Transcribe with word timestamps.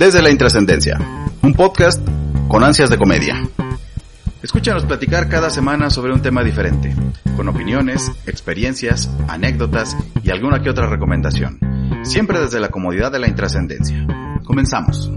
Desde 0.00 0.22
la 0.22 0.30
Intrascendencia, 0.30 0.98
un 1.42 1.52
podcast 1.52 2.00
con 2.48 2.64
ansias 2.64 2.88
de 2.88 2.96
comedia. 2.96 3.34
Escúchanos 4.42 4.86
platicar 4.86 5.28
cada 5.28 5.50
semana 5.50 5.90
sobre 5.90 6.14
un 6.14 6.22
tema 6.22 6.42
diferente, 6.42 6.94
con 7.36 7.50
opiniones, 7.50 8.10
experiencias, 8.24 9.10
anécdotas 9.28 9.94
y 10.24 10.30
alguna 10.30 10.62
que 10.62 10.70
otra 10.70 10.88
recomendación. 10.88 11.60
Siempre 12.02 12.40
desde 12.40 12.60
la 12.60 12.70
comodidad 12.70 13.12
de 13.12 13.18
la 13.18 13.28
intrascendencia. 13.28 14.06
Comenzamos. 14.42 15.12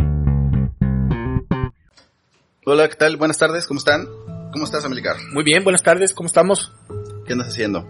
Hola, 2.66 2.90
¿qué 2.90 2.95
tal? 2.95 3.16
Buenas 3.16 3.38
tardes, 3.38 3.66
¿cómo 3.66 3.77
están? 3.77 4.05
¿Cómo 4.52 4.66
estás, 4.66 4.84
Amilcar? 4.84 5.16
Muy 5.31 5.45
bien, 5.45 5.63
buenas 5.63 5.81
tardes, 5.81 6.13
¿cómo 6.13 6.27
estamos? 6.27 6.73
¿Qué 7.26 7.31
andas 7.31 7.48
haciendo? 7.48 7.88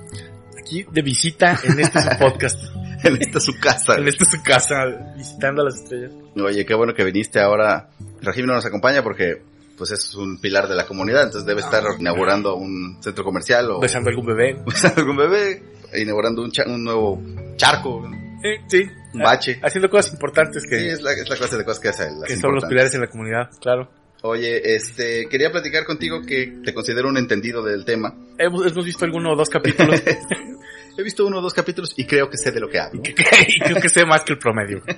Aquí 0.60 0.86
de 0.92 1.02
visita 1.02 1.60
en 1.64 1.80
este 1.80 2.00
podcast. 2.20 2.60
en 3.10 3.22
esta 3.22 3.40
su 3.40 3.54
casa. 3.60 3.96
en 3.98 4.08
esta 4.08 4.26
su 4.26 4.42
casa, 4.44 4.76
visitando 5.16 5.62
a 5.62 5.66
las 5.66 5.76
estrellas. 5.76 6.12
Oye, 6.36 6.66
qué 6.66 6.74
bueno 6.76 6.94
que 6.94 7.04
viniste 7.04 7.40
ahora. 7.40 7.90
Rajim 8.22 8.46
no 8.46 8.54
nos 8.54 8.66
acompaña 8.66 9.04
porque 9.04 9.42
pues 9.78 9.92
es 9.92 10.14
un 10.16 10.40
pilar 10.40 10.68
de 10.68 10.76
la 10.76 10.86
comunidad, 10.86 11.24
entonces 11.24 11.46
debe 11.48 11.62
estar 11.62 11.84
inaugurando 12.00 12.56
un 12.56 12.98
centro 13.02 13.24
comercial 13.24 13.72
o 13.72 13.80
Besando 13.80 14.10
algún 14.10 14.26
bebé. 14.28 14.56
besando 14.66 15.02
algún 15.02 15.18
bebé, 15.18 15.64
inaugurando 15.96 16.42
un, 16.44 16.52
cha- 16.52 16.66
un 16.68 16.84
nuevo 16.84 17.22
charco, 17.58 18.06
Eh, 18.44 18.62
sí. 18.68 18.84
un 19.14 19.22
bache. 19.22 19.60
Haciendo 19.64 19.90
cosas 19.90 20.14
importantes 20.14 20.64
que, 20.70 20.80
Sí, 20.80 20.88
es 20.90 21.02
la, 21.02 21.14
es 21.14 21.28
la 21.28 21.36
clase 21.36 21.58
de 21.58 21.66
cosas 21.66 21.80
que 21.82 21.90
hace. 21.90 22.08
que 22.28 22.38
son 22.38 22.54
los 22.56 22.66
pilares 22.66 22.94
en 22.94 23.02
la 23.02 23.08
comunidad, 23.08 23.50
claro. 23.60 23.90
Oye, 24.26 24.76
este, 24.76 25.28
quería 25.28 25.52
platicar 25.52 25.84
contigo 25.86 26.22
que 26.26 26.60
te 26.64 26.74
considero 26.74 27.10
un 27.10 27.18
entendido 27.18 27.62
del 27.62 27.84
tema. 27.84 28.16
Hemos, 28.38 28.66
hemos 28.72 28.86
visto 28.86 29.04
alguno 29.04 29.34
o 29.34 29.36
dos 29.36 29.50
capítulos 29.50 30.02
He 30.98 31.04
visto 31.04 31.26
uno 31.26 31.40
o 31.40 31.42
dos 31.42 31.54
capítulos 31.54 31.94
y 31.98 32.06
creo 32.06 32.30
que 32.30 32.38
sé 32.38 32.52
de 32.52 32.60
lo 32.60 32.70
que 32.70 32.80
hablo. 32.80 33.02
y 33.06 33.14
creo 33.60 33.82
que 33.82 33.90
sé 33.90 34.06
más 34.06 34.24
que 34.24 34.34
el 34.34 34.40
promedio. 34.40 34.82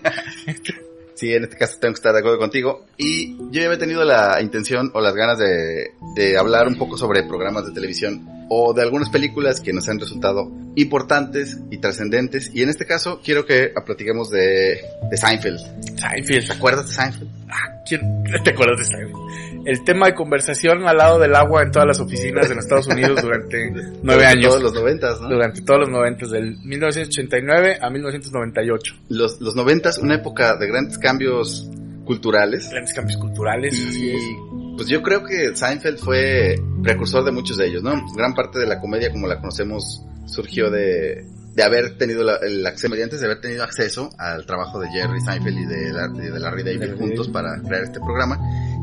Sí, 1.18 1.32
en 1.34 1.46
este 1.46 1.56
caso 1.56 1.78
tengo 1.80 1.94
que 1.94 2.00
estar 2.00 2.12
de 2.14 2.20
acuerdo 2.20 2.38
contigo. 2.38 2.88
Y 2.98 3.38
yo 3.38 3.62
ya 3.62 3.66
había 3.68 3.78
tenido 3.80 4.04
la 4.04 4.42
intención 4.42 4.92
o 4.94 5.00
las 5.00 5.16
ganas 5.16 5.38
de, 5.40 5.92
de 6.14 6.38
hablar 6.38 6.68
un 6.68 6.76
poco 6.78 6.98
sobre 6.98 7.24
programas 7.24 7.66
de 7.66 7.72
televisión 7.72 8.28
o 8.50 8.74
de 8.74 8.82
algunas 8.82 9.10
películas 9.10 9.62
que 9.62 9.72
nos 9.72 9.88
han 9.88 9.98
resultado 9.98 10.52
importantes 10.76 11.58
y 11.72 11.78
trascendentes. 11.78 12.52
Y 12.54 12.64
en 12.64 12.70
este 12.70 12.86
caso 12.86 13.22
quiero 13.24 13.46
que 13.46 13.72
platiquemos 13.86 14.30
de, 14.30 14.82
de 15.10 15.16
Seinfeld. 15.18 15.60
Seinfeld. 15.98 16.48
¿Te 16.48 16.54
acuerdas 16.54 16.88
de 16.90 16.94
Seinfeld? 16.94 17.30
Ah, 17.50 17.82
¿quién- 17.88 18.24
¿Te 18.44 18.50
acuerdas 18.50 18.80
de 18.80 18.86
Seinfeld? 18.86 19.55
El 19.66 19.84
tema 19.84 20.06
de 20.08 20.14
conversación 20.14 20.88
al 20.88 20.98
lado 20.98 21.18
del 21.20 21.36
agua 21.36 21.64
en 21.64 21.72
todas 21.72 21.88
las 21.88 22.00
oficinas 22.00 22.50
en 22.52 22.60
Estados 22.60 22.88
Unidos 22.88 23.22
durante 23.22 23.72
nueve 24.04 24.26
años. 24.26 24.50
Todos 24.50 24.62
los 24.64 24.74
noventas, 24.76 25.20
¿no? 25.22 25.30
Durante 25.30 25.62
todos 25.64 25.80
los 25.82 25.90
noventas, 25.90 26.30
del 26.30 26.58
1989 26.60 27.80
a 27.82 27.90
1998. 27.90 28.94
Los, 29.10 29.42
los 29.42 29.56
noventas, 29.56 29.98
una 29.98 30.16
época 30.16 30.56
de 30.58 30.68
grandes 30.68 30.98
cambios 30.98 31.70
culturales. 32.06 32.70
Grandes 32.70 32.94
cambios 32.94 33.18
culturales, 33.20 33.74
así 33.74 34.12
es. 34.12 34.22
Y 34.22 34.76
pues 34.78 34.88
yo 34.88 35.02
creo 35.02 35.24
que 35.24 35.56
Seinfeld 35.56 35.98
fue 35.98 36.56
precursor 36.84 37.24
de 37.26 37.32
muchos 37.32 37.58
de 37.58 37.68
ellos, 37.68 37.82
¿no? 37.82 37.94
Gran 38.16 38.34
parte 38.36 38.60
de 38.60 38.68
la 38.68 38.80
comedia 38.80 39.12
como 39.12 39.26
la 39.28 39.40
conocemos 39.40 40.04
surgió 40.28 40.70
de, 40.70 41.26
de 41.56 41.64
haber 41.64 41.98
tenido 41.98 42.24
la- 42.24 42.38
el 42.38 42.66
acceso, 42.68 42.90
mediante 42.90 43.18
de 43.18 43.26
haber 43.26 43.42
tenido 43.42 43.64
acceso 43.64 44.10
al 44.20 44.46
trabajo 44.46 44.80
de 44.80 44.90
Jerry 44.90 45.22
Seinfeld 45.22 45.58
y 45.58 45.66
de, 45.66 45.94
la- 45.94 46.08
de 46.10 46.40
Larry 46.40 46.64
David 46.64 46.98
juntos 46.98 47.30
para 47.30 47.60
crear 47.62 47.84
este 47.84 48.00
programa, 48.00 48.38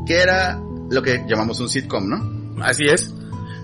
que 0.05 0.15
era 0.21 0.59
lo 0.89 1.01
que 1.01 1.23
llamamos 1.27 1.59
un 1.59 1.69
sitcom, 1.69 2.07
¿no? 2.07 2.63
Así 2.63 2.83
es. 2.85 3.09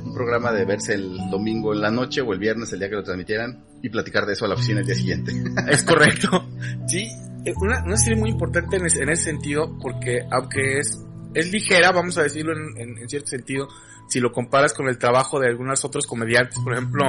Un 0.03 0.13
programa 0.13 0.51
de 0.51 0.65
verse 0.65 0.93
el 0.95 1.17
domingo 1.29 1.73
en 1.73 1.81
la 1.81 1.91
noche 1.91 2.21
o 2.21 2.33
el 2.33 2.39
viernes, 2.39 2.73
el 2.73 2.79
día 2.79 2.89
que 2.89 2.95
lo 2.95 3.03
transmitieran, 3.03 3.63
y 3.83 3.89
platicar 3.89 4.25
de 4.25 4.33
eso 4.33 4.45
a 4.45 4.47
la 4.47 4.55
oficina 4.55 4.79
el 4.81 4.85
día 4.85 4.95
siguiente. 4.95 5.31
Es 5.69 5.83
correcto. 5.83 6.47
Sí, 6.87 7.07
eh, 7.45 7.53
una, 7.61 7.83
una 7.83 7.97
serie 7.97 8.19
muy 8.19 8.29
importante 8.31 8.77
en 8.77 8.85
ese, 8.87 9.03
en 9.03 9.09
ese 9.09 9.23
sentido, 9.25 9.77
porque 9.81 10.19
aunque 10.31 10.79
es, 10.79 10.99
es 11.33 11.51
ligera, 11.51 11.91
vamos 11.91 12.17
a 12.17 12.23
decirlo 12.23 12.53
en, 12.53 12.77
en- 12.81 12.97
en 12.97 13.07
cierto 13.09 13.27
sentido, 13.27 13.67
si 14.09 14.19
lo 14.19 14.31
comparas 14.31 14.73
con 14.73 14.87
el 14.87 14.97
trabajo 14.97 15.39
de 15.39 15.47
algunos 15.47 15.85
otros 15.85 16.07
comediantes, 16.07 16.57
por 16.63 16.73
ejemplo, 16.73 17.03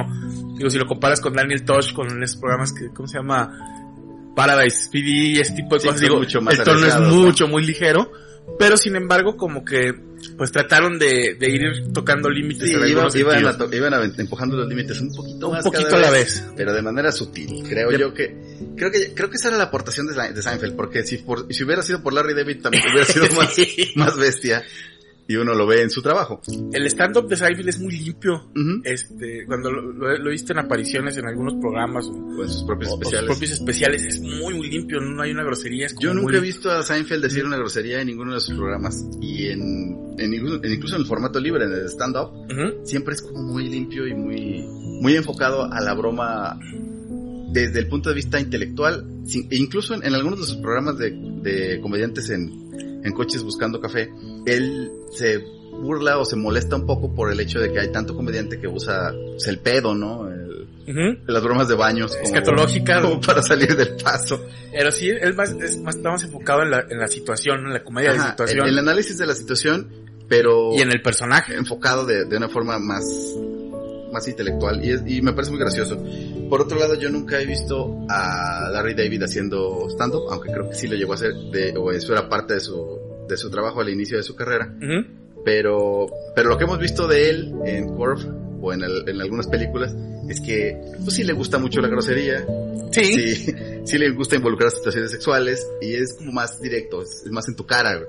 digo, 0.55 0.69
si 0.69 0.77
lo 0.77 0.85
comparas 0.85 1.19
con 1.19 1.33
Daniel 1.33 1.63
Tosh, 1.65 1.93
con 1.93 2.21
esos 2.21 2.37
programas 2.37 2.71
que, 2.71 2.89
¿cómo 2.93 3.07
se 3.07 3.17
llama? 3.17 3.51
Paradise 4.35 4.87
PD 4.91 5.07
y 5.07 5.39
ese 5.39 5.53
tipo 5.53 5.75
de 5.75 5.81
Sí, 5.81 5.87
cosas, 5.87 6.01
digo, 6.01 6.17
mucho 6.19 6.41
más 6.41 6.57
el 6.59 6.63
tono 6.63 6.85
es 6.85 6.99
mucho, 6.99 7.47
muy 7.47 7.65
ligero, 7.65 8.11
pero 8.59 8.77
sin 8.77 8.95
embargo, 8.95 9.37
como 9.37 9.63
que, 9.65 9.93
pues 10.37 10.51
trataron 10.51 10.99
de, 10.99 11.35
de 11.39 11.49
ir 11.49 11.93
tocando 11.93 12.29
límites 12.29 12.69
Sí, 12.69 12.75
iban, 12.75 13.45
a 13.47 13.57
to- 13.57 13.69
iban 13.75 13.93
a- 13.93 14.03
empujando 14.17 14.55
los 14.57 14.67
límites 14.67 14.99
un 15.01 15.11
poquito 15.13 15.47
un 15.47 15.53
más 15.53 15.63
poquito 15.63 15.85
cada 15.89 15.97
a 15.97 16.01
la 16.01 16.11
vez. 16.11 16.43
pero 16.55 16.73
de 16.73 16.81
manera 16.81 17.11
sutil. 17.11 17.63
Creo 17.67 17.91
yo 17.91 18.13
que 18.13 18.35
creo 18.77 18.91
que 18.91 19.13
creo 19.13 19.29
que 19.29 19.37
esa 19.37 19.47
era 19.49 19.57
la 19.57 19.63
aportación 19.65 20.07
de, 20.07 20.33
de 20.33 20.41
Seinfeld, 20.41 20.75
porque 20.75 21.03
si 21.03 21.17
por, 21.17 21.51
si 21.53 21.63
hubiera 21.63 21.81
sido 21.81 22.03
por 22.03 22.13
Larry 22.13 22.33
David 22.35 22.61
también 22.61 22.83
hubiera 22.91 23.05
sido 23.05 23.25
más 23.95 24.17
bestia 24.17 24.63
y 25.31 25.35
uno 25.37 25.53
lo 25.55 25.65
ve 25.65 25.81
en 25.81 25.89
su 25.89 26.01
trabajo. 26.01 26.41
El 26.73 26.85
stand-up 26.87 27.27
de 27.27 27.35
Seinfeld 27.37 27.69
es 27.69 27.79
muy 27.79 27.97
limpio. 27.97 28.51
Este 28.83 29.45
cuando 29.45 29.71
lo, 29.71 30.29
visto 30.29 30.53
en 30.53 30.59
apariciones 30.59 31.17
en 31.17 31.25
algunos 31.25 31.53
programas 31.55 32.05
o, 32.07 32.11
Con 32.11 32.49
sus 32.49 32.63
propios 32.63 32.91
o- 32.91 32.93
o 32.93 32.97
sus 32.97 33.01
especiales. 33.03 33.29
propios 33.29 33.51
especiales 33.51 34.03
es 34.03 34.19
muy 34.21 34.53
muy 34.55 34.69
limpio 34.69 34.99
no 35.01 35.21
hay 35.21 35.31
una 35.31 35.43
grosería 35.43 35.85
es 35.87 35.93
como 35.93 36.03
Yo 36.03 36.13
nunca 36.13 36.29
muy- 36.31 36.37
he 36.37 36.41
visto 36.41 36.69
a 36.71 36.83
Seinfeld 36.83 37.23
decir 37.23 37.45
una 37.45 37.57
grosería 37.57 38.01
en 38.01 38.07
ninguno 38.07 38.33
de 38.33 38.39
sus 38.39 38.55
programas 38.55 39.05
y 39.21 39.47
en, 39.47 39.61
en 40.17 40.33
en- 40.33 40.71
incluso 40.71 40.95
en 40.95 41.01
el 41.01 41.07
formato 41.07 41.39
libre 41.39 41.65
en 41.65 41.71
el 41.73 41.85
stand-up 41.89 42.31
siempre 42.85 43.13
es 43.15 43.21
como 43.21 43.41
muy 43.43 43.69
limpio 43.69 44.07
y 44.07 44.13
muy 44.13 44.63
muy 45.01 45.15
enfocado 45.15 45.71
a 45.71 45.79
la 45.81 45.93
broma 45.93 46.59
desde 47.53 47.79
el 47.79 47.87
punto 47.87 48.09
de 48.09 48.15
vista 48.15 48.39
intelectual 48.39 49.05
sin- 49.25 49.47
e 49.51 49.57
incluso 49.57 49.93
en, 49.93 50.05
en 50.05 50.13
algunos 50.15 50.39
de 50.39 50.45
sus 50.45 50.57
programas 50.57 50.97
de, 50.97 51.11
de 51.11 51.79
comediantes 51.81 52.29
en, 52.29 52.60
en 53.03 53.11
coches 53.13 53.43
buscando 53.43 53.79
café 53.81 54.11
él 54.45 54.91
se 55.11 55.39
burla 55.71 56.17
o 56.19 56.25
se 56.25 56.35
molesta 56.35 56.75
un 56.75 56.85
poco 56.85 57.13
por 57.15 57.31
el 57.31 57.39
hecho 57.39 57.59
de 57.59 57.71
que 57.71 57.79
hay 57.79 57.91
tanto 57.91 58.15
comediante 58.15 58.59
que 58.59 58.67
usa 58.67 59.11
pues, 59.31 59.47
el 59.47 59.59
pedo 59.59 59.95
no 59.95 60.27
El- 60.29 61.21
las 61.27 61.41
bromas 61.43 61.67
de 61.69 61.75
baños 61.75 62.11
como, 62.11 62.23
Escatológica. 62.25 63.01
como 63.01 63.21
para 63.21 63.41
salir 63.43 63.75
del 63.77 63.95
paso. 64.03 64.43
Pero 64.73 64.91
sí 64.91 65.09
es 65.09 65.35
más 65.35 65.51
es 65.51 65.77
más 65.79 65.95
está 65.95 66.09
más 66.09 66.23
enfocado 66.23 66.63
en 66.63 66.71
la, 66.71 66.85
en 66.89 66.97
la 66.99 67.07
situación 67.07 67.59
en 67.67 67.73
la 67.73 67.83
comedia 67.83 68.11
de 68.11 68.17
Ajá, 68.19 68.29
situación. 68.31 68.65
el, 68.65 68.73
el 68.73 68.79
análisis 68.79 69.17
de 69.17 69.25
la 69.27 69.35
situación 69.35 69.87
pero 70.27 70.73
y 70.75 70.81
en 70.81 70.91
el 70.91 71.01
personaje. 71.01 71.55
enfocado 71.55 72.05
de, 72.05 72.25
de 72.25 72.35
una 72.37 72.49
forma 72.49 72.79
más, 72.79 73.03
más 74.11 74.27
intelectual 74.27 74.83
y, 74.83 74.91
es- 74.91 75.03
y 75.05 75.21
me 75.21 75.33
parece 75.33 75.51
muy 75.51 75.59
gracioso. 75.59 75.97
Por 76.49 76.61
otro 76.61 76.77
lado, 76.79 76.95
yo 76.95 77.09
nunca 77.09 77.39
he 77.39 77.45
visto 77.45 78.05
a 78.09 78.69
Larry 78.71 78.93
David 78.93 79.23
haciendo 79.23 79.87
stand-up, 79.89 80.23
aunque 80.31 80.51
creo 80.51 80.69
que 80.69 80.75
sí 80.75 80.87
lo 80.87 80.95
llegó 80.95 81.13
a 81.13 81.15
hacer, 81.15 81.33
de, 81.51 81.73
o 81.77 81.91
eso 81.91 82.11
era 82.13 82.27
parte 82.29 82.55
de 82.55 82.59
su, 82.59 82.99
de 83.27 83.37
su 83.37 83.49
trabajo 83.49 83.81
al 83.81 83.89
inicio 83.89 84.17
de 84.17 84.23
su 84.23 84.35
carrera. 84.35 84.73
Pero, 85.43 86.07
pero 86.35 86.49
lo 86.49 86.57
que 86.57 86.65
hemos 86.65 86.79
visto 86.79 87.07
de 87.07 87.29
él 87.29 87.53
en 87.65 87.87
Curve 87.95 88.23
o 88.61 88.73
en, 88.73 88.83
el- 88.83 89.07
en 89.09 89.21
algunas 89.21 89.47
películas 89.47 89.93
es 90.29 90.39
que 90.41 90.77
pues 91.03 91.15
sí 91.15 91.23
le 91.23 91.33
gusta 91.33 91.57
mucho 91.57 91.81
la 91.81 91.87
grosería, 91.87 92.45
sí, 92.91 93.33
sí, 93.35 93.53
sí 93.85 93.97
le 93.97 94.11
gusta 94.11 94.35
involucrar 94.35 94.69
situaciones 94.71 95.09
sexuales 95.11 95.67
y 95.81 95.95
es 95.95 96.13
como 96.17 96.31
más 96.31 96.61
directo, 96.61 97.01
es, 97.01 97.23
es 97.25 97.31
más 97.31 97.47
en 97.49 97.55
tu 97.55 97.65
cara. 97.65 97.95
güey. 97.95 98.07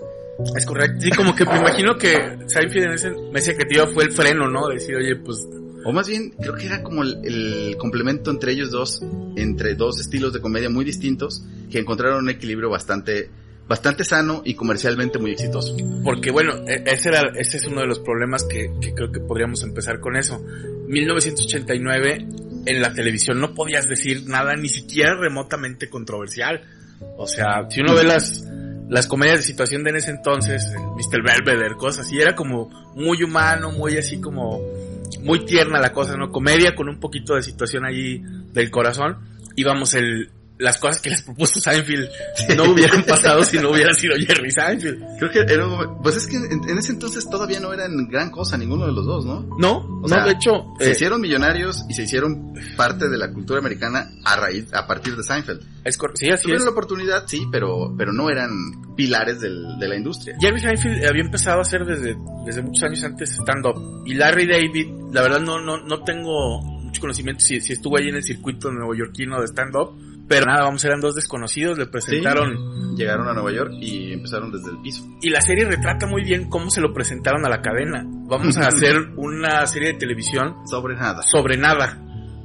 es 0.57 0.67
correcto 0.67 0.99
sí 1.01 1.11
como 1.11 1.35
que 1.35 1.45
me 1.47 1.57
imagino 1.59 1.97
que 1.97 2.13
Seinfeld 2.47 2.85
en 2.85 2.93
ese 2.93 3.11
mesa 3.33 3.55
creativa 3.55 3.87
fue 3.87 4.05
el 4.05 4.13
freno 4.13 4.49
no 4.49 4.69
de 4.69 4.75
decir 4.75 4.95
oye 4.97 5.17
pues 5.17 5.39
O 5.85 5.93
más 5.93 6.09
bien, 6.09 6.31
creo 6.41 6.55
que 6.55 6.67
era 6.67 6.83
como 6.83 7.03
el, 7.03 7.77
complemento 7.79 8.31
entre 8.31 8.53
ellos 8.53 8.71
dos, 8.71 9.03
entre 9.37 9.75
dos 9.75 10.01
estilos 10.01 10.33
de 10.33 10.41
comedia 10.41 10.71
muy 10.71 10.85
distintos, 10.85 11.45
que 11.71 11.79
encontraron 11.79 12.25
un 12.25 12.31
equilibrio 12.31 12.71
bastante, 12.71 13.31
bastante 13.69 14.05
sano 14.05 14.43
y 14.45 14.55
comercialmente 14.55 15.19
muy 15.19 15.33
exitoso. 15.33 15.77
Porque 16.05 16.31
bueno, 16.31 16.53
e- 16.69 16.85
ese 16.87 17.09
era, 17.09 17.33
ese 17.37 17.57
es 17.57 17.67
uno 17.67 17.81
de 17.81 17.87
los 17.87 17.99
problemas 17.99 18.45
que, 18.45 18.73
que 18.81 18.95
creo 18.95 19.11
que 19.11 19.21
podríamos 19.21 19.63
empezar 19.63 20.01
con 20.01 20.17
eso. 20.17 20.43
1989 20.89 22.27
en 22.67 22.81
la 22.81 22.93
televisión 22.93 23.41
no 23.41 23.55
podías 23.55 23.89
decir 23.89 24.25
nada 24.27 24.55
ni 24.55 24.69
siquiera 24.69 25.15
remotamente 25.15 25.89
controversial. 25.89 26.63
O 27.17 27.27
sea, 27.27 27.67
si 27.69 27.81
uno 27.81 27.95
ve 27.95 28.05
las, 28.05 28.47
las 28.89 29.07
comedias 29.07 29.39
de 29.39 29.43
situación 29.43 29.83
de 29.83 29.91
en 29.91 29.97
ese 29.97 30.11
entonces, 30.11 30.73
Mr. 30.97 31.23
Belvedere, 31.23 31.75
cosas 31.77 32.07
así, 32.07 32.21
era 32.21 32.35
como 32.35 32.69
muy 32.95 33.23
humano, 33.23 33.73
muy 33.73 33.97
así 33.97 34.21
como, 34.21 34.61
muy 35.23 35.45
tierna 35.45 35.81
la 35.81 35.93
cosa, 35.93 36.17
¿no? 36.17 36.31
Comedia 36.31 36.75
con 36.75 36.89
un 36.89 36.99
poquito 36.99 37.35
de 37.35 37.43
situación 37.43 37.85
ahí 37.85 38.23
del 38.53 38.71
corazón. 38.71 39.19
Y 39.57 39.65
vamos, 39.65 39.95
el, 39.95 40.31
las 40.63 40.79
cosas 40.79 41.01
que 41.03 41.11
les 41.11 41.23
propuso 41.23 41.61
Seinfeld 41.61 42.09
no 42.57 42.65
hubieran 42.73 43.03
pasado 43.05 43.43
si 43.45 43.59
no 43.59 43.71
hubiera 43.71 43.93
sido 43.95 44.15
Jerry 44.17 44.51
Seinfeld. 44.51 45.03
Creo 45.19 45.31
que 45.31 45.41
era, 45.41 45.67
pues 46.03 46.17
es 46.17 46.27
que 46.27 46.37
en, 46.37 46.69
en 46.69 46.79
ese 46.79 46.93
entonces 46.93 47.29
todavía 47.29 47.61
no 47.61 47.73
eran 47.73 47.91
gran 48.09 48.31
cosa 48.31 48.57
ninguno 48.57 48.87
de 48.87 48.93
los 48.93 49.05
dos, 49.05 49.25
¿no? 49.27 49.47
No, 49.59 49.79
O 49.79 50.01
no, 50.03 50.09
sea, 50.09 50.25
de 50.25 50.33
hecho, 50.33 50.65
Se 50.79 50.89
eh, 50.89 50.93
hicieron 50.93 51.21
millonarios 51.21 51.85
y 51.89 51.95
se 51.95 52.05
hicieron 52.05 52.55
parte 52.77 53.09
de 53.09 53.19
la 53.19 53.33
cultura 53.33 53.59
americana 53.59 54.09
a 54.25 54.37
raíz, 54.37 54.73
a 54.73 54.87
partir 54.87 55.17
de 55.17 55.23
Seinfeld. 55.23 55.61
es 55.85 55.99
sí, 56.15 56.31
así 56.31 56.43
Tuvieron 56.45 56.63
es. 56.63 56.65
la 56.67 56.71
oportunidad, 56.71 57.25
sí, 57.27 57.47
pero, 57.51 57.95
pero 57.99 58.13
no 58.13 58.31
eran 58.31 58.51
pilares 58.97 59.41
del- 59.41 59.79
de 59.81 59.89
la 59.89 59.97
industria. 59.97 60.37
Jerry 60.41 60.61
Seinfeld 60.61 61.05
había 61.07 61.23
empezado 61.23 61.59
a 61.59 61.63
hacer 61.63 61.85
desde, 61.85 62.15
desde 62.47 62.63
muchos 62.63 62.83
años 62.85 63.03
antes 63.05 63.31
stand-up. 63.33 64.03
Y 64.07 64.15
Larry 64.15 64.47
David, 64.47 64.87
la 65.13 65.23
verdad 65.23 65.41
no, 65.41 65.61
no, 65.61 65.83
no 65.85 66.03
tengo 66.05 66.61
mucho 66.63 67.01
conocimiento 67.01 67.45
si, 67.45 67.61
si 67.61 67.73
estuvo 67.73 67.97
ahí 67.97 68.09
en 68.09 68.17
el 68.17 68.23
circuito 68.23 68.71
neoyorquino 68.71 69.41
de 69.41 69.47
stand-up. 69.47 69.97
Pero 70.33 70.47
nada, 70.47 70.63
vamos, 70.63 70.83
eran 70.87 71.01
dos 71.01 71.15
desconocidos, 71.15 71.77
le 71.77 71.87
presentaron... 71.87 72.97
Llegaron 72.97 73.29
a 73.29 73.35
Nueva 73.35 73.53
York 73.53 73.73
y 73.79 74.15
empezaron 74.15 74.51
desde 74.51 74.71
el 74.71 74.81
piso. 74.81 75.07
Y 75.21 75.29
la 75.29 75.43
serie 75.43 75.67
retrata 75.67 76.07
muy 76.07 76.25
bien 76.25 76.49
cómo 76.49 76.71
se 76.71 76.81
lo 76.81 76.95
presentaron 76.95 77.45
a 77.45 77.51
la 77.51 77.61
cadena. 77.61 78.03
Vamos 78.07 78.57
a 78.57 78.69
hacer 78.69 78.97
una 79.17 79.67
serie 79.67 79.93
de 79.93 79.99
televisión 79.99 80.57
Sobre 80.67 80.95
nada. 80.97 81.21
sobre 81.23 81.59
nada. 81.59 81.99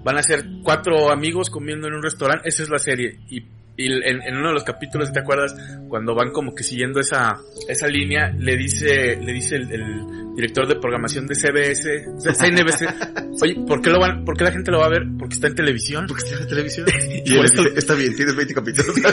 Van 0.04 0.18
a 0.18 0.22
ser 0.24 0.44
cuatro 0.64 1.12
amigos 1.12 1.50
comiendo 1.50 1.88
en 1.88 1.94
un 1.94 2.04
restaurante, 2.04 2.50
esa 2.50 2.64
es 2.64 2.70
la 2.70 2.78
serie. 2.78 3.20
Y, 3.30 3.46
y 3.78 3.86
en, 3.86 4.24
en 4.24 4.38
uno 4.38 4.48
de 4.48 4.54
los 4.56 4.64
capítulos, 4.64 5.14
¿te 5.14 5.20
acuerdas? 5.20 5.56
Cuando 5.88 6.16
van 6.16 6.32
como 6.32 6.56
que 6.56 6.64
siguiendo 6.64 7.00
esa, 7.00 7.38
esa 7.70 7.88
línea, 7.88 8.34
le 8.36 8.58
dice, 8.58 9.18
le 9.18 9.32
dice 9.32 9.58
el, 9.58 9.72
el 9.72 10.36
director 10.36 10.68
de 10.68 10.76
programación 10.76 11.28
de 11.28 11.36
CBS, 11.36 12.06
CNBC, 12.18 13.38
oye, 13.42 13.56
¿por 13.68 13.80
qué 13.82 13.92
lo 13.92 14.00
van, 14.00 14.26
por 14.26 14.36
qué 14.36 14.46
la 14.46 14.52
gente 14.52 14.72
lo 14.72 14.80
va 14.80 14.88
a 14.88 14.90
ver? 14.90 15.04
Porque 15.20 15.36
está 15.36 15.48
en 15.48 15.56
televisión. 15.56 16.06
Porque 16.08 16.24
está 16.26 16.42
en 16.42 16.48
televisión. 16.48 16.88
Y 17.28 17.36
él 17.36 17.42
dice, 17.42 17.62
está 17.76 17.94
bien, 17.94 18.16
tienes 18.16 18.36
20 18.36 18.54
capítulos. 18.54 18.96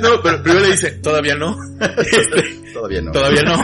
No, 0.00 0.20
pero 0.22 0.42
primero 0.42 0.64
le 0.64 0.72
dice, 0.72 0.92
todavía 1.02 1.34
no. 1.34 1.56
Todavía 2.72 3.02
no. 3.02 3.12
Todavía 3.12 3.42
no. 3.42 3.62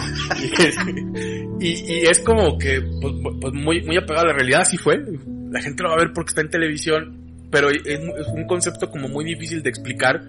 Y, 1.61 1.69
y 1.69 2.07
es 2.07 2.21
como 2.21 2.59
que, 2.59 2.81
pues, 3.01 3.15
pues, 3.41 3.55
muy, 3.55 3.83
muy 3.83 3.97
apegado 3.97 4.27
a 4.27 4.29
la 4.29 4.35
realidad, 4.35 4.63
así 4.63 4.77
fue. 4.77 5.01
La 5.51 5.63
gente 5.63 5.83
lo 5.83 5.89
va 5.89 5.95
a 5.95 5.99
ver 5.99 6.13
porque 6.13 6.31
está 6.31 6.43
en 6.43 6.51
televisión, 6.51 7.30
pero 7.51 7.71
es, 7.71 7.83
es 7.85 8.29
un 8.33 8.47
concepto 8.47 8.91
como 8.91 9.09
muy 9.09 9.25
difícil 9.25 9.63
de 9.63 9.71
explicar. 9.71 10.23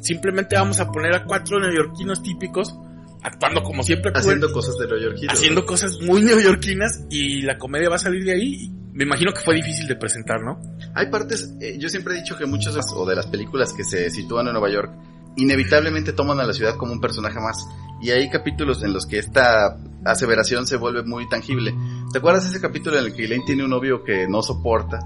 Simplemente 0.00 0.56
vamos 0.56 0.80
a 0.80 0.90
poner 0.90 1.14
a 1.14 1.24
cuatro 1.24 1.58
neoyorquinos 1.58 2.22
típicos 2.22 2.74
actuando 3.24 3.62
como 3.62 3.82
siempre 3.82 4.12
Haciendo 4.14 4.52
cosas 4.52 4.76
de 4.78 4.86
neoyorquino. 4.86 5.32
haciendo 5.32 5.66
cosas 5.66 5.98
muy 6.02 6.22
neoyorquinas 6.22 7.04
y 7.10 7.42
la 7.42 7.58
comedia 7.58 7.88
va 7.88 7.96
a 7.96 7.98
salir 7.98 8.22
de 8.22 8.32
ahí. 8.32 8.70
Me 8.92 9.04
imagino 9.04 9.32
que 9.32 9.40
fue 9.40 9.56
difícil 9.56 9.88
de 9.88 9.96
presentar, 9.96 10.40
¿no? 10.42 10.60
Hay 10.94 11.10
partes, 11.10 11.52
eh, 11.60 11.76
yo 11.78 11.88
siempre 11.88 12.14
he 12.14 12.18
dicho 12.18 12.36
que 12.36 12.46
muchas 12.46 12.74
de, 12.74 12.80
o 12.94 13.06
de 13.06 13.16
las 13.16 13.26
películas 13.26 13.72
que 13.72 13.82
se 13.82 14.08
sitúan 14.10 14.46
en 14.46 14.52
Nueva 14.52 14.70
York, 14.70 14.92
inevitablemente 15.36 16.12
toman 16.12 16.38
a 16.38 16.44
la 16.44 16.52
ciudad 16.52 16.76
como 16.76 16.92
un 16.92 17.00
personaje 17.00 17.40
más. 17.40 17.66
Y 18.00 18.10
hay 18.10 18.28
capítulos 18.28 18.84
en 18.84 18.92
los 18.92 19.06
que 19.06 19.18
esta 19.18 19.78
aseveración 20.04 20.66
se 20.66 20.76
vuelve 20.76 21.02
muy 21.02 21.28
tangible. 21.28 21.74
¿Te 22.12 22.18
acuerdas 22.18 22.44
ese 22.44 22.60
capítulo 22.60 22.98
en 22.98 23.06
el 23.06 23.14
que 23.14 23.24
Elaine 23.24 23.44
tiene 23.46 23.64
un 23.64 23.70
novio 23.70 24.04
que 24.04 24.28
no 24.28 24.42
soporta 24.42 24.98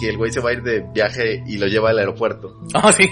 que 0.00 0.08
el 0.08 0.16
güey 0.16 0.32
se 0.32 0.40
va 0.40 0.50
a 0.50 0.52
ir 0.54 0.62
de 0.62 0.80
viaje 0.94 1.42
y 1.46 1.58
lo 1.58 1.66
lleva 1.66 1.90
al 1.90 1.98
aeropuerto? 1.98 2.58
Ah, 2.74 2.90
sí. 2.92 3.04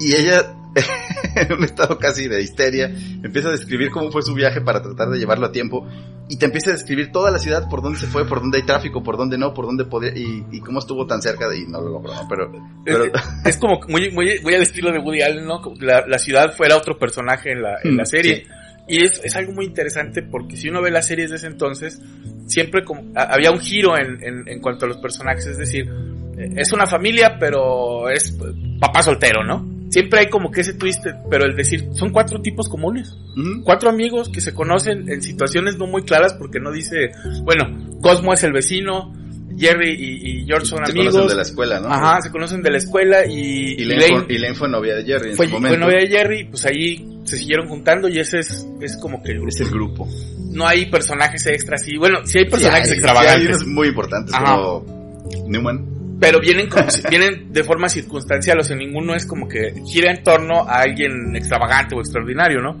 Y 0.00 0.14
ella, 0.14 0.54
en 1.36 1.52
un 1.52 1.64
estado 1.64 1.98
casi 1.98 2.28
de 2.28 2.40
histeria, 2.40 2.86
empieza 3.22 3.48
a 3.48 3.52
describir 3.52 3.90
cómo 3.90 4.10
fue 4.12 4.22
su 4.22 4.34
viaje 4.34 4.60
para 4.60 4.80
tratar 4.82 5.08
de 5.08 5.18
llevarlo 5.18 5.46
a 5.46 5.52
tiempo. 5.52 5.86
Y 6.30 6.36
te 6.36 6.44
empieza 6.44 6.68
a 6.70 6.74
describir 6.74 7.10
toda 7.10 7.30
la 7.30 7.38
ciudad, 7.38 7.68
por 7.70 7.80
dónde 7.82 7.98
se 7.98 8.06
fue, 8.06 8.26
por 8.28 8.40
dónde 8.40 8.58
hay 8.58 8.64
tráfico, 8.66 9.02
por 9.02 9.16
dónde 9.16 9.38
no, 9.38 9.54
por 9.54 9.64
dónde 9.64 9.86
podía, 9.86 10.10
y, 10.14 10.44
y 10.52 10.60
cómo 10.60 10.78
estuvo 10.78 11.06
tan 11.06 11.22
cerca 11.22 11.48
de, 11.48 11.60
y 11.60 11.66
no 11.66 11.80
lo 11.80 11.88
logró, 11.88 12.12
¿no? 12.14 12.28
pero, 12.28 12.52
pero, 12.84 13.04
Es, 13.06 13.12
es 13.46 13.56
como 13.56 13.80
muy, 13.88 14.10
muy, 14.10 14.38
muy 14.42 14.54
al 14.54 14.60
estilo 14.60 14.92
de 14.92 14.98
Woody 14.98 15.22
Allen, 15.22 15.46
¿no? 15.46 15.62
La, 15.80 16.04
la 16.06 16.18
ciudad 16.18 16.54
fuera 16.54 16.76
otro 16.76 16.98
personaje 16.98 17.52
en 17.52 17.62
la, 17.62 17.76
en 17.82 17.96
la 17.96 18.02
Mm, 18.02 18.06
serie. 18.06 18.36
sí. 18.44 18.52
Y 18.90 19.04
es, 19.04 19.20
es 19.24 19.36
algo 19.36 19.52
muy 19.52 19.64
interesante 19.66 20.22
porque 20.22 20.56
si 20.56 20.68
uno 20.68 20.80
ve 20.82 20.90
las 20.90 21.06
series 21.06 21.28
de 21.30 21.36
ese 21.36 21.46
entonces, 21.46 21.98
siempre 22.46 22.84
como, 22.84 23.02
a- 23.14 23.34
había 23.34 23.50
un 23.50 23.60
giro 23.60 23.96
en, 23.98 24.22
en, 24.22 24.48
en 24.48 24.60
cuanto 24.60 24.84
a 24.84 24.88
los 24.88 24.96
personajes, 24.98 25.46
es 25.46 25.56
decir, 25.58 25.90
es 26.56 26.72
una 26.72 26.86
familia, 26.86 27.36
pero 27.38 28.08
es 28.10 28.30
eh, 28.32 28.78
papá 28.80 29.02
soltero, 29.02 29.44
¿no? 29.44 29.66
Siempre 29.90 30.20
hay 30.20 30.26
como 30.28 30.50
que 30.50 30.60
ese 30.60 30.74
twist, 30.74 31.04
pero 31.30 31.44
el 31.46 31.56
decir, 31.56 31.88
son 31.94 32.10
cuatro 32.10 32.40
tipos 32.42 32.68
comunes, 32.68 33.16
cuatro 33.64 33.88
amigos 33.88 34.28
que 34.28 34.42
se 34.42 34.52
conocen 34.52 35.08
en 35.08 35.22
situaciones 35.22 35.78
no 35.78 35.86
muy 35.86 36.02
claras 36.02 36.34
porque 36.34 36.60
no 36.60 36.70
dice, 36.70 37.10
bueno, 37.42 37.88
Cosmo 38.02 38.34
es 38.34 38.42
el 38.44 38.52
vecino, 38.52 39.14
Jerry 39.56 39.90
y, 39.98 40.42
y 40.42 40.44
George 40.46 40.66
son 40.66 40.84
se 40.84 40.92
amigos. 40.92 41.14
conocen 41.14 41.28
de 41.30 41.34
la 41.36 41.42
escuela, 41.42 41.80
¿no? 41.80 41.88
Ajá, 41.88 42.20
se 42.20 42.30
conocen 42.30 42.62
de 42.62 42.70
la 42.70 42.76
escuela 42.78 43.24
y, 43.26 43.32
Y 43.32 43.80
y 43.80 43.82
Elaine, 43.84 44.26
Lane 44.28 44.48
fue, 44.48 44.54
fue 44.54 44.68
novia 44.68 44.94
de 44.96 45.04
Jerry 45.04 45.30
en 45.30 45.36
fue, 45.36 45.46
su 45.46 45.52
fue 45.52 45.60
momento. 45.60 45.78
novia 45.86 45.98
de 46.00 46.06
Jerry, 46.08 46.44
pues 46.44 46.66
ahí 46.66 47.20
se 47.24 47.36
siguieron 47.38 47.66
juntando 47.66 48.08
y 48.08 48.18
ese 48.18 48.40
es, 48.40 48.66
es 48.82 48.96
como 48.98 49.22
que 49.22 49.32
el 49.32 49.38
grupo. 49.40 49.48
Es 49.54 49.60
el 49.62 49.70
grupo. 49.70 50.08
No 50.52 50.66
hay 50.66 50.84
personajes 50.86 51.46
extras 51.46 51.88
y 51.88 51.96
bueno, 51.96 52.18
sí 52.24 52.38
hay 52.40 52.44
personajes 52.44 52.88
Sí, 52.88 52.92
hay- 52.92 52.98
extravagantes, 52.98 53.40
sí 53.40 53.46
hay 53.48 53.54
unos 53.54 53.66
muy 53.66 53.88
importantes 53.88 54.34
Ajá. 54.34 54.54
como 54.56 54.84
Newman. 55.48 55.97
Pero 56.20 56.40
vienen 56.40 56.68
como 56.68 56.90
si- 56.90 57.02
vienen 57.08 57.52
de 57.52 57.64
forma 57.64 57.88
circunstancial, 57.88 58.58
o 58.58 58.64
sea, 58.64 58.76
ninguno 58.76 59.14
es 59.14 59.26
como 59.26 59.48
que 59.48 59.74
gira 59.86 60.10
en 60.10 60.22
torno 60.22 60.62
a 60.68 60.80
alguien 60.80 61.34
extravagante 61.36 61.94
o 61.94 62.00
extraordinario, 62.00 62.60
¿no? 62.60 62.76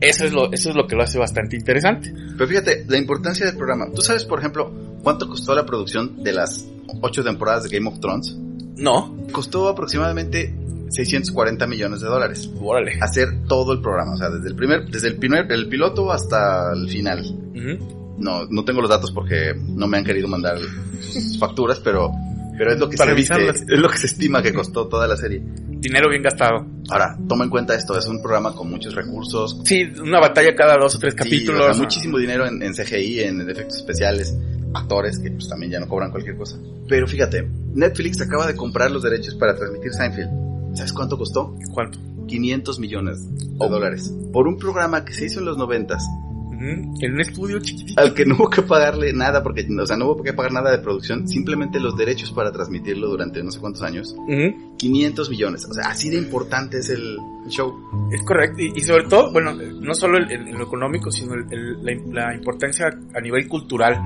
Eso 0.00 0.24
es 0.26 0.32
lo, 0.32 0.52
eso 0.52 0.68
es 0.70 0.76
lo 0.76 0.86
que 0.86 0.94
lo 0.94 1.02
hace 1.02 1.18
bastante 1.18 1.56
interesante. 1.56 2.12
Pero 2.36 2.46
fíjate, 2.48 2.84
la 2.88 2.98
importancia 2.98 3.46
del 3.46 3.56
programa. 3.56 3.86
¿Tú 3.94 4.02
sabes, 4.02 4.24
por 4.26 4.38
ejemplo, 4.38 4.70
cuánto 5.02 5.26
costó 5.26 5.54
la 5.54 5.64
producción 5.64 6.22
de 6.22 6.32
las 6.32 6.66
ocho 7.00 7.24
temporadas 7.24 7.64
de 7.64 7.70
Game 7.78 7.88
of 7.88 7.98
Thrones? 8.00 8.36
No, 8.76 9.16
Costó 9.32 9.68
aproximadamente 9.68 10.54
640 10.90 11.66
millones 11.66 12.00
de 12.00 12.06
dólares. 12.08 12.50
órale. 12.60 12.98
Hacer 13.00 13.44
todo 13.48 13.72
el 13.72 13.80
programa, 13.80 14.12
o 14.12 14.16
sea, 14.18 14.28
desde 14.28 14.48
el 14.48 14.54
primer, 14.54 14.84
desde 14.86 15.08
el 15.08 15.16
primer, 15.16 15.50
el 15.50 15.66
piloto 15.68 16.12
hasta 16.12 16.72
el 16.74 16.88
final. 16.90 17.20
Ujú. 17.54 18.14
No, 18.18 18.46
no 18.50 18.64
tengo 18.64 18.80
los 18.82 18.90
datos 18.90 19.10
porque 19.12 19.54
no 19.66 19.86
me 19.86 19.96
han 19.98 20.04
querido 20.04 20.28
mandar 20.28 20.58
sus 21.00 21.38
facturas, 21.38 21.80
pero, 21.80 22.10
pero 22.56 22.72
es 22.72 22.78
lo 22.80 22.88
que 22.88 22.96
Para 22.96 23.14
se 23.16 23.20
es 23.20 23.78
lo 23.78 23.88
que 23.88 23.98
se 23.98 24.06
estima 24.06 24.42
que 24.42 24.52
costó 24.52 24.86
toda 24.88 25.06
la 25.06 25.16
serie. 25.16 25.42
Dinero 25.78 26.08
bien 26.08 26.22
gastado. 26.22 26.66
Ahora, 26.90 27.16
toma 27.28 27.44
en 27.44 27.50
cuenta 27.50 27.74
esto, 27.74 27.96
es 27.98 28.06
un 28.06 28.20
programa 28.22 28.54
con 28.54 28.70
muchos 28.70 28.94
recursos, 28.94 29.60
Sí, 29.64 29.84
una 30.02 30.20
batalla 30.20 30.54
cada 30.54 30.76
dos 30.76 30.94
o 30.96 30.98
tres 30.98 31.12
Sí, 31.14 31.18
capítulos. 31.18 31.60
o 31.60 31.72
sea, 31.74 31.82
muchísimo 31.82 32.18
dinero 32.18 32.46
en, 32.46 32.62
en 32.62 32.72
CGI, 32.74 33.20
en 33.20 33.40
efectos 33.48 33.76
especiales, 33.78 34.34
actores 34.74 35.18
que 35.18 35.30
pues 35.30 35.48
también 35.48 35.72
ya 35.72 35.80
no 35.80 35.86
cobran 35.88 36.10
cualquier 36.10 36.36
cosa. 36.36 36.56
Pero 36.88 37.06
fíjate, 37.06 37.48
Netflix 37.74 38.20
acaba 38.20 38.46
de 38.46 38.54
comprar 38.56 38.90
los 38.90 39.02
derechos 39.02 39.34
para 39.34 39.54
transmitir 39.54 39.92
Seinfeld. 39.92 40.76
¿Sabes 40.76 40.92
cuánto 40.92 41.16
costó? 41.18 41.54
¿Cuánto? 41.72 41.98
500 42.26 42.78
millones 42.80 43.18
de 43.38 43.46
Oh. 43.58 43.68
dólares. 43.68 44.12
Por 44.32 44.48
un 44.48 44.58
programa 44.58 45.04
que 45.04 45.12
se 45.14 45.26
hizo 45.26 45.38
en 45.40 45.46
los 45.46 45.56
noventas, 45.56 46.02
Ujú. 46.02 46.25
En 46.60 47.12
un 47.12 47.20
estudio 47.20 47.58
chiquitito. 47.60 48.00
al 48.00 48.14
que 48.14 48.24
no 48.24 48.34
hubo 48.36 48.48
que 48.50 48.62
pagarle 48.62 49.12
nada, 49.12 49.42
porque, 49.42 49.66
o 49.80 49.86
sea, 49.86 49.96
no 49.96 50.06
hubo 50.06 50.22
que 50.22 50.32
pagar 50.32 50.52
nada 50.52 50.70
de 50.70 50.78
producción, 50.78 51.28
simplemente 51.28 51.78
los 51.80 51.96
derechos 51.96 52.32
para 52.32 52.52
transmitirlo 52.52 53.08
durante 53.08 53.42
no 53.42 53.50
sé 53.50 53.60
cuántos 53.60 53.82
años. 53.82 54.14
Ujú. 54.16 54.76
500 54.78 55.30
millones. 55.30 55.66
O 55.70 55.72
sea, 55.72 55.90
así 55.90 56.10
de 56.10 56.16
importante 56.18 56.78
es 56.78 56.90
el 56.90 57.16
show. 57.48 57.74
Es 58.12 58.22
correcto, 58.24 58.56
y, 58.62 58.72
y 58.76 58.80
sobre 58.80 59.04
todo, 59.04 59.32
bueno, 59.32 59.52
no 59.54 59.94
solo 59.94 60.18
el- 60.18 60.30
el- 60.30 60.48
en 60.48 60.58
lo 60.58 60.64
económico, 60.64 61.10
sino 61.10 61.34
el- 61.34 61.46
el- 61.50 61.84
la, 62.12 62.26
la 62.28 62.34
importancia 62.34 62.86
a 63.14 63.20
nivel 63.20 63.46
cultural. 63.48 63.96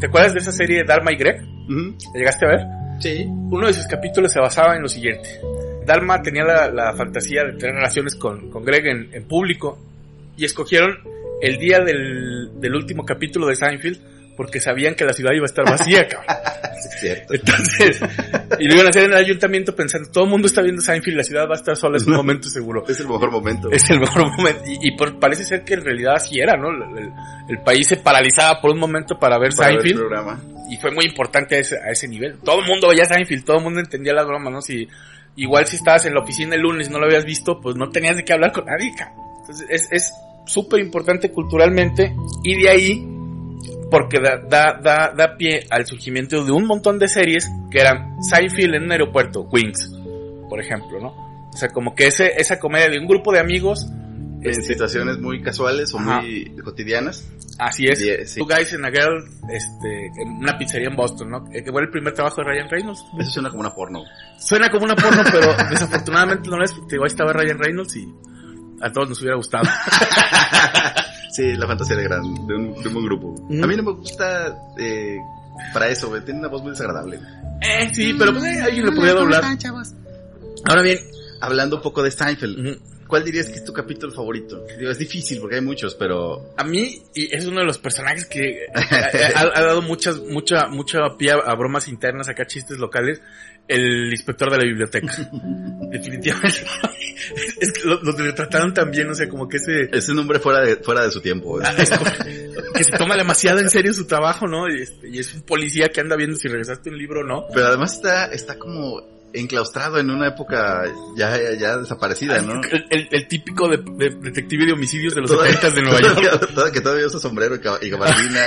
¿Te 0.00 0.06
acuerdas 0.06 0.32
de 0.32 0.40
esa 0.40 0.52
serie 0.52 0.82
Dharma 0.84 1.12
y 1.12 1.16
Greg? 1.16 1.42
Ujú. 1.68 1.94
¿La 2.14 2.18
llegaste 2.18 2.46
a 2.46 2.48
ver? 2.48 2.60
Sí. 3.00 3.24
Uno 3.28 3.66
de 3.66 3.74
sus 3.74 3.86
capítulos 3.86 4.32
se 4.32 4.40
basaba 4.40 4.74
en 4.74 4.82
lo 4.82 4.88
siguiente. 4.88 5.28
Dharma 5.86 6.20
tenía 6.22 6.42
la, 6.44 6.68
la 6.70 6.94
fantasía 6.94 7.44
de 7.44 7.52
tener 7.52 7.76
relaciones 7.76 8.16
con, 8.16 8.50
con 8.50 8.64
Greg 8.64 8.86
en, 8.86 9.08
en 9.14 9.24
público 9.28 9.78
y 10.36 10.44
escogieron 10.44 10.96
el 11.42 11.58
día 11.58 11.80
del, 11.80 12.60
del 12.60 12.74
último 12.74 13.04
capítulo 13.04 13.46
de 13.46 13.56
Seinfeld 13.56 13.98
porque 14.36 14.60
sabían 14.60 14.94
que 14.94 15.04
la 15.06 15.14
ciudad 15.14 15.32
iba 15.32 15.44
a 15.44 15.46
estar 15.46 15.64
vacía, 15.64 16.06
cabrón. 16.08 16.36
Sí, 16.82 16.88
es 16.88 17.00
cierto. 17.00 17.34
Entonces, 17.34 18.00
y 18.58 18.64
lo 18.68 18.74
iban 18.74 18.86
a 18.86 18.90
hacer 18.90 19.04
en 19.04 19.12
el 19.12 19.16
ayuntamiento 19.16 19.74
pensando, 19.74 20.10
todo 20.10 20.24
el 20.24 20.30
mundo 20.30 20.46
está 20.46 20.60
viendo 20.60 20.82
Seinfeld, 20.82 21.16
la 21.16 21.24
ciudad 21.24 21.46
va 21.48 21.54
a 21.54 21.56
estar 21.56 21.74
sola, 21.74 21.96
es 21.96 22.06
un 22.06 22.14
momento 22.16 22.50
seguro. 22.50 22.84
Es 22.86 23.00
el 23.00 23.08
mejor 23.08 23.30
momento. 23.30 23.70
Es 23.70 23.88
el 23.88 23.98
mejor 24.00 24.30
momento. 24.36 24.60
Y, 24.66 24.88
y 24.88 24.96
por- 24.96 25.18
parece 25.18 25.42
ser 25.44 25.64
que 25.64 25.72
en 25.74 25.84
realidad 25.84 26.16
así 26.16 26.38
era, 26.38 26.54
¿no? 26.58 26.68
El, 26.68 27.10
el- 27.48 27.62
país 27.62 27.86
se 27.86 27.96
paralizaba 27.96 28.60
por 28.60 28.72
un 28.72 28.78
momento 28.78 29.18
para 29.18 29.38
ver 29.38 29.52
para 29.56 29.68
ver 29.68 29.76
el 29.78 29.82
Seinfeld. 29.84 30.00
programa. 30.06 30.42
Y 30.70 30.76
fue 30.76 30.90
muy 30.90 31.06
importante 31.06 31.56
a 31.56 31.58
ese, 31.60 31.76
a 31.78 31.90
ese 31.90 32.06
nivel. 32.06 32.36
Todo 32.44 32.60
el 32.60 32.66
mundo 32.66 32.88
veía 32.90 33.06
Seinfeld, 33.06 33.42
todo 33.44 33.56
el 33.56 33.62
mundo 33.64 33.80
entendía 33.80 34.12
la 34.12 34.24
broma, 34.24 34.50
¿no? 34.50 34.60
Si, 34.60 34.86
igual 35.36 35.66
si 35.66 35.76
estabas 35.76 36.04
en 36.04 36.12
la 36.12 36.20
oficina 36.20 36.56
el 36.56 36.60
lunes 36.60 36.88
y 36.88 36.92
no 36.92 36.98
lo 36.98 37.06
habías 37.06 37.24
visto, 37.24 37.58
pues 37.58 37.74
no 37.76 37.88
tenías 37.88 38.16
de 38.16 38.24
qué 38.24 38.34
hablar 38.34 38.52
con 38.52 38.66
nadie, 38.66 38.92
cabrón. 38.98 39.16
Entonces 39.40 39.66
es, 39.70 39.88
es 39.92 40.12
súper 40.46 40.80
importante 40.80 41.30
culturalmente 41.30 42.14
y 42.44 42.62
de 42.62 42.68
ahí 42.70 43.08
porque 43.90 44.18
da, 44.20 44.38
da, 44.38 44.80
da, 44.82 45.12
da 45.16 45.36
pie 45.36 45.64
al 45.70 45.86
surgimiento 45.86 46.44
de 46.44 46.50
un 46.52 46.66
montón 46.66 46.98
de 46.98 47.08
series 47.08 47.48
que 47.70 47.80
eran 47.80 48.16
Seinfeld 48.22 48.74
en 48.74 48.84
un 48.84 48.92
aeropuerto, 48.92 49.42
Wings, 49.42 49.92
por 50.48 50.60
ejemplo, 50.60 50.98
¿no? 51.00 51.08
O 51.52 51.56
sea, 51.56 51.68
como 51.68 51.94
que 51.94 52.08
ese, 52.08 52.32
esa 52.36 52.58
comedia 52.58 52.88
de 52.88 52.98
un 52.98 53.06
grupo 53.06 53.32
de 53.32 53.38
amigos, 53.40 53.86
En 54.42 54.50
este, 54.50 54.62
situaciones 54.74 55.18
muy 55.18 55.40
casuales 55.40 55.94
o 55.94 55.98
Ajá. 55.98 56.20
muy 56.20 56.52
cotidianas. 56.64 57.26
así 57.58 57.86
es, 57.86 57.98
Die- 58.00 58.26
sí. 58.26 58.40
Two 58.40 58.46
Guys 58.48 58.74
and 58.74 58.84
a 58.84 58.90
Girl, 58.90 59.24
este, 59.50 60.06
en 60.20 60.28
una 60.38 60.58
pizzería 60.58 60.88
en 60.88 60.96
Boston, 60.96 61.30
¿no? 61.30 61.44
Que 61.44 61.64
fue 61.70 61.80
el 61.82 61.88
primer 61.90 62.12
trabajo 62.12 62.42
de 62.42 62.48
Ryan 62.48 62.68
Reynolds. 62.68 63.02
Eso 63.20 63.30
suena 63.30 63.48
como 63.50 63.60
una 63.60 63.74
porno. 63.74 64.02
Suena 64.38 64.68
como 64.70 64.84
una 64.84 64.96
porno, 64.96 65.22
pero 65.32 65.54
desafortunadamente 65.70 66.50
no 66.50 66.62
es, 66.62 66.72
porque 66.74 66.96
igual 66.96 67.10
estaba 67.10 67.32
Ryan 67.32 67.58
Reynolds 67.58 67.96
y 67.96 68.06
a 68.80 68.92
todos 68.92 69.08
nos 69.10 69.20
hubiera 69.20 69.36
gustado. 69.36 69.64
Sí, 71.28 71.54
la 71.54 71.66
fantasía 71.66 71.96
de, 71.96 72.04
gran, 72.04 72.22
de, 72.46 72.54
un, 72.54 72.82
de 72.82 72.88
un 72.88 72.94
buen 72.94 73.04
grupo. 73.04 73.34
Mm. 73.50 73.62
A 73.62 73.66
mí 73.66 73.76
no 73.76 73.82
me 73.82 73.92
gusta 73.92 74.56
eh, 74.78 75.18
para 75.70 75.88
eso, 75.88 76.08
güey. 76.08 76.24
Tiene 76.24 76.40
una 76.40 76.48
voz 76.48 76.62
muy 76.62 76.70
desagradable. 76.70 77.20
Eh, 77.60 77.92
sí, 77.92 78.14
pero 78.18 78.32
pues 78.32 78.44
eh, 78.44 78.62
alguien 78.62 78.86
lo 78.86 78.94
podría 78.94 79.12
doblar. 79.12 79.44
Ahora 80.64 80.80
bien, 80.80 80.98
Hablando 81.40 81.76
un 81.76 81.82
poco 81.82 82.02
de 82.02 82.10
Steinfeld, 82.10 82.58
ujú, 82.58 82.80
¿cuál 83.06 83.24
dirías 83.24 83.48
que 83.48 83.56
es 83.56 83.64
tu 83.64 83.72
capítulo 83.72 84.12
favorito? 84.12 84.64
Digo, 84.78 84.90
es 84.90 84.98
difícil 84.98 85.38
porque 85.40 85.56
hay 85.56 85.60
muchos, 85.60 85.94
pero... 85.94 86.54
A 86.56 86.64
mí, 86.64 87.02
y 87.14 87.34
es 87.34 87.46
uno 87.46 87.60
de 87.60 87.66
los 87.66 87.78
personajes 87.78 88.24
que 88.24 88.66
ha, 88.74 89.40
ha 89.40 89.62
dado 89.62 89.82
muchas, 89.82 90.20
mucha, 90.20 90.66
mucha 90.68 90.98
pie 91.18 91.32
a, 91.32 91.54
bromas 91.54 91.88
internas, 91.88 92.28
acá 92.28 92.46
chistes 92.46 92.78
locales, 92.78 93.20
el 93.68 94.10
inspector 94.10 94.50
de 94.50 94.58
la 94.58 94.64
biblioteca. 94.64 95.12
Definitivamente. 95.90 96.64
es 97.60 97.72
que 97.72 97.88
lo, 97.88 98.00
lo 98.00 98.34
trataron 98.34 98.72
también, 98.72 99.08
o 99.10 99.14
sea, 99.14 99.28
como 99.28 99.48
que 99.48 99.56
ese... 99.56 99.88
Es 99.92 100.08
un 100.08 100.18
hombre 100.18 100.38
fuera 100.38 100.60
de, 100.60 100.76
fuera 100.76 101.04
de 101.04 101.10
su 101.10 101.20
tiempo. 101.20 101.58
Ah, 101.62 101.74
que 102.74 102.84
se 102.84 102.96
toma 102.96 103.16
demasiado 103.16 103.58
en 103.60 103.70
serio 103.70 103.92
su 103.92 104.06
trabajo, 104.06 104.46
¿no? 104.46 104.68
Y, 104.68 104.82
este, 104.82 105.08
y 105.08 105.18
es 105.18 105.34
un 105.34 105.42
policía 105.42 105.88
que 105.88 106.00
anda 106.00 106.16
viendo 106.16 106.36
si 106.36 106.48
regresaste 106.48 106.90
un 106.90 106.98
libro 106.98 107.20
o 107.20 107.24
no. 107.24 107.46
Pero 107.52 107.66
además 107.66 107.94
está, 107.94 108.26
está 108.26 108.58
como 108.58 109.15
enclaustrado 109.40 109.98
en 109.98 110.10
una 110.10 110.28
época 110.28 110.84
ya, 111.16 111.38
ya, 111.58 111.78
desaparecida, 111.78 112.40
¿no? 112.42 112.60
El, 112.90 113.28
típico 113.28 113.68
de, 113.68 113.78
detective 113.78 114.66
de 114.66 114.72
homicidios 114.72 115.14
de 115.14 115.20
los 115.22 115.30
70 115.30 115.70
de 115.70 115.82
Nueva 115.82 116.00
York. 116.00 116.72
que 116.72 116.80
todavía 116.80 117.06
usa 117.06 117.20
sombrero 117.20 117.56
y 117.80 117.90
gabardina. 117.90 118.40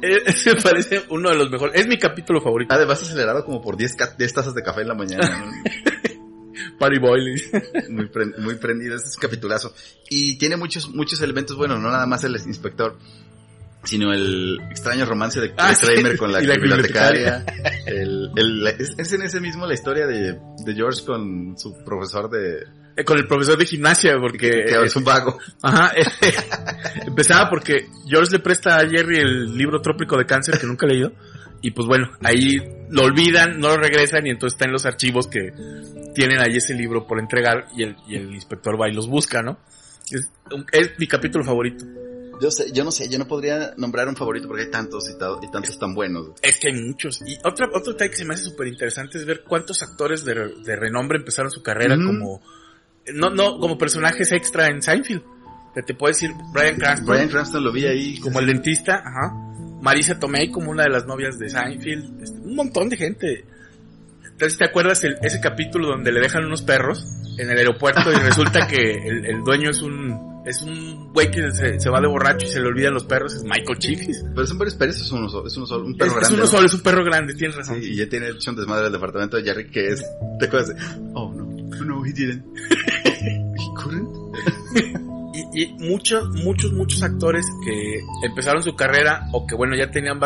Me 0.00 0.56
parece 0.62 1.04
uno 1.10 1.30
de 1.30 1.36
los 1.36 1.50
mejores. 1.50 1.80
Es 1.80 1.86
mi 1.86 1.98
capítulo 1.98 2.40
favorito. 2.40 2.74
Además 2.74 3.02
acelerado 3.02 3.44
como 3.44 3.60
por 3.60 3.76
10, 3.76 3.96
10 4.18 4.34
tazas 4.34 4.54
de 4.54 4.62
café 4.62 4.82
en 4.82 4.88
la 4.88 4.94
mañana. 4.94 5.52
Party 6.78 6.98
Boiling. 6.98 7.38
muy, 7.90 8.10
muy 8.38 8.54
prendido, 8.56 8.96
este 8.96 9.08
es 9.08 9.16
un 9.16 9.20
capitulazo. 9.20 9.74
Y 10.08 10.38
tiene 10.38 10.56
muchos, 10.56 10.88
muchos 10.90 11.20
elementos 11.20 11.56
buenos, 11.56 11.78
no 11.78 11.90
nada 11.90 12.06
más 12.06 12.24
el 12.24 12.34
inspector 12.34 12.96
sino 13.84 14.12
el 14.12 14.58
extraño 14.70 15.06
romance 15.06 15.40
de, 15.40 15.52
ah, 15.56 15.74
Kramer 15.78 16.16
con 16.16 16.32
la, 16.32 16.40
bibliotecaria. 16.40 17.44
el, 17.86 18.30
el, 18.36 18.66
es, 18.66 19.12
en 19.12 19.22
ese 19.22 19.40
mismo 19.40 19.66
la 19.66 19.74
historia 19.74 20.06
de, 20.06 20.38
de 20.64 20.74
George 20.74 21.04
con 21.04 21.56
su 21.58 21.74
profesor 21.84 22.28
de... 22.30 22.64
Eh, 22.96 23.04
con 23.04 23.18
el 23.18 23.26
profesor 23.26 23.56
de 23.56 23.64
gimnasia, 23.64 24.16
porque... 24.20 24.50
Que, 24.50 24.82
es 24.84 24.96
un 24.96 25.04
vago. 25.04 25.38
Ajá. 25.62 25.92
empezaba 27.06 27.48
porque 27.48 27.86
George 28.06 28.32
le 28.32 28.38
presta 28.40 28.76
a 28.76 28.88
Jerry 28.88 29.18
el 29.18 29.56
libro 29.56 29.80
Trópico 29.80 30.18
de 30.18 30.26
Cáncer 30.26 30.58
que 30.58 30.66
nunca 30.66 30.86
ha 30.86 30.90
leído. 30.90 31.12
Y 31.62 31.72
pues 31.72 31.86
bueno, 31.86 32.10
ahí 32.22 32.56
lo 32.90 33.04
olvidan, 33.04 33.60
no 33.60 33.68
lo 33.68 33.76
regresan 33.76 34.26
y 34.26 34.30
entonces 34.30 34.54
está 34.54 34.64
en 34.64 34.72
los 34.72 34.86
archivos 34.86 35.26
que 35.26 35.52
tienen 36.14 36.40
ahí 36.40 36.56
ese 36.56 36.74
libro 36.74 37.06
por 37.06 37.18
entregar 37.18 37.68
y 37.76 37.82
el, 37.84 37.96
y 38.08 38.16
el 38.16 38.34
inspector 38.34 38.80
va 38.80 38.88
y 38.88 38.94
los 38.94 39.08
busca, 39.08 39.42
¿no? 39.42 39.58
Es, 40.10 40.30
es 40.72 40.98
mi 40.98 41.06
capítulo 41.06 41.44
favorito. 41.44 41.84
Yo 42.40 42.50
sé, 42.50 42.72
yo 42.72 42.84
no 42.84 42.90
sé, 42.90 43.08
yo 43.08 43.18
no 43.18 43.28
podría 43.28 43.74
nombrar 43.76 44.08
un 44.08 44.16
favorito 44.16 44.48
porque 44.48 44.62
hay 44.62 44.70
tantos 44.70 45.10
y, 45.10 45.50
tantos 45.50 45.78
tan 45.78 45.94
buenos. 45.94 46.30
Es 46.40 46.58
que 46.58 46.68
hay 46.68 46.80
muchos. 46.80 47.20
Y 47.26 47.36
otra, 47.44 47.68
otro 47.72 47.92
detalle 47.92 48.10
que 48.10 48.16
se 48.16 48.24
me 48.24 48.34
hace 48.34 48.44
súper 48.44 48.68
interesante 48.68 49.18
es 49.18 49.26
ver 49.26 49.44
cuántos 49.46 49.82
actores 49.82 50.24
de, 50.24 50.76
renombre 50.76 51.18
empezaron 51.18 51.50
su 51.50 51.62
carrera 51.62 51.96
como, 51.96 52.40
no, 53.14 53.30
no, 53.30 53.58
como 53.58 53.76
personajes 53.76 54.32
extra 54.32 54.68
en 54.68 54.80
Seinfeld. 54.80 55.22
Que 55.74 55.82
te 55.82 55.94
puedo 55.94 56.10
decir 56.10 56.30
Brian 56.52 56.76
Cranston. 56.76 57.14
Brian 57.14 57.28
Cranston 57.28 57.62
lo 57.62 57.72
vi 57.72 57.86
ahí. 57.86 58.18
Como 58.18 58.40
el 58.40 58.46
dentista, 58.46 59.02
ajá. 59.04 59.34
Marisa 59.82 60.18
Tomei 60.18 60.50
como 60.50 60.70
una 60.70 60.84
de 60.84 60.90
las 60.90 61.06
novias 61.06 61.38
de 61.38 61.48
Seinfeld. 61.50 62.22
Este, 62.22 62.38
un 62.38 62.56
montón 62.56 62.88
de 62.88 62.96
gente. 62.96 63.44
Entonces, 64.24 64.58
¿te 64.58 64.64
acuerdas 64.64 65.04
el, 65.04 65.18
ese 65.22 65.40
capítulo 65.40 65.88
donde 65.88 66.10
le 66.10 66.20
dejan 66.20 66.44
unos 66.46 66.62
perros 66.62 67.04
en 67.38 67.50
el 67.50 67.58
aeropuerto 67.58 68.10
y 68.10 68.16
resulta 68.16 68.66
que 68.66 68.92
el 68.94 69.44
dueño 69.44 69.70
es 69.70 69.82
un 69.82 70.29
es 70.44 70.62
un 70.62 71.12
güey 71.12 71.30
que 71.30 71.50
se, 71.50 71.90
va 71.90 72.00
de 72.00 72.06
borracho 72.06 72.46
y 72.46 72.50
se 72.50 72.60
le 72.60 72.68
olvidan 72.68 72.94
los 72.94 73.04
perros, 73.04 73.34
es 73.34 73.44
Michael 73.44 73.78
Chikis. 73.78 74.24
Pero 74.34 74.46
son 74.46 74.58
varios 74.58 74.74
perros, 74.74 74.96
es 74.96 75.12
uno 75.12 75.28
solo, 75.28 75.46
es 75.46 75.56
uno 75.56 75.66
solo, 75.66 75.86
un 75.86 75.96
perro 75.96 76.12
grande. 76.12 76.26
Es 76.26 76.32
uno 76.32 76.46
solo, 76.46 76.66
es 76.66 76.74
un 76.74 76.80
perro 76.80 77.04
grande, 77.04 77.34
tienes 77.34 77.56
razón. 77.56 77.78
y 77.82 77.96
ya 77.96 78.08
tiene 78.08 78.28
hecho 78.28 78.50
un 78.50 78.56
desmadre 78.56 78.84
del 78.84 78.92
departamento 78.92 79.36
de 79.36 79.44
Jerry 79.44 79.70
que 79.70 79.88
es, 79.88 80.04
te 80.38 80.46
acuerdas 80.46 80.74
oh 81.14 81.32
no, 81.32 81.84
no, 81.84 82.06
he 82.06 82.12
didn't. 82.12 82.44
he 83.04 83.74
couldn't. 83.76 84.08
y, 85.54 85.62
y 85.62 85.72
muchos, 85.88 86.28
muchos, 86.30 86.72
muchos 86.72 87.02
actores 87.02 87.46
que 87.64 88.00
empezaron 88.26 88.62
su 88.62 88.74
carrera 88.74 89.28
o 89.32 89.46
que 89.46 89.54
bueno, 89.54 89.76
ya 89.76 89.90
tenían 89.90 90.18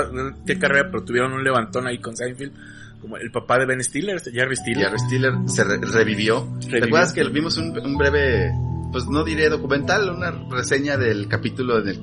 qué 0.47 0.59
carrera 0.59 0.88
pero 0.90 1.04
tuvieron 1.04 1.33
un 1.33 1.42
levantón 1.42 1.87
ahí 1.87 1.99
con 1.99 2.16
Seinfeld 2.16 2.52
como 3.00 3.18
el 3.18 3.30
papá 3.30 3.59
de 3.59 3.66
Ben 3.66 3.85
Stiller, 3.85 4.18
Jerry 4.18 4.56
Stiller. 4.56 4.87
Jerry 4.87 4.99
Stiller 4.99 5.33
se 5.47 5.62
revivió. 5.62 6.49
¿Te 6.71 6.83
acuerdas 6.83 7.12
que 7.12 7.23
vimos 7.25 7.59
un, 7.59 7.78
un 7.78 7.99
breve 7.99 8.50
pues 8.95 9.09
no 9.09 9.25
diré 9.25 9.49
documental, 9.49 10.09
una 10.09 10.31
reseña 10.49 10.97
del 10.97 11.27
capítulo 11.27 11.83
del, 11.83 12.01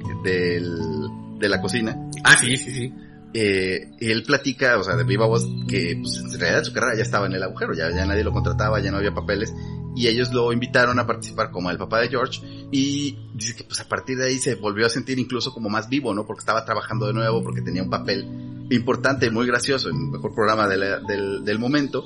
de 1.40 1.48
la 1.48 1.62
cocina. 1.62 1.96
Ah, 2.26 2.36
sí, 2.36 2.58
sí, 2.58 2.70
sí. 2.70 2.94
Eh, 3.34 3.92
él 4.02 4.24
platica, 4.24 4.78
o 4.78 4.84
sea, 4.84 4.98
de 4.98 5.06
viva 5.06 5.26
voz, 5.26 5.48
que 5.70 5.98
pues, 6.02 6.18
en 6.18 6.38
realidad 6.38 6.66
su 6.66 6.74
carrera 6.74 6.98
ya 6.98 7.04
estaba 7.04 7.28
en 7.28 7.32
el 7.32 7.44
agujero, 7.44 7.74
ya, 7.74 7.90
ya 7.92 8.06
nadie 8.06 8.26
lo 8.26 8.34
contrataba, 8.34 8.82
ya 8.82 8.92
no 8.92 8.98
había 8.98 9.14
papeles, 9.14 9.54
y 9.96 10.08
ellos 10.08 10.34
lo 10.34 10.52
invitaron 10.52 11.00
a 11.00 11.08
participar 11.08 11.50
como 11.50 11.72
el 11.72 11.78
papá 11.78 12.02
de 12.02 12.10
George, 12.10 12.42
y 12.74 13.18
dice 13.36 13.56
que 13.56 13.64
pues 13.64 13.80
a 13.80 13.88
partir 13.88 14.18
de 14.18 14.26
ahí 14.26 14.38
se 14.38 14.56
volvió 14.56 14.86
a 14.86 14.90
sentir 14.90 15.18
incluso 15.18 15.54
como 15.54 15.70
más 15.70 15.88
vivo, 15.88 16.14
¿no? 16.14 16.26
Porque 16.26 16.42
estaba 16.42 16.66
trabajando 16.66 17.08
de 17.08 17.14
nuevo, 17.14 17.42
porque 17.42 17.62
tenía 17.62 17.84
un 17.84 17.90
papel 17.90 18.28
importante 18.70 19.28
y 19.28 19.30
muy 19.30 19.48
gracioso, 19.48 19.88
el 19.88 19.96
mejor 19.96 20.36
programa 20.36 20.68
del, 20.68 21.46
del 21.46 21.58
momento, 21.58 22.04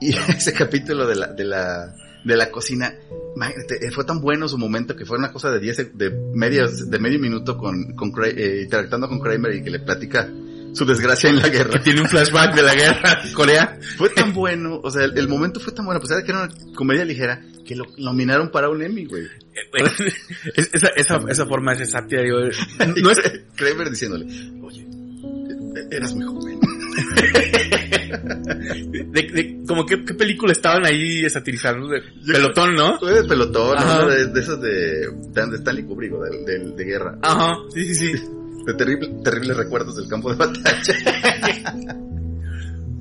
y 0.00 0.16
ese 0.36 0.52
capítulo 0.52 1.06
de 1.06 1.14
la, 1.14 1.28
de 1.28 1.44
la, 1.44 1.94
de 2.24 2.36
la 2.36 2.50
cocina, 2.50 2.92
eh, 2.92 3.90
fue 3.90 4.04
tan 4.04 4.20
bueno 4.20 4.48
su 4.48 4.58
momento 4.58 4.96
que 4.96 5.06
fue 5.06 5.18
una 5.18 5.32
cosa 5.32 5.50
de 5.50 5.60
10, 5.60 5.96
de 5.96 6.10
medios, 6.34 6.90
de 6.90 6.98
medio 6.98 7.18
minuto 7.18 7.56
con, 7.56 7.94
con 7.94 8.12
eh, 8.24 8.62
interactuando 8.64 9.08
con 9.08 9.20
Kramer 9.20 9.54
y 9.54 9.62
que 9.62 9.70
le 9.70 9.80
platica 9.80 10.28
su 10.72 10.84
desgracia 10.84 11.30
en 11.30 11.36
la 11.36 11.48
guerra. 11.48 11.70
Que 11.72 11.78
tiene 11.80 12.00
un 12.00 12.08
flashback 12.08 12.54
de 12.54 12.62
la 12.62 12.74
guerra 12.74 13.22
Corea. 13.34 13.78
Fue 13.96 14.10
tan 14.10 14.32
bueno, 14.34 14.80
o 14.82 14.90
sea, 14.90 15.04
el, 15.04 15.28
momento 15.28 15.60
fue 15.60 15.72
tan 15.72 15.84
bueno, 15.84 16.00
pues 16.00 16.12
era 16.12 16.22
que 16.22 16.30
era 16.30 16.44
una 16.44 16.74
comedia 16.74 17.04
ligera, 17.04 17.42
que 17.64 17.74
lo 17.74 17.84
nominaron 17.98 18.50
para 18.50 18.68
un 18.68 18.82
Emmy, 18.82 19.06
güey. 19.06 19.26
esa, 20.54 20.88
esa, 20.88 21.18
esa 21.28 21.46
forma 21.46 21.74
de 21.74 21.86
sátira, 21.86 22.22
digo, 22.22 22.38
no 23.02 23.10
es... 23.10 23.18
Kramer 23.56 23.90
diciéndole, 23.90 24.26
oye, 24.62 24.86
eras 25.90 26.14
muy 26.14 26.24
joven. 26.24 26.60
De, 28.36 29.62
como 29.66 29.84
que, 29.86 30.04
qué 30.04 30.14
película 30.14 30.52
estaban 30.52 30.86
ahí 30.86 31.28
satirizando 31.28 31.88
de 31.88 32.02
pelotón, 32.26 32.74
¿no? 32.74 32.98
De 32.98 33.24
pelotón, 33.24 33.76
¿no? 33.76 34.06
De, 34.06 34.26
de, 34.26 34.40
esas 34.40 34.60
de, 34.60 35.08
de 35.08 35.56
Stanley 35.56 35.84
Kubrick, 35.84 36.12
de, 36.12 36.58
de, 36.58 36.70
de, 36.72 36.84
guerra. 36.84 37.18
Ajá, 37.22 37.56
sí, 37.72 37.94
sí, 37.94 37.94
sí. 37.94 38.24
De 38.60 38.74
terrible, 38.74 39.08
terribles 39.24 39.56
recuerdos 39.56 39.96
del 39.96 40.06
campo 40.06 40.30
de 40.30 40.36
batalla. 40.36 40.74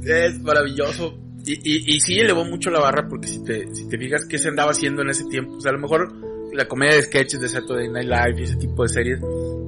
es 0.06 0.40
maravilloso. 0.40 1.20
Y, 1.46 1.54
y, 1.54 1.96
y 1.96 2.00
sí 2.00 2.18
elevó 2.18 2.46
mucho 2.46 2.70
la 2.70 2.80
barra 2.80 3.10
porque 3.10 3.28
si 3.28 3.44
te, 3.44 3.68
si 3.74 3.90
te 3.90 3.98
fijas 3.98 4.26
qué 4.26 4.38
se 4.38 4.48
andaba 4.48 4.72
haciendo 4.72 5.02
en 5.02 5.10
ese 5.10 5.26
tiempo, 5.26 5.58
o 5.58 5.62
sea, 5.62 5.72
a 5.72 5.74
lo 5.74 5.82
mejor 5.82 6.14
la 6.54 6.68
comedia 6.68 6.96
de 6.96 7.04
sketches 7.04 7.42
de 7.42 7.50
Saturday 7.50 7.90
Night 7.90 8.08
Live 8.08 8.42
y 8.42 8.44
ese 8.44 8.56
tipo 8.58 8.84
de 8.84 8.90
series, 8.90 9.20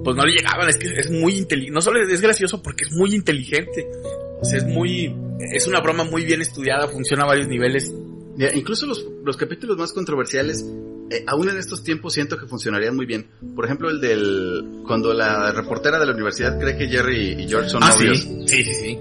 pues 0.03 0.15
no 0.15 0.25
le 0.25 0.33
llegaban, 0.33 0.69
es 0.69 0.77
que 0.77 0.87
es 0.87 1.09
muy 1.09 1.37
inteligente, 1.37 1.73
no 1.73 1.81
solo 1.81 2.01
es 2.01 2.21
gracioso 2.21 2.61
porque 2.61 2.85
es 2.85 2.91
muy 2.91 3.13
inteligente, 3.13 3.87
o 4.41 4.45
sea, 4.45 4.57
es 4.57 4.65
muy, 4.65 5.15
es 5.39 5.67
una 5.67 5.79
broma 5.81 6.03
muy 6.03 6.25
bien 6.25 6.41
estudiada, 6.41 6.87
funciona 6.87 7.23
a 7.23 7.27
varios 7.27 7.47
niveles. 7.47 7.93
incluso 8.55 8.87
los, 8.87 9.05
los 9.23 9.37
capítulos 9.37 9.77
más 9.77 9.93
controversiales, 9.93 10.65
eh, 11.11 11.23
aún 11.27 11.49
en 11.49 11.57
estos 11.57 11.83
tiempos 11.83 12.13
siento 12.13 12.37
que 12.37 12.47
funcionarían 12.47 12.95
muy 12.95 13.05
bien. 13.05 13.27
Por 13.55 13.65
ejemplo, 13.65 13.89
el 13.89 14.01
del, 14.01 14.81
cuando 14.87 15.13
la 15.13 15.51
reportera 15.51 15.99
de 15.99 16.07
la 16.07 16.13
universidad 16.13 16.59
cree 16.59 16.75
que 16.75 16.87
Jerry 16.87 17.43
y 17.43 17.47
George 17.47 17.69
son 17.69 17.83
ah, 17.83 17.93
novios. 17.93 18.19
Sí, 18.19 18.47
sí, 18.47 18.63
sí. 18.63 18.73
sí. 18.73 18.99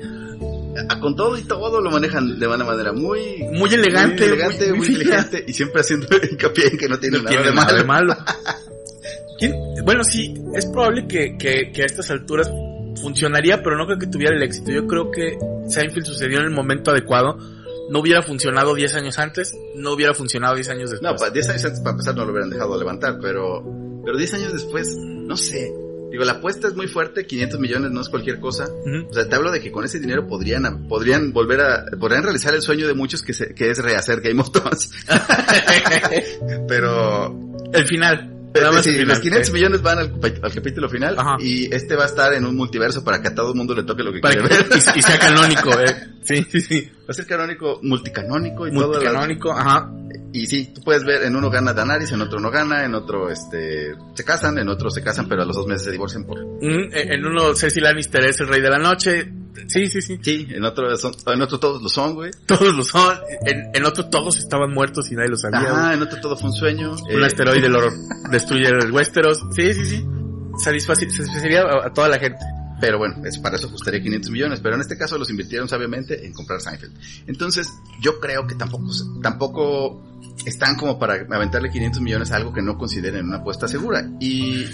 con 1.01 1.17
todo 1.17 1.39
y 1.39 1.43
todo 1.45 1.81
lo 1.81 1.91
manejan 1.91 2.39
de 2.39 2.47
una 2.47 2.65
manera 2.65 2.93
muy 2.93 3.39
muy 3.53 3.73
elegante, 3.73 4.25
muy, 4.25 4.33
elegante, 4.33 4.73
muy, 4.75 4.87
inteligente 4.89 5.45
y 5.47 5.53
siempre 5.55 5.81
haciendo 5.81 6.07
hincapié 6.31 6.67
en 6.67 6.77
que 6.77 6.89
no 6.89 6.99
tiene, 6.99 7.23
nada, 7.23 7.43
de 7.43 7.55
nada, 7.55 7.73
de 7.75 7.85
malo. 7.85 8.17
Bueno, 9.83 10.05
sí, 10.05 10.35
es 10.55 10.67
probable 10.67 11.09
que, 11.09 11.39
que, 11.39 11.73
que 11.73 11.83
a 11.83 11.87
estas 11.87 12.11
alturas 12.11 12.51
funcionaría, 12.97 13.63
pero 13.63 13.77
no 13.77 13.87
creo 13.87 13.99
que 13.99 14.07
tuviera 14.07 14.35
el 14.35 14.43
éxito. 14.43 14.71
Yo 14.71 14.87
creo 14.87 15.11
que 15.11 15.39
Seinfeld 15.69 16.07
sucedió 16.07 16.39
en 16.39 16.45
el 16.45 16.51
momento 16.51 16.91
adecuado. 16.91 17.37
No 17.91 18.01
hubiera 18.01 18.23
funcionado 18.23 18.75
10 18.75 18.95
años 18.97 19.19
antes, 19.19 19.53
no 19.75 19.93
hubiera 19.93 20.15
funcionado 20.15 20.55
10 20.55 20.69
años 20.69 20.91
después. 20.91 21.21
No, 21.21 21.31
10 21.31 21.49
años 21.49 21.65
antes 21.65 21.81
para 21.81 21.91
empezar 21.93 22.15
no 22.15 22.25
lo 22.25 22.31
hubieran 22.31 22.51
dejado 22.51 22.79
levantar, 22.79 23.19
pero, 23.21 23.65
pero 24.05 24.17
10 24.17 24.35
años 24.35 24.53
después, 24.53 24.97
no 24.97 25.37
sé. 25.37 25.73
Digo, 26.11 26.25
la 26.25 26.33
apuesta 26.33 26.69
es 26.69 26.75
muy 26.75 26.89
fuerte, 26.89 27.25
500 27.27 27.61
millones 27.61 27.91
no 27.93 28.01
es 28.01 28.09
cualquier 28.09 28.41
cosa. 28.41 28.69
O 29.09 29.13
sea, 29.13 29.29
te 29.29 29.35
hablo 29.35 29.53
de 29.53 29.61
que 29.61 29.71
con 29.71 29.85
ese 29.85 30.01
dinero 30.01 30.27
podrían, 30.27 30.89
podrían 30.89 31.33
volver 31.33 31.61
a, 31.61 31.85
podrían 31.99 32.25
realizar 32.25 32.53
el 32.55 32.63
sueño 32.63 32.87
de 32.89 32.95
muchos 32.95 33.23
que, 33.23 33.33
se, 33.33 33.55
que 33.55 33.71
es 33.71 33.79
rehacer 33.79 34.21
Game 34.21 34.41
of 34.41 34.51
Thrones. 34.51 34.91
pero... 36.69 37.37
El 37.73 37.87
final. 37.87 38.40
Pero 38.53 38.73
los 38.73 39.21
500 39.21 39.53
millones 39.53 39.83
van 39.83 39.99
al, 39.99 40.21
capítulo 40.53 40.89
final 40.89 41.17
y 41.41 41.73
este 41.73 41.95
va 41.95 42.05
a 42.05 42.07
estar 42.07 42.33
en 42.35 42.45
un 42.45 42.57
multiverso 42.57 43.05
para 43.05 43.23
que 43.23 43.29
a 43.29 43.35
todo 43.35 43.51
el 43.51 43.57
mundo 43.57 43.75
le 43.75 43.85
toque 43.85 44.03
lo 44.03 44.13
que 44.13 44.21
quiere 44.21 44.43
ver. 44.43 44.67
Y, 44.97 45.03
sea 45.03 45.19
canónico, 45.19 45.71
eh. 45.81 46.09
Sí, 46.23 46.47
sí, 46.51 46.61
sí. 46.61 46.91
Va 47.01 47.11
a 47.11 47.13
ser 47.15 47.27
canónico, 47.27 47.81
multicanónico 47.83 48.67
y 48.67 48.73
todo. 48.73 48.89
Multicanónico, 48.89 49.53
ajá. 49.53 49.91
Y 50.33 50.47
sí, 50.47 50.73
tú 50.75 50.83
puedes 50.83 51.05
ver, 51.05 51.23
en 51.25 51.35
uno 51.35 51.51
gana 51.51 51.73
Danaris, 51.73 52.13
en 52.13 52.21
otro 52.21 52.39
no 52.41 52.51
gana, 52.51 52.85
en 52.85 52.95
otro 52.95 53.31
este 53.31 53.95
se 54.15 54.25
casan, 54.25 54.59
en 54.59 54.69
otro 54.69 54.91
se 54.91 55.03
casan, 55.03 55.29
pero 55.29 55.43
a 55.43 55.45
los 55.45 55.57
dos 55.57 55.67
meses 55.67 55.85
se 55.85 55.91
divorcian 55.91 56.25
por... 56.25 56.39
en 56.61 57.25
uno 57.27 57.55
Cecil 57.55 57.83
Lannister 57.83 58.25
es 58.25 58.41
el 58.41 58.49
rey 58.49 58.61
de 58.61 58.71
la 58.71 58.79
noche, 58.79 59.33
Sí, 59.67 59.89
sí, 59.89 60.01
sí. 60.01 60.19
Sí, 60.23 60.47
en 60.51 60.65
otro, 60.65 60.97
son, 60.97 61.13
en 61.27 61.43
otro 61.43 61.59
todos 61.59 61.83
lo 61.83 61.89
son, 61.89 62.15
güey. 62.15 62.31
Todos 62.47 62.75
lo 62.75 62.83
son. 62.83 63.19
En, 63.45 63.71
en 63.75 63.85
otro 63.85 64.09
todos 64.09 64.39
estaban 64.39 64.73
muertos 64.73 65.11
y 65.11 65.17
nadie 65.17 65.31
lo 65.31 65.37
sabía. 65.37 65.67
Ah, 65.69 65.95
en 65.95 66.03
otro 66.03 66.21
todo 66.21 66.37
fue 66.37 66.51
un 66.51 66.55
sueño. 66.55 66.93
Un 66.93 67.23
Eh, 67.23 67.25
asteroide 67.25 67.69
lo 67.69 67.81
destruye 68.31 68.69
el 68.69 68.91
Westeros. 68.91 69.41
Sí, 69.55 69.73
sí, 69.75 69.85
sí. 69.85 70.07
Satisfacería 70.57 71.63
a, 71.63 71.87
a 71.87 71.93
toda 71.93 72.09
la 72.09 72.19
gente. 72.19 72.39
Pero 72.81 72.99
bueno, 72.99 73.25
es, 73.25 73.39
para 73.39 73.57
eso 73.57 73.67
ajustaría 73.67 74.03
500 74.03 74.31
millones, 74.31 74.61
pero 74.61 74.75
en 74.75 74.81
este 74.81 74.97
caso 74.97 75.19
los 75.19 75.31
invirtieron 75.31 75.69
sabiamente 75.69 76.27
en 76.27 76.33
comprar 76.33 76.61
Seinfeld. 76.61 76.97
Entonces, 77.27 77.69
yo 78.01 78.21
creo 78.21 78.47
que 78.47 78.55
tampoco, 78.55 78.87
tampoco 79.23 80.03
están 80.47 80.77
como 80.77 80.99
para 80.99 81.27
aventarle 81.31 81.71
500 81.71 82.01
millones 82.01 82.33
a 82.33 82.37
algo 82.37 82.53
que 82.53 82.63
no 82.63 82.79
consideren 82.79 83.27
una 83.27 83.39
apuesta 83.39 83.69
segura. 83.69 84.09
Y 84.21 84.65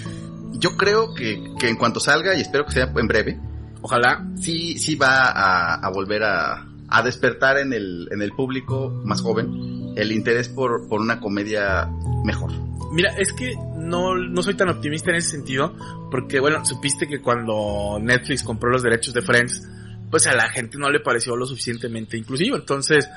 yo 0.53 0.77
creo 0.77 1.13
que, 1.13 1.53
que 1.59 1.69
en 1.69 1.75
cuanto 1.75 1.99
salga, 1.99 2.35
y 2.35 2.41
espero 2.41 2.65
que 2.65 2.71
sea 2.71 2.91
en 2.95 3.07
breve, 3.07 3.39
Ojalá. 3.81 4.25
sí, 4.39 4.79
sí 4.79 4.95
va 4.95 5.75
a 5.75 5.89
volver 5.89 6.23
a, 6.23 6.65
a 6.89 7.03
despertar 7.03 7.57
en 7.57 7.73
el, 7.73 8.07
en 8.11 8.21
el 8.21 8.31
público 8.31 8.89
más 9.03 9.21
joven 9.21 9.93
el 9.95 10.11
interés 10.11 10.47
por, 10.49 10.87
por 10.87 11.01
una 11.01 11.19
comedia 11.19 11.89
mejor. 12.23 12.51
Mira, 12.91 13.13
es 13.17 13.33
que 13.33 13.53
no, 13.77 14.15
no 14.15 14.41
soy 14.43 14.53
tan 14.53 14.69
optimista 14.69 15.09
en 15.09 15.17
ese 15.17 15.31
sentido, 15.31 15.75
porque 16.09 16.39
bueno, 16.39 16.63
supiste 16.65 17.07
que 17.07 17.21
cuando 17.21 17.97
Netflix 18.01 18.43
compró 18.43 18.69
los 18.69 18.83
derechos 18.83 19.13
de 19.13 19.21
Friends, 19.21 19.67
pues 20.09 20.25
a 20.27 20.33
la 20.33 20.49
gente 20.49 20.77
no 20.77 20.89
le 20.89 20.99
pareció 21.01 21.35
lo 21.35 21.45
suficientemente 21.45 22.15
inclusivo. 22.17 22.55
Entonces, 22.55 23.09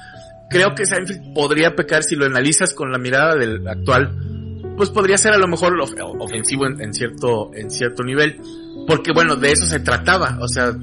creo 0.50 0.74
que 0.74 0.86
Seinfeld 0.86 1.34
podría 1.34 1.76
pecar 1.76 2.02
si 2.02 2.16
lo 2.16 2.26
analizas 2.26 2.74
con 2.74 2.90
la 2.90 2.98
mirada 2.98 3.36
del 3.36 3.66
actual, 3.68 4.72
pues 4.76 4.90
podría 4.90 5.18
ser 5.18 5.34
a 5.34 5.38
lo 5.38 5.46
mejor 5.46 5.78
of- 5.80 5.94
ofensivo 6.18 6.66
en, 6.66 6.80
en 6.80 6.92
cierto, 6.92 7.52
en 7.54 7.70
cierto 7.70 8.02
nivel. 8.02 8.40
Porque 8.88 9.12
bueno, 9.12 9.36
de 9.36 9.52
eso 9.52 9.66
se 9.66 9.78
trataba, 9.80 10.38
o 10.40 10.48
sea, 10.48 10.74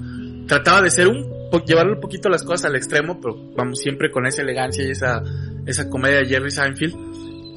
trataba 0.48 0.82
de 0.82 0.92
ser 0.92 1.08
un, 1.10 1.26
po- 1.50 1.64
llevar 1.66 1.88
un 1.90 2.00
poquito 2.00 2.30
las 2.30 2.44
cosas 2.44 2.66
al 2.66 2.76
extremo, 2.76 3.20
pero 3.22 3.36
vamos 3.56 3.80
siempre 3.80 4.10
con 4.12 4.26
esa 4.26 4.42
elegancia 4.42 4.84
y 4.86 4.92
esa, 4.92 5.22
esa 5.66 5.90
comedia 5.90 6.18
de 6.20 6.26
Jerry 6.28 6.52
Seinfeld. 6.52 6.96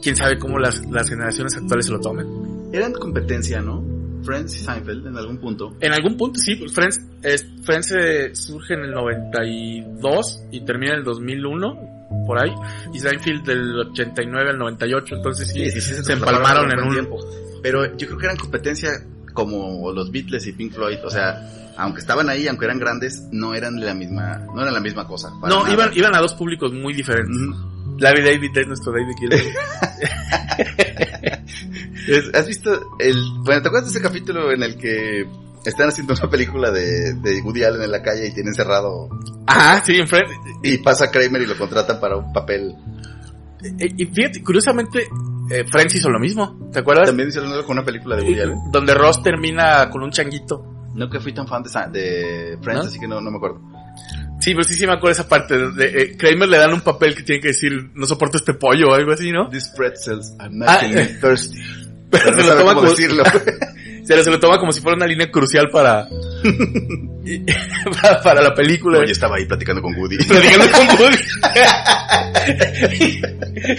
Quién 0.03 0.17
sabe 0.17 0.39
cómo 0.39 0.59
las, 0.59 0.85
las 0.91 1.09
generaciones 1.09 1.57
actuales 1.57 1.87
se 1.87 1.93
lo 1.93 2.01
tomen. 2.01 2.27
Eran 2.73 2.93
competencia, 2.93 3.61
¿no? 3.61 3.85
Friends 4.23 4.55
y 4.57 4.59
Seinfeld 4.59 5.07
en 5.07 5.17
algún 5.17 5.39
punto. 5.39 5.77
En 5.81 5.93
algún 5.93 6.17
punto 6.17 6.39
sí, 6.39 6.55
pues, 6.57 6.73
Friends, 6.73 7.01
es- 7.23 7.47
Friends 7.65 7.93
eh, 7.93 8.35
surge 8.35 8.75
en 8.75 8.81
el 8.81 8.91
92 8.93 10.45
y 10.51 10.61
termina 10.65 10.93
en 10.93 10.99
el 11.01 11.05
2001, 11.05 12.07
por 12.27 12.39
ahí, 12.43 12.53
y 12.93 12.99
Seinfeld 13.01 13.45
del 13.45 13.79
89 13.91 14.51
al 14.51 14.59
98, 14.59 15.17
entonces 15.17 15.49
sí, 15.49 15.71
se 15.81 16.13
empalmaron 16.13 16.71
en 16.73 16.81
un... 16.81 16.93
tiempo. 16.93 17.19
Pero 17.63 17.97
yo 17.97 18.07
creo 18.07 18.19
que 18.19 18.25
eran 18.27 18.37
competencia 18.39 18.91
como 19.35 19.93
los 19.93 20.11
Beatles 20.11 20.47
y 20.47 20.53
Pink 20.53 20.73
Floyd, 20.73 20.99
o 21.05 21.11
sea, 21.11 21.70
aunque 21.81 22.01
estaban 22.01 22.29
ahí, 22.29 22.47
aunque 22.49 22.65
eran 22.67 22.79
grandes, 22.79 23.23
no 23.33 23.55
eran 23.55 23.81
la 23.85 23.95
misma, 23.95 24.39
no 24.55 24.61
eran 24.63 24.75
la 24.75 24.81
misma 24.81 25.07
cosa. 25.07 25.31
No, 25.43 25.63
nada. 25.63 25.73
iban, 25.73 25.91
iban 25.95 26.15
a 26.15 26.19
dos 26.21 26.35
públicos 26.35 26.73
muy 26.73 26.93
diferentes. 26.95 27.35
Ujú. 27.37 27.97
Larry 27.99 28.23
David 28.23 28.51
es 28.57 28.67
nuestro 28.67 28.93
David. 28.93 29.15
Es- 32.09 32.35
¿Has 32.35 32.47
visto 32.47 32.97
el, 32.99 33.17
bueno, 33.45 33.63
¿te 33.63 33.69
acuerdas 33.69 33.93
de 33.93 33.99
ese 33.99 34.01
capítulo 34.07 34.51
en 34.53 34.63
el 34.63 34.77
que 34.77 35.27
están 35.65 35.89
haciendo 35.89 36.15
una 36.15 36.31
película 36.31 36.71
de, 36.71 37.15
de 37.15 37.41
Woody 37.43 37.65
Allen 37.65 37.83
en 37.83 37.91
la 37.91 38.03
calle 38.03 38.29
y 38.29 38.33
tienen 38.35 38.55
cerrado 38.55 39.09
Ajá, 39.47 39.83
sí, 39.85 39.97
en 39.97 40.09
Friends. 40.09 40.33
y 40.63 40.79
pasa 40.79 41.11
Kramer 41.11 41.43
y 41.43 41.47
lo 41.47 41.57
contratan 41.57 42.01
para 42.01 42.17
un 42.17 42.33
papel? 42.33 42.75
Y, 43.79 44.03
y 44.03 44.07
fíjate, 44.07 44.43
curiosamente, 44.43 45.07
eh, 45.51 45.65
Friends 45.71 45.95
hizo 45.97 46.09
lo 46.09 46.19
mismo, 46.19 46.71
¿te 46.73 46.79
acuerdas? 46.81 47.07
También 47.09 47.29
hicieron 47.29 47.51
algo 47.53 47.65
con 47.67 47.77
una 47.77 47.85
película 47.85 48.17
de 48.17 48.23
Woody 48.23 48.41
Allen. 48.41 48.59
Donde 48.73 48.95
Ross 48.95 49.23
termina 49.23 49.91
con 49.91 50.03
un 50.03 50.11
changuito. 50.11 50.80
No 51.01 51.09
que 51.09 51.19
fui 51.19 51.33
tan 51.33 51.49
fan 51.49 51.63
de, 51.91 52.59
Friends, 52.61 52.85
¿No? 52.85 52.89
así 52.91 53.01
que 53.01 53.09
no, 53.09 53.23
no 53.23 53.31
me 53.31 53.39
acuerdo. 53.39 53.59
Sí, 54.39 54.53
pero 54.53 54.65
sí, 54.65 54.75
sí 54.75 54.87
me 54.87 54.93
acuerdo 54.93 55.13
esa 55.13 55.27
parte. 55.27 55.57
De, 55.73 55.87
eh, 55.87 56.15
Kramer 56.15 56.47
le 56.47 56.59
dan 56.59 56.75
un 56.75 56.83
papel 56.83 57.15
que 57.15 57.23
tiene 57.23 57.41
que 57.41 57.49
decir, 57.49 57.73
no 57.95 58.05
soporto 58.05 58.37
este 58.37 58.53
pollo 58.53 58.89
o 58.91 58.95
algo 58.95 59.13
así, 59.13 59.33
¿no? 59.33 59.49
These 59.49 59.71
pretzels 59.75 60.35
are 60.39 60.51
Ah, 60.67 60.75
making 60.83 60.95
me 60.95 61.01
eh. 61.01 61.19
thirsty. 61.19 61.59
Pero 62.11 62.25
Pero 62.25 62.37
se 62.37 62.43
no 62.49 62.55
lo 62.55 62.61
toma 62.61 62.75
como, 62.75 62.91
decirlo. 62.91 63.23
se, 64.11 64.17
lo, 64.17 64.25
se 64.25 64.31
lo 64.31 64.41
toma 64.41 64.59
como 64.59 64.73
si 64.73 64.81
fuera 64.81 64.97
una 64.97 65.07
línea 65.07 65.31
crucial 65.31 65.69
para, 65.71 66.09
para, 68.03 68.23
para 68.23 68.43
la 68.43 68.55
película. 68.55 68.99
No, 68.99 69.05
yo 69.07 69.13
estaba 69.13 69.37
ahí 69.37 69.45
platicando 69.47 69.81
con 69.83 69.95
Woody. 69.95 70.17
Platicando 70.19 70.67
con 70.73 70.87
Woody. 71.01 71.17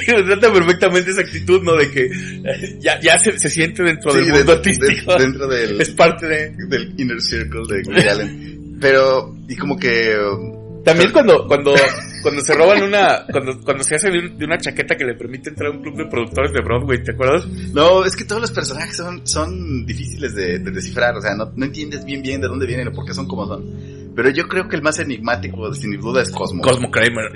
y 0.08 0.12
retrata 0.12 0.54
perfectamente 0.54 1.12
esa 1.12 1.22
actitud, 1.22 1.62
¿no? 1.64 1.76
De 1.76 1.90
que 1.92 2.06
eh, 2.06 2.78
ya, 2.80 3.00
ya 3.02 3.18
se, 3.20 3.38
se 3.38 3.50
siente 3.50 3.84
dentro 3.84 4.14
del 4.14 4.24
mundo 4.28 4.44
de- 4.44 4.52
artístico. 4.54 5.14
de- 5.18 5.24
dentro 5.24 5.48
del, 5.48 5.82
es 5.82 5.90
parte 5.92 6.28
de... 6.28 6.52
del 6.68 6.94
inner 6.98 7.22
circle 7.22 7.62
de 7.68 7.82
Woody 7.88 8.08
Allen. 8.08 8.78
Pero, 8.80 9.36
y 9.48 9.56
como 9.56 9.78
que, 9.78 10.18
También 10.84 11.12
cuando, 11.12 11.46
cuando, 11.48 11.74
cuando 12.24 12.42
se 12.42 12.54
roban 12.56 12.82
una, 12.82 13.26
cuando, 13.32 13.60
cuando 13.62 13.84
se 13.84 13.96
hace 13.96 14.10
de, 14.10 14.20
un- 14.20 14.38
de 14.38 14.46
una 14.46 14.58
chaqueta 14.58 14.96
que 14.96 15.06
le 15.06 15.14
permite 15.14 15.50
entrar 15.50 15.70
a 15.72 15.76
un 15.76 15.82
club 15.82 15.96
de 15.96 16.06
productores 16.08 16.52
de 16.54 16.62
Broadway, 16.62 17.04
¿te 17.04 17.12
acuerdas? 17.12 17.46
no, 17.74 18.04
es 18.04 18.16
que 18.16 18.26
todos 18.26 18.42
los 18.42 18.52
personajes 18.52 18.98
son, 18.98 19.26
son 19.28 19.86
difíciles 19.86 20.34
de, 20.34 20.60
de 20.60 20.72
descifrar, 20.72 21.16
o 21.16 21.22
sea, 21.22 21.36
no, 21.36 21.52
no 21.56 21.66
entiendes 21.66 22.04
bien 22.04 22.22
bien 22.22 22.42
de 22.42 22.48
dónde 22.48 22.66
vienen 22.66 22.88
o 22.88 22.92
por 22.92 23.06
qué 23.06 23.14
son 23.14 23.28
como 23.28 23.46
son. 23.48 23.64
Pero 24.16 24.30
yo 24.32 24.48
creo 24.48 24.68
que 24.68 24.76
el 24.76 24.82
más 24.82 25.00
enigmático, 25.00 25.74
sin 25.74 25.98
duda, 26.00 26.22
es 26.22 26.32
Cosmo. 26.32 26.62
Cosmo 26.62 26.92
Kramer. 26.92 27.32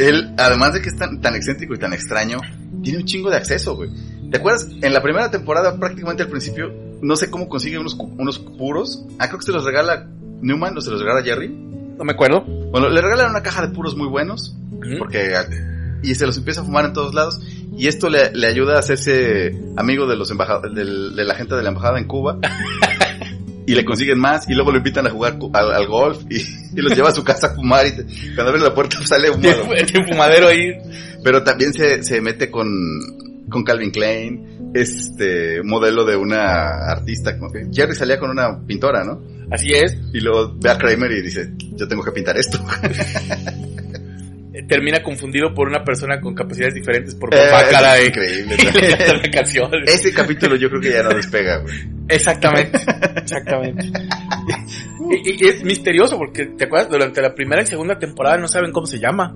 Él, 0.00 0.34
además 0.38 0.72
de 0.72 0.82
que 0.82 0.88
es 0.88 0.96
tan, 0.96 1.20
tan 1.20 1.36
excéntrico 1.36 1.74
y 1.74 1.78
tan 1.78 1.92
extraño, 1.92 2.38
tiene 2.82 2.98
un 2.98 3.04
chingo 3.04 3.30
de 3.30 3.36
acceso, 3.36 3.76
güey. 3.76 3.90
¿Te 4.30 4.38
acuerdas? 4.38 4.66
En 4.82 4.92
la 4.92 5.00
primera 5.02 5.30
temporada, 5.30 5.78
prácticamente 5.78 6.24
al 6.24 6.28
principio, 6.28 6.72
no 7.00 7.14
sé 7.14 7.30
cómo 7.30 7.48
consigue 7.48 7.78
unos, 7.78 7.94
unos 7.96 8.40
puros. 8.40 9.06
Ah, 9.20 9.28
creo 9.28 9.38
que 9.38 9.46
se 9.46 9.52
los 9.52 9.64
regala 9.64 10.08
Newman 10.42 10.76
o 10.76 10.80
se 10.80 10.90
los 10.90 11.00
regala 11.00 11.22
Jerry. 11.22 11.54
No 11.96 12.04
me 12.04 12.12
acuerdo. 12.12 12.42
Bueno, 12.70 12.88
le 12.88 13.00
regalan 13.00 13.30
una 13.30 13.42
caja 13.42 13.62
de 13.62 13.68
puros 13.68 13.96
muy 13.96 14.08
buenos, 14.08 14.56
porque, 14.98 15.32
y 16.02 16.14
se 16.14 16.26
los 16.26 16.36
empieza 16.36 16.60
a 16.60 16.64
fumar 16.64 16.84
en 16.84 16.92
todos 16.92 17.14
lados. 17.14 17.40
Y 17.76 17.88
esto 17.88 18.08
le, 18.08 18.32
le 18.34 18.46
ayuda 18.46 18.76
a 18.76 18.78
hacerse 18.80 19.58
amigo 19.76 20.06
de 20.06 20.16
los 20.16 20.30
embajadores, 20.30 20.74
de 20.74 21.24
la 21.24 21.34
gente 21.34 21.54
de 21.54 21.62
la 21.62 21.68
embajada 21.70 21.98
en 21.98 22.06
Cuba. 22.06 22.38
y 23.66 23.74
le 23.74 23.84
consiguen 23.84 24.18
más, 24.18 24.48
y 24.48 24.54
luego 24.54 24.70
lo 24.70 24.78
invitan 24.78 25.06
a 25.06 25.10
jugar 25.10 25.38
al, 25.52 25.72
al 25.74 25.86
golf, 25.86 26.22
y, 26.30 26.36
y 26.78 26.80
los 26.82 26.94
lleva 26.94 27.08
a 27.08 27.14
su 27.14 27.24
casa 27.24 27.48
a 27.48 27.54
fumar, 27.54 27.86
y 27.86 27.92
te- 27.96 28.04
cuando 28.34 28.50
abre 28.52 28.60
la 28.62 28.74
puerta 28.74 28.96
sale 29.04 29.28
un 29.30 29.40
Tiene 29.40 30.06
fumadero 30.06 30.48
ahí. 30.48 30.72
pero 31.24 31.42
también 31.42 31.72
se, 31.74 32.02
se 32.04 32.20
mete 32.20 32.50
con, 32.50 32.68
con 33.50 33.64
Calvin 33.64 33.90
Klein, 33.90 34.70
este 34.74 35.62
modelo 35.64 36.04
de 36.04 36.16
una 36.16 36.90
artista. 36.90 37.36
Jerry 37.72 37.94
salía 37.94 38.18
con 38.20 38.30
una 38.30 38.60
pintora, 38.66 39.02
¿no? 39.04 39.20
Así 39.50 39.68
es. 39.72 39.96
Y 40.12 40.20
luego 40.20 40.54
ve 40.60 40.70
a 40.70 40.78
Kramer 40.78 41.10
y 41.12 41.22
dice, 41.22 41.50
yo 41.76 41.86
tengo 41.86 42.02
que 42.02 42.12
pintar 42.12 42.36
esto. 42.36 42.58
Eh, 44.52 44.62
Termina 44.68 45.02
confundido 45.02 45.54
por 45.54 45.68
una 45.68 45.84
persona 45.84 46.20
con 46.20 46.34
capacidades 46.34 46.74
diferentes 46.74 47.14
por 47.14 47.32
Eh, 47.32 47.38
papá 47.50 47.68
cara 47.70 47.96
es 47.98 48.02
de 48.02 48.08
increíble. 48.08 48.56
de 49.22 49.30
canciones. 49.30 49.94
Ese 49.94 50.12
capítulo 50.12 50.56
yo 50.56 50.68
creo 50.70 50.80
que 50.80 50.90
ya 50.92 51.02
no 51.02 51.10
despega, 51.10 51.58
güey. 51.58 51.74
Exactamente, 52.08 52.78
exactamente. 53.16 53.84
y, 55.10 55.30
y- 55.30 55.36
y 55.44 55.48
es 55.48 55.62
misterioso 55.62 56.16
porque, 56.18 56.46
¿te 56.46 56.64
acuerdas? 56.64 56.88
Durante 56.90 57.20
la 57.20 57.34
primera 57.34 57.62
y 57.62 57.66
segunda 57.66 57.98
temporada 57.98 58.38
no 58.38 58.48
saben 58.48 58.72
cómo 58.72 58.86
se 58.86 58.98
llama. 58.98 59.34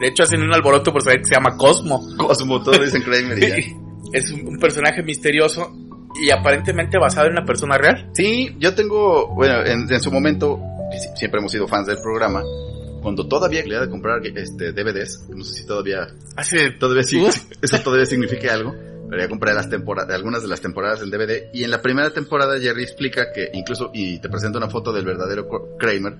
De 0.00 0.06
hecho 0.08 0.22
hacen 0.22 0.40
un 0.42 0.54
alboroto 0.54 0.92
por 0.92 1.02
saber 1.02 1.18
que 1.20 1.24
se 1.26 1.34
llama 1.34 1.56
Cosmo. 1.56 2.00
Cosmo, 2.16 2.62
todos 2.62 2.80
dicen 2.84 3.02
Kramer 3.02 3.38
y 3.38 3.48
ya. 3.48 3.56
es 4.12 4.30
un 4.30 4.58
personaje 4.58 5.02
misterioso 5.02 5.74
y 6.20 6.30
aparentemente 6.30 6.98
basado 6.98 7.26
en 7.26 7.32
una 7.32 7.44
persona 7.44 7.76
real. 7.78 8.10
Sí, 8.12 8.56
yo 8.58 8.74
tengo, 8.74 9.28
bueno, 9.34 9.64
en, 9.64 9.92
en 9.92 10.00
su 10.00 10.10
momento, 10.10 10.60
siempre 11.16 11.40
hemos 11.40 11.52
sido 11.52 11.68
fans 11.68 11.86
del 11.86 11.98
programa, 12.02 12.42
cuando 13.00 13.26
todavía 13.26 13.64
le 13.64 13.78
de 13.78 13.88
comprar 13.88 14.20
este 14.26 14.72
DVDs, 14.72 15.28
no 15.30 15.44
sé 15.44 15.54
si 15.54 15.66
todavía 15.66 16.08
Hace 16.36 16.72
todavía 16.72 17.02
sí, 17.02 17.24
eso 17.62 17.78
todavía 17.80 18.06
significa 18.06 18.52
algo. 18.52 18.74
Pero 19.08 19.22
ya 19.22 19.28
compré 19.28 19.54
las 19.54 19.70
temporadas, 19.70 20.14
algunas 20.14 20.42
de 20.42 20.48
las 20.48 20.60
temporadas 20.60 21.00
del 21.00 21.10
DVD 21.10 21.48
y 21.54 21.64
en 21.64 21.70
la 21.70 21.80
primera 21.80 22.10
temporada 22.10 22.60
Jerry 22.60 22.82
explica 22.82 23.32
que 23.32 23.48
incluso 23.54 23.90
y 23.94 24.20
te 24.20 24.28
presenta 24.28 24.58
una 24.58 24.68
foto 24.68 24.92
del 24.92 25.06
verdadero 25.06 25.48
Kramer 25.78 26.14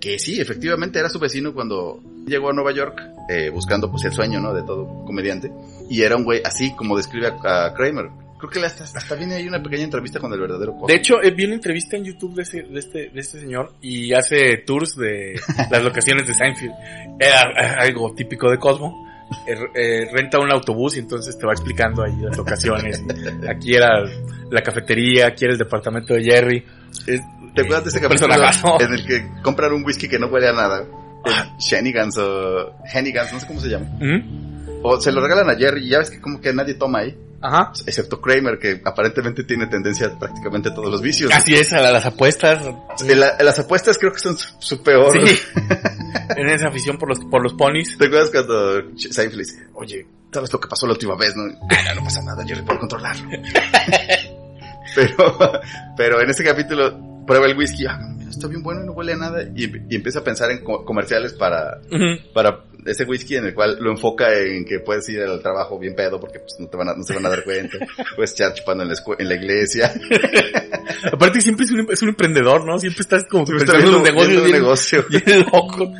que 0.00 0.18
sí, 0.18 0.40
efectivamente 0.40 0.98
era 0.98 1.08
su 1.08 1.20
vecino 1.20 1.54
cuando 1.54 2.00
llegó 2.26 2.50
a 2.50 2.52
Nueva 2.52 2.72
York 2.72 3.00
eh, 3.28 3.50
buscando 3.50 3.88
pues 3.88 4.04
el 4.06 4.12
sueño, 4.12 4.40
¿no? 4.40 4.52
De 4.52 4.64
todo 4.64 5.04
comediante 5.04 5.52
y 5.88 6.02
era 6.02 6.16
un 6.16 6.24
güey 6.24 6.42
así 6.44 6.74
como 6.74 6.96
describe 6.96 7.28
a, 7.28 7.66
a 7.66 7.74
Kramer. 7.74 8.10
Creo 8.48 8.62
que 8.62 8.66
hasta, 8.66 8.84
hasta 8.84 9.14
viene 9.14 9.34
ahí 9.36 9.46
una 9.48 9.62
pequeña 9.62 9.84
entrevista 9.84 10.18
con 10.20 10.32
el 10.32 10.40
verdadero 10.40 10.72
Cosmo. 10.72 10.86
De 10.86 10.94
hecho, 10.94 11.22
eh, 11.22 11.30
vi 11.30 11.44
una 11.44 11.54
entrevista 11.54 11.96
en 11.96 12.04
YouTube 12.04 12.34
de, 12.34 12.42
ese, 12.42 12.62
de, 12.62 12.78
este, 12.78 12.98
de 13.10 13.20
este 13.20 13.40
señor 13.40 13.74
y 13.80 14.12
hace 14.12 14.58
tours 14.66 14.96
de 14.96 15.40
las 15.70 15.82
locaciones 15.82 16.26
de 16.26 16.34
Seinfeld. 16.34 16.72
Era 17.18 17.42
eh, 17.50 17.74
algo 17.88 18.12
típico 18.14 18.50
de 18.50 18.58
Cosmo. 18.58 19.04
Eh, 19.46 19.54
eh, 19.74 20.06
renta 20.12 20.38
un 20.38 20.50
autobús 20.52 20.96
y 20.96 21.00
entonces 21.00 21.36
te 21.38 21.46
va 21.46 21.52
explicando 21.52 22.02
ahí 22.04 22.12
las 22.20 22.36
locaciones. 22.36 23.02
Aquí 23.48 23.74
era 23.74 24.04
la 24.50 24.62
cafetería, 24.62 25.26
aquí 25.28 25.44
era 25.44 25.54
el 25.54 25.58
departamento 25.58 26.14
de 26.14 26.22
Jerry. 26.24 26.64
Es- 27.06 27.22
¿Te 27.54 27.62
acuerdas 27.62 27.84
de 27.84 27.90
ese 27.90 27.98
un 27.98 28.04
capítulo 28.04 28.34
en 28.80 28.92
el 28.94 29.06
que 29.06 29.30
compran 29.42 29.72
un 29.72 29.84
whisky 29.84 30.08
que 30.08 30.18
no 30.18 30.26
huele 30.26 30.48
a 30.48 30.52
nada? 30.52 30.84
Ah. 31.24 31.56
Shenigans 31.58 32.18
o 32.18 32.74
Hennigans, 32.92 33.32
no 33.32 33.40
sé 33.40 33.46
cómo 33.46 33.60
se 33.60 33.68
llama. 33.68 33.86
¿Mm? 34.00 34.80
O 34.82 35.00
se 35.00 35.10
lo 35.12 35.20
regalan 35.20 35.48
a 35.48 35.54
Jerry 35.56 35.86
y 35.86 35.90
ya 35.90 35.98
ves 36.00 36.10
que 36.10 36.20
como 36.20 36.40
que 36.40 36.52
nadie 36.52 36.74
toma 36.74 36.98
ahí. 37.00 37.16
Ajá. 37.46 37.72
Excepto 37.86 38.20
Kramer, 38.20 38.58
que 38.58 38.80
aparentemente 38.84 39.44
tiene 39.44 39.66
tendencia 39.66 40.06
a 40.06 40.18
prácticamente 40.18 40.70
todos 40.70 40.90
los 40.90 41.02
vicios. 41.02 41.30
Así 41.34 41.54
es, 41.54 41.72
a 41.74 41.80
las 41.92 42.06
apuestas. 42.06 42.62
La- 43.06 43.36
las 43.38 43.58
apuestas 43.58 43.98
creo 43.98 44.12
que 44.12 44.18
son 44.20 44.36
su, 44.38 44.48
su 44.58 44.82
peor. 44.82 45.12
Sí. 45.12 45.38
en 46.36 46.48
esa 46.48 46.68
afición 46.68 46.96
por 46.96 47.08
los, 47.10 47.18
por 47.26 47.42
los 47.42 47.52
ponis. 47.54 47.98
¿Te 47.98 48.06
acuerdas 48.06 48.30
cuando 48.30 48.96
Seinfeld 48.96 49.38
dice, 49.40 49.66
oye, 49.74 50.06
¿sabes 50.32 50.50
lo 50.52 50.58
que 50.60 50.68
pasó 50.68 50.86
la 50.86 50.92
última 50.94 51.16
vez? 51.16 51.34
No, 51.36 51.42
"Ah, 51.70 51.94
no 51.94 52.02
pasa 52.04 52.22
nada, 52.22 52.44
Jerry 52.46 52.62
puedo 52.62 52.80
controlarlo. 52.80 53.28
pero, 54.94 55.62
pero 55.96 56.20
en 56.20 56.30
ese 56.30 56.44
capítulo 56.44 57.24
prueba 57.26 57.46
el 57.46 57.56
whisky, 57.56 57.86
ah, 57.86 57.98
mira, 58.16 58.30
está 58.30 58.46
bien 58.48 58.62
bueno 58.62 58.82
y 58.82 58.86
no 58.86 58.92
huele 58.92 59.12
a 59.14 59.16
nada, 59.16 59.42
y, 59.54 59.64
y 59.90 59.96
empieza 59.96 60.20
a 60.20 60.24
pensar 60.24 60.50
en 60.50 60.62
co- 60.62 60.84
comerciales 60.84 61.32
para, 61.32 61.78
Ujú. 61.90 62.32
para 62.32 62.60
ese 62.86 63.04
whisky 63.04 63.36
en 63.36 63.46
el 63.46 63.54
cual 63.54 63.78
lo 63.80 63.90
enfoca 63.90 64.32
en 64.38 64.64
que 64.64 64.80
puedes 64.80 65.08
ir 65.08 65.20
al 65.22 65.40
trabajo 65.40 65.78
bien 65.78 65.94
pedo 65.94 66.20
porque 66.20 66.38
pues, 66.40 66.56
no, 66.58 66.68
te 66.68 66.76
van 66.76 66.88
a, 66.90 66.94
no 66.94 67.02
se 67.02 67.14
van 67.14 67.26
a 67.26 67.30
dar 67.30 67.42
cuenta, 67.44 67.78
puedes 68.16 68.32
echar 68.32 68.52
chupando 68.54 68.82
en 68.84 68.90
la, 68.90 68.94
en 69.18 69.28
la 69.28 69.34
iglesia, 69.34 69.92
Aparte 71.12 71.40
siempre 71.40 71.64
es 71.64 71.70
un, 71.72 71.86
es 71.90 72.02
un 72.02 72.08
emprendedor, 72.10 72.64
¿no? 72.66 72.78
Siempre 72.78 73.02
estás 73.02 73.24
como 73.30 73.46
Siempre 73.46 73.64
está 73.66 73.78
en 73.78 73.84
un 73.94 74.02
viendo- 74.02 74.10
negocio 74.10 74.28
viendo 74.30 74.44
un 74.44 74.52
negocio. 74.52 75.04
bien 75.10 75.40
loco. 75.52 75.92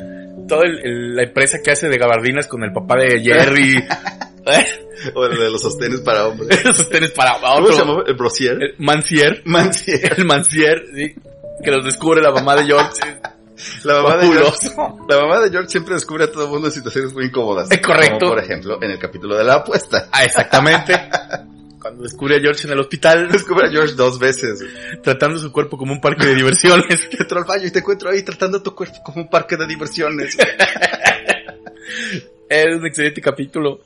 Toda 0.47 0.63
el- 0.63 0.79
el- 0.83 1.15
la 1.15 1.23
empresa 1.23 1.59
que 1.63 1.71
hace 1.71 1.87
de 1.89 1.97
gabardinas 1.97 2.47
con 2.47 2.63
el 2.63 2.71
papá 2.71 2.95
de 2.97 3.19
Jerry. 3.21 3.83
o 5.13 5.25
el 5.25 5.37
de 5.39 5.49
los 5.51 5.61
sostenes 5.61 6.01
para 6.01 6.27
hombres. 6.27 6.59
Esos 6.59 6.77
sostenes 6.77 7.11
para 7.11 7.39
¿Cómo 7.39 7.67
se 7.67 7.79
llamaba? 7.79 8.03
¿El 8.07 8.15
brosier? 8.15 8.53
El 8.61 8.75
Mancier. 8.77 9.41
Mancier. 9.45 10.13
El 10.17 10.25
Mancier, 10.25 10.83
sí, 10.95 11.15
que 11.63 11.71
los 11.71 11.83
descubre 11.85 12.21
la 12.21 12.31
mamá 12.31 12.55
de 12.55 12.65
George. 12.65 13.01
La 13.83 14.01
mamá, 14.01 14.17
de 14.17 14.27
George, 14.27 14.69
la 15.07 15.21
mamá 15.21 15.39
de 15.39 15.49
George 15.49 15.69
siempre 15.69 15.93
descubre 15.93 16.25
a 16.25 16.31
todo 16.31 16.45
el 16.45 16.49
mundo 16.49 16.67
en 16.67 16.73
situaciones 16.73 17.13
muy 17.13 17.25
incómodas. 17.25 17.71
Es 17.71 17.81
correcto. 17.81 18.19
Como 18.19 18.31
por 18.33 18.43
ejemplo, 18.43 18.77
en 18.81 18.91
el 18.91 18.99
capítulo 18.99 19.37
de 19.37 19.43
la 19.43 19.55
apuesta. 19.55 20.09
Ah, 20.11 20.25
exactamente. 20.25 20.93
Cuando 21.79 22.03
descubre 22.03 22.37
a 22.37 22.39
George 22.39 22.65
en 22.65 22.73
el 22.73 22.79
hospital, 22.79 23.27
Descubre 23.31 23.67
a 23.67 23.71
George 23.71 23.93
dos 23.93 24.19
veces. 24.19 24.63
tratando 25.03 25.37
su 25.39 25.51
cuerpo 25.51 25.77
como 25.77 25.93
un 25.93 26.01
parque 26.01 26.25
de 26.25 26.35
diversiones. 26.35 27.07
Entro 27.19 27.37
al 27.37 27.45
baño 27.45 27.67
y 27.67 27.71
te 27.71 27.79
encuentro 27.79 28.09
ahí 28.09 28.23
tratando 28.23 28.61
tu 28.61 28.73
cuerpo 28.73 28.97
como 29.03 29.21
un 29.21 29.29
parque 29.29 29.55
de 29.55 29.67
diversiones. 29.67 30.35
Es 32.49 32.75
un 32.75 32.85
excelente 32.85 33.21
capítulo. 33.21 33.79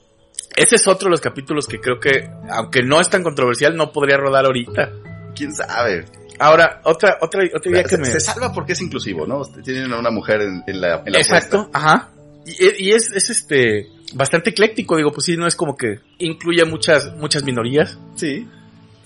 Ese 0.56 0.78
es 0.78 0.88
otro 0.88 1.06
de 1.08 1.12
los 1.12 1.22
capítulos 1.22 1.68
que 1.68 1.80
creo 1.80 2.00
que, 2.00 2.30
aunque 2.50 2.84
no 2.84 3.00
es 3.00 3.10
tan 3.10 3.24
controversial, 3.24 3.76
no 3.76 3.92
podría 3.92 4.18
rodar 4.18 4.46
ahorita. 4.46 4.92
¿Quién 5.36 5.54
sabe? 5.54 6.06
Ahora, 6.40 6.82
otra, 6.86 7.18
otra, 7.22 7.44
otra 7.54 7.72
idea 7.72 7.84
que 7.84 7.90
Se, 7.90 7.98
me... 7.98 8.06
se 8.06 8.20
salva 8.20 8.54
porque 8.54 8.74
es 8.74 8.82
inclusivo, 8.82 9.28
¿no? 9.28 9.42
Tienen 9.64 9.92
a 9.92 10.00
una 10.00 10.10
mujer 10.10 10.42
en, 10.42 10.64
en 10.66 10.82
la, 10.82 11.04
en 11.06 11.12
la 11.12 11.20
Exacto, 11.20 11.70
ajá. 11.74 12.10
Y, 12.46 12.88
y 12.88 12.92
es, 12.92 13.12
es 13.12 13.30
este, 13.30 13.88
bastante 14.14 14.52
ecléctico, 14.52 14.96
digo, 14.96 15.12
pues 15.12 15.26
sí, 15.26 15.36
no 15.38 15.48
es 15.48 15.56
como 15.56 15.76
que 15.76 16.00
incluye 16.20 16.64
muchas, 16.66 17.14
muchas 17.18 17.44
minorías. 17.44 18.00
Sí. 18.16 18.48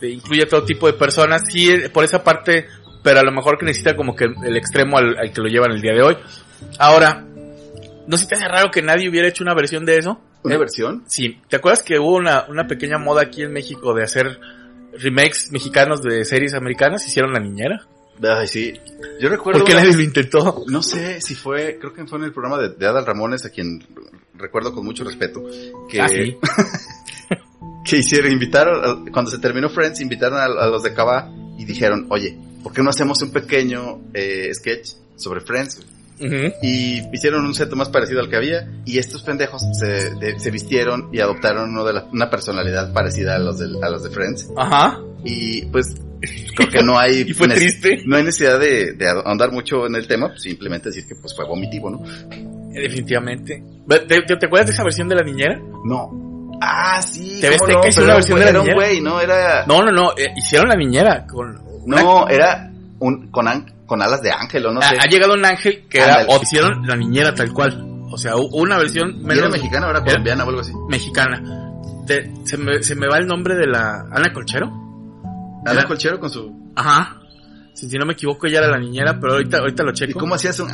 incluye 0.01 0.45
todo 0.45 0.63
tipo 0.63 0.87
de 0.87 0.93
personas, 0.93 1.41
sí, 1.49 1.69
eh, 1.69 1.89
por 1.89 2.03
esa 2.03 2.23
parte, 2.23 2.67
pero 3.03 3.19
a 3.19 3.23
lo 3.23 3.31
mejor 3.31 3.57
que 3.57 3.65
necesita 3.65 3.95
como 3.95 4.15
que 4.15 4.25
el 4.25 4.55
extremo 4.55 4.97
al, 4.97 5.17
al 5.17 5.31
que 5.33 5.41
lo 5.41 5.47
llevan 5.47 5.71
el 5.71 5.81
día 5.81 5.93
de 5.93 6.03
hoy. 6.03 6.17
Ahora, 6.77 7.25
¿no 8.07 8.17
se 8.17 8.27
te 8.27 8.35
hace 8.35 8.47
raro 8.47 8.69
que 8.71 8.81
nadie 8.81 9.09
hubiera 9.09 9.27
hecho 9.27 9.43
una 9.43 9.55
versión 9.55 9.85
de 9.85 9.97
eso? 9.97 10.21
¿Una 10.43 10.57
versión? 10.57 11.03
Sí, 11.07 11.39
¿te 11.47 11.55
acuerdas 11.55 11.83
que 11.83 11.99
hubo 11.99 12.15
una, 12.17 12.45
una 12.49 12.67
pequeña 12.67 12.97
moda 12.97 13.23
aquí 13.23 13.43
en 13.43 13.53
México 13.53 13.93
de 13.93 14.03
hacer 14.03 14.39
remakes 14.99 15.51
mexicanos 15.51 16.01
de 16.01 16.25
series 16.25 16.53
americanas? 16.53 17.05
Hicieron 17.07 17.33
La 17.33 17.39
Niñera. 17.39 17.87
Ay, 18.21 18.47
sí. 18.47 18.73
Yo 19.19 19.29
recuerdo... 19.29 19.61
¿Por 19.61 19.69
qué 19.69 19.75
nadie 19.75 19.95
lo 19.95 20.01
intentó? 20.01 20.63
No 20.67 20.83
sé 20.83 21.19
si 21.21 21.35
fue, 21.35 21.77
creo 21.79 21.93
que 21.93 22.05
fue 22.05 22.19
en 22.19 22.25
el 22.25 22.33
programa 22.33 22.61
de, 22.61 22.69
de 22.69 22.87
Adal 22.87 23.05
Ramones, 23.05 23.45
a 23.45 23.49
quien 23.49 23.83
recuerdo 24.35 24.73
con 24.73 24.85
mucho 24.85 25.03
respeto, 25.03 25.43
que, 25.89 26.01
Ah, 26.01 26.07
sí. 26.07 26.37
que 27.85 27.97
hicieron, 27.97 28.31
invitaron, 28.31 29.07
cuando 29.11 29.31
se 29.31 29.39
terminó 29.39 29.69
Friends, 29.69 30.01
invitaron 30.01 30.39
a, 30.39 30.45
a 30.45 30.67
los 30.67 30.83
de 30.83 30.93
Cava 30.93 31.31
y 31.57 31.65
dijeron, 31.65 32.07
oye, 32.09 32.37
¿por 32.63 32.73
qué 32.73 32.81
no 32.81 32.89
hacemos 32.89 33.21
un 33.21 33.31
pequeño 33.31 34.01
eh, 34.13 34.49
sketch 34.53 34.91
sobre 35.15 35.41
Friends? 35.41 35.81
Y 36.61 37.01
hicieron 37.13 37.45
un 37.45 37.53
set 37.53 37.71
más 37.73 37.89
parecido 37.89 38.19
al 38.21 38.29
que 38.29 38.35
había 38.37 38.67
y 38.85 38.97
estos 38.97 39.23
pendejos 39.23 39.63
se, 39.79 40.13
de- 40.15 40.39
se 40.39 40.51
vistieron 40.51 41.09
y 41.11 41.19
adoptaron 41.19 41.69
uno 41.71 41.83
de 41.83 41.93
la- 41.93 42.05
una 42.11 42.29
personalidad 42.29 42.93
parecida 42.93 43.35
a 43.35 43.39
los, 43.39 43.59
de, 43.59 43.65
a 43.85 43.89
los 43.89 44.03
de 44.03 44.09
Friends 44.09 44.49
Ajá. 44.55 44.99
y 45.25 45.65
pues 45.65 45.95
creo 46.55 46.69
que 46.69 46.83
no 46.83 46.97
hay 46.97 47.21
Y 47.27 47.33
fue 47.33 47.47
triste. 47.49 48.03
no 48.05 48.15
hay 48.15 48.23
necesidad 48.23 48.59
de, 48.59 48.93
de 48.93 49.07
ahondar 49.09 49.51
mucho 49.51 49.85
en 49.85 49.95
el 49.95 50.07
tema, 50.07 50.31
simplemente 50.37 50.89
decir 50.89 51.05
que 51.07 51.15
pues 51.15 51.35
fue 51.35 51.45
vomitivo, 51.45 51.89
¿no? 51.89 52.01
Definitivamente. 52.71 53.63
¿Te, 53.87 54.21
te, 54.21 54.35
te 54.37 54.45
acuerdas 54.45 54.67
de 54.67 54.73
esa 54.73 54.83
versión 54.83 55.07
de 55.09 55.15
La 55.15 55.23
Niñera? 55.23 55.59
No. 55.85 56.49
Ah, 56.61 57.01
sí. 57.01 57.39
¿cómo 57.41 57.53
Azteca 57.53 57.79
no? 57.81 57.87
hizo 57.87 57.95
Pero 58.01 58.05
una 58.05 58.13
versión 58.15 58.39
de 58.39 58.45
la 58.45 58.51
niñera. 58.53 58.73
güey, 58.75 59.01
no 59.01 59.19
era... 59.19 59.65
No, 59.67 59.83
no, 59.83 59.91
no, 59.91 60.11
eh, 60.17 60.27
hicieron 60.37 60.69
La 60.69 60.75
Niñera 60.75 61.25
con... 61.27 61.59
una- 61.83 62.01
No, 62.01 62.27
era 62.29 62.71
un, 62.99 63.29
con, 63.31 63.47
an- 63.47 63.65
con 63.85 64.01
alas 64.01 64.21
de 64.21 64.31
ángel 64.31 64.65
o 64.67 64.71
no 64.73 64.79
ha, 64.79 64.89
sé. 64.89 64.97
ha 64.99 65.05
llegado 65.07 65.33
un 65.33 65.43
ángel 65.45 65.85
que 65.89 66.01
Ándale. 66.01 66.27
hicieron 66.41 66.85
la 66.87 66.95
niñera 66.95 67.33
tal 67.33 67.51
cual. 67.53 67.89
O 68.11 68.17
sea, 68.17 68.35
una 68.35 68.77
versión 68.77 69.09
¿Y 69.11 69.23
menos 69.23 69.37
era 69.39 69.49
mexicana 69.49 69.87
o 69.87 69.89
era 69.89 70.03
colombiana 70.03 70.43
o 70.45 70.49
algo 70.49 70.61
así? 70.61 70.71
mexicana. 70.89 71.41
De- 72.05 72.31
se, 72.43 72.57
me, 72.57 72.83
se 72.83 72.95
me 72.95 73.07
va 73.07 73.17
el 73.17 73.25
nombre 73.27 73.55
de 73.55 73.65
la 73.67 74.01
Ana 74.11 74.31
Colchero. 74.33 74.67
Ana 75.65 75.79
Era- 75.79 75.87
Colchero 75.87 76.19
con 76.19 76.29
su... 76.29 76.71
Ajá. 76.75 77.17
Si, 77.73 77.89
si 77.89 77.97
no 77.97 78.05
me 78.05 78.13
equivoco, 78.13 78.45
ella 78.45 78.59
era 78.59 78.67
la 78.67 78.77
niñera, 78.77 79.17
pero 79.19 79.33
ahorita, 79.33 79.57
ahorita 79.59 79.83
lo 79.83 79.93
checo. 79.93 80.11
¿Y 80.11 80.13
cómo 80.13 80.35
hacías 80.35 80.59
un... 80.59 80.69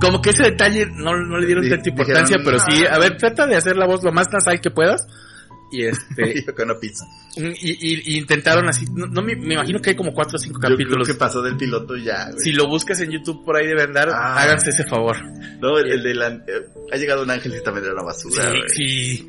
Como 0.00 0.20
que 0.20 0.30
ese 0.30 0.42
detalle 0.42 0.86
no, 0.86 1.14
no 1.16 1.38
le 1.38 1.46
dieron 1.46 1.62
Di- 1.62 1.70
tanta 1.70 1.88
importancia, 1.90 2.36
dijeron, 2.38 2.44
pero 2.44 2.58
sí, 2.58 2.84
"Ah". 2.90 2.96
a 2.96 2.98
ver, 2.98 3.16
trata 3.16 3.46
de 3.46 3.56
hacer 3.56 3.76
la 3.76 3.86
voz 3.86 4.02
lo 4.02 4.10
más 4.12 4.26
nasal 4.32 4.60
que 4.60 4.70
puedas. 4.70 5.06
Y 5.72 5.84
este, 5.86 6.44
con 6.54 6.66
una 6.70 6.78
pizza. 6.78 7.04
y, 7.36 7.70
y- 7.70 8.14
y 8.14 8.18
intentaron 8.18 8.68
así, 8.68 8.84
no, 8.94 9.06
no 9.06 9.22
me, 9.22 9.34
me 9.34 9.54
imagino 9.54 9.80
que 9.80 9.90
hay 9.90 9.96
como 9.96 10.12
cuatro 10.12 10.36
o 10.36 10.38
cinco 10.38 10.58
Yo 10.62 10.68
creo 10.68 10.76
capítulos. 10.76 11.08
que 11.08 11.14
pasó 11.14 11.40
del 11.42 11.56
piloto 11.56 11.96
ya, 11.96 12.26
güey. 12.26 12.38
Si 12.38 12.52
lo 12.52 12.68
buscas 12.68 13.00
en 13.00 13.10
YouTube 13.10 13.44
por 13.44 13.56
ahí 13.56 13.66
deben 13.66 13.86
andar, 13.88 14.10
Ah. 14.10 14.42
háganse 14.42 14.70
ese 14.70 14.84
favor. 14.84 15.16
No, 15.60 15.78
el, 15.78 15.90
el 15.92 16.02
de 16.02 16.14
la... 16.14 16.28
eh, 16.28 16.42
ha 16.92 16.96
llegado 16.96 17.22
un 17.22 17.30
ángel 17.30 17.54
y 17.58 17.62
también 17.64 17.86
era 17.86 17.94
una 17.94 18.02
basura, 18.04 18.48
güey. 18.50 18.62
Sí, 18.68 19.16
sí. 19.16 19.28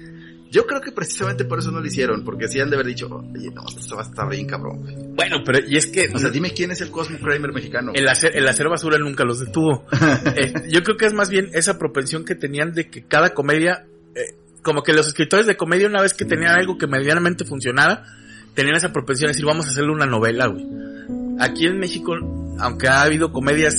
Yo 0.51 0.67
creo 0.67 0.82
que 0.82 0.91
precisamente 0.91 1.45
por 1.45 1.58
eso 1.58 1.71
no 1.71 1.79
lo 1.79 1.88
hicieron, 1.88 2.23
porque 2.23 2.47
sí 2.47 2.60
han 2.60 2.69
de 2.69 2.75
haber 2.75 2.86
dicho, 2.86 3.08
oye, 3.08 3.49
no, 3.49 3.63
esto 3.75 3.95
va 3.95 4.03
a 4.03 4.06
estar 4.06 4.29
bien 4.29 4.45
cabrón, 4.45 4.82
güey. 4.84 4.95
Bueno, 5.15 5.38
pero 5.43 5.60
y 5.67 5.77
es 5.77 5.88
que 5.88 6.10
O 6.13 6.19
sea, 6.19 6.29
dime 6.29 6.51
quién 6.51 6.69
es 6.69 6.79
el 6.82 6.91
Cosmo 6.91 7.17
Kramer 7.17 7.51
mexicano. 7.53 7.91
el 7.95 8.08
hacer, 8.08 8.38
el 8.38 8.47
hacer 8.47 8.67
basura 8.69 8.99
nunca 8.99 9.23
los 9.23 9.39
detuvo. 9.39 9.86
Eh, 10.36 10.53
yo 10.69 10.84
creo 10.84 10.95
que 10.97 11.06
es 11.08 11.13
más 11.13 11.29
bien 11.32 11.49
esa 11.53 11.79
propensión 11.79 12.23
que 12.25 12.36
tenían 12.36 12.71
de 12.73 12.88
que 12.89 13.03
cada 13.03 13.34
comedia, 13.34 13.86
eh, 14.15 14.36
como 14.63 14.82
que 14.84 14.93
los 14.93 15.08
escritores 15.08 15.45
de 15.45 15.56
comedia 15.58 15.88
una 15.88 16.02
vez 16.02 16.13
que 16.13 16.26
tenían 16.26 16.56
algo 16.58 16.78
que 16.78 16.88
medianamente 16.88 17.45
funcionara, 17.45 18.04
tenían 18.56 18.76
esa 18.76 18.91
propensión 18.93 19.28
de 19.28 19.34
decir 19.34 19.45
vamos 19.45 19.67
a 19.67 19.69
hacerle 19.69 19.91
una 19.91 20.06
novela, 20.06 20.47
güey. 20.47 20.65
Aquí 21.39 21.65
en 21.67 21.80
México, 21.80 22.13
aunque 22.60 22.88
ha 22.88 23.02
habido 23.04 23.32
comedias 23.32 23.76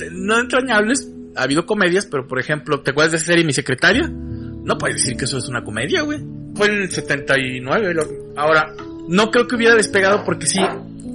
eh, 0.00 0.08
no 0.12 0.38
entrañables, 0.40 1.08
ha 1.36 1.42
habido 1.42 1.66
comedias, 1.66 2.06
pero 2.06 2.26
por 2.26 2.38
ejemplo, 2.40 2.80
¿te 2.80 2.90
acuerdas 2.90 3.12
de 3.12 3.16
esa 3.18 3.26
serie 3.26 3.44
Mi 3.44 3.52
Secretaria? 3.52 4.08
No 4.10 4.78
puedes 4.78 4.96
decir 4.96 5.16
que 5.16 5.24
eso 5.26 5.38
es 5.38 5.48
una 5.48 5.62
comedia, 5.62 6.02
güey. 6.02 6.20
Fue 6.54 6.68
en 6.68 6.82
el 6.82 6.90
79. 6.90 7.94
lo- 7.94 8.08
Ahora, 8.36 8.72
no 9.08 9.30
creo 9.30 9.46
que 9.46 9.56
hubiera 9.56 9.74
despegado 9.74 10.24
porque 10.24 10.46
sí, 10.46 10.60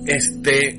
este, 0.06 0.78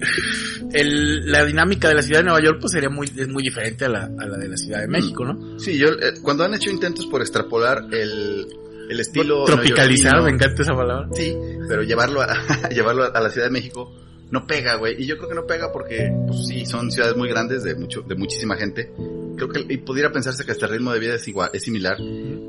el, 0.73 1.31
la 1.31 1.45
dinámica 1.45 1.89
de 1.89 1.95
la 1.95 2.03
ciudad 2.03 2.21
de 2.21 2.25
Nueva 2.25 2.43
York 2.43 2.59
pues 2.61 2.73
sería 2.73 2.91
muy, 2.91 3.07
es 3.07 3.29
muy 3.29 3.43
diferente 3.43 3.85
a 3.85 3.89
la, 3.89 4.05
a 4.05 4.27
la 4.27 4.39
de 4.39 4.49
la 4.49 4.57
Ciudad 4.57 4.81
de 4.81 4.89
México, 4.89 5.25
¿no? 5.25 5.59
Sí, 5.59 5.79
yo, 5.79 5.89
eh, 5.89 6.15
cuando 6.23 6.45
han 6.45 6.55
hecho 6.55 6.71
intentos 6.71 7.07
por 7.07 7.21
extrapolar 7.21 7.85
el, 7.93 8.47
el 8.89 9.01
estilo... 9.01 9.45
Tropicalizar, 9.45 10.13
neoyorquino, 10.13 10.25
me 10.25 10.31
encanta 10.31 10.63
esa 10.63 10.75
palabra. 10.75 11.09
Sí, 11.13 11.37
pero 11.69 11.83
llevarlo 11.83 12.23
a, 12.23 12.69
llevarlo 12.71 13.05
a 13.15 13.21
la 13.21 13.31
Ciudad 13.31 13.47
de 13.47 13.53
México 13.53 13.93
no 14.31 14.47
pega, 14.47 14.77
güey. 14.77 15.03
Y 15.03 15.07
yo 15.07 15.17
creo 15.17 15.29
que 15.29 15.35
no 15.35 15.47
pega 15.47 15.73
porque, 15.73 16.13
pues 16.27 16.47
sí, 16.47 16.65
son 16.65 16.91
ciudades 16.91 17.17
muy 17.17 17.29
grandes 17.29 17.65
de 17.65 17.75
mucho, 17.75 18.03
de 18.03 18.15
muchísima 18.15 18.57
gente. 18.57 18.93
Creo 19.37 19.49
que 19.49 19.67
y 19.69 19.79
pudiera 19.79 20.13
pensarse 20.13 20.45
que 20.45 20.53
hasta 20.53 20.67
el 20.67 20.73
ritmo 20.73 20.93
de 20.93 21.01
vida 21.01 21.15
es 21.15 21.27
igual, 21.27 21.51
es 21.53 21.63
similar, 21.63 21.97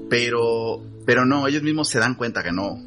pero, 0.09 0.83
pero 1.05 1.25
no, 1.25 1.47
ellos 1.47 1.63
mismos 1.63 1.89
se 1.89 1.99
dan 1.99 2.15
cuenta 2.15 2.43
que 2.43 2.51
no, 2.51 2.77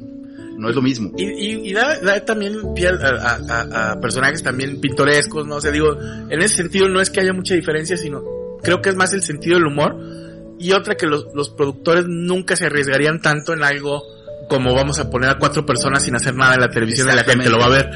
no 0.57 0.69
es 0.69 0.75
lo 0.75 0.81
mismo. 0.81 1.11
Y, 1.17 1.23
y, 1.25 1.69
y 1.69 1.73
da, 1.73 1.99
da 1.99 2.23
también 2.23 2.73
pie 2.75 2.87
a, 2.89 2.91
a- 2.93 3.39
a- 3.49 3.91
a 3.91 3.99
personajes 3.99 4.41
también 4.43 4.79
pintorescos, 4.81 5.45
¿no? 5.45 5.55
O 5.55 5.61
sea, 5.61 5.71
digo, 5.71 5.97
en 6.29 6.41
ese 6.41 6.55
sentido 6.55 6.87
no 6.89 7.01
es 7.01 7.09
que 7.09 7.19
haya 7.21 7.33
mucha 7.33 7.53
diferencia, 7.55 7.97
sino 7.97 8.23
creo 8.63 8.81
que 8.81 8.89
es 8.89 8.95
más 8.95 9.13
el 9.13 9.21
sentido 9.21 9.55
del 9.57 9.67
humor. 9.67 9.95
Y 10.57 10.71
otra 10.71 10.95
que 10.95 11.05
los, 11.05 11.27
los 11.33 11.49
productores 11.49 12.05
nunca 12.07 12.55
se 12.55 12.65
arriesgarían 12.67 13.21
tanto 13.21 13.53
en 13.53 13.63
algo 13.63 14.01
como 14.47 14.73
vamos 14.73 14.99
a 14.99 15.09
poner 15.09 15.29
a 15.29 15.37
cuatro 15.37 15.65
personas 15.65 16.03
sin 16.03 16.15
hacer 16.15 16.33
nada 16.35 16.53
en 16.55 16.61
la 16.61 16.69
televisión 16.69 17.09
y 17.11 17.15
la 17.15 17.23
gente 17.23 17.49
lo 17.49 17.57
va 17.59 17.65
a 17.65 17.69
ver. 17.69 17.89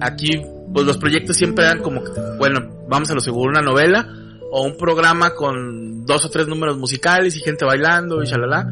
Aquí, 0.00 0.30
pues 0.72 0.86
los 0.86 0.96
proyectos 0.96 1.36
siempre 1.36 1.64
eran 1.66 1.82
como, 1.82 2.02
bueno, 2.38 2.84
vamos 2.88 3.10
a 3.10 3.14
lo 3.14 3.20
seguro 3.20 3.50
una 3.50 3.60
novela 3.62 4.08
o 4.50 4.62
un 4.62 4.76
programa 4.78 5.34
con 5.34 6.06
dos 6.06 6.24
o 6.24 6.30
tres 6.30 6.46
números 6.46 6.78
musicales 6.78 7.36
y 7.36 7.40
gente 7.40 7.64
bailando 7.66 8.22
y 8.22 8.26
shalala. 8.26 8.66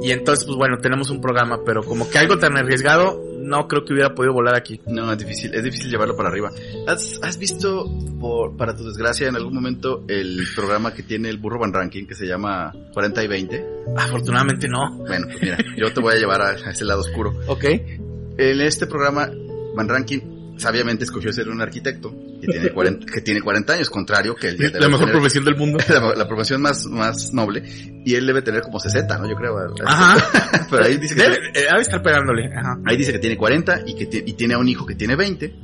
Y 0.00 0.12
entonces, 0.12 0.44
pues 0.44 0.56
bueno, 0.56 0.78
tenemos 0.78 1.10
un 1.10 1.20
programa, 1.20 1.60
pero 1.64 1.82
como 1.82 2.08
que 2.08 2.18
algo 2.18 2.38
tan 2.38 2.56
arriesgado, 2.56 3.20
no 3.40 3.66
creo 3.66 3.84
que 3.84 3.92
hubiera 3.94 4.14
podido 4.14 4.32
volar 4.32 4.54
aquí. 4.54 4.80
No, 4.86 5.12
es 5.12 5.18
difícil, 5.18 5.54
es 5.54 5.64
difícil 5.64 5.90
llevarlo 5.90 6.16
para 6.16 6.28
arriba. 6.28 6.50
¿Has, 6.86 7.18
has 7.22 7.38
visto, 7.38 7.84
por, 8.20 8.56
para 8.56 8.76
tu 8.76 8.84
desgracia, 8.84 9.28
en 9.28 9.36
algún 9.36 9.54
momento 9.54 10.04
el 10.08 10.46
programa 10.54 10.94
que 10.94 11.02
tiene 11.02 11.28
el 11.28 11.38
burro 11.38 11.58
Van 11.58 11.72
Ranking 11.72 12.06
que 12.06 12.14
se 12.14 12.26
llama 12.26 12.72
40 12.92 13.24
y 13.24 13.28
20? 13.28 13.66
Afortunadamente 13.96 14.68
no. 14.68 14.98
Bueno, 14.98 15.26
pues 15.26 15.42
mira, 15.42 15.58
yo 15.76 15.92
te 15.92 16.00
voy 16.00 16.14
a 16.14 16.18
llevar 16.18 16.42
a, 16.42 16.48
a 16.50 16.70
ese 16.70 16.84
lado 16.84 17.00
oscuro. 17.00 17.34
Ok. 17.46 17.64
En 17.64 18.60
este 18.60 18.86
programa, 18.86 19.28
Van 19.74 19.88
Ranking 19.88 20.37
sabiamente 20.58 21.04
escogió 21.04 21.32
ser 21.32 21.48
un 21.48 21.60
arquitecto 21.60 22.14
que 22.40 22.46
tiene 22.48 22.70
40, 22.70 23.06
que 23.06 23.20
tiene 23.20 23.40
40 23.40 23.72
años, 23.72 23.90
contrario 23.90 24.34
que 24.34 24.48
él 24.48 24.56
ya 24.58 24.66
debe 24.68 24.80
La 24.80 24.86
mejor 24.88 25.00
tener- 25.06 25.12
profesión 25.14 25.44
del 25.44 25.56
mundo. 25.56 25.78
la, 25.88 26.14
la 26.14 26.28
profesión 26.28 26.60
más, 26.62 26.84
más 26.86 27.32
noble, 27.32 27.62
y 28.04 28.14
él 28.14 28.26
debe 28.26 28.42
tener 28.42 28.62
como 28.62 28.78
60, 28.80 29.18
¿no? 29.18 29.28
Yo 29.28 29.36
creo. 29.36 29.56
Ajá. 29.86 30.66
Pero 30.70 30.84
ahí 30.84 30.96
dice 30.98 31.14
que, 31.14 31.22
Debe, 31.22 31.36
eh, 31.54 31.66
ha 31.70 31.76
de 31.76 31.82
estar 31.82 32.02
pegándole. 32.02 32.46
Ajá. 32.54 32.78
ahí 32.86 32.96
dice 32.96 33.12
que 33.12 33.18
tiene 33.18 33.36
40 33.36 33.82
y 33.86 33.94
que 33.94 34.08
y 34.26 34.32
tiene 34.34 34.54
a 34.54 34.58
un 34.58 34.68
hijo 34.68 34.84
que 34.86 34.94
tiene 34.94 35.16
20, 35.16 35.54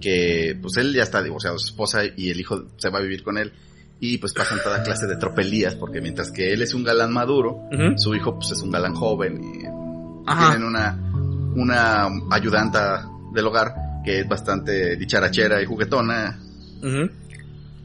que 0.00 0.58
pues 0.60 0.76
él 0.78 0.92
ya 0.92 1.02
está 1.02 1.22
divorciado 1.22 1.56
de 1.56 1.60
su 1.60 1.68
esposa 1.68 2.00
y 2.16 2.30
el 2.30 2.40
hijo 2.40 2.64
se 2.76 2.90
va 2.90 2.98
a 2.98 3.02
vivir 3.02 3.22
con 3.22 3.38
él. 3.38 3.52
Y 4.00 4.18
pues 4.18 4.32
pasan 4.32 4.60
toda 4.62 4.82
clase 4.84 5.06
de 5.08 5.16
tropelías, 5.16 5.74
porque 5.74 6.00
mientras 6.00 6.30
que 6.30 6.52
él 6.52 6.62
es 6.62 6.72
un 6.72 6.84
galán 6.84 7.12
maduro, 7.12 7.62
su 7.96 8.14
hijo 8.14 8.38
pues 8.38 8.52
es 8.52 8.62
un 8.62 8.70
galán 8.70 8.94
joven 8.94 9.42
y 9.42 9.66
Ajá. 10.30 10.50
tienen 10.50 10.68
una, 10.68 10.96
una 11.56 12.08
ayudanta 12.30 13.08
del 13.32 13.46
hogar 13.46 13.74
que 14.04 14.20
es 14.20 14.28
bastante 14.28 14.96
dicharachera 14.96 15.62
y 15.62 15.66
juguetona. 15.66 16.38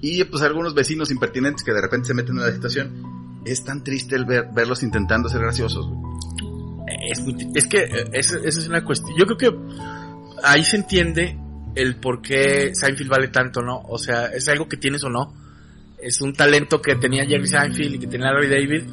Y 0.02 0.24
pues 0.26 0.44
algunos 0.44 0.74
vecinos 0.74 1.12
impertinentes 1.12 1.64
que 1.64 1.72
de 1.72 1.82
repente 1.82 2.08
se 2.08 2.14
meten 2.14 2.38
en 2.38 2.44
la 2.44 2.52
situación. 2.52 3.42
Es 3.46 3.64
tan 3.64 3.84
triste 3.84 4.16
el 4.16 4.26
ver, 4.26 4.48
verlos 4.54 4.84
intentando 4.84 5.30
ser 5.30 5.42
graciosos. 5.42 5.90
Es, 7.10 7.24
es 7.56 7.68
que 7.68 7.80
eh, 7.80 8.10
esa 8.14 8.38
esa 8.38 8.60
es 8.60 8.68
una 8.68 8.84
cuestión. 8.84 9.18
Yo 9.18 9.26
creo 9.26 9.38
que 9.38 9.58
ahí 10.44 10.64
se 10.64 10.78
entiende 10.78 11.38
el 11.76 11.96
por 11.98 12.22
qué 12.22 12.72
Seinfeld 12.74 13.10
vale 13.10 13.28
tanto, 13.30 13.62
¿no? 13.62 13.82
O 13.88 13.98
sea, 13.98 14.28
es 14.28 14.48
algo 14.48 14.68
que 14.68 14.78
tienes 14.78 15.04
o 15.04 15.10
no. 15.10 15.34
Es 15.98 16.22
un 16.22 16.34
talento 16.34 16.82
que 16.82 16.96
tenía 16.96 17.26
Jerry 17.26 17.48
Seinfeld 17.48 17.96
y 17.96 18.00
que 18.00 18.08
tenía 18.08 18.32
Larry 18.32 18.50
David. 18.50 18.84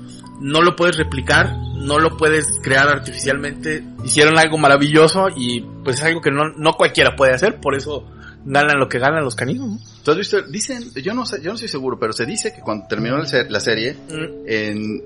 No 0.40 0.62
lo 0.62 0.76
puedes 0.76 0.96
replicar, 0.96 1.52
no 1.80 1.98
lo 1.98 2.16
puedes 2.16 2.58
crear 2.62 2.88
artificialmente. 2.88 3.84
Hicieron 4.04 4.38
algo 4.38 4.58
maravilloso 4.58 5.28
y 5.34 5.60
pues 5.84 5.96
es 5.96 6.04
algo 6.04 6.20
que 6.20 6.30
no, 6.30 6.50
no 6.56 6.72
cualquiera 6.74 7.16
puede 7.16 7.34
hacer, 7.34 7.60
por 7.60 7.74
eso 7.74 8.06
ganan 8.44 8.78
lo 8.78 8.88
que 8.88 8.98
ganan 8.98 9.24
los 9.24 9.34
caninos, 9.34 9.68
¿no? 9.68 9.78
¿Tú 10.02 10.12
has 10.12 10.16
visto? 10.16 10.42
Dicen, 10.42 10.82
yo 10.94 11.14
no 11.14 11.26
sé, 11.26 11.38
yo 11.42 11.48
no 11.48 11.54
estoy 11.54 11.68
seguro, 11.68 11.98
pero 11.98 12.12
se 12.12 12.24
dice 12.24 12.52
que 12.54 12.60
cuando 12.60 12.86
terminó 12.88 13.18
la 13.18 13.60
serie, 13.60 13.96
Mm, 14.08 14.46
en, 14.46 15.02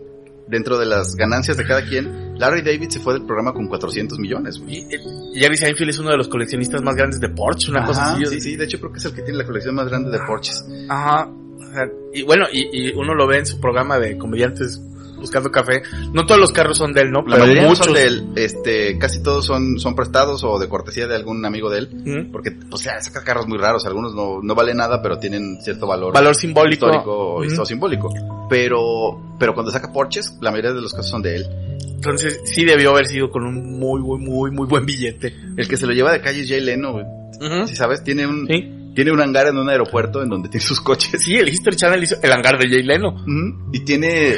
dentro 0.49 0.79
de 0.79 0.87
las 0.87 1.17
ganancias 1.17 1.57
de 1.57 1.65
cada 1.65 1.85
quien, 1.85 2.39
Larry 2.39 2.63
David 2.63 2.89
se 2.91 3.01
fue 3.01 3.15
del 3.15 3.25
programa 3.25 3.53
con 3.53 3.67
400 3.67 4.19
millones. 4.19 4.61
Y, 4.67 4.79
eh, 4.95 5.01
Jerry 5.35 5.57
Seinfeld 5.57 5.91
es 5.91 5.99
uno 5.99 6.11
de 6.11 6.17
los 6.17 6.29
coleccionistas 6.29 6.83
más 6.83 6.95
grandes 6.95 7.21
de 7.21 7.29
Porsche, 7.31 7.71
una 7.71 7.85
cosa 7.85 8.15
así. 8.15 8.27
sí, 8.27 8.41
sí, 8.41 8.57
de 8.57 8.65
hecho 8.65 8.79
creo 8.79 8.93
que 8.93 8.99
es 8.99 9.05
el 9.05 9.15
que 9.15 9.23
tiene 9.23 9.39
la 9.39 9.47
colección 9.47 9.75
más 9.75 9.89
grande 9.89 10.11
de 10.11 10.19
Porsches. 10.25 10.65
Ajá. 10.89 11.31
Y 12.13 12.23
bueno, 12.23 12.47
y, 12.53 12.89
y 12.89 12.93
uno 12.93 13.15
lo 13.15 13.27
ve 13.27 13.39
en 13.39 13.47
su 13.47 13.59
programa 13.59 13.99
de 13.99 14.17
comediantes 14.17 14.81
buscando 15.25 15.51
café. 15.51 15.83
No 16.13 16.25
todos 16.27 16.41
los 16.41 16.53
carros 16.53 16.79
son 16.79 16.93
de 16.93 17.01
él, 17.03 17.11
¿no? 17.11 17.23
La 17.27 17.39
mayoría 17.39 17.63
no 17.63 17.69
muchos. 17.71 17.87
son 17.87 17.95
de 17.95 18.05
él, 18.07 18.27
este, 18.37 18.99
casi 18.99 19.23
todos 19.23 19.45
son, 19.45 19.79
son 19.79 19.95
prestados 19.97 20.45
o 20.45 20.59
de 20.59 20.69
cortesía 20.69 21.07
de 21.07 21.17
algún 21.17 21.45
amigo 21.45 21.71
de 21.71 21.79
él. 21.81 22.29
Porque, 22.33 22.57
o 22.71 22.77
sea, 22.77 23.01
saca 23.01 23.23
carros 23.25 23.47
muy 23.49 23.59
raros, 23.59 23.85
algunos 23.87 24.15
no, 24.15 24.41
no 24.43 24.55
valen 24.55 24.77
nada, 24.77 25.03
pero 25.03 25.19
tienen 25.19 25.59
cierto 25.63 25.87
valor, 25.87 26.13
Valor 26.15 26.35
simbólico. 26.35 26.87
histórico 26.87 27.41
Ujú. 27.41 27.63
o 27.63 27.67
simbólico. 27.67 28.09
Pero, 28.49 29.21
pero 29.39 29.55
cuando 29.55 29.73
saca 29.73 29.93
Porsches, 29.93 30.37
la 30.41 30.51
mayoría 30.51 30.73
de 30.73 30.81
los 30.81 30.93
casos 30.93 31.11
son 31.11 31.23
de 31.23 31.37
él. 31.37 31.47
Entonces 31.95 32.41
sí 32.45 32.65
debió 32.65 32.91
haber 32.91 33.07
sido 33.07 33.31
con 33.31 33.45
un 33.45 33.79
muy, 33.79 34.01
muy, 34.03 34.19
muy, 34.19 34.51
muy 34.51 34.67
buen 34.67 34.85
billete. 34.85 35.35
El 35.57 35.67
que 35.67 35.77
se 35.79 35.87
lo 35.87 35.93
lleva 35.93 36.13
de 36.13 36.21
calle 36.21 36.41
es 36.43 36.49
Jay 36.49 36.61
Leno, 36.61 36.93
güey. 36.93 37.05
Si 37.67 37.75
sabes, 37.75 38.05
tiene 38.05 38.27
un, 38.27 38.47
Sí. 38.47 38.93
tiene 38.95 39.11
un 39.11 39.21
hangar 39.21 39.47
en 39.49 39.57
un 39.57 39.69
aeropuerto 39.69 40.23
en 40.23 40.29
donde 40.29 40.49
tiene 40.51 40.65
sus 40.65 40.81
coches. 40.81 41.23
Sí, 41.23 41.35
el 41.37 41.49
History 41.49 41.77
Channel 41.77 42.03
hizo 42.03 42.17
el 42.23 42.31
hangar 42.33 42.59
de 42.59 42.69
Jay 42.69 42.83
Leno. 42.83 43.25
Y 43.73 43.81
tiene, 43.81 44.35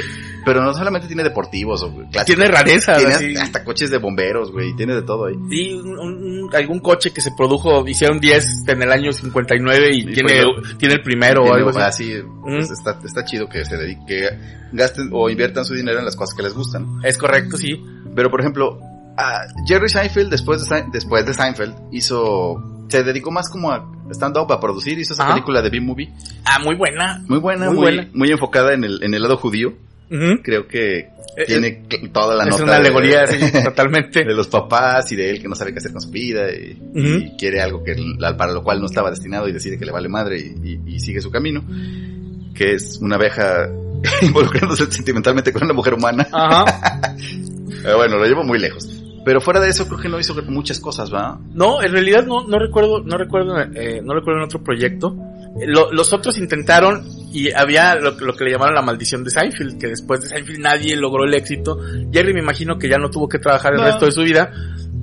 pero 0.47 0.63
no 0.63 0.73
solamente 0.73 1.07
tiene 1.07 1.23
deportivos 1.23 1.83
o 1.83 1.93
clásicos. 1.93 2.25
Tiene 2.25 2.47
rarezas. 2.47 2.97
Tiene 2.97 3.13
así. 3.13 3.35
hasta, 3.37 3.63
coches 3.63 3.91
de 3.91 3.97
bomberos, 3.99 4.51
güey. 4.51 4.75
Tiene 4.75 4.95
de 4.95 5.01
todo 5.03 5.25
ahí. 5.27 5.35
Sí, 5.49 5.73
un- 5.73 5.99
un- 5.99 6.55
algún 6.55 6.79
coche 6.79 7.11
que 7.11 7.21
se 7.21 7.31
produjo, 7.37 7.87
hicieron 7.87 8.19
10 8.19 8.63
en 8.67 8.81
el 8.81 8.91
año 8.91 9.11
59 9.11 9.89
y, 9.93 9.99
Y 9.99 10.13
tiene, 10.13 10.43
tiene 10.79 10.95
el 10.95 11.01
primero 11.01 11.43
o 11.43 11.53
algo 11.53 11.69
así. 11.69 11.79
así, 12.13 12.21
pues, 12.41 12.71
está, 12.71 12.97
está 13.05 13.23
chido 13.25 13.47
que 13.49 13.65
se 13.65 13.77
dedique, 13.77 14.01
que 14.07 14.29
gasten 14.71 15.09
o 15.13 15.29
inviertan 15.29 15.65
su 15.65 15.73
dinero 15.73 15.99
en 15.99 16.05
las 16.05 16.15
cosas 16.15 16.35
que 16.35 16.43
les 16.43 16.53
gustan. 16.53 16.85
Es 17.03 17.17
correcto, 17.17 17.57
sí. 17.57 17.83
Pero 18.15 18.31
por 18.31 18.39
ejemplo, 18.41 18.79
Jerry 19.67 19.89
Seinfeld 19.89 20.29
después 20.29 20.67
de, 20.67 20.85
después 20.91 21.25
de 21.25 21.33
Seinfeld 21.33 21.73
hizo, 21.91 22.85
se 22.87 23.03
dedicó 23.03 23.31
más 23.31 23.49
como 23.49 23.71
a 23.71 23.85
stand-up, 24.11 24.51
a 24.51 24.59
producir, 24.59 24.97
hizo 24.99 25.13
esa 25.13 25.27
película 25.27 25.61
de 25.61 25.69
B-Movie. 25.69 26.13
Ah, 26.45 26.59
muy 26.63 26.75
buena. 26.75 27.21
Muy 27.27 27.39
buena, 27.39 27.65
Muy 27.67 27.75
muy, 27.75 27.83
buena. 27.83 28.09
muy 28.13 28.31
enfocada 28.31 28.73
en 28.73 28.83
el, 28.85 29.03
en 29.03 29.13
el 29.13 29.21
lado 29.21 29.37
judío. 29.37 29.73
Creo 30.43 30.67
que 30.67 31.09
Eh, 31.35 31.45
tiene 31.45 31.83
cl- 31.87 32.11
toda 32.11 32.35
la 32.35 32.43
es 32.45 32.49
nota 32.51 32.63
una 32.63 32.71
de- 32.73 32.77
alegoría, 32.79 33.27
sí, 33.27 33.37
totalmente. 33.63 34.23
de 34.23 34.33
los 34.33 34.47
papás 34.47 35.11
y 35.11 35.15
de 35.15 35.29
él 35.29 35.41
que 35.41 35.47
no 35.47 35.55
sabe 35.55 35.71
qué 35.73 35.79
hacer 35.79 35.91
con 35.91 36.01
su 36.01 36.09
vida 36.09 36.47
y, 36.51 37.35
quiere 37.37 37.61
algo 37.61 37.83
que 37.83 37.95
para 38.37 38.53
lo 38.53 38.63
cual 38.63 38.79
no 38.79 38.85
estaba 38.87 39.09
destinado 39.09 39.47
y 39.47 39.51
decide 39.53 39.77
que 39.77 39.85
le 39.85 39.91
vale 39.91 40.07
madre 40.09 40.39
y, 40.39 40.55
y- 40.87 40.95
y 40.95 40.99
sigue 40.99 41.21
su 41.21 41.29
camino, 41.29 41.63
que 42.55 42.73
es 42.73 42.97
una 43.01 43.15
abeja 43.17 43.67
involucrándose 44.21 44.89
sentimentalmente 44.91 45.51
con 45.53 45.63
una 45.63 45.73
mujer 45.73 45.93
humana. 45.95 46.27
Ajá. 46.31 47.15
Eh, 47.85 47.93
bueno, 47.95 48.17
lo 48.17 48.25
llevo 48.25 48.43
muy 48.43 48.59
lejos. 48.59 48.85
Pero 49.23 49.39
fuera 49.39 49.59
de 49.59 49.69
eso 49.69 49.87
creo 49.87 49.99
que 49.99 50.09
no 50.09 50.19
hizo 50.19 50.33
muchas 50.47 50.79
cosas, 50.79 51.13
¿va? 51.13 51.39
No, 51.53 51.81
en 51.81 51.91
realidad 51.91 52.25
no, 52.25 52.47
no 52.47 52.57
recuerdo, 52.57 53.01
no 53.03 53.17
recuerdo, 53.17 53.59
eh, 53.61 54.01
no 54.03 54.13
recuerdo 54.13 54.39
en 54.39 54.45
otro 54.45 54.63
proyecto. 54.63 55.15
Eh, 55.61 55.65
lo- 55.67 55.91
los 55.91 56.11
otros 56.11 56.37
intentaron 56.37 57.05
y 57.33 57.51
había 57.51 57.95
lo, 57.95 58.11
lo 58.11 58.33
que 58.35 58.45
le 58.45 58.51
llamaron 58.51 58.75
la 58.75 58.81
maldición 58.81 59.23
de 59.23 59.29
Seinfeld, 59.31 59.79
que 59.79 59.87
después 59.87 60.21
de 60.21 60.27
Seinfeld 60.27 60.59
nadie 60.59 60.95
logró 60.95 61.23
el 61.25 61.33
éxito. 61.35 61.77
Jerry 62.11 62.33
me 62.33 62.39
imagino 62.41 62.77
que 62.77 62.87
ya 62.89 62.97
no 62.97 63.09
tuvo 63.09 63.27
que 63.27 63.39
trabajar 63.39 63.73
el 63.73 63.79
No. 63.81 63.85
resto 63.85 64.05
de 64.05 64.11
su 64.11 64.21
vida, 64.21 64.51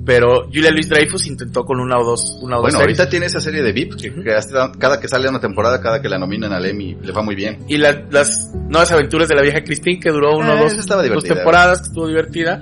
pero 0.05 0.45
Julia 0.45 0.71
Louis 0.71 0.87
Dreyfus 0.89 1.27
intentó 1.27 1.65
con 1.65 1.79
una 1.79 1.97
o 1.97 2.03
dos, 2.03 2.37
una 2.41 2.57
o 2.57 2.61
dos 2.61 2.63
Bueno, 2.71 2.79
series. 2.79 2.99
ahorita 2.99 3.09
tiene 3.09 3.25
esa 3.27 3.39
serie 3.41 3.61
de 3.63 3.71
VIP 3.71 3.95
que, 3.95 4.09
Ujú. 4.11 4.23
que 4.23 4.33
hasta- 4.33 4.71
cada 4.77 4.99
que 4.99 5.07
sale 5.07 5.27
una 5.29 5.39
temporada, 5.39 5.81
cada 5.81 6.01
que 6.01 6.09
la 6.09 6.17
nominan 6.19 6.53
al 6.53 6.65
Emmy, 6.65 6.95
le 7.01 7.11
va 7.11 7.21
muy 7.23 7.35
bien. 7.35 7.59
Y 7.67 7.77
la- 7.77 8.03
las 8.11 8.51
nuevas 8.53 8.91
aventuras 8.91 9.27
de 9.29 9.35
la 9.35 9.41
vieja 9.41 9.63
Christine, 9.63 9.99
que 9.99 10.09
duró 10.11 10.35
una 10.37 10.53
Eh, 10.53 10.59
o 10.59 10.63
dos, 10.63 10.75
dos 10.87 11.23
temporadas, 11.23 11.81
que 11.81 11.87
estuvo 11.87 12.07
divertida. 12.07 12.61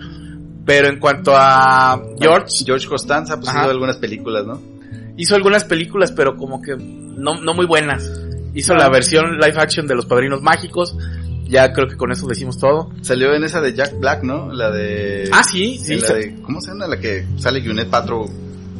Pero 0.65 0.88
en 0.88 0.97
cuanto 0.99 1.34
a 1.36 2.02
George, 2.19 2.63
George 2.65 2.88
Costanza, 2.88 3.36
pues 3.38 3.49
Ajá. 3.49 3.63
hizo 3.63 3.71
algunas 3.71 3.97
películas, 3.97 4.45
¿no? 4.45 4.62
hizo 5.15 5.36
algunas 5.36 5.63
películas, 5.65 6.12
pero 6.12 6.36
como 6.36 6.60
que 6.62 6.76
no, 6.76 7.36
no 7.41 7.54
muy 7.54 7.67
buenas. 7.67 8.10
Hizo 8.54 8.76
la 8.76 8.89
versión 8.89 9.38
live 9.39 9.56
action 9.58 9.88
de 9.88 9.96
Los 9.96 10.06
Padrinos 10.06 10.42
Mágicos. 10.42 10.96
Ya 11.48 11.72
creo 11.74 11.88
que 11.88 11.98
con 11.98 12.12
eso 12.12 12.26
decimos 12.28 12.58
todo. 12.58 12.92
Salió 13.02 13.34
en 13.34 13.44
esa 13.44 13.62
de 13.62 13.74
Jack 13.74 14.00
Black, 14.00 14.24
¿no? 14.24 14.52
La 14.54 14.72
de... 14.72 15.30
Ah, 15.32 15.44
sí, 15.44 15.78
sí. 15.78 15.98
la 16.00 16.13
de- 16.13 16.36
¿Cómo 16.42 16.62
se 16.62 16.70
llama? 16.70 16.88
La 16.88 16.98
que 17.00 17.26
sale 17.38 17.62
Gwyneth 17.62 17.89
Paltrow. 17.89 18.26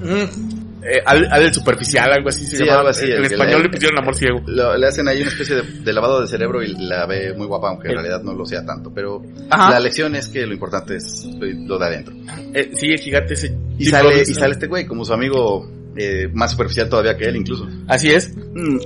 Mm. 0.02 0.62
Eh, 0.86 1.02
al, 1.06 1.26
al 1.32 1.42
del 1.44 1.54
superficial, 1.54 2.12
algo 2.12 2.28
así 2.30 2.44
se 2.46 2.58
Sí, 2.58 2.64
llamaba. 2.64 2.80
algo 2.80 2.90
así, 2.90 3.06
En 3.10 3.24
español 3.24 3.58
le- 3.60 3.64
le 3.64 3.70
pusieron 3.70 3.98
amor 4.00 4.16
ciego. 4.16 4.42
Lo- 4.48 4.76
le 4.76 4.88
hacen 4.88 5.08
ahí 5.08 5.22
una 5.22 5.30
especie 5.30 5.56
de, 5.56 5.62
de 5.62 5.94
lavado 5.94 6.20
de 6.22 6.28
cerebro 6.28 6.62
y 6.62 6.74
la 6.76 7.06
ve 7.06 7.34
muy 7.38 7.48
guapa, 7.48 7.70
aunque 7.70 7.88
en 7.88 7.92
Sí. 7.92 7.96
realidad 7.96 8.22
no 8.24 8.34
lo 8.34 8.46
sea 8.46 8.66
tanto. 8.66 8.92
Pero 8.94 9.22
Ajá. 9.50 9.70
la 9.72 9.80
lección 9.80 10.16
es 10.16 10.28
que 10.28 10.46
lo 10.46 10.54
importante 10.54 10.96
es 10.98 11.26
lo 11.40 11.78
de 11.80 11.86
adentro. 11.86 12.14
Eh, 12.54 12.72
sí, 12.76 12.88
el 12.88 13.00
gigante 13.00 13.34
ese. 13.36 13.56
Y 13.78 13.86
sale, 13.86 14.22
y 14.24 14.26
sale 14.34 14.54
este 14.54 14.68
güey 14.68 14.86
como 14.86 15.06
su 15.06 15.14
amigo 15.14 15.70
eh, 15.96 16.28
más 16.34 16.52
superficial 16.52 16.90
todavía 16.90 17.16
que 17.16 17.26
él 17.26 17.36
incluso. 17.38 17.66
Así 17.88 18.10
es. 18.12 18.36
Mm, 18.36 18.78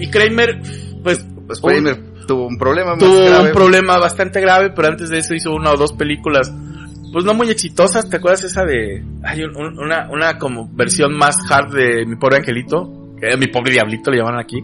Y 0.00 0.08
Kramer, 0.08 0.60
pues, 1.02 1.24
Pues 1.46 1.60
Kramer 1.60 2.00
tuvo 2.26 2.46
un 2.48 2.58
problema 2.58 2.90
más 2.96 2.98
tuvo 2.98 3.24
grave. 3.24 3.46
un 3.48 3.52
problema 3.52 3.98
bastante 3.98 4.40
grave, 4.40 4.70
pero 4.70 4.88
antes 4.88 5.08
de 5.08 5.18
eso 5.18 5.34
hizo 5.34 5.52
una 5.52 5.70
o 5.72 5.76
dos 5.76 5.92
películas, 5.92 6.52
pues 7.12 7.24
no 7.24 7.34
muy 7.34 7.50
exitosas. 7.50 8.08
¿Te 8.10 8.16
acuerdas 8.16 8.42
esa 8.44 8.64
de, 8.64 9.04
hay 9.22 9.42
un- 9.44 9.56
un- 9.56 9.78
una, 9.78 10.08
una 10.10 10.38
como 10.38 10.68
versión 10.72 11.16
más 11.16 11.36
hard 11.50 11.72
de 11.74 12.04
Mi 12.06 12.16
Pobre 12.16 12.38
Angelito? 12.38 13.14
Que 13.18 13.26
era 13.28 13.36
Mi 13.36 13.46
Pobre 13.46 13.72
Diablito 13.72 14.10
le 14.10 14.18
llaman 14.18 14.38
aquí. 14.40 14.58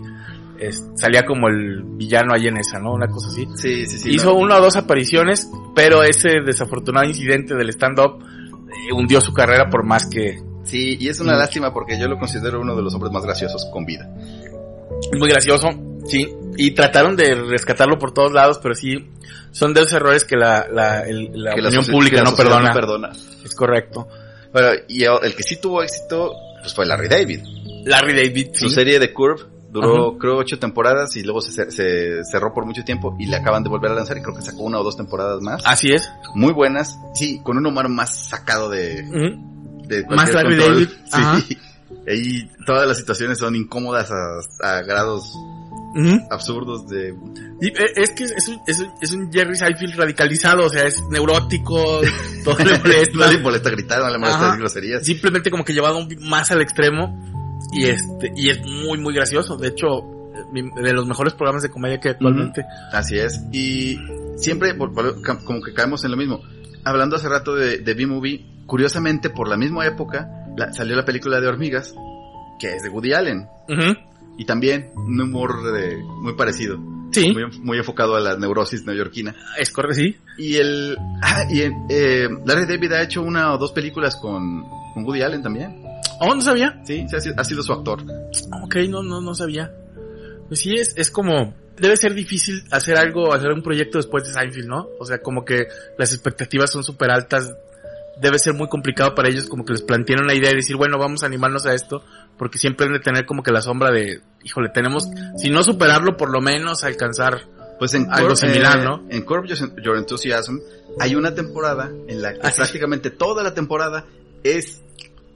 Es- 0.59 0.85
salía 0.97 1.25
como 1.25 1.49
el 1.49 1.83
villano 1.85 2.35
ahí 2.35 2.47
en 2.49 2.57
esa, 2.57 2.79
¿no? 2.79 2.93
Una 2.93 3.07
cosa 3.09 3.29
así. 3.29 3.47
Sí, 3.57 3.87
sí, 3.87 3.99
sí. 3.99 4.11
hizo 4.15 4.31
no. 4.33 4.37
una 4.39 4.57
o 4.59 4.61
dos 4.61 4.77
apariciones, 4.77 5.49
pero 5.75 6.03
ese 6.03 6.41
desafortunado 6.45 7.07
incidente 7.07 7.55
del 7.55 7.69
stand-up 7.71 8.23
eh, 8.69 8.93
hundió 8.93 9.21
su 9.21 9.33
carrera 9.33 9.69
por 9.71 9.85
más 9.85 10.07
que... 10.09 10.41
Sí, 10.65 10.97
y 11.01 11.09
es 11.09 11.19
una 11.21 11.37
lástima 11.37 11.73
porque 11.73 11.99
yo 11.99 12.07
lo 12.07 12.19
considero 12.19 12.61
uno 12.61 12.77
de 12.77 12.83
los 12.83 12.95
hombres 12.95 13.13
más 13.13 13.25
graciosos 13.25 13.69
con 13.73 13.85
vida. 13.85 14.09
Muy 15.19 15.29
gracioso, 15.29 15.69
sí. 16.09 16.29
Y 16.57 16.73
trataron 16.73 17.17
de 17.17 17.35
rescatarlo 17.35 17.99
por 17.99 18.13
todos 18.13 18.33
lados, 18.33 18.59
pero 18.63 18.75
sí, 18.75 19.09
son 19.53 19.73
de 19.75 19.81
esos 19.81 19.93
errores 19.95 20.25
que 20.25 20.37
la, 20.37 20.67
la, 20.71 21.01
el- 21.07 21.31
la 21.35 21.55
Que 21.55 21.61
opinión 21.63 21.85
pública 21.87 22.17
que 22.19 22.23
la 22.25 22.31
no 22.31 22.37
perdona. 22.37 22.69
no 22.69 22.75
perdona. 22.75 23.13
Es 23.45 23.55
correcto. 23.55 24.09
Bueno, 24.53 24.69
y 24.89 25.05
el 25.05 25.35
que 25.35 25.43
sí 25.43 25.57
tuvo 25.61 25.83
éxito 25.83 26.33
pues 26.61 26.75
fue 26.75 26.87
Larry 26.87 27.09
David. 27.09 27.41
Larry 27.87 28.15
David, 28.15 28.49
sí. 28.53 28.59
Su 28.59 28.69
serie 28.69 28.99
de 28.99 29.13
Curve 29.13 29.43
duró 29.71 30.19
creo 30.19 30.37
ocho 30.37 30.59
temporadas 30.59 31.17
y 31.17 31.23
luego 31.23 31.41
se, 31.41 31.71
se 31.71 32.23
cerró 32.25 32.53
por 32.53 32.67
mucho 32.67 32.85
tiempo 32.85 33.17
y 33.19 33.25
le 33.27 33.37
acaban 33.37 33.63
de 33.63 33.71
volver 33.71 33.91
a 33.91 33.95
lanzar 33.95 34.19
y 34.19 34.23
creo 34.23 34.35
que 34.37 34.43
sacó 34.43 34.63
una 34.65 34.79
o 34.79 34.85
dos 34.85 34.97
temporadas 34.99 35.41
más. 35.41 35.63
Así 35.65 35.91
es. 35.91 36.09
Muy 36.35 36.53
buenas, 36.53 36.99
sí, 37.15 37.41
con 37.43 37.57
un 37.57 37.67
humor 37.67 37.89
más 37.89 38.29
sacado 38.29 38.69
de... 38.69 39.03
Más 40.11 40.33
Larry 40.33 40.57
control. 40.59 40.75
David, 40.75 40.89
ajá. 41.13 41.43
Ahí 42.09 42.51
todas 42.67 42.87
las 42.89 42.97
situaciones 42.99 43.39
son 43.39 43.55
incómodas 43.57 44.11
a, 44.11 44.77
a 44.77 44.83
grados 44.83 45.33
absurdos 46.31 46.89
de... 46.89 47.15
Y, 47.61 47.69
eh, 47.69 47.93
es 47.97 48.11
que 48.11 48.25
es 48.25 48.49
un, 48.49 48.61
es, 48.67 48.81
un, 48.81 48.91
es 49.01 49.13
un 49.13 49.31
Jerry 49.33 49.55
Seinfeld 49.57 49.95
radicalizado, 49.95 50.65
o 50.67 50.69
sea, 50.71 50.85
es 50.87 51.03
neurótico, 51.11 52.01
todo 52.45 52.57
le 52.59 52.79
molesta. 52.79 53.19
No 53.19 53.31
le 53.33 53.39
molesta 53.39 53.71
gritar, 53.71 54.01
no 54.01 54.11
le 54.11 54.19
molesta 54.19 54.45
decir 54.47 54.61
groserías. 54.61 55.05
simplemente 55.05 55.51
como 55.51 55.65
que 55.65 55.73
llevado 55.75 56.01
más 56.21 56.51
al 56.51 56.63
extremo 56.63 57.59
y 57.73 57.85
este 57.87 58.33
y 58.37 58.49
es 58.51 58.61
muy 58.67 58.99
muy 58.99 59.15
gracioso 59.15 59.57
de 59.57 59.69
hecho 59.69 59.87
de 60.53 60.93
los 60.93 61.07
mejores 61.07 61.33
programas 61.35 61.63
de 61.63 61.71
comedia 61.71 62.01
que 62.01 62.09
actualmente 62.11 62.65
Así 62.93 63.19
es. 63.19 63.41
Y 63.53 63.99
siempre 64.37 64.75
por- 64.75 64.93
como 65.45 65.63
que 65.63 65.73
caemos 65.73 66.05
en 66.05 66.11
lo 66.11 66.17
mismo. 66.17 66.43
Hablando 66.85 67.17
hace 67.17 67.29
rato 67.29 67.55
de, 67.55 67.79
de 67.79 67.95
B-Movie, 67.95 68.45
curiosamente 68.67 69.31
por 69.31 69.47
la 69.49 69.57
misma 69.57 69.87
época 69.87 70.29
la- 70.57 70.73
salió 70.73 70.97
la 70.97 71.05
película 71.05 71.41
de 71.41 71.47
hormigas, 71.49 71.95
que 72.59 72.75
es 72.77 72.83
de 72.83 72.89
Woody 72.89 73.13
Allen. 73.13 73.49
Y 74.39 74.45
también 74.45 74.91
un 74.95 75.21
humor 75.21 75.63
de- 75.73 75.99
muy 76.23 76.35
parecido, 76.35 76.79
sí 77.13 77.33
muy, 77.33 77.45
muy 77.61 77.79
enfocado 77.79 78.17
a 78.17 78.21
la 78.21 78.37
neurosis 78.37 78.85
neoyorquina. 78.87 79.35
es 79.59 79.71
correcto 79.71 79.97
sí 79.97 80.17
Y 80.39 80.57
el... 80.57 80.97
Ah, 81.23 81.45
y 81.51 81.61
el, 81.61 81.73
eh, 81.91 82.29
Larry 82.47 82.67
David 82.67 82.93
ha 82.93 83.03
hecho 83.03 83.23
una 83.23 83.53
o 83.53 83.59
dos 83.59 83.73
películas 83.73 84.17
con, 84.17 84.65
con 84.95 85.05
Woody 85.05 85.23
Allen 85.23 85.43
también. 85.43 85.83
oh 86.21 86.35
no 86.35 86.41
sabía 86.41 86.81
Sí, 86.85 87.05
sí, 87.09 87.17
ha 87.17 87.21
sido, 87.21 87.35
ha 87.39 87.45
sido 87.45 87.63
su 87.63 87.73
actor. 87.73 88.03
ok 88.65 88.77
no 88.89 89.03
no 89.03 89.21
no 89.21 89.35
sabía 89.35 89.71
pues 90.49 90.61
sí 90.61 90.75
es 90.75 90.95
es 90.97 91.11
como 91.11 91.55
debe 91.79 91.97
ser 91.97 92.15
difícil 92.15 92.63
hacer 92.71 92.97
algo 92.97 93.33
hacer 93.33 93.51
un 93.53 93.63
proyecto 93.63 93.99
después 93.99 94.25
de 94.25 94.33
Seinfeld 94.33 94.67
no 94.69 94.89
o 94.99 95.05
sea 95.07 95.19
como 95.23 95.45
que 95.45 95.67
las 95.99 96.13
expectativas 96.13 96.71
son 96.71 96.83
súper 96.83 97.11
altas 97.11 97.55
debe 98.21 98.39
ser 98.39 98.55
muy 98.55 98.69
complicado 98.69 99.15
para 99.15 99.29
ellos 99.29 99.49
como 99.49 99.65
que 99.65 99.73
les 99.73 99.83
planteen 99.83 100.21
una 100.23 100.35
idea 100.35 100.51
y 100.53 100.57
decir 100.57 100.77
bueno 100.77 100.99
vamos 100.99 101.23
a 101.23 101.27
animarnos 101.27 101.67
a 101.67 101.75
esto 101.75 102.05
porque 102.39 102.59
siempre 102.59 102.87
han 102.87 102.93
de 102.93 103.01
tener 103.01 103.27
como 103.27 103.43
que 103.43 103.51
la 103.53 103.63
sombra 103.63 103.91
de 103.91 104.21
híjole 104.45 104.69
tenemos 104.69 105.09
si 105.37 105.51
no 105.51 105.63
superarlo 105.65 106.17
por 106.17 106.31
lo 106.31 106.41
menos 106.41 106.85
alcanzar 106.85 107.43
Pues 107.79 107.95
en 107.95 108.07
Algo 108.13 108.37
similar, 108.37 108.79
eh, 108.81 108.85
¿no? 108.85 109.03
En 109.11 109.23
Curb 109.25 109.47
Your 109.47 109.97
Enthusiasm 109.97 110.59
hay 111.01 111.15
una 111.15 111.35
temporada 111.35 111.91
en 112.07 112.23
la 112.23 112.35
que 112.35 112.41
Ah, 112.43 112.51
sí. 112.51 112.57
prácticamente 112.59 113.11
toda 113.11 113.43
la 113.43 113.55
temporada 113.55 114.05
es 114.45 114.81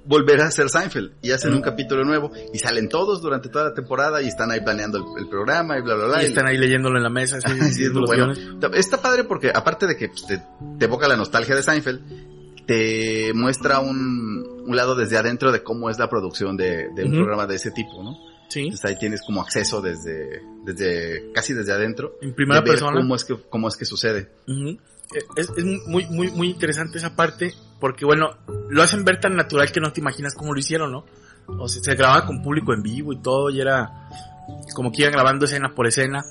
volver 0.05 0.41
a 0.41 0.47
hacer 0.47 0.69
Seinfeld 0.69 1.13
y 1.23 1.33
hacen 1.33 1.53
un 1.53 1.63
capítulo 1.63 2.05
nuevo 2.05 2.31
y 2.53 2.59
salen 2.59 2.89
todos 2.89 3.21
durante 3.21 3.49
toda 3.49 3.65
la 3.65 3.75
temporada 3.75 4.23
y 4.23 4.29
están 4.29 4.53
ahí 4.53 4.61
planeando 4.61 4.99
el, 4.99 5.23
el 5.25 5.29
programa 5.29 5.77
y 5.79 5.83
bla 5.83 5.97
bla 5.97 6.07
bla. 6.07 6.23
Y 6.23 6.27
están 6.27 6.47
ahí 6.47 6.57
leyéndolo 6.57 6.97
en 6.99 7.03
la 7.03 7.11
mesa, 7.11 7.39
así, 7.43 7.61
Sí, 7.73 7.85
es 7.87 7.93
bueno. 7.93 8.33
Está 8.75 9.03
padre 9.03 9.25
porque 9.25 9.51
aparte 9.53 9.87
de 9.89 9.97
que 9.97 10.09
pues, 10.09 10.25
te, 10.27 10.41
te 10.79 10.85
evoca 10.85 11.09
la 11.09 11.17
nostalgia 11.17 11.57
de 11.57 11.63
Seinfeld, 11.65 12.01
te 12.67 13.33
muestra 13.35 13.81
un, 13.81 14.65
un 14.67 14.77
lado 14.77 14.95
desde 14.95 15.17
adentro 15.17 15.53
de 15.53 15.63
cómo 15.63 15.89
es 15.91 15.99
la 15.99 16.09
producción 16.09 16.57
de, 16.57 16.89
de 16.95 17.05
un 17.05 17.13
programa 17.13 17.47
de 17.47 17.57
ese 17.57 17.71
tipo, 17.71 18.03
¿no? 18.03 18.17
Sí, 18.49 18.61
Entonces 18.61 18.85
ahí 18.85 18.99
tienes 18.99 19.23
como 19.23 19.41
acceso 19.41 19.81
desde, 19.81 20.43
desde, 20.65 21.33
casi 21.33 21.53
desde 21.53 21.73
adentro. 21.73 22.17
en 22.21 22.35
primera 22.35 22.61
de 22.61 22.65
ver 22.65 22.79
persona. 22.79 22.99
Cómo 23.01 23.17
es 23.17 23.25
que, 23.25 23.37
cómo 23.49 23.69
es 23.69 23.77
que 23.77 23.85
sucede. 23.85 24.31
Es, 25.37 25.51
es 25.57 25.65
muy, 25.87 26.07
muy, 26.07 26.31
muy 26.31 26.51
interesante 26.51 26.99
esa 26.99 27.17
parte, 27.17 27.55
porque 27.81 28.05
bueno, 28.05 28.37
lo 28.69 28.83
hacen 28.83 29.05
ver 29.05 29.21
tan 29.21 29.37
natural 29.37 29.71
que 29.73 29.81
no 29.81 29.93
te 29.93 30.01
imaginas 30.01 30.35
cómo 30.35 30.53
lo 30.53 30.59
hicieron, 30.59 30.93
¿no? 30.93 31.05
O 31.47 31.69
sea, 31.69 31.83
se 31.83 31.95
grababa 31.95 32.27
con 32.27 32.43
público 32.43 32.73
en 32.73 32.83
vivo 32.83 33.13
y 33.13 33.21
todo, 33.21 33.51
y 33.51 33.61
era 33.61 34.09
como 34.75 34.91
que 34.91 35.03
iban 35.03 35.13
grabando 35.13 35.45
escena 35.45 35.75
por 35.75 35.87
escena. 35.87 36.25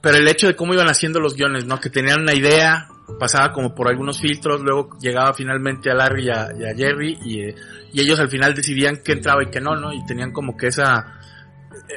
Pero 0.00 0.18
el 0.18 0.28
hecho 0.28 0.46
de 0.46 0.54
cómo 0.54 0.74
iban 0.74 0.88
haciendo 0.88 1.20
los 1.20 1.34
guiones, 1.34 1.66
¿no? 1.66 1.80
Que 1.80 1.90
tenían 1.90 2.20
una 2.20 2.34
idea, 2.34 2.88
pasaba 3.18 3.52
como 3.52 3.74
por 3.74 3.88
algunos 3.88 4.20
filtros, 4.20 4.60
luego 4.60 4.90
llegaba 5.00 5.32
finalmente 5.32 5.90
a 5.90 5.94
Larry 5.94 6.26
y 6.26 6.30
a, 6.30 6.48
y 6.58 6.64
a 6.64 6.74
Jerry, 6.74 7.18
y, 7.24 7.40
eh, 7.40 7.54
y 7.92 8.00
ellos 8.00 8.18
al 8.20 8.28
final 8.28 8.54
decidían 8.54 9.02
qué 9.04 9.12
entraba 9.12 9.42
y 9.42 9.50
qué 9.50 9.60
no, 9.60 9.76
¿no? 9.76 9.92
Y 9.92 10.04
tenían 10.06 10.32
como 10.32 10.56
que 10.56 10.68
esa... 10.68 11.20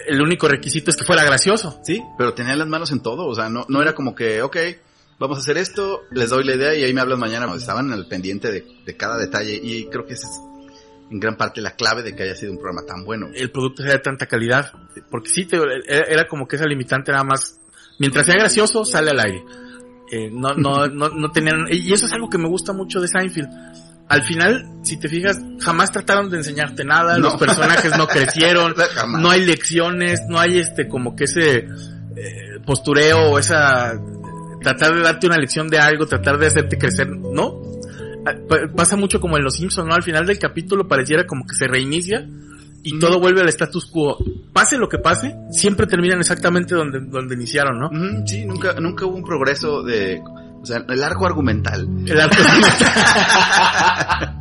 El 0.08 0.22
único 0.22 0.48
requisito 0.48 0.92
es 0.92 0.98
que 0.98 1.04
fuera 1.04 1.24
gracioso. 1.24 1.80
Sí, 1.84 2.04
pero 2.18 2.34
tenían 2.34 2.60
las 2.60 2.68
manos 2.68 2.92
en 2.92 3.02
todo, 3.02 3.26
o 3.26 3.34
sea, 3.34 3.50
no, 3.50 3.66
no 3.70 3.82
era 3.82 3.94
como 3.96 4.14
que, 4.14 4.42
ok, 4.42 4.58
vamos 5.20 5.38
a 5.38 5.42
hacer 5.42 5.58
esto, 5.58 6.04
les 6.12 6.30
doy 6.30 6.44
la 6.44 6.56
idea 6.56 6.76
y 6.76 6.84
ahí 6.84 6.94
me 6.94 7.02
hablan 7.02 7.20
mañana. 7.20 7.54
Estaban 7.56 7.92
al 7.92 8.08
pendiente 8.08 8.52
de, 8.52 8.66
de 8.86 8.98
cada 8.98 9.18
detalle 9.18 9.60
y 9.62 9.86
creo 9.88 10.06
que 10.06 10.14
esa 10.14 10.28
es 10.28 10.42
en 11.12 11.20
gran 11.20 11.36
parte 11.38 11.62
la 11.62 11.72
clave 11.72 12.04
de 12.04 12.16
que 12.16 12.24
haya 12.24 12.36
sido 12.36 12.52
un 12.52 12.60
programa 12.60 12.86
tan 12.86 13.04
bueno. 13.04 13.30
el 13.34 13.52
producto 13.52 13.84
sea 13.84 13.94
de 13.94 14.00
tanta 14.00 14.28
calidad. 14.28 14.72
Porque 15.10 15.30
sí, 15.30 15.46
te, 15.46 15.58
era, 15.58 16.06
era 16.06 16.28
como 16.28 16.48
que 16.48 16.56
esa 16.56 16.66
limitante 16.66 17.12
nada 17.12 17.24
más. 17.24 17.60
Mientras 17.98 18.26
sea 18.26 18.36
gracioso, 18.36 18.86
sale 18.86 19.12
al 19.12 19.20
aire. 19.20 19.44
Eh, 20.12 20.30
no, 20.32 20.54
no, 20.56 20.88
no, 20.88 21.10
no 21.10 21.32
tenían, 21.32 21.66
y 21.70 21.94
eso 21.94 22.06
es 22.08 22.14
algo 22.14 22.30
que 22.30 22.38
me 22.38 22.48
gusta 22.48 22.74
mucho 22.74 23.00
de 23.00 23.08
Seinfeld. 23.08 23.48
Al 24.08 24.24
final, 24.24 24.66
si 24.82 24.98
te 24.98 25.08
fijas, 25.08 25.38
jamás 25.60 25.92
trataron 25.92 26.32
de 26.32 26.38
enseñarte 26.38 26.84
nada, 26.84 27.14
No. 27.18 27.26
los 27.26 27.36
personajes 27.38 27.96
no 27.96 28.08
crecieron, 28.08 28.74
no 29.20 29.30
hay 29.30 29.46
lecciones, 29.46 30.22
no 30.28 30.40
hay 30.40 30.58
este 30.58 30.88
como 30.88 31.16
que 31.16 31.26
ese 31.26 31.58
eh, 32.16 32.60
postureo 32.66 33.32
o 33.32 33.38
esa 33.40 33.94
tratar 34.62 34.96
de 34.96 35.02
darte 35.02 35.28
una 35.28 35.38
lección 35.38 35.68
de 35.70 35.78
algo, 35.80 36.08
tratar 36.08 36.38
de 36.40 36.48
hacerte 36.48 36.78
crecer, 36.80 37.08
¿no? 37.08 37.62
Ah, 38.26 38.34
pa- 38.50 38.68
Pasa 38.76 38.98
mucho 38.98 39.20
como 39.22 39.38
en 39.38 39.44
Los 39.44 39.56
Simpsons, 39.58 39.88
¿no? 39.88 39.94
Al 39.94 40.04
final 40.04 40.26
del 40.26 40.40
capítulo 40.40 40.88
pareciera 40.88 41.26
como 41.28 41.46
que 41.46 41.54
se 41.56 41.68
reinicia 41.68 42.28
y 42.84 43.00
todo 43.00 43.20
vuelve 43.20 43.42
al 43.42 43.50
status 43.50 43.88
quo. 43.88 44.18
Pase 44.54 44.78
lo 44.78 44.88
que 44.88 45.00
pase, 45.00 45.36
siempre 45.52 45.88
terminan 45.88 46.20
exactamente 46.20 46.76
donde, 46.76 47.00
donde 47.00 47.36
iniciaron, 47.36 47.80
¿no? 47.80 47.88
Ujú, 47.88 48.28
sí, 48.28 48.46
nunca, 48.46 48.74
nunca 48.80 49.06
hubo 49.06 49.16
un 49.16 49.24
progreso 49.24 49.82
de, 49.84 50.22
o 50.62 50.66
sea, 50.66 50.86
el 50.88 51.04
arco 51.04 51.26
argumental 51.26 51.88
El 52.06 52.20
arco 52.20 52.36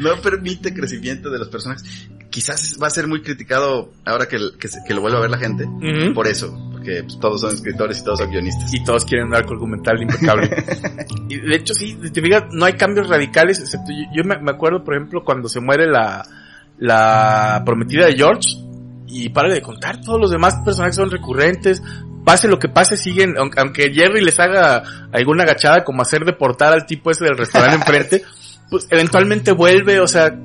no 0.00 0.10
permite 0.22 0.74
crecimiento 0.74 1.30
de 1.30 1.38
los 1.38 1.48
personajes. 1.48 2.08
Quizás 2.30 2.78
va 2.80 2.88
a 2.88 2.90
ser 2.90 3.06
muy 3.06 3.22
criticado 3.22 3.90
ahora 4.04 4.26
que, 4.26 4.36
que, 4.58 4.68
que 4.86 4.94
lo 4.94 5.00
vuelva 5.00 5.18
a 5.18 5.22
ver 5.22 5.30
la 5.30 5.38
gente. 5.38 5.66
Por 6.14 6.26
eso, 6.26 6.70
porque 6.72 7.02
pues, 7.02 7.18
todos 7.18 7.40
son 7.40 7.54
escritores 7.54 8.00
y 8.00 8.04
todos 8.04 8.18
son 8.18 8.30
guionistas. 8.30 8.74
y 8.74 8.84
todos 8.84 9.06
quieren 9.06 9.28
un 9.28 9.34
arco 9.34 9.54
argumental 9.54 10.02
impecable. 10.02 10.50
y 11.28 11.38
de 11.38 11.56
hecho, 11.56 11.74
sí, 11.74 11.98
te 12.12 12.20
fijas, 12.20 12.44
no 12.52 12.66
hay 12.66 12.74
cambios 12.74 13.08
radicales, 13.08 13.60
excepto 13.60 13.92
yo, 13.92 14.04
yo 14.14 14.24
me, 14.24 14.38
me 14.42 14.50
acuerdo, 14.50 14.84
por 14.84 14.94
ejemplo, 14.94 15.24
cuando 15.24 15.48
se 15.48 15.60
muere 15.60 15.86
la, 15.86 16.22
la 16.78 17.62
prometida 17.64 18.06
de 18.06 18.16
George, 18.16 18.56
y 19.06 19.30
para 19.30 19.52
de 19.52 19.62
contar, 19.62 20.00
todos 20.00 20.20
los 20.20 20.30
demás 20.30 20.56
personajes 20.64 20.96
son 20.96 21.10
recurrentes, 21.10 21.82
pase 22.24 22.48
lo 22.48 22.58
que 22.58 22.68
pase, 22.68 22.96
siguen, 22.96 23.34
aunque, 23.38 23.60
aunque 23.60 23.92
Jerry 23.92 24.22
les 24.22 24.38
haga 24.38 24.82
alguna 25.12 25.44
agachada 25.44 25.84
como 25.84 26.02
hacer 26.02 26.24
deportar 26.24 26.72
al 26.72 26.86
tipo 26.86 27.10
ese 27.10 27.24
del 27.24 27.38
restaurante 27.38 27.76
enfrente, 27.80 28.22
pues 28.70 28.86
eventualmente 28.90 29.52
vuelve, 29.52 30.00
o 30.00 30.06
sea, 30.06 30.36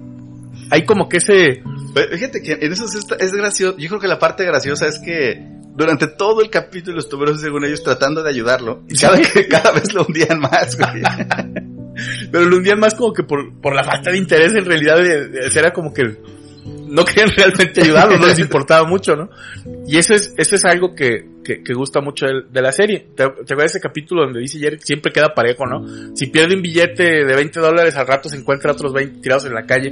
hay 0.72 0.86
como 0.86 1.10
que 1.10 1.18
ese, 1.18 1.62
Fíjate 1.94 2.42
que 2.42 2.54
en 2.54 2.74
eso 2.74 2.88
sí 2.88 2.98
es 3.20 3.34
gracioso. 3.34 3.78
Yo 3.78 3.88
creo 3.88 4.02
que 4.02 4.08
la 4.08 4.18
parte 4.18 4.44
graciosa 4.46 4.88
es 4.88 5.00
que 5.00 5.40
durante 5.76 6.08
todo 6.08 6.42
el 6.42 6.50
capítulo 6.50 7.00
estuvieron, 7.00 7.38
según 7.38 7.66
ellos, 7.66 7.84
tratando 7.84 8.24
de 8.24 8.30
ayudarlo. 8.30 8.84
Y 8.90 8.98
cada, 8.98 9.20
cada 9.50 9.72
vez 9.72 9.94
lo 9.94 10.04
hundían 10.06 10.40
más, 10.40 10.78
güey. 10.78 11.04
pero 12.32 12.46
lo 12.46 12.58
hundían 12.58 12.80
más 12.80 12.96
como 12.96 13.14
que 13.14 13.24
por, 13.24 13.54
por 13.62 13.76
la 13.76 13.84
falta 13.84 14.12
de 14.12 14.18
interés 14.18 14.54
en 14.56 14.66
realidad 14.66 14.98
de, 14.98 15.28
de- 15.28 15.48
era 15.60 15.72
como 15.72 15.94
que 15.94 16.18
no 16.88 17.04
querían 17.06 17.30
realmente 17.36 17.82
ayudarlo, 17.82 18.18
no 18.18 18.28
les 18.28 18.40
importaba 18.40 18.88
mucho, 18.88 19.16
¿no? 19.16 19.30
Y 19.88 19.98
eso 19.98 20.14
es, 20.14 20.34
eso 20.38 20.56
es 20.56 20.64
algo 20.66 20.94
que, 20.96 21.26
que, 21.44 21.62
que 21.64 21.74
gusta 21.74 22.00
mucho 22.02 22.26
de, 22.26 22.44
de 22.52 22.62
la 22.62 22.72
serie. 22.72 23.00
¿Te, 23.16 23.24
te 23.28 23.54
acuerdas 23.54 23.72
ese 23.72 23.80
capítulo 23.82 24.24
donde 24.24 24.40
dice 24.40 24.60
Jerry 24.60 24.80
siempre 24.82 25.12
queda 25.12 25.34
parejo, 25.34 25.66
¿no? 25.66 25.86
Si 26.16 26.28
pierde 26.28 26.56
un 26.56 26.62
billete 26.62 27.26
de 27.26 27.36
20 27.36 27.60
dólares, 27.60 27.96
al 27.98 28.08
rato 28.08 28.30
se 28.30 28.38
encuentra 28.38 28.72
otros 28.72 28.94
20 28.94 29.22
tirados 29.22 29.46
en 29.46 29.54
la 29.56 29.66
calle. 29.66 29.92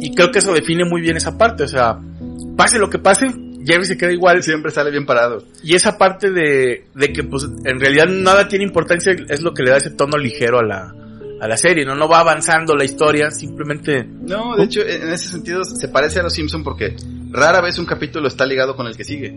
Y 0.00 0.14
creo 0.14 0.30
que 0.30 0.40
eso 0.40 0.52
define 0.52 0.84
muy 0.84 1.00
bien 1.00 1.16
esa 1.16 1.38
parte, 1.38 1.64
o 1.64 1.68
sea, 1.68 1.98
pase 2.56 2.78
lo 2.78 2.90
que 2.90 2.98
pase, 2.98 3.26
Jerry 3.66 3.84
se 3.86 3.96
queda 3.96 4.12
igual. 4.12 4.42
Siempre 4.42 4.70
sale 4.70 4.90
bien 4.90 5.06
parado. 5.06 5.42
Y 5.64 5.74
esa 5.74 5.96
parte 5.96 6.30
de, 6.30 6.84
de 6.94 7.12
que 7.12 7.24
pues 7.24 7.44
en 7.64 7.80
realidad 7.80 8.06
nada 8.06 8.46
tiene 8.46 8.64
importancia 8.64 9.12
es 9.28 9.40
lo 9.42 9.54
que 9.54 9.62
le 9.62 9.70
da 9.70 9.78
ese 9.78 9.90
tono 9.90 10.18
ligero 10.18 10.58
a 10.60 10.62
la, 10.62 10.94
a 11.40 11.48
la 11.48 11.56
serie, 11.56 11.84
¿no? 11.84 11.94
No 11.94 12.08
va 12.08 12.20
avanzando 12.20 12.74
la 12.74 12.84
historia, 12.84 13.30
simplemente... 13.30 14.04
No, 14.04 14.56
de 14.56 14.64
hecho, 14.64 14.80
en 14.82 15.08
ese 15.10 15.28
sentido 15.28 15.64
se 15.64 15.88
parece 15.88 16.20
a 16.20 16.22
los 16.22 16.32
Simpson 16.32 16.62
porque 16.64 16.96
rara 17.30 17.60
vez 17.60 17.78
un 17.78 17.86
capítulo 17.86 18.28
está 18.28 18.46
ligado 18.46 18.74
con 18.76 18.86
el 18.86 18.96
que 18.96 19.04
sigue. 19.04 19.34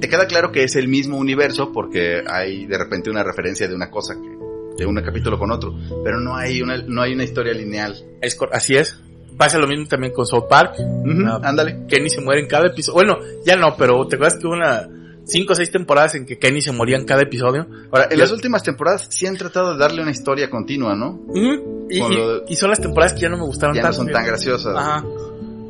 Te 0.00 0.08
queda 0.08 0.26
claro 0.26 0.52
que 0.52 0.64
es 0.64 0.76
el 0.76 0.88
mismo 0.88 1.16
universo 1.16 1.72
porque 1.72 2.22
hay 2.28 2.66
de 2.66 2.76
repente 2.78 3.10
una 3.10 3.22
referencia 3.22 3.68
de 3.68 3.74
una 3.74 3.90
cosa 3.90 4.14
que 4.14 4.36
de 4.76 4.84
un 4.84 4.94
capítulo 4.96 5.38
con 5.38 5.50
otro, 5.50 5.74
pero 6.04 6.20
no 6.20 6.36
hay 6.36 6.60
una 6.60 6.76
no 6.76 7.00
hay 7.00 7.14
una 7.14 7.24
historia 7.24 7.54
lineal. 7.54 7.96
Es, 8.20 8.36
así 8.52 8.76
es. 8.76 9.00
Pasa 9.38 9.58
lo 9.58 9.66
mismo 9.66 9.86
también 9.86 10.12
con 10.12 10.26
South 10.26 10.44
Park. 10.50 10.74
Ujú, 10.78 11.22
Ah. 11.26 11.40
Ándale. 11.42 11.86
Kenny 11.88 12.10
se 12.10 12.20
muere 12.20 12.42
en 12.42 12.46
cada 12.48 12.66
episodio. 12.66 12.94
Bueno, 12.94 13.16
ya 13.46 13.56
no, 13.56 13.74
pero 13.78 14.06
te 14.06 14.16
acuerdas 14.16 14.38
que 14.38 14.46
una 14.46 14.86
cinco 15.26 15.52
o 15.52 15.56
seis 15.56 15.70
temporadas 15.70 16.14
en 16.14 16.24
que 16.24 16.38
Kenny 16.38 16.62
se 16.62 16.72
moría 16.72 16.96
en 16.96 17.04
cada 17.04 17.22
episodio. 17.22 17.66
Ahora, 17.90 18.08
en 18.10 18.18
las 18.18 18.30
últimas 18.32 18.62
temporadas 18.62 19.06
sí 19.10 19.26
han 19.26 19.36
tratado 19.36 19.72
de 19.74 19.78
darle 19.78 20.02
una 20.02 20.10
historia 20.12 20.48
continua, 20.48 20.94
¿no? 20.94 21.20
Y, 21.90 21.98
Con 22.00 22.12
y- 22.12 22.16
de- 22.16 22.42
y 22.48 22.56
son 22.56 22.70
las 22.70 22.80
temporadas 22.80 23.12
que 23.14 23.20
ya 23.20 23.28
no 23.28 23.36
me 23.36 23.44
gustaron 23.44 23.74
Ya 23.76 23.82
no 23.82 23.88
tanto. 23.88 23.98
son 24.04 24.12
tan 24.12 24.24
graciosas. 24.26 24.74
Ajá. 24.76 25.04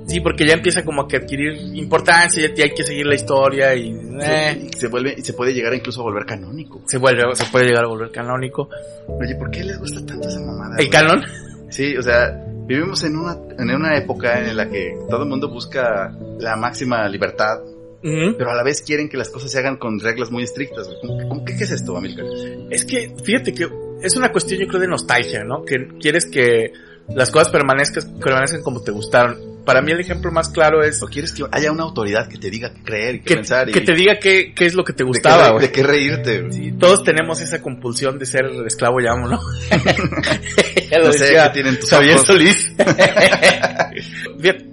Sí, 0.07 0.21
porque 0.21 0.47
ya 0.47 0.55
empieza 0.55 0.85
como 0.85 1.09
que 1.09 1.17
a 1.17 1.19
adquirir 1.19 1.53
importancia, 1.77 2.49
ya 2.55 2.65
hay 2.65 2.71
que 2.75 2.85
seguir 2.85 3.07
la 3.07 3.17
historia 3.17 3.75
y 3.75 3.91
eh, 4.23 4.69
Y 4.73 4.79
se 4.79 4.87
vuelve 4.87 5.15
y 5.19 5.23
se 5.23 5.33
puede 5.33 5.53
llegar 5.53 5.75
incluso 5.75 6.01
a 6.01 6.05
volver 6.05 6.25
canónico. 6.25 6.81
se 6.87 6.99
vuelve, 6.99 7.23
se 7.35 7.45
puede 7.47 7.65
llegar 7.67 7.85
a 7.85 7.89
volver 7.89 8.13
canónico. 8.13 8.69
Oye, 9.09 9.35
¿por 9.35 9.51
qué 9.51 9.65
les 9.65 9.79
gusta 9.81 10.07
tanto 10.07 10.29
esa 10.29 10.39
mamada? 10.41 10.77
El 10.79 10.87
güey? 10.87 10.91
canon, 10.91 11.23
Sí, 11.71 11.97
o 11.97 12.03
sea, 12.03 12.31
vivimos 12.69 13.03
en 13.03 13.17
una, 13.17 13.37
en 13.59 13.69
una 13.75 13.99
época 13.99 14.39
en 14.41 14.57
la 14.57 14.69
que 14.69 14.97
todo 15.11 15.25
el 15.25 15.29
mundo 15.29 15.49
busca 15.51 16.17
la 16.39 16.55
máxima 16.55 17.09
libertad, 17.09 17.59
Pero 18.03 18.51
a 18.51 18.55
la 18.55 18.63
vez 18.63 18.83
quieren 18.83 19.09
que 19.09 19.17
las 19.17 19.31
cosas 19.31 19.51
se 19.51 19.59
hagan 19.59 19.77
con 19.79 19.99
reglas 20.01 20.31
muy 20.31 20.43
estrictas. 20.45 20.87
güey. 20.87 20.99
¿Cómo- 21.01 21.29
cómo- 21.29 21.45
¿Qué, 21.45 21.57
qué 21.57 21.65
es 21.65 21.71
esto, 21.73 21.97
Amilcar? 21.97 22.27
Es 22.71 22.85
que, 22.85 23.13
fíjate 23.25 23.53
que 23.53 23.69
es 24.03 24.17
una 24.17 24.31
cuestión 24.31 24.61
yo 24.61 24.67
creo 24.69 24.81
de 24.81 24.89
nostalgia, 24.89 25.43
¿no? 25.45 25.65
Que 25.65 25.89
quieres 26.01 26.27
que 26.27 26.73
las 27.09 27.31
cosas 27.31 27.49
permanezcan, 27.51 28.19
permanezcan 28.21 28.63
como 28.63 28.83
te 28.83 28.91
gustaron. 28.93 29.57
Para 29.65 29.83
mí 29.83 29.91
el 29.91 29.99
ejemplo 29.99 30.31
más 30.31 30.49
claro 30.51 30.85
es 30.85 31.03
¿O 31.03 31.09
quieres 31.09 31.33
que 31.33 31.43
haya 31.51 31.73
una 31.73 31.83
autoridad 31.83 32.29
que 32.29 32.39
te 32.39 32.51
diga 32.51 32.73
qué 32.73 32.83
creer 32.85 33.15
y 33.17 33.19
qué 33.19 33.25
que, 33.25 33.35
pensar? 33.35 33.69
Y 33.69 33.73
que 33.73 33.81
te 33.81 33.95
diga 33.95 34.17
qué, 34.21 34.53
qué 34.55 34.65
es 34.67 34.75
lo 34.75 34.85
que 34.85 34.93
te 34.93 35.03
gustaba, 35.03 35.59
de 35.59 35.73
qué 35.73 35.83
reírte. 35.83 36.53
Sí, 36.53 36.71
todos 36.79 37.03
tenemos 37.03 37.41
esa 37.41 37.61
compulsión 37.61 38.17
de 38.17 38.27
ser 38.27 38.45
esclavo 38.65 39.01
ya 39.01 39.17
¿no? 39.17 39.41
ya 40.91 40.99
lo 40.99 41.07
No 41.07 41.13
sé, 41.13 41.19
decía 41.25 41.47
¿qué 41.49 41.51
tienen 41.55 41.81
tus? 41.81 41.89
Solís. 41.89 42.73
Fíjate, 44.41 44.67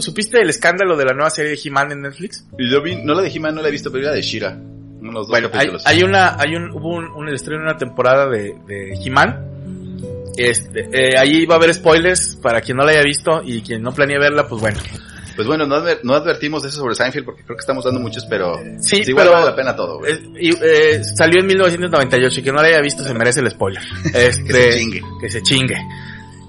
¿Supiste 0.00 0.40
el 0.40 0.50
escándalo 0.50 0.96
de 0.96 1.04
la 1.04 1.12
nueva 1.12 1.30
serie 1.30 1.52
de 1.52 1.60
He-Man 1.62 1.92
en 1.92 2.02
Netflix? 2.02 2.44
Y 2.58 2.70
yo 2.70 2.82
vi, 2.82 2.96
no 2.96 3.14
la 3.14 3.22
de 3.22 3.28
He-Man, 3.30 3.54
no 3.54 3.62
la 3.62 3.68
he 3.68 3.72
visto, 3.72 3.90
pero 3.90 4.04
la 4.04 4.12
de 4.12 4.22
Shira. 4.22 4.56
Unos 5.00 5.28
Bueno, 5.28 5.48
hay, 5.84 6.02
una, 6.02 6.36
hay 6.38 6.54
un, 6.56 6.70
hubo 6.72 6.96
un, 6.96 7.06
un 7.06 7.28
estreno 7.28 7.62
en 7.62 7.68
una 7.68 7.76
temporada 7.78 8.28
de, 8.28 8.54
de 8.66 8.94
He-Man. 9.04 9.44
Este, 10.36 10.88
eh, 10.92 11.18
ahí 11.18 11.46
va 11.46 11.54
a 11.54 11.58
haber 11.58 11.74
spoilers 11.74 12.36
para 12.42 12.60
quien 12.60 12.76
no 12.76 12.84
la 12.84 12.92
haya 12.92 13.02
visto 13.02 13.42
y 13.44 13.60
quien 13.62 13.82
no 13.82 13.92
planea 13.92 14.18
verla, 14.20 14.46
pues 14.46 14.60
bueno. 14.60 14.78
Pues 15.34 15.46
bueno, 15.46 15.66
no, 15.66 15.76
adver- 15.76 16.00
no 16.02 16.14
advertimos 16.14 16.62
de 16.62 16.68
eso 16.68 16.78
sobre 16.78 16.94
Seinfeld 16.96 17.24
porque 17.24 17.42
creo 17.44 17.56
que 17.56 17.60
estamos 17.60 17.84
dando 17.84 18.00
muchos, 18.00 18.24
pero 18.26 18.56
Sí, 18.80 19.02
igual 19.06 19.26
pero 19.26 19.32
vale 19.32 19.46
la 19.46 19.54
pena 19.56 19.74
todo, 19.76 20.04
eh, 20.04 20.20
y, 20.40 20.50
eh, 20.50 21.00
salió 21.16 21.40
en 21.40 21.46
1998 21.46 22.40
y 22.40 22.42
quien 22.42 22.54
no 22.56 22.60
la 22.62 22.66
haya 22.68 22.80
visto 22.80 23.04
se 23.04 23.14
merece 23.14 23.38
el 23.40 23.50
spoiler. 23.50 23.82
Este, 24.14 24.42
Que 24.44 24.72
se 24.72 24.78
chingue. 24.78 25.02
que 25.20 25.30
se 25.30 25.42
chingue. 25.42 25.76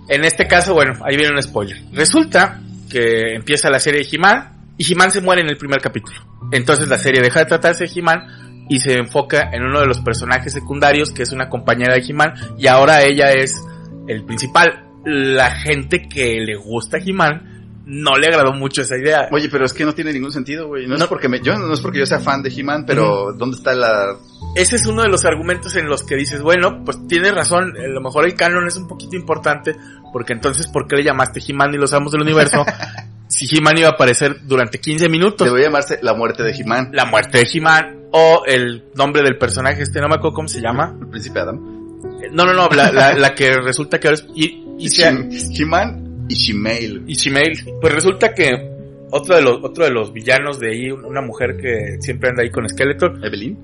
En 0.07 0.25
este 0.25 0.47
caso, 0.47 0.73
bueno, 0.73 0.93
ahí 1.05 1.15
viene 1.17 1.35
un 1.35 1.41
spoiler. 1.43 1.77
Resulta 1.93 2.59
que 2.89 3.35
empieza 3.35 3.69
la 3.69 3.79
serie 3.79 4.01
de 4.01 4.09
He-Man 4.11 4.73
y 4.77 4.91
He-Man 4.91 5.11
se 5.11 5.21
muere 5.21 5.41
en 5.41 5.49
el 5.49 5.57
primer 5.57 5.81
capítulo. 5.81 6.17
Entonces 6.51 6.87
la 6.87 6.97
serie 6.97 7.21
deja 7.21 7.39
de 7.39 7.45
tratarse 7.45 7.85
de 7.85 7.91
He-Man 7.93 8.65
y 8.69 8.79
se 8.79 8.93
enfoca 8.93 9.49
en 9.51 9.63
uno 9.63 9.79
de 9.79 9.87
los 9.87 9.99
personajes 9.99 10.53
secundarios 10.53 11.11
que 11.11 11.23
es 11.23 11.31
una 11.31 11.49
compañera 11.49 11.93
de 11.93 12.05
He-Man 12.07 12.33
y 12.57 12.67
ahora 12.67 13.03
ella 13.03 13.31
es 13.31 13.55
el 14.07 14.23
principal. 14.25 14.85
La 15.05 15.51
gente 15.51 16.07
que 16.09 16.39
le 16.39 16.55
gusta 16.55 16.97
He-Man 16.97 17.48
no 17.89 18.17
le 18.17 18.27
agradó 18.27 18.53
mucho 18.53 18.83
esa 18.83 18.97
idea. 18.97 19.27
Oye, 19.31 19.49
pero 19.49 19.65
es 19.65 19.73
que 19.73 19.83
no 19.83 19.93
tiene 19.93 20.13
ningún 20.13 20.31
sentido, 20.31 20.67
güey. 20.67 20.85
No, 20.87 20.95
No. 20.95 21.03
es 21.03 21.09
porque 21.09 21.27
me, 21.27 21.41
yo 21.41 21.57
no 21.57 21.73
es 21.73 21.81
porque 21.81 21.99
yo 21.99 22.05
sea 22.05 22.19
fan 22.19 22.41
de 22.43 22.49
He-Man, 22.55 22.85
pero 22.85 23.33
¿dónde 23.33 23.57
está 23.57 23.73
la 23.73 24.15
ese 24.55 24.77
es 24.77 24.85
uno 24.87 25.01
de 25.03 25.09
los 25.09 25.25
argumentos 25.25 25.75
en 25.75 25.87
los 25.89 26.03
que 26.03 26.15
dices, 26.15 26.41
bueno, 26.41 26.81
pues 26.85 26.97
tienes 27.07 27.33
razón, 27.35 27.73
a 27.77 27.87
lo 27.87 28.01
mejor 28.01 28.25
el 28.25 28.35
canon 28.35 28.65
es 28.67 28.77
un 28.77 28.87
poquito 28.87 29.15
importante, 29.15 29.75
porque 30.13 30.33
entonces, 30.33 30.67
¿por 30.67 30.87
qué 30.87 30.95
le 30.95 31.03
llamaste 31.03 31.39
He-Man 31.47 31.73
y 31.73 31.77
los 31.77 31.93
amos 31.93 32.11
del 32.13 32.21
universo? 32.21 32.65
si 33.27 33.45
He-Man 33.53 33.77
iba 33.77 33.89
a 33.89 33.91
aparecer 33.91 34.37
durante 34.47 34.79
15 34.79 35.07
minutos. 35.09 35.45
debería 35.45 35.67
llamarse 35.67 35.99
La 36.01 36.13
muerte 36.13 36.41
de 36.43 36.51
He-Man? 36.51 36.89
La 36.93 37.05
muerte 37.05 37.39
de 37.39 37.47
He-Man, 37.53 37.97
o 38.11 38.43
el 38.47 38.85
nombre 38.95 39.21
del 39.21 39.37
personaje, 39.37 39.83
este 39.83 39.99
no 40.01 40.07
me 40.07 40.15
acuerdo 40.15 40.33
cómo 40.35 40.47
se 40.47 40.61
llama. 40.61 40.95
El 40.99 41.07
príncipe 41.09 41.39
Adam. 41.41 41.59
No, 42.31 42.45
no, 42.45 42.53
no, 42.53 42.67
la, 42.69 42.91
la, 42.91 43.13
la 43.13 43.35
que 43.35 43.53
resulta 43.61 43.99
que 43.99 44.07
ahora 44.07 44.19
es... 44.19 44.25
Y, 44.35 44.63
y, 44.79 44.89
sea- 44.89 45.11
He-Man 45.11 46.08
y 47.07 47.13
Shimail. 47.15 47.65
Pues 47.81 47.93
resulta 47.93 48.33
que 48.33 48.51
otro 49.11 49.35
de 49.35 49.41
los, 49.41 49.63
otro 49.63 49.83
de 49.85 49.91
los 49.91 50.13
villanos 50.13 50.59
de 50.59 50.69
ahí, 50.71 50.91
una 50.91 51.21
mujer 51.21 51.57
que 51.57 51.97
siempre 51.99 52.29
anda 52.29 52.43
ahí 52.43 52.49
con 52.51 52.67
Skeletor, 52.69 53.19
Evelyn. 53.25 53.57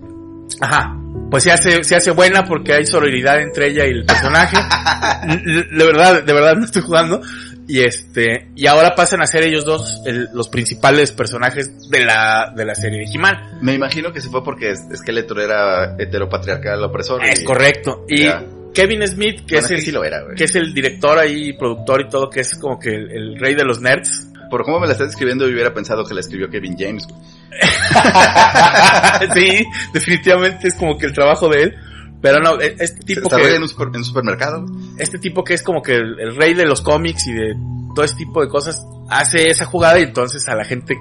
Ajá. 0.62 0.96
Pues 1.32 1.44
se 1.44 1.52
hace, 1.52 1.84
se 1.84 1.96
hace 1.96 2.12
buena 2.12 2.44
porque 2.44 2.74
hay 2.74 2.86
sororidad 2.86 3.42
entre 3.42 3.68
ella 3.70 3.86
y 3.86 3.90
el 3.92 4.06
personaje. 4.06 4.58
De 5.28 5.86
verdad, 5.86 6.24
de 6.24 6.34
verdad 6.34 6.56
no 6.56 6.66
estoy 6.66 6.82
jugando. 6.84 7.22
Y 7.68 7.82
este, 7.82 8.50
y 8.56 8.68
ahora 8.68 8.94
pasan 8.94 9.24
a 9.24 9.28
ser 9.28 9.44
ellos 9.44 9.66
dos 9.66 10.02
el- 10.06 10.30
los 10.34 10.50
principales 10.50 11.12
personajes 11.12 11.90
de 11.90 12.06
la, 12.06 12.54
de 12.56 12.64
la 12.64 12.76
serie 12.76 13.00
de 13.00 13.06
He-Man. 13.12 13.58
Me 13.62 13.74
imagino 13.74 14.14
que 14.14 14.22
se 14.22 14.30
fue 14.30 14.44
porque 14.44 14.76
Skeletor 14.76 15.40
era 15.40 15.96
heteropatriarcal 15.98 16.84
opresor. 16.84 17.24
Es 17.26 17.42
y- 17.42 17.44
correcto. 17.44 18.06
Y 18.08 18.24
Ya. 18.26 18.44
Kevin 18.76 19.08
Smith, 19.08 19.46
que 19.48 19.56
Bueno, 19.56 19.66
es 19.66 19.72
el, 19.72 19.82
sí 19.82 19.92
lo 19.92 20.04
era, 20.04 20.22
güey. 20.24 20.36
que 20.36 20.44
es 20.44 20.56
el 20.56 20.74
director 20.74 21.18
ahí, 21.18 21.54
productor 21.54 22.02
y 22.02 22.10
todo, 22.10 22.30
que 22.30 22.42
es 22.42 22.54
como 22.56 22.78
que 22.78 22.90
el, 22.94 23.10
el 23.12 23.40
rey 23.40 23.56
de 23.56 23.64
los 23.64 23.82
nerds. 23.82 24.30
Por 24.52 24.64
cómo 24.64 24.80
me 24.80 24.86
la 24.86 24.94
estás 24.94 25.10
escribiendo, 25.10 25.48
yo 25.48 25.54
hubiera 25.54 25.74
pensado 25.74 26.06
que 26.06 26.14
la 26.14 26.20
escribió 26.20 26.50
Kevin 26.50 26.76
James. 26.78 27.08
güey. 27.08 27.22
sí, 29.34 29.66
definitivamente 29.94 30.68
es 30.68 30.76
como 30.76 30.98
que 30.98 31.08
el 31.08 31.14
trabajo 31.14 31.50
de 31.50 31.64
él. 31.64 31.76
Pero 32.22 32.40
no, 32.40 32.60
e- 32.60 32.76
este 32.80 33.02
tipo 33.02 33.30
que... 33.30 33.56
en 33.56 33.62
un, 33.62 33.70
super- 33.70 33.88
en 33.90 33.98
un 33.98 34.04
supermercado. 34.06 34.66
este 34.98 35.20
tipo 35.20 35.44
que 35.44 35.54
es 35.54 35.62
como 35.64 35.82
que 35.82 35.96
el, 35.96 36.20
el 36.20 36.36
rey 36.36 36.54
de 36.54 36.66
los 36.66 36.82
cómics 36.82 37.28
y 37.28 37.34
de 37.34 37.56
todo 37.94 38.04
ese 38.06 38.16
tipo 38.16 38.42
de 38.42 38.48
cosas 38.50 38.84
hace 39.10 39.48
esa 39.50 39.66
jugada 39.66 40.00
y 40.00 40.04
entonces 40.04 40.48
a 40.48 40.56
la 40.56 40.66
gente 40.66 40.98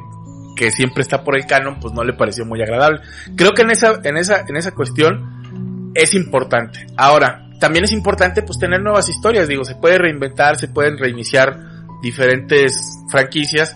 que 0.56 0.70
siempre 0.70 1.00
está 1.02 1.24
por 1.24 1.36
el 1.36 1.46
canon 1.46 1.80
pues 1.80 1.94
no 1.94 2.04
le 2.04 2.12
pareció 2.12 2.44
muy 2.44 2.60
agradable. 2.62 3.00
Creo 3.36 3.52
que 3.52 3.62
en 3.62 3.70
esa 3.70 4.00
en 4.04 4.16
esa 4.18 4.44
en 4.46 4.56
esa 4.56 4.72
cuestión 4.72 5.92
es 5.94 6.12
importante. 6.14 6.86
Ahora, 6.96 7.43
también 7.60 7.84
es 7.84 7.92
importante 7.92 8.42
pues 8.42 8.58
tener 8.58 8.82
nuevas 8.82 9.08
historias, 9.08 9.48
digo, 9.48 9.64
se 9.64 9.74
puede 9.76 9.98
reinventar, 9.98 10.58
se 10.58 10.68
pueden 10.68 10.98
reiniciar 10.98 11.58
diferentes 12.02 12.74
franquicias. 13.10 13.74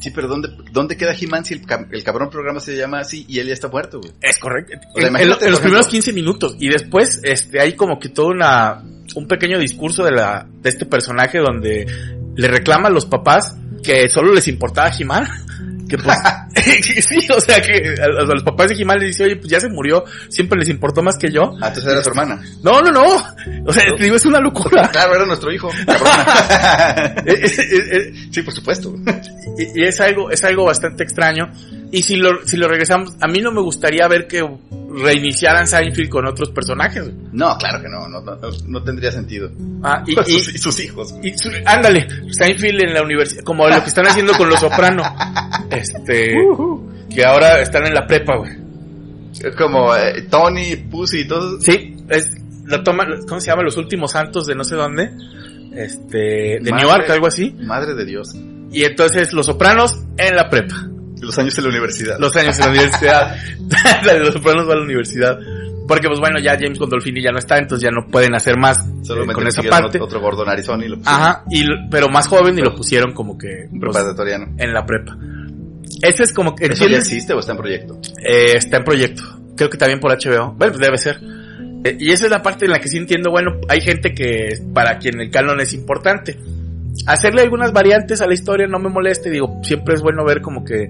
Sí, 0.00 0.10
pero 0.10 0.28
¿dónde, 0.28 0.50
dónde 0.70 0.96
queda 0.96 1.14
He-Man 1.18 1.44
si 1.44 1.54
el, 1.54 1.62
el 1.90 2.04
cabrón 2.04 2.28
programa 2.28 2.60
se 2.60 2.76
llama 2.76 3.00
así 3.00 3.24
y 3.28 3.38
él 3.38 3.46
ya 3.48 3.54
está 3.54 3.68
muerto, 3.68 4.00
güey? 4.00 4.12
Es 4.20 4.38
correcto. 4.38 4.78
O 4.94 5.00
sea, 5.00 5.08
En- 5.08 5.28
los 5.28 5.38
primeros 5.38 5.60
ejemplo- 5.60 5.86
15 5.90 6.12
minutos 6.12 6.56
y 6.58 6.68
después 6.68 7.20
este 7.24 7.60
hay 7.60 7.74
como 7.74 7.98
que 7.98 8.10
todo 8.10 8.26
una 8.28 8.82
un 9.14 9.26
pequeño 9.28 9.58
discurso 9.58 10.04
de 10.04 10.12
la 10.12 10.46
de 10.60 10.68
este 10.68 10.84
personaje 10.86 11.38
donde 11.38 11.86
le 12.36 12.48
reclama 12.48 12.88
a 12.88 12.90
los 12.90 13.06
papás 13.06 13.56
que 13.82 14.08
solo 14.08 14.34
les 14.34 14.46
importaba 14.48 14.90
He-Man. 14.98 15.26
Que 15.88 15.98
pues, 15.98 16.16
sí, 17.04 17.26
o 17.30 17.40
sea 17.40 17.60
que 17.60 17.94
a, 18.00 18.04
a 18.04 18.24
los 18.24 18.42
papás 18.42 18.68
de 18.68 18.74
He-Man 18.80 18.98
les 18.98 19.08
dice, 19.08 19.24
oye, 19.24 19.36
pues 19.36 19.48
ya 19.48 19.60
se 19.60 19.68
murió, 19.68 20.04
siempre 20.28 20.58
les 20.58 20.68
importó 20.68 21.02
más 21.02 21.16
que 21.18 21.30
yo. 21.30 21.42
Ah, 21.60 21.68
entonces 21.68 21.92
era 21.92 22.02
su 22.02 22.10
hermana. 22.10 22.40
No, 22.62 22.80
no, 22.80 22.90
no. 22.90 23.04
O 23.66 23.72
sea, 23.72 23.84
te 23.96 24.04
digo, 24.04 24.16
es 24.16 24.24
una 24.26 24.40
locura. 24.40 24.88
Claro, 24.94 25.16
era 25.16 25.26
nuestro 25.26 25.52
hijo. 25.52 25.70
sí, 28.30 28.42
por 28.42 28.54
supuesto. 28.54 28.94
y, 29.58 29.80
y 29.80 29.84
es 29.84 30.00
algo, 30.00 30.30
es 30.30 30.44
algo 30.44 30.64
bastante 30.64 31.02
extraño. 31.02 31.50
Y 31.94 32.02
si 32.02 32.16
lo, 32.16 32.44
si 32.44 32.56
lo 32.56 32.66
regresamos, 32.66 33.14
a 33.20 33.28
mí 33.28 33.40
no 33.40 33.52
me 33.52 33.60
gustaría 33.60 34.08
ver 34.08 34.26
que 34.26 34.44
reiniciaran 34.90 35.64
Seinfeld 35.68 36.08
con 36.08 36.26
otros 36.26 36.50
personajes. 36.50 37.08
No, 37.32 37.56
claro 37.56 37.80
que 37.80 37.88
no, 37.88 38.08
no, 38.08 38.20
no, 38.20 38.36
no 38.66 38.82
tendría 38.82 39.12
sentido. 39.12 39.48
Ah, 39.80 40.02
y, 40.04 40.14
sus, 40.28 40.54
y 40.56 40.58
sus 40.58 40.80
hijos. 40.80 41.14
y 41.22 41.38
su- 41.38 41.50
ándale, 41.64 42.08
Seinfeld 42.32 42.82
en 42.82 42.94
la 42.94 43.02
universidad, 43.02 43.44
como 43.44 43.68
lo 43.68 43.80
que 43.80 43.90
están 43.90 44.08
haciendo 44.08 44.32
con 44.32 44.48
los 44.48 44.58
Soprano. 44.58 45.02
Este, 45.70 46.34
que 47.14 47.24
ahora 47.24 47.60
están 47.60 47.86
en 47.86 47.94
la 47.94 48.06
prepa, 48.06 48.36
güey. 48.36 48.52
Es 49.40 49.54
como 49.56 49.94
eh, 49.94 50.22
Tony, 50.30 50.76
Pussy 50.90 51.20
y 51.20 51.28
todo. 51.28 51.60
Sí, 51.60 51.96
es, 52.08 52.28
la 52.66 52.82
toma, 52.82 53.06
¿cómo 53.28 53.40
se 53.40 53.50
llama? 53.50 53.62
Los 53.62 53.76
últimos 53.76 54.10
santos 54.12 54.46
de 54.46 54.54
no 54.56 54.64
sé 54.64 54.74
dónde. 54.74 55.10
Este, 55.74 56.58
de 56.60 56.70
Madre. 56.70 56.84
Newark, 56.84 57.10
algo 57.10 57.26
así. 57.28 57.54
Madre 57.60 57.94
de 57.94 58.04
Dios. 58.04 58.34
Y 58.72 58.82
entonces 58.84 59.32
los 59.32 59.46
Sopranos 59.46 60.04
en 60.16 60.34
la 60.36 60.48
prepa. 60.50 60.88
Los 61.20 61.38
años 61.38 61.56
en 61.58 61.64
la 61.64 61.70
universidad. 61.70 62.18
Los 62.18 62.36
años 62.36 62.58
en 62.58 62.64
la 62.64 62.70
universidad. 62.70 63.36
De 64.04 64.18
los 64.18 64.34
Sopranos 64.34 64.68
va 64.68 64.72
a 64.72 64.76
la 64.76 64.82
universidad. 64.82 65.38
Porque 65.86 66.08
pues 66.08 66.18
bueno, 66.18 66.38
ya 66.40 66.56
James 66.58 66.78
Gondolfini 66.78 67.22
ya 67.22 67.30
no 67.30 67.38
está, 67.38 67.58
entonces 67.58 67.84
ya 67.84 67.90
no 67.90 68.06
pueden 68.10 68.34
hacer 68.34 68.56
más 68.56 68.88
Solo 69.02 69.24
eh, 69.24 69.34
con 69.34 69.46
esa 69.46 69.62
parte. 69.62 70.00
Otro 70.00 70.20
gordo 70.20 70.44
narizón 70.44 70.82
y 70.82 70.88
lo 70.88 70.96
pusieron 70.96 71.22
Ajá, 71.22 71.44
y, 71.50 71.62
pero 71.90 72.08
más 72.08 72.26
joven 72.26 72.58
y 72.58 72.62
lo 72.62 72.74
pusieron 72.74 73.12
como 73.12 73.36
que 73.36 73.68
pues, 73.68 73.80
preparatoriano. 73.80 74.54
en 74.56 74.72
la 74.72 74.86
prepa. 74.86 75.16
Ese 76.00 76.22
es 76.22 76.32
como 76.32 76.54
que, 76.54 76.66
¿Eso 76.66 76.88
ya 76.88 76.98
existe 76.98 77.34
o 77.34 77.38
está 77.38 77.52
en 77.52 77.58
proyecto? 77.58 77.98
Eh, 78.26 78.56
está 78.56 78.78
en 78.78 78.84
proyecto. 78.84 79.22
Creo 79.56 79.68
que 79.68 79.76
también 79.76 80.00
por 80.00 80.10
HBO. 80.10 80.54
Bueno, 80.54 80.72
pues 80.72 80.78
debe 80.78 80.96
ser. 80.96 81.20
Eh, 81.84 81.96
y 82.00 82.10
esa 82.12 82.24
es 82.24 82.30
la 82.30 82.42
parte 82.42 82.64
en 82.64 82.70
la 82.70 82.78
que 82.78 82.88
sí 82.88 82.96
entiendo, 82.96 83.30
bueno, 83.30 83.60
hay 83.68 83.80
gente 83.82 84.14
que 84.14 84.58
para 84.72 84.98
quien 84.98 85.20
el 85.20 85.30
canon 85.30 85.60
es 85.60 85.74
importante. 85.74 86.38
Hacerle 87.06 87.42
algunas 87.42 87.72
variantes 87.72 88.20
a 88.20 88.26
la 88.26 88.34
historia 88.34 88.66
no 88.66 88.78
me 88.78 88.88
moleste, 88.88 89.30
digo, 89.30 89.60
siempre 89.62 89.94
es 89.94 90.02
bueno 90.02 90.24
ver 90.24 90.40
como 90.40 90.64
que 90.64 90.88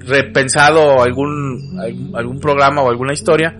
repensado 0.00 1.02
algún, 1.02 1.78
algún, 2.14 2.40
programa 2.40 2.82
o 2.82 2.90
alguna 2.90 3.12
historia, 3.12 3.56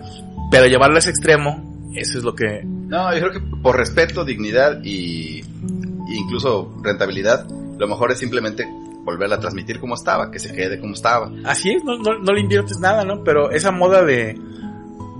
pero 0.51 0.65
llevarlo 0.65 0.95
a 0.95 0.99
ese 0.99 1.11
extremo, 1.11 1.91
eso 1.95 2.17
es 2.17 2.23
lo 2.23 2.35
que... 2.35 2.61
No, 2.63 3.13
yo 3.13 3.19
creo 3.21 3.31
que 3.31 3.57
por 3.61 3.77
respeto, 3.77 4.25
dignidad 4.25 4.83
y, 4.83 5.39
y 5.39 6.17
incluso 6.17 6.75
rentabilidad, 6.83 7.47
lo 7.77 7.87
mejor 7.87 8.11
es 8.11 8.19
simplemente 8.19 8.67
volverla 9.05 9.35
a 9.35 9.39
transmitir 9.39 9.79
como 9.79 9.95
estaba, 9.95 10.31
que 10.31 10.39
se 10.39 10.53
quede 10.53 10.79
como 10.79 10.93
estaba. 10.93 11.31
Así 11.45 11.71
es, 11.71 11.83
no, 11.83 11.97
no, 11.97 12.19
no 12.19 12.33
le 12.33 12.41
inviertes 12.41 12.79
nada, 12.79 13.05
¿no? 13.05 13.23
Pero 13.23 13.51
esa 13.51 13.71
moda 13.71 14.03
de 14.03 14.37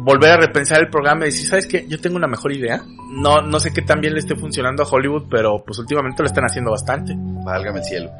volver 0.06 0.32
a 0.34 0.38
repensar 0.38 0.80
el 0.82 0.90
programa 0.90 1.24
y 1.26 1.30
decir, 1.30 1.48
¿sabes 1.48 1.66
qué? 1.68 1.86
Yo 1.88 2.00
tengo 2.00 2.16
una 2.16 2.28
mejor 2.28 2.54
idea. 2.54 2.82
No, 3.12 3.42
no 3.42 3.60
sé 3.60 3.72
qué 3.74 3.82
tan 3.82 4.00
bien 4.02 4.14
le 4.14 4.20
esté 4.20 4.36
funcionando 4.36 4.84
a 4.84 4.88
Hollywood, 4.88 5.24
pero 5.30 5.64
pues 5.66 5.80
últimamente 5.80 6.22
lo 6.22 6.28
están 6.28 6.44
haciendo 6.46 6.72
bastante. 6.72 7.14
Válgame 7.18 7.80
el 7.80 7.86
cielo. 7.86 8.12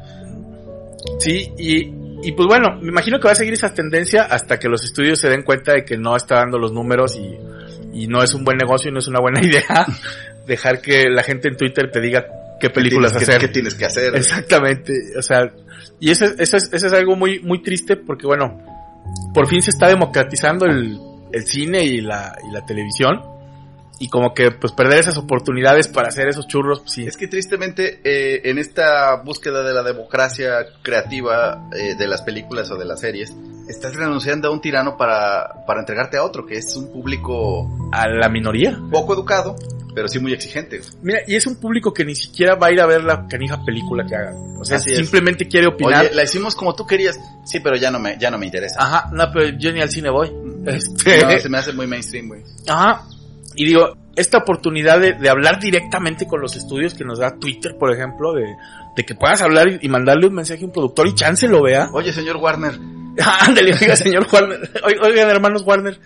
Sí, 1.18 1.52
y, 1.58 1.92
y 2.28 2.32
pues 2.32 2.46
bueno, 2.48 2.78
me 2.80 2.88
imagino 2.88 3.18
que 3.18 3.26
va 3.26 3.32
a 3.32 3.36
seguir 3.36 3.54
esa 3.54 3.72
tendencia 3.72 4.24
hasta 4.24 4.58
que 4.58 4.68
los 4.68 4.84
estudios 4.84 5.18
se 5.20 5.28
den 5.28 5.42
cuenta 5.42 5.72
de 5.72 5.84
que 5.84 5.96
no 5.96 6.16
está 6.16 6.36
dando 6.36 6.58
los 6.58 6.72
números 6.72 7.16
y, 7.16 7.36
y 7.92 8.06
no 8.08 8.22
es 8.22 8.34
un 8.34 8.44
buen 8.44 8.56
negocio 8.58 8.90
y 8.90 8.92
no 8.92 8.98
es 8.98 9.08
una 9.08 9.20
buena 9.20 9.40
idea 9.44 9.86
dejar 10.46 10.80
que 10.80 11.08
la 11.08 11.22
gente 11.22 11.48
en 11.48 11.56
Twitter 11.56 11.90
te 11.90 12.00
diga 12.00 12.26
qué 12.60 12.70
películas 12.70 13.12
¿Qué 13.12 13.18
tienes 13.18 13.28
que- 13.28 13.34
hacer. 13.36 13.48
qué 13.48 13.52
tienes 13.52 13.74
que 13.74 13.84
hacer? 13.84 14.16
Exactamente, 14.16 14.92
o 15.18 15.22
sea, 15.22 15.52
y 16.00 16.10
eso, 16.10 16.24
es- 16.24 16.34
eso, 16.38 16.56
es, 16.56 16.72
eso 16.72 16.86
es 16.88 16.92
algo 16.92 17.14
muy, 17.16 17.40
muy 17.40 17.62
triste 17.62 17.96
porque 17.96 18.26
bueno, 18.26 18.60
por 19.34 19.46
fin 19.46 19.62
se 19.62 19.70
está 19.70 19.88
democratizando 19.88 20.66
el, 20.66 20.98
el 21.32 21.46
cine 21.46 21.84
y 21.84 22.00
la, 22.00 22.36
y 22.48 22.52
la 22.52 22.64
televisión 22.64 23.36
y 23.98 24.08
como 24.08 24.34
que 24.34 24.50
pues 24.50 24.72
perder 24.72 24.98
esas 24.98 25.16
oportunidades 25.16 25.88
para 25.88 26.08
hacer 26.08 26.28
esos 26.28 26.46
churros, 26.46 26.80
pues 26.80 26.92
sí. 26.92 27.06
Es 27.06 27.16
que 27.16 27.28
tristemente 27.28 28.00
eh, 28.04 28.42
en 28.44 28.58
esta 28.58 29.16
búsqueda 29.22 29.62
de 29.62 29.72
la 29.72 29.82
democracia 29.82 30.66
creativa 30.82 31.68
eh, 31.72 31.94
de 31.94 32.06
las 32.06 32.22
películas 32.22 32.70
o 32.70 32.76
de 32.76 32.84
las 32.84 33.00
series, 33.00 33.34
estás 33.68 33.94
renunciando 33.96 34.48
a 34.48 34.50
un 34.50 34.60
tirano 34.60 34.96
para, 34.96 35.64
para 35.66 35.80
entregarte 35.80 36.18
a 36.18 36.24
otro, 36.24 36.44
que 36.46 36.56
es 36.58 36.76
un 36.76 36.92
público 36.92 37.68
A 37.92 38.06
la 38.08 38.28
minoría. 38.28 38.78
poco 38.90 39.14
educado, 39.14 39.56
pero 39.94 40.08
sí 40.08 40.18
muy 40.18 40.34
exigente. 40.34 40.80
Mira, 41.02 41.20
y 41.26 41.34
es 41.34 41.46
un 41.46 41.56
público 41.56 41.92
que 41.94 42.04
ni 42.04 42.14
siquiera 42.14 42.54
va 42.54 42.66
a 42.66 42.72
ir 42.72 42.80
a 42.80 42.86
ver 42.86 43.02
la 43.02 43.26
canija 43.26 43.64
película 43.64 44.04
que 44.06 44.14
hagan. 44.14 44.36
O 44.58 44.64
sea, 44.64 44.76
Así 44.76 44.90
es. 44.92 44.98
simplemente 44.98 45.48
quiere 45.48 45.68
opinar. 45.68 46.04
Oye, 46.06 46.14
la 46.14 46.22
hicimos 46.22 46.54
como 46.54 46.74
tú 46.74 46.86
querías, 46.86 47.18
sí, 47.44 47.60
pero 47.60 47.76
ya 47.76 47.90
no 47.90 47.98
me, 47.98 48.18
ya 48.18 48.30
no 48.30 48.36
me 48.36 48.44
interesa. 48.44 48.76
Ajá, 48.78 49.08
no, 49.12 49.24
pero 49.32 49.56
yo 49.58 49.72
ni 49.72 49.80
al 49.80 49.90
cine 49.90 50.10
voy. 50.10 50.30
Este, 50.66 51.22
No, 51.24 51.38
se 51.38 51.48
me 51.48 51.58
hace 51.58 51.72
muy 51.72 51.86
mainstream, 51.86 52.28
güey. 52.28 52.42
Ajá. 52.68 53.02
Y 53.54 53.64
digo, 53.66 53.96
esta 54.16 54.38
oportunidad 54.38 55.00
de, 55.00 55.14
de 55.14 55.28
hablar 55.30 55.60
directamente 55.60 56.26
con 56.26 56.40
los 56.40 56.56
estudios 56.56 56.94
que 56.94 57.04
nos 57.04 57.18
da 57.18 57.38
Twitter, 57.38 57.76
por 57.78 57.92
ejemplo, 57.92 58.32
de, 58.34 58.44
de 58.96 59.04
que 59.04 59.14
puedas 59.14 59.40
hablar 59.42 59.68
y, 59.68 59.78
y 59.82 59.88
mandarle 59.88 60.26
un 60.26 60.34
mensaje 60.34 60.62
a 60.62 60.66
un 60.66 60.72
productor 60.72 61.06
y 61.08 61.14
chance 61.14 61.46
lo 61.48 61.62
vea. 61.62 61.88
Oye, 61.92 62.12
señor 62.12 62.36
Warner, 62.36 62.74
Ándale, 63.40 63.72
oiga, 63.72 63.96
señor 63.96 64.26
Warner. 64.30 64.60
Oi- 64.84 64.98
Oigan, 65.02 65.30
hermanos 65.30 65.62
Warner. 65.66 65.98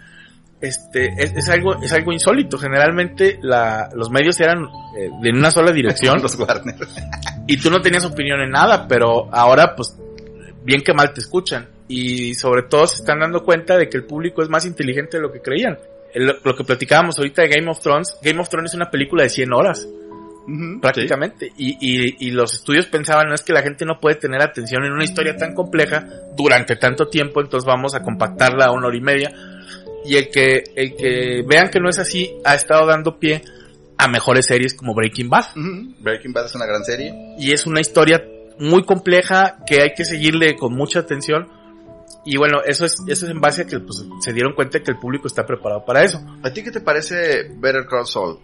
Este, 0.61 1.07
es, 1.17 1.33
es 1.35 1.49
algo, 1.49 1.83
es 1.83 1.93
algo 1.93 2.13
insólito. 2.13 2.59
Generalmente 2.59 3.39
la, 3.43 3.89
los 3.95 4.11
medios 4.11 4.39
eran 4.41 4.65
eh, 4.97 5.09
de 5.23 5.31
una 5.31 5.51
sola 5.51 5.73
dirección 5.73 6.21
los 6.23 6.39
Warner. 6.39 6.77
y 7.47 7.57
tú 7.57 7.71
no 7.71 7.81
tenías 7.81 8.05
opinión 8.05 8.41
en 8.43 8.51
nada, 8.51 8.87
pero 8.87 9.33
ahora 9.35 9.75
pues 9.75 9.97
bien 10.63 10.83
que 10.83 10.93
mal 10.93 11.13
te 11.15 11.21
escuchan 11.21 11.67
y 11.91 12.35
sobre 12.35 12.63
todo 12.63 12.87
se 12.87 12.97
están 13.03 13.19
dando 13.21 13.43
cuenta 13.43 13.77
de 13.77 13.89
que 13.89 13.97
el 13.99 14.05
público 14.05 14.43
es 14.43 14.49
más 14.49 14.65
inteligente 14.67 15.17
de 15.17 15.23
lo 15.23 15.33
que 15.33 15.41
creían. 15.41 15.79
El- 16.15 16.37
lo 16.45 16.55
que 16.57 16.65
platicábamos 16.65 17.19
ahorita 17.19 17.43
de 17.43 17.49
Game 17.49 17.71
of 17.71 17.81
Thrones, 17.81 18.17
Game 18.23 18.41
of 18.41 18.49
Thrones 18.49 18.71
es 18.71 18.75
una 18.77 18.91
película 18.91 19.23
de 19.25 19.29
100 19.29 19.53
horas 19.53 19.87
prácticamente 20.81 21.53
y, 21.57 21.77
y, 21.81 22.17
y 22.27 22.31
los 22.33 22.55
estudios 22.55 22.87
pensaban 22.87 23.29
no 23.29 23.35
es 23.35 23.43
que 23.43 23.53
la 23.53 23.63
gente 23.63 23.85
no 23.85 24.01
puede 24.01 24.17
tener 24.17 24.43
atención 24.43 24.85
en 24.85 24.93
una 24.93 25.05
historia 25.05 25.37
tan 25.37 25.55
compleja 25.55 26.07
durante 26.37 26.77
tanto 26.77 27.07
tiempo, 27.09 27.41
entonces 27.41 27.67
vamos 27.67 27.95
a 27.95 28.03
compactarla 28.03 28.67
a 28.67 28.73
una 28.73 28.89
hora 28.89 28.97
y 28.97 29.01
media 29.01 29.31
y 30.05 30.17
el 30.17 30.31
que, 30.31 30.65
el 30.75 30.97
que 30.97 31.45
vean 31.47 31.69
que 31.71 31.79
no 31.79 31.89
es 31.89 31.99
así 31.99 32.33
ha 32.45 32.55
estado 32.55 32.87
dando 32.87 33.19
pie 33.19 33.43
a 33.99 34.09
mejores 34.09 34.47
series 34.47 34.75
como 34.75 34.95
Breaking 34.95 35.29
Bad. 35.29 35.45
Breaking 36.01 36.33
Bad 36.33 36.47
es 36.47 36.55
una 36.55 36.67
gran 36.67 36.85
serie. 36.85 37.13
y 37.39 37.53
es 37.53 37.67
una 37.67 37.81
historia 37.81 38.25
muy 38.59 38.83
compleja 38.85 39.59
que 39.67 39.83
hay 39.83 39.91
que 39.95 40.05
seguirle 40.05 40.57
con 40.57 40.75
mucha 40.75 41.01
atención. 41.01 41.49
Y 42.25 42.37
bueno, 42.37 42.59
eso 42.65 42.85
es, 42.85 42.95
eso 43.07 43.25
es 43.27 43.31
en 43.33 43.41
base 43.41 43.63
a 43.63 43.67
que 43.67 43.79
pues, 43.81 44.05
se 44.21 44.33
dieron 44.33 44.53
cuenta 44.55 44.81
que 44.83 44.91
el 44.91 44.99
público 44.99 45.27
está 45.27 45.47
preparado 45.47 45.85
para 45.85 46.03
eso. 46.05 46.21
¿A 46.43 46.51
ti 46.51 46.63
qué 46.63 46.71
te 46.71 46.81
parece 46.81 47.45
Better 47.57 47.87
Call 47.87 48.07
Saul? 48.07 48.39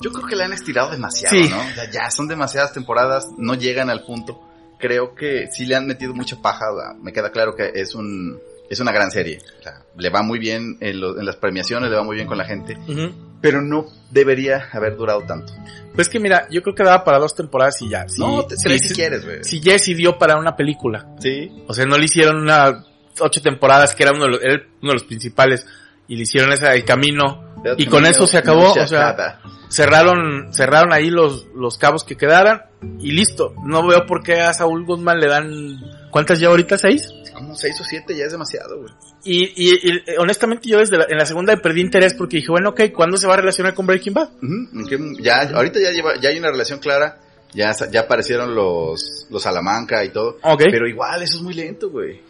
Yo 0.00 0.10
creo 0.12 0.26
que 0.26 0.34
la 0.36 0.46
han 0.46 0.52
estirado 0.52 0.90
demasiado, 0.90 1.36
Sí. 1.36 1.48
¿no? 1.48 1.56
Ya, 1.76 1.90
ya 1.90 2.10
son 2.10 2.26
demasiadas 2.26 2.72
temporadas, 2.72 3.28
no 3.38 3.54
llegan 3.54 3.88
al 3.90 4.02
punto. 4.04 4.40
Creo 4.78 5.14
que 5.14 5.46
sí 5.52 5.64
le 5.64 5.76
han 5.76 5.86
metido 5.86 6.12
mucha 6.12 6.42
paja. 6.42 6.66
Me 7.00 7.12
queda 7.12 7.30
claro 7.30 7.54
que 7.54 7.70
es 7.74 7.94
un 7.94 8.38
es 8.68 8.80
una 8.80 8.90
gran 8.90 9.10
serie. 9.10 9.38
O 9.60 9.62
sea, 9.62 9.84
le 9.96 10.08
va 10.08 10.22
muy 10.22 10.38
bien 10.38 10.78
en, 10.80 10.98
lo- 10.98 11.18
en 11.18 11.26
las 11.26 11.36
premiaciones, 11.36 11.90
le 11.90 11.96
va 11.96 12.02
muy 12.04 12.16
bien 12.16 12.26
con 12.26 12.38
la 12.38 12.44
gente, 12.46 12.78
pero 13.42 13.60
no 13.60 13.84
debería 14.10 14.68
haber 14.72 14.96
durado 14.96 15.20
tanto. 15.24 15.52
Pues 15.94 16.08
que 16.08 16.18
mira, 16.18 16.48
yo 16.50 16.62
creo 16.62 16.74
que 16.74 16.82
daba 16.82 17.04
para 17.04 17.18
dos 17.18 17.34
temporadas 17.36 17.80
y 17.82 17.90
ya. 17.90 18.08
Si, 18.08 18.18
no, 18.20 18.44
te 18.46 18.56
si, 18.56 18.68
si 18.78 18.88
si- 18.88 18.94
quieres, 18.94 19.24
güey. 19.26 19.44
si 19.44 19.60
Jesse 19.60 19.94
dio 19.94 20.16
para 20.18 20.36
una 20.36 20.56
película. 20.56 21.14
Sí. 21.20 21.50
O 21.68 21.74
sea, 21.74 21.84
no 21.84 21.98
le 21.98 22.06
hicieron 22.06 22.38
una 22.40 22.82
ocho 23.20 23.40
temporadas 23.42 23.94
que 23.94 24.02
era 24.02 24.12
uno 24.12 24.24
de 24.24 24.30
los, 24.30 24.42
era 24.42 24.54
uno 24.82 24.90
de 24.90 24.94
los 24.94 25.04
principales 25.04 25.66
y 26.08 26.16
le 26.16 26.22
hicieron 26.22 26.52
esa 26.52 26.74
el 26.74 26.84
camino 26.84 27.54
y 27.76 27.86
con 27.86 28.04
eso 28.06 28.26
se 28.26 28.38
acabó, 28.38 28.68
Mucha 28.68 28.84
o 28.84 28.88
sea, 28.88 29.00
nada. 29.12 29.40
cerraron 29.68 30.52
cerraron 30.52 30.92
ahí 30.92 31.10
los 31.10 31.46
los 31.54 31.78
cabos 31.78 32.04
que 32.04 32.16
quedaran 32.16 32.62
y 32.98 33.12
listo. 33.12 33.54
No 33.64 33.86
veo 33.86 34.04
por 34.06 34.22
qué 34.22 34.40
a 34.40 34.52
Saúl 34.52 34.84
Guzmán 34.84 35.20
le 35.20 35.28
dan 35.28 35.78
¿cuántas 36.10 36.40
ya 36.40 36.48
ahorita? 36.48 36.76
¿Seis? 36.78 37.08
Como 37.34 37.54
seis 37.54 37.80
o 37.80 37.84
siete 37.84 38.16
ya 38.16 38.24
es 38.24 38.32
demasiado, 38.32 38.78
güey. 38.80 38.92
Y, 39.24 39.44
y, 39.56 39.88
y, 39.88 40.02
honestamente 40.18 40.68
yo 40.68 40.78
desde 40.78 40.98
la, 40.98 41.06
en 41.08 41.16
la 41.16 41.24
segunda 41.26 41.56
perdí 41.56 41.80
interés 41.80 42.14
porque 42.14 42.38
dije, 42.38 42.50
bueno, 42.50 42.70
ok, 42.70 42.80
¿cuándo 42.92 43.16
se 43.16 43.26
va 43.28 43.34
a 43.34 43.36
relacionar 43.36 43.72
con 43.74 43.86
Breaking 43.86 44.12
Bad? 44.14 44.30
Ujú, 44.42 44.80
¿en 44.80 44.86
qué- 44.88 45.22
ya, 45.22 45.42
ahorita 45.54 45.78
ya 45.80 45.92
lleva, 45.92 46.16
ya 46.20 46.30
hay 46.30 46.38
una 46.38 46.50
relación 46.50 46.80
clara, 46.80 47.18
ya, 47.54 47.72
ya 47.90 48.00
aparecieron 48.00 48.54
los, 48.54 49.28
los 49.30 49.42
Salamanca 49.42 50.04
y 50.04 50.08
todo, 50.10 50.38
Ok. 50.42 50.62
pero 50.70 50.88
igual 50.88 51.22
eso 51.22 51.36
es 51.36 51.42
muy 51.42 51.54
lento, 51.54 51.88
güey. 51.90 52.20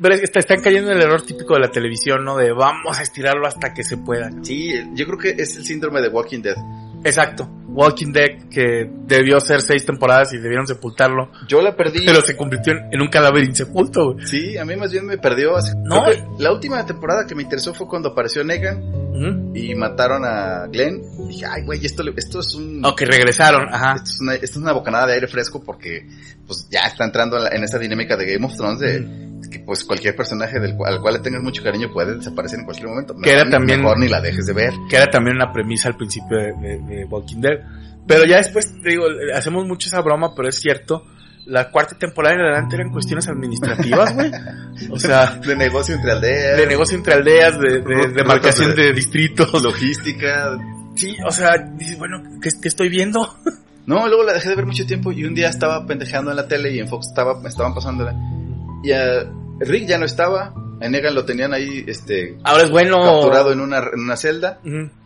Pero 0.00 0.14
es 0.14 0.20
que 0.20 0.26
está- 0.26 0.38
están 0.40 0.60
cayendo 0.60 0.90
en 0.90 0.98
el 0.98 1.02
error 1.04 1.22
típico 1.22 1.54
de 1.54 1.60
la 1.60 1.70
televisión, 1.70 2.24
¿no? 2.24 2.36
De 2.36 2.52
vamos 2.52 2.98
a 2.98 3.02
estirarlo 3.02 3.46
hasta 3.46 3.72
que 3.74 3.82
se 3.84 3.96
pueda. 3.96 4.30
Sí, 4.42 4.72
yo 4.94 5.06
creo 5.06 5.18
que 5.18 5.42
es 5.42 5.56
el 5.56 5.64
síndrome 5.64 6.00
de 6.00 6.08
Walking 6.08 6.40
Dead. 6.42 6.56
Exacto. 7.04 7.48
Walking 7.68 8.10
Dead, 8.12 8.48
que 8.50 8.90
debió 9.06 9.38
ser 9.38 9.60
seis 9.60 9.84
temporadas 9.84 10.32
y 10.32 10.38
debieron 10.38 10.66
sepultarlo, 10.66 11.30
Yo 11.46 11.60
la 11.60 11.76
perdí. 11.76 12.06
pero 12.06 12.22
se 12.22 12.34
convirtió 12.36 12.72
en, 12.72 12.88
en 12.90 13.02
un 13.02 13.08
cadáver 13.08 13.44
insepulto, 13.44 14.14
güey. 14.14 14.26
Sí, 14.26 14.56
a 14.56 14.64
mí 14.64 14.74
más 14.76 14.90
bien 14.90 15.04
me 15.04 15.18
perdió. 15.18 15.56
así- 15.56 15.72
No, 15.76 16.02
la 16.38 16.52
última 16.52 16.84
temporada 16.86 17.26
que 17.26 17.34
me 17.34 17.42
interesó 17.42 17.74
fue 17.74 17.86
cuando 17.86 18.08
apareció 18.10 18.42
Negan 18.42 18.82
y 19.54 19.74
mataron 19.74 20.24
a 20.24 20.66
Glenn. 20.68 21.02
Dije, 21.28 21.44
ay, 21.46 21.64
güey, 21.64 21.84
esto, 21.84 22.02
esto 22.16 22.40
es 22.40 22.54
un... 22.54 22.84
O 22.84 22.94
que 22.94 23.04
regresaron, 23.06 23.66
ajá. 23.72 23.94
Esto 23.96 24.10
es, 24.10 24.20
una, 24.20 24.34
esto 24.34 24.46
es 24.46 24.56
una 24.56 24.72
bocanada 24.72 25.06
de 25.06 25.12
aire 25.14 25.26
fresco 25.28 25.62
porque 25.62 26.06
pues 26.46 26.68
ya 26.70 26.80
está 26.80 27.04
entrando 27.04 27.36
en, 27.36 27.44
la- 27.44 27.50
en 27.50 27.62
esa 27.64 27.78
dinámica 27.78 28.16
de 28.16 28.26
Game 28.32 28.46
of 28.46 28.56
Thrones 28.56 28.78
de 28.80 29.25
que 29.48 29.60
pues 29.60 29.84
cualquier 29.84 30.14
personaje 30.16 30.58
del 30.60 30.74
cual, 30.76 30.94
al 30.94 31.00
cual 31.00 31.14
le 31.14 31.20
tengas 31.20 31.42
mucho 31.42 31.62
cariño 31.62 31.92
puede 31.92 32.16
desaparecer 32.16 32.58
en 32.60 32.64
cualquier 32.64 32.88
momento. 32.88 33.14
Que 33.22 33.30
era 33.32 33.48
también- 33.48 33.80
Mejor 33.80 33.98
ni 33.98 34.08
la 34.08 34.20
dejes 34.20 34.46
de 34.46 34.52
ver. 34.52 34.72
Que 34.88 34.96
era 34.96 35.06
también 35.08 35.36
una 35.36 35.52
premisa 35.52 35.88
al 35.88 35.96
principio 35.96 36.36
de, 36.38 36.52
de- 36.60 36.78
de 36.78 37.04
Walking 37.06 37.40
Dead. 37.40 37.58
Pero 38.06 38.24
ya 38.24 38.36
después, 38.36 38.72
te 38.82 38.90
digo, 38.90 39.04
hacemos 39.34 39.66
mucho 39.66 39.88
esa 39.88 40.00
broma, 40.00 40.32
pero 40.36 40.48
es 40.48 40.58
cierto. 40.60 41.04
La 41.46 41.70
cuarta 41.70 41.96
temporada 41.96 42.34
en 42.34 42.40
adelante 42.40 42.74
eran 42.74 42.90
cuestiones 42.90 43.28
administrativas, 43.28 44.14
güey. 44.14 44.30
O 44.90 44.98
sea, 44.98 45.26
De 45.36 45.54
negocio 45.56 45.94
entre 45.94 46.10
aldeas. 46.12 46.56
de 46.58 46.66
negocio 46.66 46.96
entre 46.96 47.14
aldeas, 47.14 47.58
de, 47.58 47.68
de, 47.70 47.78
Rutas 47.80 48.14
demarcación 48.14 48.74
de- 48.74 48.82
de 48.84 48.92
distritos. 48.94 49.62
Logística. 49.62 50.58
Sí, 50.96 51.14
o 51.26 51.30
sea, 51.30 51.50
dices, 51.76 51.98
bueno, 51.98 52.22
¿qué, 52.42 52.50
qué 52.60 52.68
estoy 52.68 52.88
viendo? 52.88 53.36
No, 53.86 54.08
luego 54.08 54.24
la 54.24 54.32
dejé 54.32 54.48
de 54.48 54.56
ver 54.56 54.66
mucho 54.66 54.84
tiempo 54.86 55.12
y 55.12 55.24
un 55.24 55.34
día 55.34 55.48
estaba 55.48 55.86
pendejeando 55.86 56.30
en 56.32 56.36
la 56.38 56.48
tele 56.48 56.72
y 56.72 56.80
en 56.80 56.88
Fox 56.88 57.06
estaba, 57.08 57.40
me 57.40 57.48
estaban 57.48 57.72
pasándola. 57.74 58.12
Y 58.86 58.92
a 58.92 59.28
Rick 59.58 59.86
ya 59.88 59.98
no 59.98 60.04
estaba. 60.04 60.54
A 60.80 60.88
Negan 60.88 61.14
lo 61.14 61.24
tenían 61.24 61.52
ahí, 61.52 61.84
este, 61.86 62.36
Ahora 62.44 62.64
es 62.64 62.70
bueno. 62.70 63.02
capturado 63.02 63.52
en 63.52 63.60
una, 63.60 63.78
en 63.78 64.00
una 64.00 64.16
celda. 64.16 64.60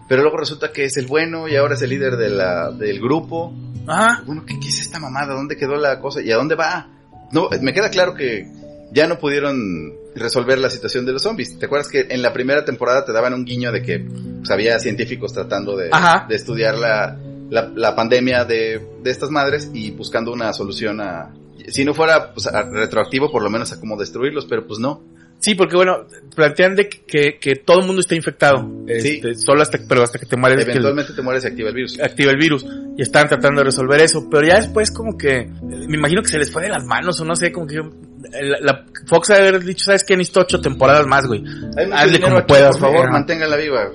Pero 0.09 0.23
luego 0.23 0.37
resulta 0.37 0.73
que 0.73 0.85
es 0.85 0.97
el 0.97 1.07
bueno 1.07 1.47
y 1.49 1.55
ahora 1.57 1.75
es 1.75 1.83
el 1.83 1.91
líder 1.91 2.17
de 2.17 2.29
la, 2.29 2.71
del 2.73 3.01
grupo. 3.01 3.55
Ajá. 3.87 4.23
Bueno, 4.27 4.45
¿qué, 4.45 4.59
¿qué 4.61 4.69
es 4.69 4.81
esta 4.81 4.99
mamada? 4.99 5.35
¿Dónde 5.35 5.57
quedó 5.57 5.77
la 5.77 6.01
cosa? 6.01 6.21
¿Y 6.21 6.31
a 6.33 6.37
dónde 6.37 6.57
va? 6.57 6.89
No, 7.33 7.49
me 7.63 7.73
queda 7.73 7.89
claro 7.91 8.15
que 8.15 8.47
ya 8.93 9.07
no 9.07 9.19
pudieron 9.19 9.93
resolver 10.17 10.59
la 10.59 10.69
situación 10.69 11.07
de 11.07 11.13
los 11.13 11.23
zombies. 11.23 11.59
¿Te 11.59 11.67
acuerdas 11.67 11.89
que 11.89 12.09
en 12.11 12.21
la 12.23 12.33
primera 12.33 12.65
temporada 12.65 13.05
te 13.05 13.13
daban 13.13 13.33
un 13.33 13.45
guiño 13.45 13.71
de 13.71 13.83
que 13.83 14.01
pues, 14.01 14.51
había 14.51 14.79
científicos 14.81 15.33
tratando 15.33 15.77
de, 15.77 15.91
de 16.29 16.35
estudiar 16.35 16.77
la, 16.77 17.17
la, 17.49 17.71
la 17.75 17.95
pandemia 17.95 18.45
de, 18.45 18.85
de 19.03 19.11
estas 19.11 19.31
madres 19.31 19.71
y 19.73 19.93
buscando 19.93 20.33
una 20.33 20.53
solución 20.53 21.01
a... 21.01 21.33
Si 21.69 21.85
no 21.85 21.95
fuera 21.95 22.33
pues, 22.33 22.49
retroactivo, 22.73 23.31
por 23.31 23.43
lo 23.43 23.51
menos 23.51 23.73
a 23.73 23.81
cómo 23.81 23.97
destruirlos, 23.99 24.47
pero 24.47 24.67
pues 24.67 24.79
no. 24.79 25.03
Sí, 25.39 25.55
porque 25.55 25.75
bueno, 25.75 26.05
plantean 26.37 26.75
de 26.77 26.89
que, 26.91 27.39
que, 27.41 27.57
todo 27.57 27.81
el 27.81 27.87
mundo 27.87 28.01
está 28.01 28.15
infectado. 28.15 28.69
Este, 28.87 29.35
Solo 29.35 29.63
hasta, 29.63 29.79
pero 29.89 30.03
hasta 30.03 30.19
que 30.19 30.27
te 30.27 30.37
mueres 30.37 30.59
el- 30.65 30.71
Eventualmente 30.71 31.15
te 31.15 31.23
mueres 31.23 31.45
y 31.45 31.47
activa 31.47 31.71
el 31.71 31.75
virus. 31.75 31.99
activa 31.99 32.31
el 32.31 32.37
virus. 32.37 32.67
Y 32.99 33.01
están 33.01 33.27
tratando 33.27 33.61
de 33.61 33.65
resolver 33.65 34.01
eso. 34.03 34.29
Pero 34.31 34.47
ya 34.47 34.57
después 34.57 34.91
como 34.91 35.17
que, 35.17 35.49
me 35.63 35.97
imagino 35.97 36.21
que 36.21 36.29
se 36.29 36.37
les 36.39 36.53
fue 36.53 36.65
de 36.65 36.69
las 36.69 36.85
manos 36.85 37.19
o 37.21 37.25
no 37.25 37.35
sé, 37.35 37.51
como 37.53 37.67
que 37.67 37.77
la, 37.77 38.59
la 38.61 38.85
Fox 39.07 39.31
ha 39.31 39.37
de 39.37 39.49
haber 39.49 39.65
dicho, 39.65 39.87
¿sabes 39.87 40.05
qué? 40.05 40.15
Necesito 40.15 40.41
ocho 40.41 40.61
temporadas 40.61 41.07
más, 41.07 41.27
güey. 41.27 41.43
Hazle 41.91 42.21
como 42.21 42.45
puedas, 42.47 42.77
por 42.77 42.91
favor, 42.91 43.05
ajá. 43.05 43.13
manténganla 43.13 43.57
viva. 43.57 43.89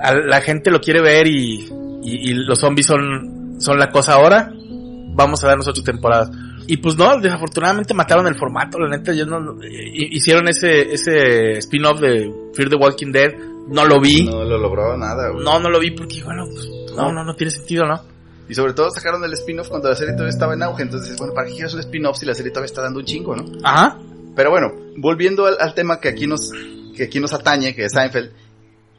A 0.00 0.14
la 0.16 0.40
gente 0.40 0.68
lo 0.72 0.80
quiere 0.80 1.00
ver 1.00 1.28
y, 1.28 1.60
y, 2.02 2.30
y 2.30 2.34
los 2.34 2.58
zombies 2.58 2.86
son, 2.88 3.54
son 3.60 3.78
la 3.78 3.90
cosa 3.90 4.14
ahora. 4.14 4.50
Vamos 5.14 5.44
a 5.44 5.46
darnos 5.46 5.68
ocho 5.68 5.84
temporadas. 5.84 6.28
Y 6.68 6.76
pues 6.76 6.96
no, 6.96 7.18
desafortunadamente 7.18 7.94
mataron 7.94 8.26
el 8.28 8.36
formato, 8.36 8.78
la 8.78 8.88
neta, 8.96 9.12
yo 9.14 9.24
no, 9.26 9.40
no- 9.40 9.64
hi- 9.64 10.08
hicieron 10.16 10.46
ese, 10.48 10.92
ese 10.92 11.52
spin-off 11.58 11.98
de 12.00 12.30
Fear 12.54 12.68
the 12.68 12.76
Walking 12.76 13.10
Dead, 13.10 13.34
no 13.68 13.84
lo 13.86 14.00
vi, 14.00 14.24
no, 14.26 14.32
No 14.38 14.44
lo 14.44 14.58
logró 14.58 14.96
nada, 14.96 15.30
güey. 15.30 15.44
no, 15.44 15.58
lo 15.58 15.80
vi 15.80 15.90
porque, 15.92 16.22
bueno, 16.22 16.44
pues, 16.52 16.68
no, 16.94 17.10
no, 17.12 17.24
no 17.24 17.34
tiene 17.34 17.50
sentido, 17.50 17.86
¿no? 17.86 18.00
Y 18.50 18.54
sobre 18.54 18.72
todo 18.74 18.90
sacaron 18.90 19.22
el 19.24 19.32
spin-off 19.34 19.68
cuando 19.68 19.88
la 19.88 19.94
serie 19.96 20.12
todavía 20.14 20.30
estaba 20.30 20.54
en 20.54 20.62
auge. 20.62 20.82
Entonces, 20.82 21.16
bueno, 21.18 21.34
¿para 21.34 21.46
qué 21.48 21.54
quieres 21.54 21.74
un 21.74 21.80
spin-off 21.80 22.16
si 22.16 22.24
la 22.26 22.34
serie 22.34 22.50
todavía 22.50 22.66
está 22.66 22.80
dando 22.82 22.98
un 23.00 23.04
chingo, 23.04 23.36
no? 23.36 23.44
Ajá, 23.62 23.98
Pero 24.34 24.50
bueno, 24.50 24.72
volviendo 24.96 25.44
al, 25.46 25.56
al 25.60 25.74
tema 25.74 26.00
que 26.00 26.08
aquí 26.08 26.26
nos, 26.26 26.50
que 26.96 27.04
aquí 27.04 27.20
nos 27.20 27.32
atañe, 27.34 27.74
que 27.74 27.84
es 27.84 27.92
Seinfeld. 27.92 28.30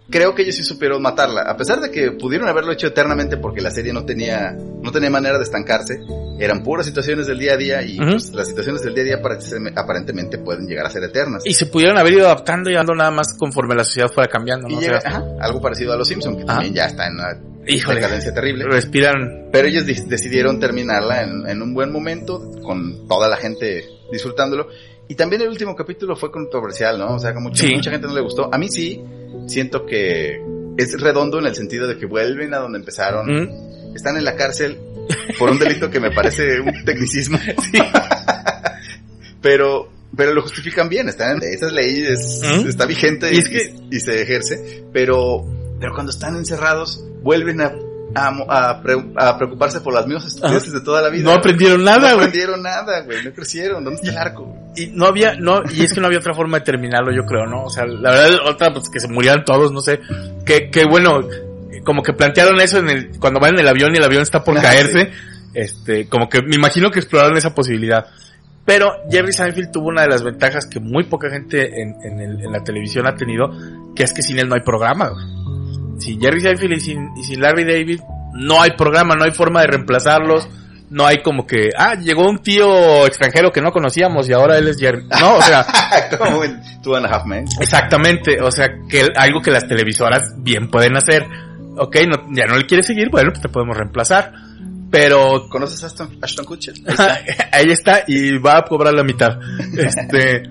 Creo 0.10 0.34
que 0.36 0.42
ellos 0.44 0.56
sí 0.56 0.64
supieron 0.64 1.02
matarla. 1.02 1.42
A 1.42 1.56
pesar 1.58 1.80
de 1.80 1.92
que 1.92 2.12
pudieron 2.12 2.48
haberlo 2.48 2.72
hecho 2.72 2.88
eternamente 2.88 3.38
porque 3.38 3.62
la 3.62 3.72
serie 3.72 3.94
no 3.94 4.06
tenía, 4.06 4.52
no 4.82 4.92
tenía 4.92 5.10
manera 5.10 5.38
de 5.38 5.44
estancarse, 5.44 6.00
eran 6.40 6.64
puras 6.64 6.86
situaciones 6.86 7.28
del 7.28 7.38
día 7.40 7.54
a 7.54 7.58
día 7.58 7.82
y 7.84 7.98
pues, 7.98 8.32
las 8.34 8.48
situaciones 8.48 8.82
del 8.82 8.94
día 8.94 9.04
a 9.04 9.06
día 9.06 9.22
aparentemente- 9.76 10.38
pueden 10.40 10.68
llegar 10.68 10.86
a 10.86 10.90
ser 10.90 11.04
eternas. 11.04 11.44
Y 11.46 11.54
se 11.54 11.66
pudieron 11.68 11.98
haber 11.98 12.14
ido 12.14 12.26
adaptando 12.26 12.70
y 12.70 12.74
dando 12.76 12.96
nada 12.96 13.12
más 13.12 13.36
conforme 13.38 13.76
la 13.76 13.84
sociedad 13.84 14.10
fuera 14.10 14.30
cambiando, 14.30 14.68
Y 14.70 14.74
¿no? 14.74 14.78
O 14.80 14.82
sea, 14.82 14.98
ajá, 15.04 15.24
algo 15.42 15.62
parecido 15.62 15.94
a 15.94 15.98
Los 15.98 16.08
Simpson, 16.08 16.36
que 16.38 16.44
Ajá. 16.44 16.54
también 16.54 16.74
ya 16.74 16.86
está 16.86 17.08
en 17.08 17.14
una 17.16 17.38
híjole, 17.68 18.00
decadencia 18.00 18.34
terrible. 18.34 18.66
respiran. 18.66 19.50
Pero 19.52 19.68
ellos 19.68 19.86
decidieron 19.86 20.60
terminarla 20.60 21.24
en, 21.24 21.48
en 21.48 21.62
un 21.62 21.74
buen 21.74 21.92
momento, 21.92 22.52
con 22.64 23.08
toda 23.08 23.28
la 23.28 23.38
gente 23.38 23.86
disfrutándolo. 24.12 24.68
Y 25.08 25.16
también 25.16 25.42
el 25.42 25.50
último 25.50 25.76
capítulo 25.76 26.16
fue 26.16 26.32
controversial, 26.32 26.98
¿no? 27.00 27.16
O 27.16 27.20
sea, 27.20 27.34
que 27.34 27.40
mucha, 27.40 27.66
Sí. 27.66 27.74
mucha 27.76 27.92
gente 27.92 28.08
no 28.08 28.14
le 28.14 28.22
gustó. 28.22 28.50
A 28.54 28.58
mí 28.58 28.70
sí, 28.70 29.04
siento 29.48 29.86
que 29.86 30.42
es 30.78 31.00
redondo 31.00 31.40
en 31.40 31.46
el 31.48 31.56
sentido 31.56 31.88
de 31.88 31.98
que 31.98 32.06
vuelven 32.06 32.54
a 32.54 32.58
donde 32.60 32.80
empezaron. 32.80 33.28
¿Mm? 33.28 33.96
Están 33.96 34.18
en 34.18 34.24
la 34.26 34.36
cárcel 34.36 34.78
por 35.38 35.50
un 35.50 35.60
delito 35.60 35.90
que 35.90 36.00
me 36.00 36.12
parece 36.12 36.60
un 36.62 36.72
tecnicismo. 36.86 37.38
pero, 39.42 39.90
pero 40.16 40.34
lo 40.34 40.42
justifican 40.42 40.90
bien, 40.90 41.10
están, 41.10 41.40
esa 41.44 41.70
ley 41.72 42.04
es, 42.08 42.42
¿Mm? 42.44 42.68
está 42.68 42.86
vigente 42.86 43.32
Y 43.32 43.36
y, 43.36 43.40
es 43.40 43.50
que- 43.50 43.74
y 43.92 44.00
se 44.00 44.22
ejerce, 44.22 44.84
pero, 44.94 45.46
pero 45.80 45.94
cuando 45.94 46.12
están 46.12 46.36
encerrados, 46.36 47.04
vuelven 47.22 47.62
a, 47.62 47.74
a, 48.16 48.70
a 48.70 48.82
pre- 48.82 49.12
a 49.16 49.38
preocuparse 49.38 49.82
por 49.82 49.94
las 49.94 50.06
mismas 50.08 50.26
estupideces 50.28 50.74
de 50.74 50.82
toda 50.82 51.02
la 51.02 51.10
vida. 51.10 51.24
No 51.24 51.32
aprendieron 51.32 51.84
nada, 51.84 51.98
No 52.10 52.16
güey. 52.16 52.28
aprendieron 52.28 52.62
nada, 52.64 53.02
güey, 53.02 53.24
no 53.24 53.32
crecieron, 53.34 53.84
¿dónde 53.84 54.00
está 54.02 54.12
el 54.12 54.18
arco? 54.18 54.56
Y 54.76 54.88
no 54.88 55.06
había, 55.06 55.36
no, 55.36 55.62
y 55.72 55.84
es 55.84 55.94
que 55.94 56.00
no 56.02 56.08
había 56.08 56.20
otra 56.20 56.34
forma 56.34 56.60
de 56.60 56.66
terminarlo, 56.66 57.12
yo 57.14 57.24
creo, 57.26 57.46
¿no? 57.46 57.64
O 57.66 57.70
sea, 57.70 57.86
la 57.86 58.12
verdad, 58.12 58.38
otra, 58.48 58.72
pues 58.74 58.90
que 58.90 59.00
se 59.00 59.08
murieran 59.08 59.44
todos, 59.46 59.72
no 59.72 59.82
sé. 59.82 60.00
Que, 60.46 60.70
que 60.70 60.86
bueno, 60.86 61.22
como 61.84 62.02
que 62.04 62.14
plantearon 62.14 62.60
eso 62.62 62.78
en 62.80 62.90
el, 62.90 63.20
cuando 63.20 63.40
van 63.40 63.54
en 63.56 63.60
el 63.62 63.68
avión 63.68 63.94
y 63.94 63.98
el 63.98 64.04
avión 64.04 64.22
está 64.22 64.44
por 64.44 64.58
Ah, 64.60 64.62
caerse, 64.62 65.12
este, 65.54 66.08
como 66.08 66.30
que 66.30 66.42
me 66.42 66.56
imagino 66.56 66.92
que 66.92 67.00
exploraron 67.00 67.38
esa 67.38 67.54
posibilidad. 67.56 68.06
Pero 68.66 68.92
Jerry 69.10 69.34
Seinfeld 69.34 69.72
tuvo 69.72 69.88
una 69.88 70.04
de 70.04 70.10
las 70.10 70.22
ventajas 70.24 70.68
que 70.68 70.80
muy 70.80 71.04
poca 71.06 71.30
gente 71.32 71.82
en, 71.82 71.96
en, 72.04 72.20
el- 72.20 72.42
en 72.46 72.52
la 72.52 72.64
televisión 72.64 73.08
ha 73.08 73.16
tenido, 73.16 73.50
que 73.96 74.04
es 74.04 74.14
que 74.14 74.22
sin 74.22 74.38
él 74.38 74.48
no 74.48 74.54
hay 74.56 74.62
programa, 74.62 75.10
güey. 75.10 75.26
Sin 76.00 76.20
Jerry 76.22 76.42
Seinfeld 76.42 76.74
y 76.74 76.80
sin, 76.80 77.10
y 77.18 77.24
sin 77.24 77.42
Larry 77.42 77.64
David, 77.64 78.00
no 78.34 78.62
hay 78.62 78.72
programa, 78.72 79.16
no 79.16 79.24
hay 79.26 79.32
forma 79.32 79.62
de 79.62 79.68
reemplazarlos, 79.68 80.48
no 80.90 81.06
hay 81.06 81.22
como 81.22 81.46
que, 81.46 81.70
ah, 81.78 81.96
llegó 81.96 82.28
un 82.28 82.40
tío 82.40 83.06
extranjero 83.06 83.52
que 83.52 83.62
no 83.62 83.72
conocíamos 83.72 84.28
y 84.30 84.34
ahora 84.34 84.58
él 84.58 84.68
es 84.68 84.78
Jerry. 84.80 85.04
No, 85.20 85.36
o 85.36 85.42
sea, 85.42 85.66
Como 86.18 86.44
en 86.44 86.60
Two 86.82 86.96
and 86.96 87.06
a 87.06 87.10
Half 87.10 87.26
Men. 87.26 87.46
exactamente, 87.60 88.42
o 88.42 88.52
sea, 88.52 88.70
que 88.90 89.08
algo 89.16 89.42
que 89.42 89.52
las 89.52 89.68
televisoras 89.68 90.24
bien 90.38 90.70
pueden 90.70 90.96
hacer. 90.98 91.26
Ok, 91.78 91.96
no, 92.08 92.28
ya 92.36 92.46
no 92.46 92.58
le 92.58 92.66
quieres 92.66 92.88
seguir, 92.88 93.10
bueno, 93.10 93.30
pues 93.32 93.42
te 93.42 93.50
podemos 93.50 93.78
reemplazar. 93.78 94.34
Pero 94.92 95.48
¿Conoces 95.50 95.84
a 95.84 95.88
Ashton, 95.88 96.18
Ashton 96.22 96.46
Kutcher? 96.46 96.74
ahí 97.52 97.66
está 97.72 98.04
y 98.08 98.38
va 98.40 98.58
a 98.58 98.64
cobrar 98.64 98.94
la 98.94 99.04
mitad. 99.04 99.40
Este, 99.78 100.44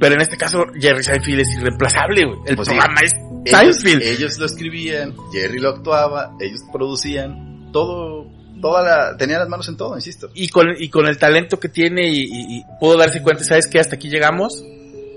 pero 0.00 0.14
en 0.16 0.20
este 0.20 0.36
caso 0.36 0.64
Jerry 0.78 1.02
Seinfeld 1.04 1.40
es 1.40 1.56
irreemplazable, 1.56 2.24
güey. 2.26 2.38
El 2.46 2.56
Pues 2.56 2.66
sí. 2.68 2.74
programa 2.74 3.00
es 3.02 3.12
Ellos, 3.46 3.84
ellos 4.02 4.38
lo 4.38 4.46
escribían, 4.46 5.14
Jerry 5.32 5.58
lo 5.58 5.70
actuaba, 5.70 6.34
ellos 6.40 6.60
producían, 6.72 7.70
todo, 7.72 8.26
toda 8.60 8.82
la, 8.82 9.16
tenía 9.16 9.38
las 9.38 9.48
manos 9.48 9.68
en 9.68 9.76
todo, 9.76 9.94
insisto. 9.96 10.30
y 10.34 10.48
con, 10.48 10.66
y 10.78 10.88
con 10.88 11.06
el 11.06 11.18
talento 11.18 11.58
que 11.60 11.68
tiene 11.68 12.08
y, 12.08 12.22
y- 12.24 12.56
y 12.58 12.64
pudo 12.80 12.96
darse 12.98 13.22
cuenta, 13.22 13.44
¿sabes 13.44 13.66
qué? 13.68 13.78
Hasta 13.78 13.96
aquí 13.96 14.08
llegamos. 14.08 14.62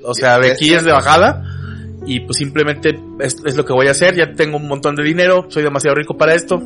O 0.03 0.13
sea, 0.13 0.39
de 0.39 0.51
aquí 0.51 0.73
es 0.73 0.83
de 0.85 0.91
bajada. 0.91 1.43
Y 2.05 2.21
pues 2.21 2.37
simplemente 2.37 2.97
es, 3.19 3.37
es 3.45 3.55
lo 3.57 3.65
que 3.65 3.73
voy 3.73 3.87
a 3.87 3.91
hacer. 3.91 4.15
Ya 4.15 4.31
tengo 4.33 4.55
un 4.57 4.67
montón 4.67 4.95
de 4.95 5.03
dinero. 5.03 5.45
Soy 5.49 5.61
demasiado 5.63 5.95
rico 5.95 6.17
para 6.17 6.33
esto. 6.33 6.61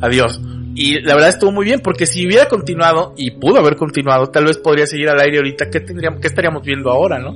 Adiós. 0.00 0.40
Y 0.74 1.00
la 1.00 1.14
verdad 1.14 1.28
estuvo 1.28 1.52
muy 1.52 1.66
bien 1.66 1.80
porque 1.80 2.06
si 2.06 2.26
hubiera 2.26 2.46
continuado 2.48 3.12
y 3.16 3.32
pudo 3.32 3.58
haber 3.58 3.76
continuado, 3.76 4.30
tal 4.30 4.46
vez 4.46 4.56
podría 4.56 4.86
seguir 4.86 5.10
al 5.10 5.20
aire 5.20 5.36
ahorita. 5.36 5.68
¿Qué 5.70 5.80
tendríamos, 5.80 6.20
qué 6.20 6.28
estaríamos 6.28 6.62
viendo 6.64 6.90
ahora, 6.90 7.18
no? 7.18 7.34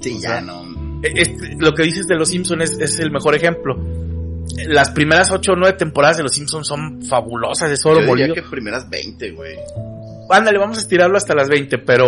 Sí, 0.00 0.14
O 0.16 0.20
sea, 0.20 0.36
ya 0.36 0.40
no. 0.40 0.62
Eh, 1.02 1.12
este, 1.14 1.56
lo 1.58 1.72
que 1.72 1.82
dices 1.82 2.06
de 2.06 2.16
los 2.16 2.28
Simpsons 2.28 2.62
es, 2.62 2.78
es 2.78 2.98
el 2.98 3.10
mejor 3.10 3.34
ejemplo. 3.34 3.76
Las 4.68 4.90
primeras 4.90 5.30
ocho 5.32 5.52
o 5.52 5.56
nueve 5.56 5.76
temporadas 5.76 6.16
de 6.18 6.22
los 6.22 6.32
Simpsons 6.32 6.66
son 6.66 7.02
fabulosas, 7.02 7.70
es 7.70 7.84
oro 7.84 8.00
Yo 8.00 8.14
diría 8.14 8.34
que 8.34 8.42
primeras 8.42 8.88
20, 8.88 9.32
güey. 9.32 9.56
Ándale, 10.30 10.58
vamos 10.58 10.78
a 10.78 10.80
estirarlo 10.80 11.16
hasta 11.16 11.34
las 11.34 11.48
20, 11.48 11.78
pero, 11.78 12.06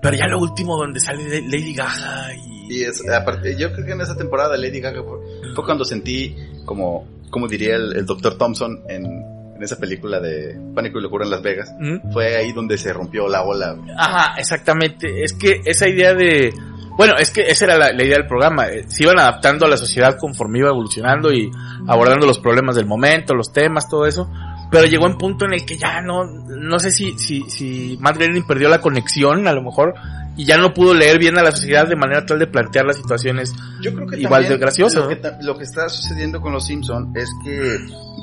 pero 0.00 0.16
ya 0.16 0.26
lo 0.26 0.38
último 0.38 0.76
donde 0.76 1.00
sale 1.00 1.42
Lady 1.42 1.74
Gaga 1.74 2.34
y... 2.34 2.54
Y 2.66 2.82
es, 2.82 3.06
aparte, 3.10 3.56
yo 3.58 3.72
creo 3.72 3.84
que 3.84 3.92
en 3.92 4.00
esa 4.00 4.16
temporada 4.16 4.56
Lady 4.56 4.80
Gaga 4.80 5.02
fue, 5.02 5.18
fue 5.54 5.64
cuando 5.64 5.84
sentí, 5.84 6.34
como, 6.64 7.06
como 7.30 7.46
diría 7.46 7.76
el, 7.76 7.94
el 7.94 8.06
Dr. 8.06 8.38
Thompson 8.38 8.82
en, 8.88 9.33
en 9.56 9.62
esa 9.62 9.76
película 9.76 10.20
de 10.20 10.56
Pánico 10.74 10.98
y 10.98 11.02
Locura 11.02 11.24
en 11.24 11.30
Las 11.30 11.42
Vegas, 11.42 11.72
¿Mm? 11.78 12.12
fue 12.12 12.36
ahí 12.36 12.52
donde 12.52 12.76
se 12.78 12.92
rompió 12.92 13.28
la 13.28 13.42
ola. 13.42 13.76
Ajá, 13.96 14.34
exactamente. 14.38 15.22
Es 15.22 15.32
que 15.32 15.60
esa 15.64 15.88
idea 15.88 16.14
de... 16.14 16.52
Bueno, 16.96 17.14
es 17.18 17.30
que 17.32 17.42
esa 17.42 17.64
era 17.64 17.76
la, 17.76 17.92
la 17.92 18.04
idea 18.04 18.16
del 18.18 18.26
programa. 18.26 18.68
eh, 18.68 18.84
Se 18.86 19.02
iban 19.02 19.18
adaptando 19.18 19.66
a 19.66 19.68
la 19.68 19.76
sociedad 19.76 20.16
conforme 20.18 20.60
iba 20.60 20.68
evolucionando 20.68 21.32
y 21.32 21.50
abordando 21.88 22.26
los 22.26 22.38
problemas 22.38 22.76
del 22.76 22.86
momento, 22.86 23.34
los 23.34 23.52
temas, 23.52 23.88
todo 23.88 24.06
eso. 24.06 24.30
Pero 24.70 24.86
llegó 24.86 25.04
un 25.06 25.18
punto 25.18 25.44
en 25.44 25.54
el 25.54 25.64
que 25.66 25.76
ya 25.76 26.00
no, 26.00 26.24
no 26.24 26.78
sé 26.78 26.90
si, 26.92 27.18
si, 27.18 27.42
si 27.50 27.96
Matt 28.00 28.16
Groening 28.16 28.46
perdió 28.46 28.68
la 28.68 28.80
conexión, 28.80 29.46
a 29.48 29.52
lo 29.52 29.62
mejor, 29.62 29.94
y 30.36 30.44
ya 30.44 30.56
no 30.56 30.72
pudo 30.72 30.94
leer 30.94 31.18
bien 31.18 31.38
a 31.38 31.42
la 31.42 31.52
sociedad 31.52 31.86
de 31.86 31.96
manera 31.96 32.24
tal 32.26 32.38
de 32.38 32.46
plantear 32.46 32.84
las 32.84 32.96
situaciones. 32.96 33.52
Yo 33.80 33.92
creo 33.94 34.06
que 34.08 34.20
Igual 34.20 34.48
de 34.48 34.56
gracioso, 34.56 35.00
Lo, 35.08 35.10
¿no? 35.10 35.42
lo 35.42 35.58
que 35.58 35.64
está 35.64 35.88
sucediendo 35.88 36.40
con 36.40 36.52
los 36.52 36.64
Simpson 36.66 37.12
es 37.16 37.28
que 37.44 37.78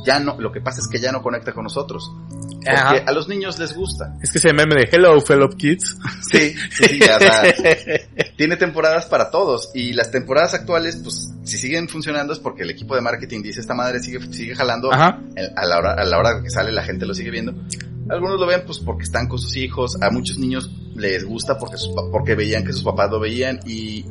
ya 0.05 0.19
no, 0.19 0.39
lo 0.39 0.51
que 0.51 0.61
pasa 0.61 0.79
es 0.81 0.87
que 0.87 0.99
ya 0.99 1.11
no 1.11 1.21
conecta 1.21 1.53
con 1.53 1.63
nosotros. 1.63 2.11
Porque 2.63 2.69
Ajá. 2.69 2.95
a 3.07 3.11
los 3.11 3.27
niños 3.27 3.57
les 3.59 3.73
gusta. 3.75 4.15
Es 4.21 4.31
que 4.31 4.37
ese 4.37 4.53
meme 4.53 4.75
de 4.75 4.89
Hello, 4.91 5.19
fellow 5.21 5.49
kids. 5.49 5.97
Sí, 6.31 6.53
sí, 6.71 6.83
sí, 6.85 6.99
ya, 6.99 7.17
o 7.17 7.19
sea, 7.19 7.43
tiene 8.37 8.55
temporadas 8.55 9.05
para 9.07 9.29
todos 9.31 9.71
y 9.73 9.93
las 9.93 10.11
temporadas 10.11 10.53
actuales, 10.53 10.97
pues, 11.03 11.31
si 11.43 11.57
siguen 11.57 11.89
funcionando 11.89 12.31
es 12.33 12.39
porque 12.39 12.63
el 12.63 12.69
equipo 12.69 12.95
de 12.95 13.01
marketing 13.01 13.41
dice 13.41 13.59
esta 13.59 13.73
madre 13.73 13.99
sigue, 13.99 14.19
sigue 14.31 14.55
jalando 14.55 14.93
Ajá. 14.93 15.19
el- 15.35 15.51
a 15.55 15.65
la 15.65 15.77
hora, 15.77 15.93
a 15.93 16.05
la 16.05 16.17
hora 16.19 16.41
que 16.41 16.49
sale 16.49 16.71
la 16.71 16.83
gente 16.83 17.05
lo 17.05 17.13
sigue 17.13 17.31
viendo. 17.31 17.53
Algunos 18.09 18.39
lo 18.39 18.45
ven 18.45 18.61
pues 18.65 18.79
porque 18.79 19.03
están 19.03 19.27
con 19.27 19.39
sus 19.39 19.55
hijos, 19.57 19.97
a 20.01 20.09
muchos 20.09 20.37
niños 20.37 20.69
les 20.95 21.23
gusta 21.25 21.57
porque 21.57 21.77
sus 21.77 21.93
pa- 21.93 22.09
porque 22.11 22.35
veían 22.35 22.63
que 22.63 22.73
sus 22.73 22.83
papás 22.83 23.09
lo 23.09 23.19
veían 23.19 23.59
y 23.65 24.05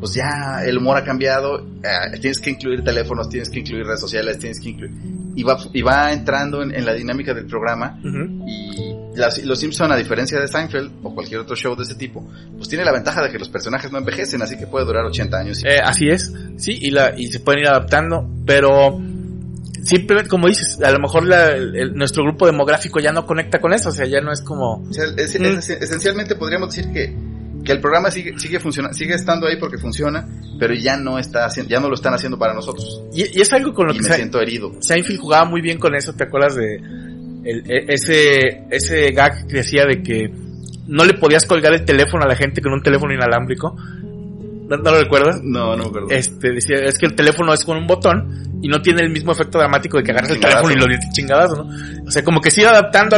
pues 0.00 0.14
ya 0.14 0.62
el 0.64 0.78
humor 0.78 0.96
ha 0.96 1.04
cambiado, 1.04 1.58
eh, 1.82 2.18
tienes 2.20 2.38
que 2.40 2.50
incluir 2.50 2.82
teléfonos, 2.84 3.28
tienes 3.28 3.48
que 3.50 3.60
incluir 3.60 3.84
redes 3.84 4.00
sociales, 4.00 4.38
tienes 4.38 4.60
que 4.60 4.70
incluir 4.70 4.92
y 5.34 5.42
va 5.42 5.56
y 5.72 5.82
va 5.82 6.12
entrando 6.12 6.62
en, 6.62 6.74
en 6.74 6.84
la 6.84 6.94
dinámica 6.94 7.32
del 7.34 7.46
programa 7.46 7.98
y 8.46 8.94
las- 9.16 9.42
los 9.44 9.58
Simpson 9.58 9.90
a 9.92 9.96
diferencia 9.96 10.40
de 10.40 10.46
Seinfeld 10.48 10.90
o 11.02 11.14
cualquier 11.14 11.40
otro 11.40 11.56
show 11.56 11.74
de 11.76 11.82
ese 11.82 11.94
tipo, 11.96 12.28
pues 12.56 12.68
tiene 12.68 12.84
la 12.84 12.92
ventaja 12.92 13.22
de 13.22 13.30
que 13.30 13.38
los 13.38 13.48
personajes 13.48 13.90
no 13.90 13.98
envejecen, 13.98 14.40
así 14.42 14.56
que 14.56 14.66
puede 14.66 14.84
durar 14.86 15.04
80 15.04 15.36
años. 15.38 15.62
Eh, 15.64 15.78
así 15.82 16.08
es, 16.08 16.32
sí, 16.56 16.78
y, 16.80 16.90
la, 16.90 17.14
y 17.16 17.26
se 17.28 17.40
pueden 17.40 17.60
ir 17.62 17.68
adaptando, 17.68 18.28
pero 18.46 19.00
simplemente, 19.82 20.28
como 20.28 20.48
dices, 20.48 20.80
a 20.82 20.90
lo 20.90 20.98
mejor 20.98 21.26
la- 21.26 21.50
el- 21.52 21.94
nuestro 21.94 22.22
grupo 22.24 22.46
demográfico 22.46 23.00
ya 23.00 23.12
no 23.12 23.26
conecta 23.26 23.60
con 23.60 23.72
eso, 23.72 23.88
o 23.88 23.92
sea, 23.92 24.06
ya 24.06 24.20
no 24.20 24.32
es 24.32 24.42
como... 24.42 24.82
O 24.88 24.92
sea, 24.92 25.04
es- 25.16 25.34
es- 25.34 25.70
esencialmente 25.70 26.34
podríamos 26.34 26.74
decir 26.74 26.92
que, 26.92 27.14
que 27.68 27.72
el 27.74 27.80
programa 27.80 28.10
sigue, 28.10 28.38
sigue 28.38 28.58
funcionando, 28.58 28.96
sigue 28.96 29.14
estando 29.14 29.46
ahí 29.46 29.56
porque 29.60 29.76
funciona, 29.78 30.26
pero 30.58 30.72
ya 30.74 30.96
no 30.96 31.18
está 31.18 31.44
haciendo, 31.44 31.70
ya 31.70 31.80
no 31.80 31.88
lo 31.88 31.94
están 31.94 32.14
haciendo 32.14 32.38
para 32.38 32.54
nosotros. 32.54 33.02
Y, 33.12 33.38
y 33.38 33.42
es 33.42 33.52
algo 33.52 33.74
con 33.74 33.86
lo 33.86 33.92
Y 33.92 33.98
que 33.98 34.08
me 34.08 34.14
siento 34.14 34.40
herido. 34.40 34.72
Seinfeld 34.80 35.20
jugaba 35.20 35.44
muy 35.44 35.60
bien 35.60 35.78
con 35.78 35.94
eso, 35.94 36.14
¿te 36.14 36.24
acuerdas 36.24 36.56
de 36.56 36.76
el- 37.44 37.70
e- 37.70 37.84
ese, 37.92 38.64
ese 38.70 39.12
gag 39.12 39.46
que 39.46 39.56
decía 39.58 39.84
de 39.84 40.02
que 40.02 40.32
no 40.86 41.04
le 41.04 41.12
podías 41.14 41.44
colgar 41.44 41.74
el 41.74 41.84
teléfono 41.84 42.24
a 42.24 42.28
la 42.28 42.34
gente 42.36 42.62
con 42.62 42.72
un 42.72 42.82
teléfono 42.82 43.12
inalámbrico? 43.12 43.76
¿No, 43.76 44.76
no 44.76 44.90
lo 44.90 45.00
recuerdas? 45.00 45.40
No, 45.42 45.76
no 45.76 45.84
me 45.84 45.88
acuerdo. 45.90 46.08
Este, 46.10 46.52
decía, 46.52 46.76
es 46.78 46.98
que 46.98 47.06
el 47.06 47.14
teléfono 47.14 47.52
es 47.54 47.64
con 47.64 47.76
un 47.76 47.86
botón 47.86 48.58
y 48.62 48.68
no 48.68 48.82
tiene 48.82 49.02
el 49.02 49.10
mismo 49.10 49.32
efecto 49.32 49.58
dramático 49.58 49.96
de 49.98 50.02
que 50.04 50.10
agarras 50.12 50.30
el 50.30 50.40
teléfono 50.40 50.72
y 50.72 50.76
lo 50.76 50.86
chingadazo, 51.12 51.64
¿no? 51.64 52.04
O 52.06 52.10
sea, 52.10 52.22
como 52.24 52.40
que 52.40 52.50
se 52.50 52.62
iba 52.62 52.70
adaptando 52.70 53.16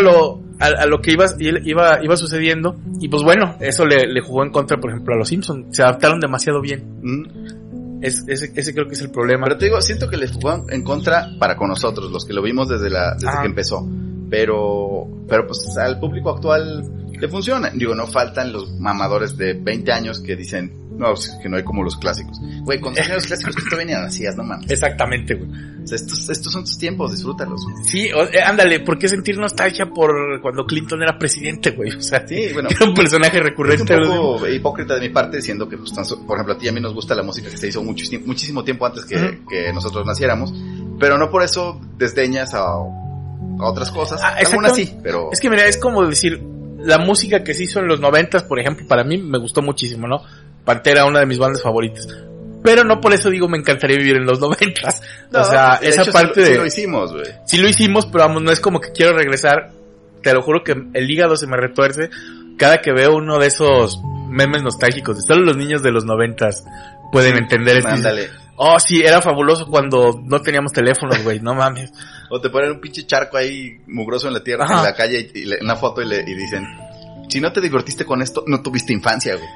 a 0.60 0.70
lo, 0.70 0.78
a, 0.78 0.86
lo 0.86 1.00
que 1.00 1.12
iba, 1.12 1.24
iba, 1.38 2.04
iba 2.04 2.16
sucediendo 2.16 2.76
y 3.00 3.08
pues 3.08 3.22
bueno, 3.22 3.56
eso 3.60 3.86
le, 3.86 4.06
le 4.06 4.20
jugó 4.20 4.44
en 4.44 4.50
contra, 4.50 4.76
por 4.76 4.90
ejemplo, 4.90 5.14
a 5.14 5.18
los 5.18 5.28
Simpsons. 5.28 5.74
Se 5.74 5.82
adaptaron 5.82 6.20
demasiado 6.20 6.60
bien. 6.60 7.00
Mm. 7.02 8.02
Es, 8.02 8.24
ese, 8.28 8.52
ese 8.54 8.72
creo 8.72 8.86
que 8.86 8.94
es 8.94 9.00
el 9.00 9.10
problema. 9.10 9.44
Pero 9.44 9.58
te 9.58 9.64
digo, 9.66 9.80
siento 9.80 10.08
que 10.08 10.16
le 10.16 10.28
jugó 10.28 10.66
en 10.68 10.82
contra 10.82 11.28
para 11.38 11.56
con 11.56 11.68
nosotros, 11.68 12.10
los 12.10 12.24
que 12.24 12.32
lo 12.32 12.42
vimos 12.42 12.68
desde 12.68 12.90
la, 12.90 13.14
desde 13.14 13.40
que 13.40 13.46
empezó. 13.46 13.86
Pero, 14.30 15.06
pero 15.28 15.46
pues 15.46 15.76
al 15.76 15.98
público 15.98 16.30
actual 16.30 16.84
le 17.10 17.28
funciona. 17.28 17.70
Digo, 17.74 17.94
no 17.94 18.06
faltan 18.06 18.52
los 18.52 18.78
mamadores 18.78 19.36
de 19.36 19.54
20 19.54 19.92
años 19.92 20.20
que 20.20 20.36
dicen, 20.36 20.72
No, 21.00 21.14
es 21.14 21.30
que 21.42 21.48
no 21.48 21.56
hay 21.56 21.64
como 21.64 21.82
los 21.82 21.96
clásicos. 21.96 22.38
Güey, 22.62 22.78
cuando 22.78 23.00
los 23.08 23.26
clásicos 23.26 23.56
que 23.56 23.62
te 23.70 23.74
venían 23.76 24.04
hacías, 24.04 24.36
no 24.36 24.44
mames. 24.44 24.70
Exactamente, 24.70 25.34
güey. 25.34 25.50
O 25.82 25.86
sea, 25.86 25.96
estos, 25.96 26.28
estos 26.28 26.52
son 26.52 26.62
tus 26.64 26.76
tiempos, 26.76 27.10
disfrútalos. 27.12 27.62
Sí, 27.86 28.10
o- 28.12 28.24
eh, 28.24 28.42
ándale, 28.44 28.80
¿por 28.80 28.98
qué 28.98 29.08
sentir 29.08 29.38
nostalgia 29.38 29.86
por 29.86 30.40
cuando 30.42 30.66
Clinton 30.66 31.02
era 31.02 31.18
presidente, 31.18 31.70
güey? 31.70 31.92
O 31.96 32.02
sea, 32.02 32.26
Sí, 32.28 32.50
bueno. 32.52 32.68
era 32.78 32.84
un 32.86 32.94
personaje 32.94 33.38
Es 33.38 33.42
recurrente. 33.42 33.94
un 33.96 34.06
güey. 34.06 34.18
poco 34.18 34.46
hipócrita 34.48 34.94
de 34.96 35.00
mi 35.00 35.08
parte, 35.08 35.40
siendo 35.40 35.66
que, 35.66 35.78
pues, 35.78 35.90
por 36.26 36.36
ejemplo, 36.36 36.52
a 36.54 36.58
ti 36.58 36.66
y 36.66 36.68
a 36.68 36.72
mí 36.72 36.80
nos 36.80 36.92
gusta 36.92 37.14
la 37.14 37.22
música 37.22 37.48
que 37.48 37.56
se 37.56 37.68
hizo 37.68 37.82
muchísimo, 37.82 38.26
muchísimo 38.26 38.62
tiempo 38.62 38.84
antes 38.84 39.06
que, 39.06 39.16
Ujú. 39.16 39.48
que 39.48 39.72
nosotros 39.72 40.04
naciéramos, 40.06 40.52
pero 41.00 41.16
no 41.16 41.30
por 41.30 41.42
eso 41.42 41.80
desdeñas 41.96 42.52
a, 42.52 42.60
a 42.60 42.82
otras 43.58 43.90
cosas. 43.90 44.20
Ah, 44.22 44.34
Algunas 44.38 44.76
sí, 44.76 44.94
pero... 45.02 45.30
Es 45.32 45.40
que 45.40 45.48
mira, 45.48 45.64
es 45.66 45.78
como 45.78 46.06
decir, 46.06 46.42
la 46.78 46.98
música 46.98 47.42
que 47.42 47.54
se 47.54 47.64
hizo 47.64 47.80
en 47.80 47.88
los 47.88 48.00
noventas, 48.00 48.42
por 48.42 48.60
ejemplo, 48.60 48.86
para 48.86 49.02
mí 49.02 49.16
me 49.16 49.38
gustó 49.38 49.62
muchísimo, 49.62 50.06
¿no? 50.06 50.22
Pantera, 50.64 51.04
una 51.06 51.20
de 51.20 51.26
mis 51.26 51.38
bandas 51.38 51.62
favoritas. 51.62 52.06
Pero 52.62 52.84
no 52.84 53.00
por 53.00 53.14
eso 53.14 53.30
digo 53.30 53.48
me 53.48 53.56
encantaría 53.58 53.96
vivir 53.96 54.16
en 54.16 54.26
los 54.26 54.38
noventas. 54.40 55.00
No, 55.30 55.42
o 55.42 55.44
sea, 55.44 55.78
de 55.80 55.88
esa 55.88 56.02
hecho, 56.02 56.10
sí 56.10 56.16
parte 56.16 56.44
sí 56.44 56.50
de... 56.52 56.58
lo 56.58 56.66
hicimos, 56.66 57.12
güey. 57.12 57.24
sí 57.46 57.58
lo 57.58 57.68
hicimos, 57.68 58.06
pero 58.06 58.24
vamos, 58.24 58.42
no 58.42 58.50
es 58.50 58.58
como 58.60 58.80
que 58.80 58.90
quiero 58.90 59.16
regresar. 59.16 59.70
Te 60.22 60.34
lo 60.34 60.42
juro 60.42 60.64
que 60.64 60.72
el 60.72 61.08
hígado 61.10 61.36
se 61.36 61.46
me 61.46 61.56
retuerce 61.56 62.10
cada 62.58 62.80
que 62.82 62.92
veo 62.92 63.14
uno 63.14 63.38
de 63.38 63.46
esos 63.46 64.00
memes 64.28 64.62
nostálgicos. 64.62 65.24
Solo 65.24 65.42
los 65.44 65.56
niños 65.56 65.82
de 65.84 65.92
los 65.92 66.04
noventas 66.04 66.64
pueden 67.12 67.36
entender 67.38 67.76
esto. 67.76 67.90
Ándale. 67.90 68.28
Oh, 68.56 68.78
sí, 68.80 69.00
era 69.00 69.22
fabuloso 69.22 69.66
cuando 69.66 70.20
no 70.24 70.42
teníamos 70.42 70.72
teléfonos, 70.72 71.22
güey, 71.22 71.38
no 71.40 71.54
mames. 71.54 71.92
O 72.28 72.40
te 72.40 72.50
ponen 72.50 72.72
un 72.72 72.80
pinche 72.80 73.06
charco 73.06 73.36
ahí 73.38 73.78
mugroso 73.86 74.26
en 74.28 74.34
la 74.34 74.42
tierra, 74.42 74.64
Ajá. 74.64 74.78
en 74.78 74.84
la 74.84 74.94
calle, 74.94 75.30
y, 75.32 75.44
le- 75.44 75.58
una 75.62 75.76
foto 75.76 76.02
y, 76.02 76.06
le, 76.06 76.20
y 76.20 76.34
dicen, 76.34 76.66
si 77.28 77.40
no 77.40 77.52
te 77.52 77.60
divertiste 77.62 78.04
con 78.04 78.20
esto, 78.20 78.44
no 78.48 78.60
tuviste 78.62 78.92
infancia, 78.92 79.36
güey. 79.36 79.48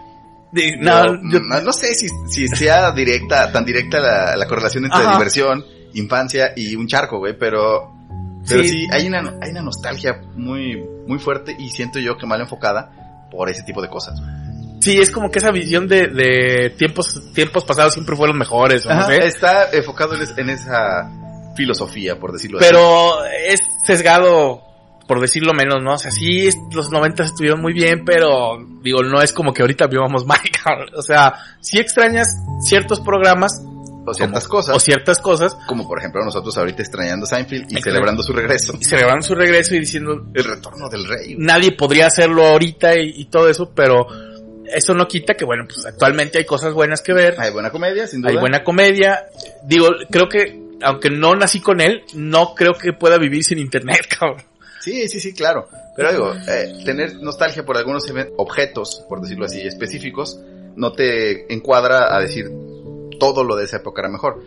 No, 0.81 1.05
Yo- 1.31 1.41
no, 1.41 1.61
no 1.61 1.73
sé 1.73 1.95
si, 1.95 2.07
si 2.29 2.49
sea 2.49 2.93
directa, 2.93 3.51
tan 3.51 3.65
directa 3.65 3.99
la, 4.01 4.37
la 4.37 4.47
correlación 4.47 4.85
entre 4.85 5.01
Ajá. 5.01 5.13
diversión, 5.13 5.65
infancia 5.95 6.53
y 6.57 6.77
un 6.77 6.87
charco, 6.87 7.19
güey, 7.19 7.37
pero, 7.39 7.93
pero 8.49 8.63
Sí. 8.63 8.69
sí, 8.69 8.87
hay, 8.93 9.07
una, 9.09 9.35
hay 9.43 9.51
una 9.51 9.63
nostalgia 9.63 10.21
muy, 10.37 10.81
muy 11.07 11.19
fuerte 11.19 11.57
y 11.59 11.71
siento 11.71 11.99
yo 11.99 12.17
que 12.17 12.27
mal 12.27 12.41
enfocada 12.41 12.91
por 13.31 13.49
ese 13.51 13.63
tipo 13.65 13.83
de 13.83 13.89
cosas. 13.89 14.21
Sí, 14.81 15.01
es 15.01 15.11
como 15.11 15.31
que 15.31 15.39
esa 15.39 15.51
visión 15.51 15.89
de, 15.89 16.09
de 16.09 16.71
tiempos, 16.77 17.33
tiempos 17.33 17.65
pasados 17.65 17.95
siempre 17.95 18.15
fueron 18.17 18.37
mejores, 18.39 18.85
o 18.87 18.91
no 18.91 19.01
Ajá, 19.01 19.07
sé. 19.07 19.27
Está 19.27 19.71
enfocado 19.73 20.15
en, 20.15 20.23
es- 20.23 20.37
en 20.37 20.51
esa 20.51 21.11
filosofía, 21.57 22.19
por 22.19 22.33
decirlo 22.33 22.59
así. 22.59 22.67
Pero 22.69 23.25
es 23.25 23.61
sesgado, 23.87 24.63
por 25.07 25.21
decirlo 25.21 25.53
menos, 25.53 25.83
¿no? 25.83 25.95
O 25.95 25.99
sea, 25.99 26.11
sí, 26.11 26.49
los 26.75 26.91
noventas 26.91 27.27
estuvieron 27.27 27.61
muy 27.61 27.73
bien, 27.73 28.05
pero 28.05 28.59
digo, 28.83 29.03
no 29.03 29.21
es 29.21 29.33
como 29.33 29.53
que 29.53 29.63
ahorita 29.63 29.87
vivamos 29.87 30.25
mal, 30.27 30.41
cabrón. 30.63 30.89
O 30.97 31.03
sea, 31.03 31.35
sí 31.61 31.79
extrañas 31.79 32.29
ciertos 32.61 33.01
programas 33.01 33.63
O 34.07 34.15
ciertas 34.15 34.47
como- 34.49 34.61
cosas, 34.61 34.77
o 34.77 34.81
ciertas 34.81 35.19
cosas, 35.19 35.57
como 35.67 35.87
por 35.89 35.99
ejemplo 35.99 36.23
nosotros 36.25 36.57
ahorita 36.59 36.83
extrañando 36.83 37.27
Seinfeld 37.27 37.71
y 37.71 37.81
celebrando 37.83 38.23
su 38.23 38.33
regreso. 38.33 38.75
y 38.81 38.85
celebrando 38.85 39.23
su 39.27 39.35
regreso 39.35 39.75
y 39.75 39.81
diciendo, 39.81 40.27
El 40.35 40.45
retorno 40.45 40.89
del 40.89 41.07
rey. 41.07 41.37
nadie 41.39 41.73
podría 41.73 42.07
hacerlo 42.07 42.47
ahorita 42.47 42.99
y, 42.99 43.13
y 43.17 43.25
todo 43.27 43.49
eso, 43.49 43.73
pero 43.75 44.07
eso 44.75 44.95
no 44.95 45.07
quita 45.07 45.35
que, 45.35 45.45
bueno, 45.45 45.65
pues 45.67 45.85
actualmente 45.87 46.39
hay 46.39 46.45
cosas 46.47 46.73
buenas 46.73 47.03
que 47.03 47.13
ver. 47.13 47.37
Hay 47.39 47.53
buena 47.53 47.71
comedia, 47.71 48.07
sin 48.07 48.23
duda. 48.23 48.31
Hay 48.33 48.37
buena 48.39 48.65
comedia. 48.65 49.27
Digo, 49.65 49.89
creo 50.11 50.29
que, 50.29 50.59
aunque 50.83 51.11
no 51.11 51.35
nací 51.35 51.61
con 51.61 51.81
él, 51.83 52.03
no 52.15 52.55
creo 52.55 52.73
que 52.73 52.93
pueda 52.95 53.19
vivir 53.19 53.45
sin 53.45 53.59
internet, 53.59 54.07
cabrón. 54.19 54.43
Sí, 54.85 55.09
sí, 55.09 55.19
sí, 55.19 55.33
claro. 55.33 55.67
Pero 55.97 56.13
digo, 56.13 56.35
eh, 56.49 56.83
tener 56.85 57.17
nostalgia 57.23 57.65
por 57.65 57.79
algunos 57.79 58.05
objetos, 58.37 59.03
por 59.09 59.21
decirlo 59.23 59.47
así, 59.47 59.61
específicos, 59.67 60.39
no 60.77 60.93
te 60.93 61.53
encuadra 61.53 62.15
a 62.15 62.21
decir 62.21 62.51
todo 63.19 63.45
lo 63.45 63.57
de 63.57 63.65
esa 63.65 63.79
época 63.79 64.03
era 64.03 64.11
mejor. 64.11 64.43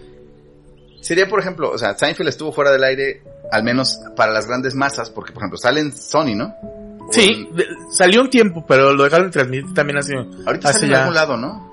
Sería, 1.02 1.28
por 1.28 1.40
ejemplo, 1.40 1.72
o 1.72 1.78
sea, 1.78 1.98
Seinfeld 1.98 2.30
estuvo 2.30 2.52
fuera 2.52 2.72
del 2.72 2.84
aire, 2.84 3.22
al 3.52 3.64
menos 3.64 4.00
para 4.16 4.32
las 4.34 4.46
grandes 4.48 4.76
masas, 4.76 5.10
porque, 5.10 5.32
por 5.32 5.42
ejemplo, 5.42 5.58
sale 5.58 5.80
en 5.80 5.96
Sony, 5.96 6.36
¿no? 6.36 6.54
O 7.08 7.12
Sí, 7.14 7.48
de- 7.54 7.66
salió 7.92 8.22
un 8.22 8.30
tiempo, 8.30 8.66
pero 8.68 8.94
lo 8.94 9.06
dejaron 9.06 9.32
transmitir 9.32 9.74
también 9.74 9.98
así. 10.00 10.12
en- 10.14 10.46
ahorita 10.46 10.70
hace 10.70 10.80
sale 10.82 10.94
en 10.94 11.00
algún 11.00 11.14
lado, 11.16 11.38
¿no? 11.38 11.66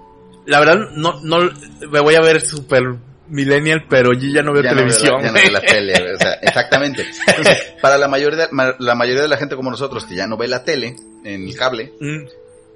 La 0.47 0.61
verdad, 0.61 0.77
no, 0.95 1.21
no, 1.23 1.51
me 1.91 2.01
voy 2.01 2.15
a 2.15 2.21
ver 2.21 2.41
super 2.43 2.95
millennial, 3.29 3.85
pero 3.89 4.13
yo 4.13 4.29
ya 4.29 4.43
no 4.43 4.53
veo 4.53 4.63
Ya 4.63 4.71
no 4.73 4.77
veo 4.77 4.87
la- 4.87 4.93
televisión. 4.93 5.23
ya 5.23 5.29
no 5.29 5.35
veo 5.35 5.51
la 5.51 5.61
tele, 5.61 6.15
o 6.15 6.19
sea, 6.19 6.33
exactamente. 6.43 7.07
Entonces, 7.27 7.75
para 7.81 7.99
la 7.99 8.09
mayoría, 8.09 8.49
la 8.79 8.95
mayoría 8.95 9.23
de 9.23 9.29
la 9.29 9.37
gente 9.37 9.57
como 9.57 9.71
nosotros, 9.71 10.05
que 10.05 10.15
ya 10.15 10.27
no 10.27 10.37
ve 10.37 10.49
la 10.49 10.65
tele 10.65 10.97
en 11.25 11.49
el 11.49 11.57
cable, 11.57 11.93
Mm, 12.01 12.25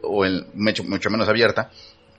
o 0.02 0.24
en, 0.24 0.46
mucho, 0.54 0.84
mucho 0.84 1.10
menos 1.10 1.28
abierta, 1.28 1.70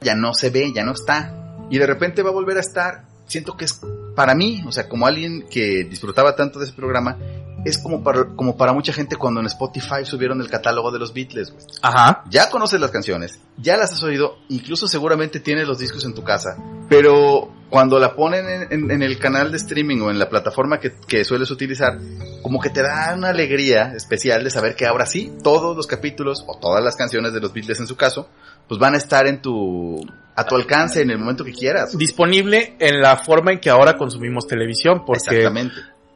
ya 0.01 0.15
no 0.15 0.33
se 0.33 0.49
ve, 0.49 0.71
ya 0.73 0.83
no 0.83 0.91
está. 0.93 1.33
Y 1.69 1.77
de 1.77 1.85
repente 1.87 2.21
va 2.23 2.29
a 2.29 2.33
volver 2.33 2.57
a 2.57 2.61
estar. 2.61 3.03
Siento 3.27 3.55
que 3.55 3.65
es 3.65 3.79
para 4.15 4.33
mí, 4.35 4.63
o 4.67 4.71
sea, 4.71 4.87
como 4.89 5.05
alguien 5.07 5.47
que 5.49 5.83
disfrutaba 5.89 6.35
tanto 6.35 6.57
de 6.59 6.65
ese 6.65 6.73
programa, 6.73 7.17
es 7.65 7.77
como 7.77 8.03
para, 8.03 8.25
como 8.35 8.55
para 8.57 8.73
mucha 8.73 8.93
gente 8.93 9.15
cuando 9.15 9.39
en 9.39 9.45
Spotify 9.47 10.03
subieron 10.05 10.39
el 10.41 10.49
catálogo 10.49 10.91
de 10.91 10.99
los 10.99 11.13
Beatles. 11.13 11.51
güey. 11.51 11.65
Ajá. 11.81 12.23
Ya 12.29 12.49
conoces 12.49 12.79
las 12.79 12.91
canciones, 12.91 13.39
ya 13.57 13.77
las 13.77 13.91
has 13.93 14.03
oído, 14.03 14.37
incluso 14.49 14.87
seguramente 14.87 15.39
tienes 15.39 15.67
los 15.67 15.79
discos 15.79 16.05
en 16.05 16.13
tu 16.13 16.23
casa, 16.23 16.57
pero 16.89 17.51
cuando 17.69 17.99
la 17.99 18.15
ponen 18.15 18.49
en, 18.49 18.67
en- 18.73 18.91
en 18.91 19.03
el 19.03 19.19
canal 19.19 19.51
de 19.51 19.57
streaming 19.57 20.01
o 20.01 20.09
en 20.09 20.17
la 20.17 20.27
plataforma 20.29 20.79
que, 20.79 20.93
que 21.07 21.23
sueles 21.23 21.51
utilizar, 21.51 21.99
como 22.41 22.59
que 22.59 22.69
te 22.71 22.81
da 22.81 23.13
una 23.15 23.29
alegría 23.29 23.93
especial 23.95 24.43
de 24.43 24.49
saber 24.49 24.75
que 24.75 24.87
ahora 24.87 25.05
sí, 25.05 25.31
todos 25.43 25.75
los 25.77 25.85
capítulos 25.85 26.43
o 26.47 26.57
todas 26.59 26.83
las 26.83 26.95
canciones 26.95 27.31
de 27.33 27.39
los 27.41 27.53
Beatles 27.53 27.79
en 27.79 27.87
su 27.87 27.95
caso, 27.95 28.27
pues 28.67 28.79
van 28.79 28.95
a 28.95 28.97
estar 28.97 29.27
en 29.27 29.41
tu, 29.41 29.99
a 30.35 30.45
tu 30.45 30.55
alcance 30.55 31.01
en 31.01 31.11
el 31.11 31.19
momento 31.19 31.43
que 31.43 31.53
quieras. 31.53 31.95
Disponible 31.97 32.75
en 32.79 33.01
la 33.01 33.17
forma 33.17 33.51
en 33.51 33.59
que 33.59 33.69
ahora 33.69 33.97
consumimos 33.97 34.47
televisión, 34.47 35.03
porque, 35.05 35.19
Exactamente. 35.37 35.75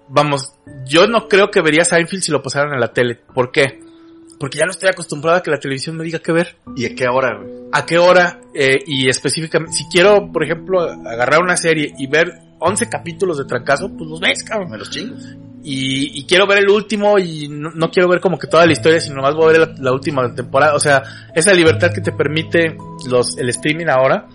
Vamos, 0.09 0.53
yo 0.85 1.07
no 1.07 1.27
creo 1.27 1.51
que 1.51 1.61
vería 1.61 1.85
Seinfeld 1.85 2.23
si 2.23 2.31
lo 2.31 2.41
pasaran 2.41 2.73
en 2.73 2.79
la 2.79 2.93
tele. 2.93 3.19
¿Por 3.33 3.51
qué? 3.51 3.79
Porque 4.39 4.57
ya 4.57 4.65
no 4.65 4.71
estoy 4.71 4.89
acostumbrado 4.89 5.37
a 5.37 5.43
que 5.43 5.51
la 5.51 5.59
televisión 5.59 5.97
me 5.97 6.03
diga 6.03 6.19
qué 6.19 6.31
ver. 6.31 6.57
¿Y 6.75 6.85
a 6.85 6.95
qué 6.95 7.07
hora? 7.07 7.37
güey? 7.37 7.63
a 7.73 7.87
qué 7.87 7.97
hora 7.97 8.39
eh, 8.53 8.77
y 8.85 9.09
específicamente, 9.09 9.75
si 9.75 9.85
quiero, 9.85 10.31
por 10.31 10.43
ejemplo, 10.43 10.79
agarrar 10.81 11.41
una 11.41 11.57
serie 11.57 11.91
y 11.97 12.05
ver 12.05 12.31
11 12.59 12.87
capítulos 12.87 13.39
de 13.39 13.45
trancazo, 13.45 13.89
pues 13.89 14.07
los 14.07 14.19
ves, 14.19 14.43
cabrón. 14.43 14.69
Me 14.69 14.77
los 14.77 14.91
chingo. 14.91 15.15
Y, 15.63 16.19
y 16.19 16.25
quiero 16.25 16.45
ver 16.45 16.59
el 16.59 16.69
último 16.69 17.17
y 17.17 17.47
no, 17.47 17.71
no 17.71 17.89
quiero 17.89 18.07
ver 18.07 18.19
como 18.19 18.37
que 18.37 18.45
toda 18.45 18.67
la 18.67 18.73
historia, 18.73 19.01
sino 19.01 19.15
nomás 19.15 19.33
voy 19.33 19.45
a 19.45 19.57
ver 19.57 19.69
la, 19.69 19.75
la 19.79 19.91
última 19.91 20.35
temporada. 20.35 20.75
O 20.75 20.79
sea, 20.79 21.01
esa 21.33 21.51
libertad 21.51 21.91
que 21.91 22.01
te 22.01 22.11
permite 22.11 22.77
los, 23.07 23.39
el 23.39 23.49
streaming 23.49 23.87
ahora, 23.87 24.27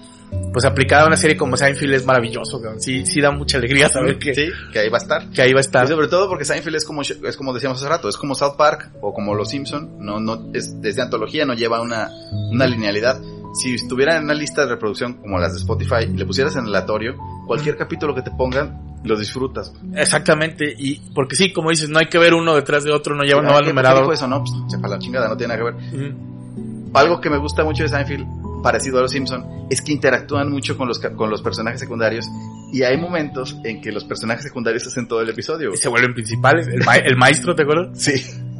pues 0.52 0.64
aplicada 0.64 1.04
a 1.04 1.06
una 1.06 1.16
serie 1.16 1.36
como 1.36 1.56
Seinfeld 1.56 1.94
es 1.94 2.06
maravilloso, 2.06 2.60
cabrón. 2.60 2.80
Sí, 2.80 3.04
sí 3.06 3.20
da 3.20 3.30
mucha 3.30 3.58
alegría 3.58 3.88
saber 3.88 4.18
que, 4.18 4.34
Sí, 4.34 4.48
que 4.72 4.78
ahí 4.78 4.88
va 4.88 4.98
a 4.98 5.00
estar. 5.00 5.30
que 5.30 5.42
ahí 5.42 5.52
va 5.52 5.58
a 5.58 5.60
Y 5.60 5.66
estar. 5.66 5.86
sobre 5.88 6.08
todo 6.08 6.28
porque 6.28 6.44
Seinfeld 6.44 6.76
es 6.76 6.84
como, 6.84 7.02
es 7.02 7.36
como 7.36 7.52
decíamos 7.52 7.78
hace 7.78 7.88
rato, 7.88 8.08
es 8.08 8.16
como 8.16 8.34
South 8.34 8.56
Park 8.56 8.90
o 9.00 9.12
como 9.14 9.34
Los 9.34 9.50
Simpson, 9.50 9.96
no, 9.98 10.18
no, 10.20 10.50
es 10.54 10.80
desde 10.80 11.02
antología, 11.02 11.44
no 11.44 11.54
lleva 11.54 11.80
una, 11.80 12.08
una 12.50 12.66
linealidad. 12.66 13.20
Si 13.60 13.74
estuviera 13.74 14.16
en 14.16 14.24
una 14.24 14.34
lista 14.34 14.62
de 14.62 14.68
reproducción 14.72 15.14
como 15.14 15.38
las 15.38 15.52
de 15.54 15.58
Spotify 15.60 16.04
y 16.04 16.16
le 16.16 16.26
pusieras 16.26 16.54
en 16.56 16.66
aleatorio, 16.66 17.16
cualquier 17.46 17.76
capítulo 17.76 18.14
que 18.14 18.22
te 18.22 18.30
pongan, 18.30 18.98
lo 19.04 19.16
disfrutas. 19.18 19.72
Exactamente, 19.94 20.74
y 20.76 21.00
porque 21.14 21.34
sí, 21.36 21.52
como 21.52 21.70
dices, 21.70 21.88
no 21.88 21.98
hay 21.98 22.06
que 22.08 22.18
ver 22.18 22.34
uno 22.34 22.54
detrás 22.54 22.84
de 22.84 22.92
otro, 22.92 23.14
no 23.16 23.22
lleva, 23.24 23.40
no 23.42 23.48
Ah, 23.48 23.52
va 23.52 23.58
¿qué- 23.60 23.72
por 23.72 23.82
qué 23.82 23.88
numerado. 23.88 24.12
eso? 24.12 24.26
No, 24.28 24.42
pues 24.44 24.52
la 24.90 24.98
chingada, 24.98 25.28
no 25.28 25.36
tiene 25.36 25.54
nada 25.56 25.70
que 25.70 25.76
ver. 25.76 26.10
Ujú. 26.10 26.90
Algo 26.94 27.20
que 27.20 27.30
me 27.30 27.38
gusta 27.38 27.64
mucho 27.64 27.82
de 27.84 27.88
Seinfeld, 27.88 28.26
parecido 28.62 28.98
a 28.98 29.02
Los 29.02 29.12
Simpson, 29.12 29.66
es 29.70 29.80
que 29.82 29.92
interactúan 29.92 30.50
mucho 30.50 30.76
con 30.76 30.88
los, 30.88 30.98
con 30.98 31.30
los 31.30 31.42
personajes 31.42 31.80
secundarios 31.80 32.26
y 32.72 32.82
hay 32.82 32.96
momentos 32.98 33.56
en 33.64 33.80
que 33.80 33.92
los 33.92 34.04
personajes 34.04 34.44
secundarios 34.44 34.86
hacen 34.86 35.08
todo 35.08 35.20
el 35.22 35.28
episodio. 35.30 35.72
Y 35.72 35.76
se 35.76 35.88
vuelven 35.88 36.12
principales. 36.14 36.68
El, 36.68 36.84
ma- 36.84 36.96
el 36.96 37.16
maestro, 37.16 37.54
¿te 37.54 37.62
acuerdas? 37.62 37.98
Sí, 38.00 38.12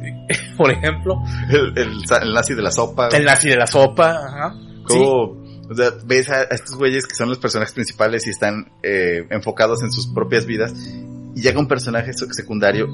Por 0.57 0.71
ejemplo. 0.71 1.15
el, 1.49 1.77
el, 1.77 1.89
el 2.21 2.33
nazi 2.33 2.53
de 2.53 2.61
la 2.61 2.71
sopa. 2.71 3.09
El 3.09 3.25
nazi 3.25 3.49
de 3.49 3.55
la 3.57 3.67
sopa. 3.67 4.11
Ajá. 4.11 4.53
Sí. 4.87 4.97
Como, 4.97 5.39
o 5.69 5.75
sea, 5.75 5.91
ves 6.05 6.29
a, 6.29 6.41
a 6.41 6.43
estos 6.55 6.75
güeyes 6.77 7.05
que 7.05 7.15
son 7.15 7.29
los 7.29 7.37
personajes 7.39 7.73
principales 7.73 8.25
y 8.27 8.31
están 8.31 8.71
eh, 8.83 9.27
enfocados 9.29 9.83
en 9.83 9.91
sus 9.91 10.07
propias 10.07 10.45
vidas 10.45 10.73
y 11.35 11.41
llega 11.41 11.59
un 11.59 11.67
personaje 11.67 12.11
sec- 12.11 12.31
secundario 12.33 12.87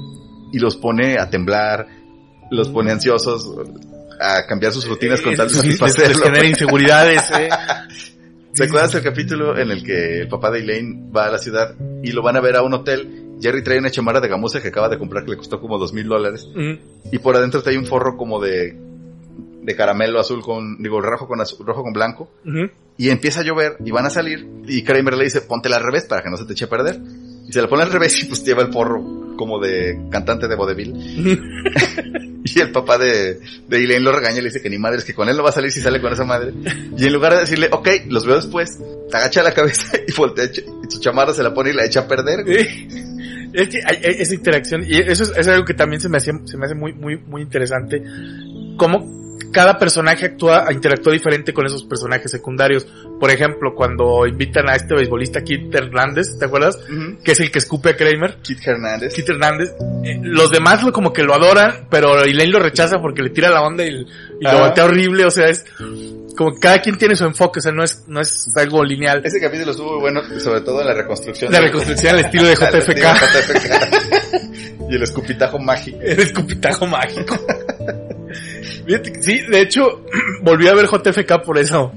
y 0.52 0.58
los 0.58 0.76
pone 0.76 1.18
a 1.18 1.30
temblar, 1.30 1.86
los 2.50 2.68
pone 2.68 2.92
ansiosos, 2.92 3.50
a 4.20 4.46
cambiar 4.46 4.72
sus 4.72 4.86
rutinas 4.88 5.20
con 5.20 5.34
tal 5.34 5.48
de 5.48 5.54
Eh, 5.58 5.62
les, 5.66 5.78
satisfacerlo. 5.78 6.22
genera 6.24 6.46
inseguridades, 6.46 7.22
eh. 7.38 7.48
¿Se 8.52 8.64
acuerdas 8.64 8.94
el 8.94 9.02
capítulo 9.02 9.56
en 9.58 9.70
el 9.70 9.82
que 9.84 10.20
el 10.22 10.28
papá 10.28 10.50
de 10.50 10.60
Elaine 10.60 11.10
va 11.14 11.26
a 11.26 11.30
la 11.30 11.38
ciudad 11.38 11.74
y 12.02 12.12
lo 12.12 12.22
van 12.22 12.36
a 12.36 12.40
ver 12.40 12.56
a 12.56 12.62
un 12.62 12.72
hotel? 12.74 13.22
Jerry 13.40 13.62
trae 13.62 13.78
una 13.78 13.90
chamarra 13.90 14.20
de 14.20 14.28
gamuza 14.28 14.62
que 14.62 14.68
acaba 14.68 14.88
de 14.88 14.98
comprar 14.98 15.24
que 15.24 15.32
le 15.32 15.36
costó 15.36 15.60
como 15.60 15.78
dos 15.78 15.92
mil 15.92 16.06
dólares 16.08 16.48
Mm. 16.54 16.72
y 17.12 17.18
por 17.18 17.36
adentro 17.36 17.62
trae 17.62 17.76
un 17.76 17.84
forro 17.84 18.16
como 18.16 18.40
de, 18.40 18.74
de 19.62 19.76
caramelo 19.76 20.18
azul 20.20 20.40
con, 20.40 20.82
digo, 20.82 21.02
rojo 21.02 21.28
con 21.28 21.38
azul, 21.42 21.66
rojo 21.66 21.82
con 21.82 21.92
blanco 21.92 22.30
y 22.96 23.10
empieza 23.10 23.40
a 23.40 23.42
llover 23.42 23.76
y 23.84 23.90
van 23.90 24.06
a 24.06 24.10
salir 24.10 24.48
y 24.66 24.82
Kramer 24.84 25.18
le 25.18 25.24
dice, 25.24 25.42
póntela 25.42 25.76
al 25.76 25.82
revés 25.84 26.04
para 26.06 26.22
que 26.22 26.30
no 26.30 26.38
se 26.38 26.46
te 26.46 26.54
eche 26.54 26.64
a 26.64 26.70
perder. 26.70 26.98
Y 27.48 27.52
se 27.52 27.62
la 27.62 27.68
pone 27.68 27.82
al 27.82 27.92
revés 27.92 28.22
y 28.22 28.26
pues 28.26 28.44
lleva 28.44 28.62
el 28.62 28.70
porro 28.70 29.34
como 29.36 29.60
de 29.60 30.08
cantante 30.10 30.48
de 30.48 30.56
vodevil. 30.56 30.94
y 32.44 32.60
el 32.60 32.72
papá 32.72 32.98
de, 32.98 33.38
de 33.68 33.76
Elaine 33.76 34.02
lo 34.02 34.12
regaña 34.12 34.38
y 34.38 34.42
le 34.42 34.48
dice 34.48 34.62
que 34.62 34.70
ni 34.70 34.78
madre, 34.78 34.98
es 34.98 35.04
que 35.04 35.14
con 35.14 35.28
él 35.28 35.36
no 35.36 35.42
va 35.42 35.50
a 35.50 35.52
salir 35.52 35.70
si 35.70 35.80
sale 35.80 36.00
con 36.00 36.12
esa 36.12 36.24
madre. 36.24 36.52
Y 36.96 37.06
en 37.06 37.12
lugar 37.12 37.34
de 37.34 37.40
decirle, 37.40 37.68
ok, 37.70 37.88
los 38.08 38.26
veo 38.26 38.36
después, 38.36 38.78
te 39.10 39.16
agacha 39.16 39.42
la 39.42 39.52
cabeza 39.52 39.98
y 40.06 40.12
voltea, 40.12 40.46
y 40.46 40.90
su 40.90 41.00
chamarra 41.00 41.34
se 41.34 41.42
la 41.42 41.54
pone 41.54 41.70
y 41.70 41.74
la 41.74 41.84
echa 41.84 42.00
a 42.00 42.08
perder. 42.08 42.44
güey. 42.44 43.06
Es 43.52 43.68
que 43.68 43.78
hay, 43.84 43.96
hay 44.04 44.16
esa 44.18 44.34
interacción, 44.34 44.84
y 44.86 44.98
eso 44.98 45.22
es, 45.22 45.32
es 45.36 45.48
algo 45.48 45.64
que 45.64 45.74
también 45.74 46.00
se 46.00 46.08
me 46.08 46.18
hace, 46.18 46.32
se 46.44 46.56
me 46.56 46.66
hace 46.66 46.74
muy, 46.74 46.92
muy, 46.92 47.16
muy 47.16 47.42
interesante. 47.42 48.02
Cómo 48.76 49.16
cada 49.52 49.78
personaje 49.78 50.26
actúa, 50.26 50.66
interactúa 50.70 51.12
diferente 51.12 51.54
con 51.54 51.64
esos 51.66 51.84
personajes 51.84 52.30
secundarios. 52.30 52.86
Por 53.18 53.30
ejemplo, 53.30 53.74
cuando 53.74 54.26
invitan 54.26 54.68
a 54.68 54.76
este 54.76 54.94
beisbolista 54.94 55.42
Kit 55.42 55.74
Hernández, 55.74 56.38
¿te 56.38 56.44
acuerdas? 56.44 56.78
Que 57.24 57.32
es 57.32 57.40
el 57.40 57.50
que 57.50 57.58
escupe 57.58 57.90
a 57.90 57.96
Kramer. 57.96 58.36
Kit 58.42 58.58
Hernández. 58.66 59.14
Kit 59.14 59.28
Hernández. 59.28 59.70
Eh, 60.04 60.18
los 60.22 60.50
demás 60.50 60.82
lo, 60.82 60.92
como 60.92 61.12
que 61.12 61.22
lo 61.22 61.34
adoran, 61.34 61.86
pero 61.90 62.22
Elaine 62.22 62.52
lo 62.52 62.58
rechaza 62.58 62.98
porque 63.00 63.22
le 63.22 63.30
tira 63.30 63.48
la 63.48 63.62
onda 63.62 63.84
y, 63.84 63.88
y 63.90 64.04
lo 64.42 64.48
Ajá. 64.50 64.60
voltea 64.60 64.84
horrible. 64.84 65.24
O 65.24 65.30
sea, 65.30 65.48
es 65.48 65.64
como 66.36 66.52
que 66.52 66.60
cada 66.60 66.78
quien 66.80 66.98
tiene 66.98 67.16
su 67.16 67.24
enfoque, 67.24 67.60
o 67.60 67.62
sea, 67.62 67.72
no 67.72 67.82
es, 67.82 68.04
no 68.06 68.20
es 68.20 68.46
algo 68.54 68.84
lineal. 68.84 69.22
Ese 69.24 69.40
capítulo 69.40 69.70
estuvo 69.70 69.92
muy 69.92 70.00
bueno, 70.00 70.20
sobre 70.38 70.60
todo 70.60 70.82
en 70.82 70.88
la 70.88 70.94
reconstrucción. 70.94 71.50
La 71.50 71.60
reconstrucción 71.60 72.14
al 72.14 72.20
estilo 72.26 72.44
de 72.44 72.52
Al 72.54 72.74
estilo 72.74 72.94
JFK. 72.94 73.16
JFK. 73.16 74.90
y 74.90 74.94
el 74.94 75.02
escupitajo 75.02 75.58
mágico. 75.58 75.98
El 76.02 76.20
escupitajo 76.20 76.86
mágico. 76.86 77.34
Sí, 79.20 79.40
de 79.50 79.60
hecho, 79.60 80.04
volví 80.42 80.68
a 80.68 80.74
ver 80.74 80.86
JFK 80.86 81.42
por 81.44 81.58
eso. 81.58 81.92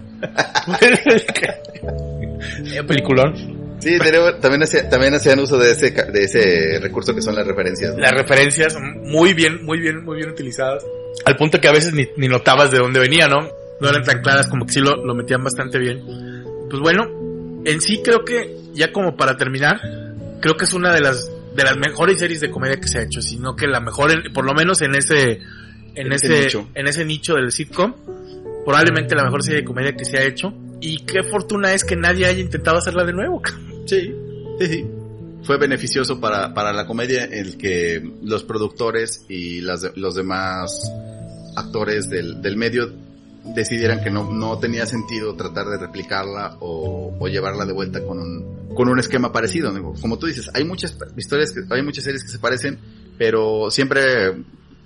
Eh, 2.73 2.83
Peliculón. 2.87 3.33
Sí, 3.79 3.95
pero 3.97 4.35
también, 4.39 4.63
hacía- 4.63 4.89
también 4.89 5.13
hacían 5.13 5.39
uso 5.39 5.57
de 5.57 5.71
ese, 5.71 5.91
de 5.91 6.23
ese 6.23 6.79
recurso 6.81 7.15
que 7.15 7.21
son 7.21 7.35
las 7.35 7.47
referencias. 7.47 7.93
¿no? 7.95 8.01
Las 8.01 8.11
referencias 8.11 8.77
muy 9.03 9.33
bien, 9.33 9.63
muy 9.63 9.79
bien, 9.79 10.03
muy 10.03 10.17
bien 10.17 10.29
utilizadas. 10.29 10.83
Al 11.25 11.35
punto 11.37 11.59
que 11.61 11.67
a 11.69 11.71
veces 11.71 11.93
ni, 11.93 12.05
ni 12.17 12.27
notabas 12.27 12.71
de 12.71 12.77
dónde 12.79 12.99
venía, 12.99 13.27
¿no? 13.27 13.47
No 13.79 13.89
eran 13.89 14.03
tan 14.03 14.21
claras, 14.21 14.47
como 14.47 14.65
que 14.65 14.73
sí 14.73 14.79
lo, 14.81 15.05
lo 15.05 15.15
metían 15.15 15.43
bastante 15.43 15.79
bien. 15.79 16.01
Pues 16.69 16.81
bueno, 16.81 17.05
en 17.65 17.79
sí 17.79 18.01
creo 18.03 18.25
que, 18.25 18.53
ya 18.73 18.91
como 18.91 19.15
para 19.15 19.37
terminar, 19.37 19.79
creo 20.41 20.57
que 20.57 20.65
es 20.65 20.73
una 20.73 20.93
de 20.93 20.99
las, 20.99 21.31
de 21.55 21.63
las 21.63 21.77
mejores 21.77 22.19
series 22.19 22.41
de 22.41 22.51
comedia 22.51 22.75
que 22.75 22.87
se 22.89 22.99
ha 22.99 23.03
hecho, 23.03 23.21
sino 23.21 23.55
que 23.55 23.65
la 23.67 23.79
mejor, 23.79 24.11
en- 24.11 24.33
por 24.33 24.45
lo 24.45 24.53
menos 24.53 24.81
en 24.81 24.95
ese, 24.95 25.39
en, 25.95 26.11
ese 26.11 26.27
ese, 26.27 26.43
nicho. 26.43 26.69
en 26.73 26.87
ese 26.87 27.05
nicho 27.05 27.35
del 27.35 27.51
sitcom, 27.51 27.93
probablemente 28.65 29.15
la 29.15 29.23
mejor 29.23 29.43
serie 29.43 29.61
de 29.61 29.65
comedia 29.65 29.95
que 29.95 30.05
se 30.05 30.17
ha 30.17 30.23
hecho. 30.23 30.53
Y 30.81 30.99
qué 31.05 31.23
fortuna 31.23 31.73
es 31.73 31.83
que 31.83 31.95
nadie 31.95 32.25
haya 32.25 32.39
intentado 32.39 32.77
hacerla 32.77 33.03
de 33.03 33.13
nuevo. 33.13 33.41
Sí, 33.85 34.13
sí, 34.59 34.67
sí. 34.67 34.85
Fue 35.43 35.57
beneficioso 35.57 36.19
para, 36.19 36.53
para 36.53 36.71
la 36.73 36.85
comedia 36.85 37.25
el 37.25 37.57
que 37.57 38.01
los 38.23 38.43
productores 38.43 39.25
y 39.29 39.61
las 39.61 39.91
los 39.95 40.15
demás 40.15 40.91
actores 41.55 42.09
del, 42.09 42.41
del 42.41 42.55
medio 42.57 42.91
decidieran 43.55 44.03
que 44.03 44.09
no, 44.09 44.31
no 44.31 44.59
tenía 44.59 44.85
sentido 44.85 45.35
tratar 45.35 45.67
de 45.67 45.77
replicarla 45.77 46.57
o, 46.59 47.15
o 47.17 47.27
llevarla 47.27 47.65
de 47.65 47.73
vuelta 47.73 48.03
con 48.03 48.19
un, 48.19 48.75
con 48.75 48.89
un 48.89 48.99
esquema 48.99 49.31
parecido. 49.31 49.73
Como 50.01 50.17
tú 50.19 50.27
dices, 50.27 50.49
hay 50.53 50.63
muchas 50.63 50.97
historias, 51.17 51.53
que, 51.53 51.61
hay 51.73 51.81
muchas 51.81 52.03
series 52.03 52.23
que 52.23 52.29
se 52.29 52.39
parecen, 52.39 52.79
pero 53.17 53.71
siempre 53.71 54.35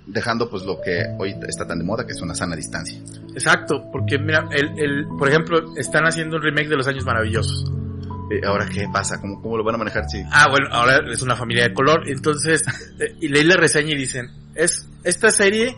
dejando 0.06 0.48
pues 0.50 0.64
lo 0.64 0.80
que 0.80 1.02
hoy 1.18 1.34
está 1.48 1.66
tan 1.66 1.78
de 1.78 1.84
moda, 1.84 2.06
que 2.06 2.12
es 2.12 2.20
una 2.20 2.34
sana 2.34 2.56
distancia. 2.56 2.98
Exacto, 3.32 3.84
porque 3.90 4.18
mira, 4.18 4.48
el, 4.50 4.78
el, 4.78 5.06
por 5.18 5.28
ejemplo, 5.28 5.74
están 5.76 6.04
haciendo 6.04 6.36
un 6.36 6.42
remake 6.42 6.68
de 6.68 6.76
Los 6.76 6.86
Años 6.86 7.04
Maravillosos. 7.04 7.70
Eh, 8.30 8.40
Ahora, 8.46 8.66
¿qué 8.66 8.86
pasa? 8.92 9.20
¿Cómo, 9.20 9.40
cómo 9.40 9.56
lo 9.58 9.64
van 9.64 9.74
a 9.74 9.78
manejar? 9.78 10.08
Sí. 10.08 10.22
Ah, 10.30 10.48
bueno, 10.50 10.68
ahora 10.70 11.00
es 11.10 11.20
una 11.22 11.36
familia 11.36 11.68
de 11.68 11.74
color. 11.74 12.08
Entonces, 12.08 12.64
eh, 12.98 13.16
y 13.20 13.28
leí 13.28 13.44
la 13.44 13.56
reseña 13.56 13.92
y 13.92 13.96
dicen, 13.96 14.30
es, 14.54 14.88
esta 15.02 15.30
serie 15.30 15.76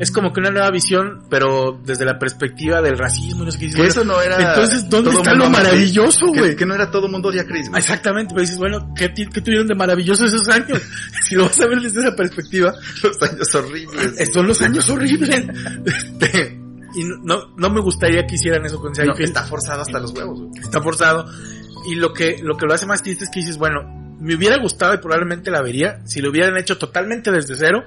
es 0.00 0.10
como 0.10 0.32
que 0.32 0.40
una 0.40 0.50
nueva 0.50 0.70
visión, 0.70 1.24
pero 1.28 1.78
desde 1.84 2.06
la 2.06 2.18
perspectiva 2.18 2.80
del 2.80 2.96
racismo 2.96 3.42
y 3.42 3.44
no 3.44 3.52
sé 3.52 3.58
qué. 3.58 3.68
Que 3.68 3.76
bueno, 3.76 3.90
eso 3.90 4.02
no 4.02 4.18
era... 4.22 4.36
entonces, 4.38 4.88
¿dónde 4.88 5.10
está 5.10 5.34
lo 5.34 5.50
maravilloso, 5.50 6.26
güey? 6.28 6.56
Que, 6.56 6.64
no 6.64 6.74
era 6.74 6.90
todo 6.90 7.06
mundo 7.06 7.28
odia 7.28 7.44
Chris, 7.44 7.68
güey. 7.68 7.78
Exactamente, 7.78 8.32
pero 8.32 8.40
dices, 8.40 8.56
bueno, 8.56 8.94
¿qué, 8.96 9.12
qué 9.12 9.42
tuvieron 9.42 9.66
de 9.66 9.74
maravilloso 9.74 10.24
esos 10.24 10.48
años? 10.48 10.80
si 11.28 11.34
lo 11.34 11.44
vas 11.44 11.60
a 11.60 11.66
ver 11.66 11.80
desde 11.80 12.00
esa 12.00 12.16
perspectiva, 12.16 12.72
Los 13.02 13.22
años 13.22 13.54
horribles. 13.54 14.18
eh, 14.18 14.26
son 14.32 14.46
los 14.46 14.62
años 14.62 14.88
horribles. 14.88 15.44
Este, 15.84 16.58
y 16.94 17.04
no, 17.22 17.54
no 17.58 17.68
me 17.68 17.82
gustaría 17.82 18.26
que 18.26 18.36
hicieran 18.36 18.64
eso 18.64 18.80
con 18.80 18.92
No, 18.92 19.14
está 19.18 19.42
forzado 19.42 19.82
hasta 19.82 20.00
los 20.00 20.12
huevos, 20.12 20.48
está 20.62 20.80
forzado. 20.80 21.26
Y 21.90 21.96
lo 21.96 22.14
que, 22.14 22.38
lo 22.42 22.56
que 22.56 22.64
lo 22.64 22.72
hace 22.72 22.86
más 22.86 23.02
triste 23.02 23.24
es 23.24 23.30
que 23.30 23.40
dices, 23.40 23.58
bueno, 23.58 23.82
me 24.18 24.34
hubiera 24.34 24.56
gustado 24.56 24.94
y 24.94 24.98
probablemente 24.98 25.50
la 25.50 25.60
vería 25.60 26.00
si 26.06 26.22
lo 26.22 26.30
hubieran 26.30 26.56
hecho 26.56 26.78
totalmente 26.78 27.30
desde 27.30 27.54
cero 27.54 27.84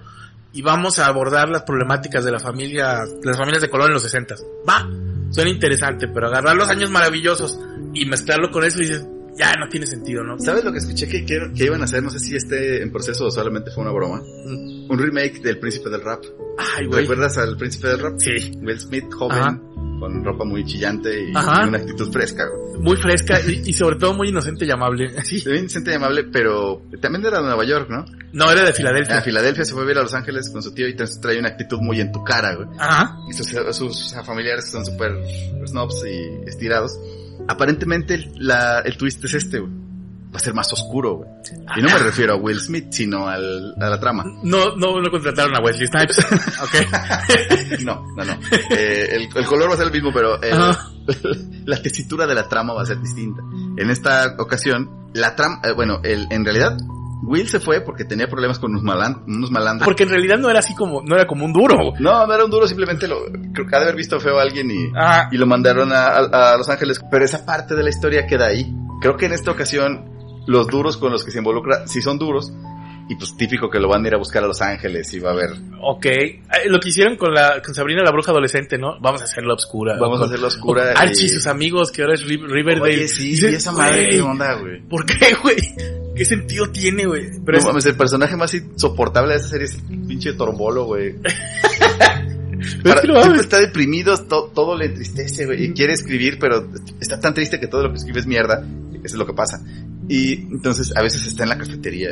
y 0.54 0.62
vamos 0.62 1.00
a 1.00 1.08
abordar 1.08 1.50
las 1.50 1.64
problemáticas 1.64 2.24
de 2.24 2.32
la 2.32 2.40
familia, 2.40 3.00
las 3.24 3.38
familias 3.38 3.62
de 3.62 3.70
color 3.70 3.88
en 3.88 3.94
los 3.94 4.04
60. 4.04 4.36
Va, 4.70 4.88
suena 5.32 5.50
interesante, 5.50 6.08
pero 6.08 6.28
agarrar 6.28 6.56
los 6.56 6.70
años 6.70 6.92
maravillosos 6.92 7.60
y 7.94 8.06
mezclarlo 8.06 8.52
con 8.52 8.64
eso 8.64 8.78
y 8.80 8.86
dices, 8.86 9.06
ya 9.36 9.54
no 9.54 9.68
tiene 9.68 9.88
sentido, 9.88 10.24
¿no? 10.24 10.38
¿Sabes 10.40 10.64
lo 10.64 10.72
que 10.72 10.78
escuché 10.78 11.08
que, 11.08 11.26
que, 11.26 11.52
que 11.56 11.64
iban 11.66 11.82
a 11.82 11.86
hacer? 11.86 12.04
No 12.04 12.12
sé 12.12 12.20
si 12.20 12.36
esté 12.36 12.84
en 12.84 12.92
proceso 12.92 13.26
o 13.26 13.32
solamente 13.32 13.72
fue 13.72 13.84
una 13.84 13.92
broma. 13.92 14.22
Un 14.22 14.98
remake 14.98 15.42
del 15.42 15.58
Príncipe 15.58 15.90
del 15.90 16.02
Rap. 16.02 16.24
Ay, 16.58 16.86
güey. 16.86 17.02
¿Recuerdas 17.02 17.38
al 17.40 17.58
Príncipe 17.58 17.88
del 17.88 18.00
Rap? 18.00 18.14
Sí, 18.20 18.52
Will 18.62 18.80
Smith, 18.80 19.12
joven, 19.12 19.38
Ajá. 19.40 19.60
Con 20.04 20.22
ropa 20.22 20.44
muy 20.44 20.66
chillante 20.66 21.30
y, 21.30 21.32
Ajá. 21.34 21.66
una 21.66 21.78
actitud 21.78 22.12
fresca. 22.12 22.44
güey. 22.46 22.82
muy 22.82 22.98
fresca 22.98 23.40
y, 23.40 23.70
y 23.70 23.72
sobre 23.72 23.96
todo 23.96 24.14
muy 24.14 24.28
inocente 24.28 24.66
y 24.66 24.72
amable. 24.72 25.14
Sí. 25.24 25.42
Bien 25.46 25.64
decente 25.64 25.92
y 25.92 25.94
amable, 25.94 26.26
pero 26.26 26.82
también 27.00 27.26
era 27.26 27.38
de 27.38 27.46
Nueva 27.46 27.64
York, 27.64 27.88
¿no? 27.90 28.04
No, 28.34 28.52
era 28.52 28.64
de 28.64 28.72
A 28.72 28.74
Filadelfia. 28.74 29.22
Filadelfia 29.22 29.64
se 29.64 29.72
fue 29.72 29.84
a 29.84 29.86
vivir 29.86 29.98
a 30.00 30.02
Los 30.02 30.14
Ángeles 30.14 30.50
con 30.52 30.62
su 30.62 30.74
tío 30.74 30.90
y 30.90 30.96
trae 30.96 31.40
una 31.40 31.48
actitud 31.50 31.80
muy 31.80 32.02
en 32.02 32.12
tu 32.12 32.22
cara, 32.22 32.54
güey. 32.56 32.68
Ajá. 32.78 33.16
y 33.30 33.34
sus, 33.34 33.48
sus 33.48 34.14
familiares 34.26 34.70
son 34.70 34.86
súper 34.86 35.14
snobs 35.66 36.04
y 36.06 36.50
estirados. 36.50 37.00
Aparentemente 37.48 38.30
la, 38.36 38.80
el 38.80 38.98
twist 38.98 39.24
es 39.24 39.36
este, 39.36 39.60
güey. 39.60 39.72
Va 40.34 40.38
a 40.38 40.40
ser 40.40 40.54
más 40.56 40.74
oscuro, 40.74 41.18
güey. 41.18 41.30
Y 41.78 41.82
no 41.84 41.90
me 41.90 42.00
refiero 42.00 42.34
a 42.34 42.38
Will 42.38 42.60
Smith, 42.60 42.88
sino 42.90 43.28
al, 43.28 43.76
a 43.80 43.88
la 43.90 44.00
trama. 44.00 44.24
No, 44.44 44.76
no, 44.76 45.00
no 45.00 45.12
contrataron 45.12 45.56
a 45.56 45.60
Wesley 45.62 45.86
Snipes. 45.88 46.18
ok. 46.64 47.80
No, 47.84 48.04
no, 48.16 48.24
no. 48.26 48.34
Eh, 48.72 49.08
el, 49.12 49.30
el 49.36 49.46
color 49.46 49.70
va 49.70 49.74
a 49.74 49.78
ser 49.78 49.88
el 49.88 49.92
mismo, 49.94 50.12
pero 50.14 50.42
el- 50.42 50.54
Ajá. 50.54 50.90
la 51.66 51.82
tesitura 51.82 52.26
de 52.28 52.36
la 52.36 52.48
trama 52.48 52.74
va 52.74 52.82
a 52.82 52.86
ser 52.86 53.00
distinta. 53.00 53.42
En 53.78 53.90
esta 53.90 54.36
ocasión, 54.40 55.10
la 55.14 55.36
trama, 55.36 55.62
eh, 55.64 55.74
bueno, 55.74 56.00
el, 56.04 56.28
en 56.32 56.44
realidad, 56.46 56.78
Will 57.24 57.48
se 57.48 57.60
fue 57.60 57.82
porque 57.82 58.04
tenía 58.06 58.28
problemas 58.28 58.60
con 58.60 58.72
unos, 58.72 58.84
malan, 58.84 59.24
unos 59.28 59.52
malandros. 59.52 59.86
Porque 59.86 60.04
en 60.04 60.10
realidad 60.10 60.38
no 60.40 60.50
era 60.50 60.60
así 60.60 60.74
como, 60.76 61.02
no 61.04 61.16
era 61.16 61.26
como 61.28 61.46
un 61.46 61.54
duro. 61.54 61.94
No, 62.00 62.26
no 62.26 62.34
era 62.34 62.44
un 62.46 62.52
duro, 62.52 62.68
simplemente 62.68 63.08
lo, 63.08 63.18
creo 63.54 63.68
que 63.68 63.76
ha 63.76 63.80
de 63.80 63.86
haber 63.86 63.96
visto 63.96 64.20
feo 64.20 64.40
a 64.40 64.42
alguien 64.42 64.70
y, 64.72 64.92
Ah, 64.96 65.28
y 65.32 65.38
lo 65.38 65.46
mandaron 65.46 65.92
a, 65.94 66.08
a- 66.08 66.54
a 66.54 66.58
Los 66.58 66.70
Ángeles. 66.70 67.00
Pero 67.12 67.24
esa 67.26 67.46
parte 67.46 67.76
de 67.76 67.84
la 67.84 67.90
historia 67.90 68.26
queda 68.28 68.48
ahí. 68.48 68.74
Creo 69.02 69.16
que 69.18 69.26
en 69.26 69.34
esta 69.34 69.52
ocasión 69.52 70.13
los 70.48 70.68
duros 70.68 70.98
con 70.98 71.12
los 71.12 71.24
que 71.24 71.32
se 71.32 71.40
involucra 71.40 71.88
sí 71.88 72.02
son 72.02 72.18
duros. 72.20 72.52
Y 73.10 73.16
pues 73.18 73.36
típico 73.36 73.70
que 73.70 73.80
lo 73.82 73.90
van 73.90 74.06
a 74.06 74.08
ir 74.08 74.14
a 74.14 74.18
buscar 74.18 74.46
a 74.46 74.48
Los 74.48 74.62
Ángeles 74.62 75.14
y 75.14 75.20
va 75.20 75.32
a 75.32 75.34
haber... 75.34 75.50
ok. 75.82 76.06
Eh, 76.06 76.40
Lo 76.68 76.80
que 76.80 76.88
hicieron 76.88 77.18
con 77.18 77.34
la, 77.34 77.62
con 77.62 77.76
Sabrina 77.76 78.02
la 78.02 78.12
bruja 78.12 78.32
adolescente, 78.32 78.78
¿no? 78.78 78.98
Vamos 79.02 79.20
a 79.20 79.26
hacerla 79.26 79.56
oscura. 79.56 79.98
Vamos 80.00 80.20
a 80.20 80.22
Con- 80.22 80.30
hacerla 80.30 80.48
oscura. 80.48 80.94
Archie 80.96 81.26
y 81.26 81.30
sus 81.30 81.46
amigos, 81.48 81.92
que 81.92 82.02
ahora 82.02 82.14
es 82.14 82.26
Ri- 82.26 82.42
Riverdale. 82.48 82.94
Oye, 82.96 83.08
sí, 83.10 83.32
Dices, 83.32 83.52
y 83.52 83.56
esa 83.58 83.74
madre, 83.74 84.08
¿qué 84.10 84.22
onda, 84.22 84.54
güey? 84.58 84.82
¿Por 84.88 85.06
qué, 85.06 85.36
güey? 85.44 85.58
¿Qué 86.16 86.24
sentido 86.24 86.72
tiene, 86.72 87.06
güey? 87.06 87.24
Pero 87.46 87.58
No 87.58 87.60
es- 87.60 87.66
mames, 87.66 87.86
el 87.88 87.98
personaje 87.98 88.38
más 88.38 88.54
insoportable 88.54 89.34
de 89.34 89.40
esa 89.40 89.50
serie 89.50 89.66
es 89.66 89.74
el 89.90 90.08
pinche 90.08 90.32
torbolo, 90.34 90.86
güey. 90.86 91.14
Para- 92.84 93.02
siempre 93.02 93.42
está 93.42 93.60
deprimido, 93.60 94.18
to- 94.28 94.50
todo 94.56 94.78
le 94.78 94.86
entristece, 94.86 95.46
güey. 95.46 95.66
Y 95.66 95.74
quiere 95.74 95.92
escribir, 95.92 96.38
pero 96.40 96.70
está 97.02 97.20
tan 97.20 97.34
triste 97.34 97.60
que 97.60 97.68
todo 97.68 97.84
lo 97.84 97.90
que 97.90 97.98
escribe 97.98 98.20
es 98.22 98.26
mierda. 98.28 98.66
Eso 99.04 99.16
es 99.16 99.20
lo 99.20 99.26
que 99.26 99.34
pasa. 99.34 99.60
Y 100.08 100.34
entonces 100.34 100.96
a 100.96 101.02
veces 101.02 101.26
está 101.26 101.44
en 101.44 101.50
la 101.50 101.58
cafetería. 101.58 102.10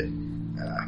ah, 0.59 0.87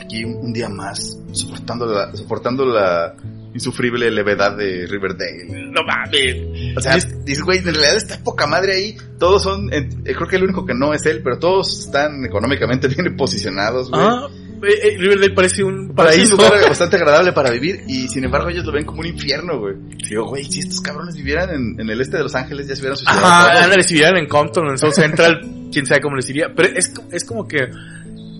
aquí 0.00 0.24
un, 0.24 0.36
un 0.36 0.52
día 0.52 0.68
más, 0.68 1.18
soportando 1.32 1.86
la, 1.86 2.14
soportando 2.16 2.64
la 2.64 3.14
insufrible 3.54 4.10
levedad 4.10 4.56
de 4.56 4.86
Riverdale. 4.86 5.44
no 5.48 5.82
mames. 5.84 6.76
O 6.76 6.80
sea, 6.80 6.94
dices, 7.24 7.42
güey, 7.42 7.58
en 7.58 7.64
realidad 7.64 7.96
está 7.96 8.18
poca 8.22 8.46
madre 8.46 8.74
ahí. 8.74 8.96
Todos 9.18 9.42
son, 9.42 9.72
eh, 9.72 9.88
creo 10.04 10.28
que 10.28 10.36
el 10.36 10.44
único 10.44 10.64
que 10.64 10.74
no 10.74 10.94
es 10.94 11.04
él, 11.06 11.20
pero 11.22 11.38
todos 11.38 11.86
están 11.86 12.24
económicamente 12.24 12.88
bien 12.96 13.16
posicionados, 13.16 13.90
güey. 13.90 14.02
Ah, 14.02 14.28
eh, 14.62 14.78
eh, 14.82 14.96
Riverdale 14.98 15.34
parece 15.34 15.62
un 15.64 15.94
Parece 15.94 16.22
un 16.22 16.36
paraíso. 16.36 16.36
lugar 16.36 16.52
bastante 16.68 16.96
agradable 16.96 17.32
para 17.32 17.50
vivir 17.50 17.82
y 17.86 18.08
sin 18.08 18.24
embargo 18.24 18.48
ellos 18.48 18.64
lo 18.64 18.72
ven 18.72 18.84
como 18.84 19.00
un 19.00 19.06
infierno, 19.06 19.58
güey. 19.58 19.74
Digo, 20.08 20.26
güey, 20.26 20.44
si 20.44 20.60
estos 20.60 20.80
cabrones 20.80 21.14
vivieran 21.16 21.50
en, 21.50 21.80
en 21.80 21.88
el 21.90 22.00
este 22.00 22.16
de 22.16 22.22
Los 22.22 22.34
Ángeles 22.34 22.66
ya 22.68 22.74
se 22.74 22.82
hubieran 22.82 22.96
suicidado. 22.96 23.26
Ajá, 23.26 23.64
ándale, 23.64 23.82
si 23.82 23.94
vivieran 23.94 24.16
en 24.18 24.26
Compton, 24.28 24.68
en 24.68 24.78
South 24.78 24.92
Central, 24.92 25.40
quién 25.72 25.86
sabe 25.86 26.00
cómo 26.00 26.16
les 26.16 26.28
iría. 26.30 26.48
Pero 26.54 26.68
es, 26.76 26.92
es 27.12 27.24
como 27.24 27.46
que, 27.48 27.68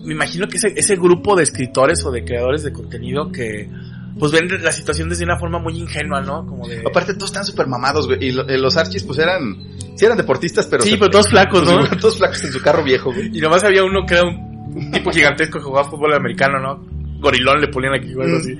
me 0.03 0.13
imagino 0.13 0.47
que 0.47 0.57
ese, 0.57 0.73
ese 0.75 0.95
grupo 0.95 1.35
de 1.35 1.43
escritores 1.43 2.03
o 2.05 2.11
de 2.11 2.23
creadores 2.23 2.63
de 2.63 2.71
contenido 2.73 3.31
que, 3.31 3.69
pues 4.19 4.31
ven 4.31 4.47
la 4.61 4.71
situación 4.71 5.09
desde 5.09 5.23
una 5.23 5.39
forma 5.39 5.57
muy 5.59 5.77
ingenua, 5.77 6.21
¿no? 6.21 6.45
Como 6.45 6.67
de... 6.67 6.79
Aparte 6.85 7.13
todos 7.13 7.29
están 7.31 7.45
súper 7.45 7.67
mamados, 7.67 8.07
güey. 8.07 8.23
Y 8.25 8.31
lo- 8.31 8.47
eh, 8.47 8.57
los 8.57 8.75
Archies 8.77 9.03
pues 9.03 9.17
eran, 9.19 9.55
sí 9.95 10.05
eran 10.05 10.17
deportistas, 10.17 10.67
pero... 10.67 10.83
sí, 10.83 10.91
se- 10.91 10.97
pero 10.97 11.09
todos 11.11 11.29
flacos, 11.29 11.63
pues, 11.63 11.89
¿no? 11.91 11.97
todos 11.99 12.17
flacos 12.17 12.43
en 12.43 12.51
su 12.51 12.61
carro 12.61 12.83
viejo, 12.83 13.13
güey. 13.13 13.29
Y 13.35 13.39
nomás 13.41 13.63
había 13.63 13.83
uno 13.83 14.05
que 14.05 14.15
era 14.15 14.23
un 14.23 14.50
tipo 14.91 15.11
gigantesco 15.11 15.59
que 15.59 15.63
jugaba 15.65 15.89
fútbol 15.89 16.13
americano, 16.13 16.59
¿no? 16.59 16.85
Gorilón 17.19 17.59
le 17.61 17.67
ponían 17.67 17.93
aquí 17.93 18.13
o 18.13 18.21
algo 18.21 18.37
así. 18.37 18.57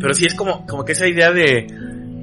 Pero 0.00 0.14
sí 0.14 0.26
es 0.26 0.34
como, 0.34 0.66
como 0.66 0.84
que 0.84 0.92
esa 0.92 1.06
idea 1.08 1.32
de, 1.32 1.66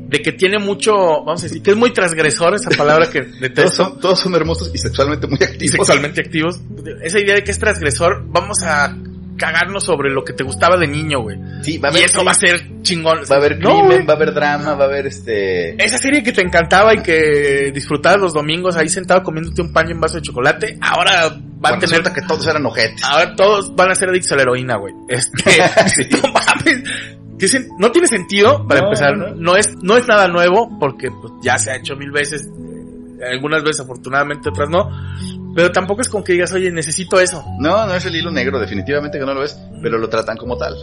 de 0.07 0.21
que 0.21 0.31
tiene 0.31 0.59
mucho, 0.59 0.93
vamos 0.93 1.43
a 1.43 1.47
decir, 1.47 1.61
que 1.61 1.71
es 1.71 1.77
muy 1.77 1.91
transgresor 1.91 2.53
esa 2.53 2.69
palabra 2.69 3.09
que 3.09 3.21
Todos 3.21 3.39
detesto. 3.39 3.71
son, 3.71 3.99
todos 3.99 4.19
son 4.19 4.35
hermosos 4.35 4.71
y 4.73 4.77
sexualmente 4.77 5.27
muy 5.27 5.37
y 5.41 5.43
activos. 5.43 5.71
sexualmente 5.71 6.21
activos. 6.21 6.61
Esa 7.01 7.19
idea 7.19 7.35
de 7.35 7.43
que 7.43 7.51
es 7.51 7.59
transgresor, 7.59 8.23
vamos 8.27 8.63
a 8.63 8.95
cagarnos 9.37 9.83
sobre 9.83 10.09
lo 10.09 10.23
que 10.23 10.33
te 10.33 10.43
gustaba 10.43 10.77
de 10.77 10.87
niño, 10.87 11.21
güey. 11.21 11.37
Sí, 11.61 11.77
va 11.77 11.89
a 11.89 11.91
Y 11.91 11.95
haber, 11.97 12.05
eso 12.09 12.23
va 12.23 12.31
a 12.31 12.35
ser 12.35 12.81
chingón. 12.81 13.19
va 13.29 13.35
a 13.35 13.39
haber 13.39 13.59
No, 13.59 13.87
crimen, 13.87 14.05
va 14.07 14.13
a 14.13 14.15
haber 14.15 14.33
drama, 14.33 14.75
va 14.75 14.85
a 14.85 14.87
haber 14.87 15.07
este... 15.07 15.81
Esa 15.83 15.97
serie 15.97 16.23
que 16.23 16.31
te 16.31 16.41
encantaba 16.41 16.93
y 16.93 17.01
que 17.01 17.71
disfrutabas 17.73 18.19
los 18.19 18.33
domingos 18.33 18.75
ahí 18.77 18.89
sentado 18.89 19.23
comiéndote 19.23 19.61
un 19.61 19.73
pan 19.73 19.89
y 19.89 19.93
un 19.93 19.99
vaso 20.01 20.15
de 20.15 20.21
chocolate, 20.21 20.77
ahora 20.81 21.29
va 21.63 21.69
a 21.69 21.79
tener 21.79 22.01
que 22.03 22.21
todos 22.21 22.45
eran 22.47 22.65
ojetes. 22.65 23.03
Ahora 23.03 23.35
todos 23.35 23.75
van 23.75 23.91
a 23.91 23.95
ser 23.95 24.09
adictos 24.09 24.31
a 24.31 24.35
la 24.35 24.41
heroína, 24.43 24.77
güey. 24.77 24.93
Este, 25.09 25.57
no 26.11 26.31
mames. 26.31 26.83
No 27.77 27.91
tiene 27.91 28.07
sentido, 28.07 28.65
para 28.65 28.79
No, 28.81 28.85
empezar. 28.87 29.17
no. 29.17 29.35
No, 29.35 29.55
es, 29.57 29.75
no 29.81 29.97
es 29.97 30.07
nada 30.07 30.27
nuevo, 30.29 30.77
porque 30.79 31.09
pues, 31.11 31.33
ya 31.43 31.57
se 31.57 31.71
ha 31.71 31.75
hecho 31.75 31.95
mil 31.97 32.11
veces. 32.11 32.47
Algunas 33.23 33.63
veces 33.63 33.81
afortunadamente, 33.81 34.49
otras 34.49 34.69
no. 34.69 34.89
Pero 35.55 35.71
tampoco 35.71 36.01
es 36.01 36.09
como 36.09 36.23
que 36.23 36.33
digas, 36.33 36.51
oye, 36.53 36.71
necesito 36.71 37.19
eso. 37.19 37.43
No, 37.59 37.85
no 37.85 37.93
es 37.95 38.05
el 38.05 38.15
hilo 38.15 38.31
negro, 38.31 38.59
definitivamente 38.59 39.17
que 39.19 39.25
no 39.25 39.33
lo 39.33 39.43
es, 39.43 39.57
pero 39.81 39.97
lo 39.97 40.09
tratan 40.09 40.35
como 40.37 40.57
tal. 40.57 40.75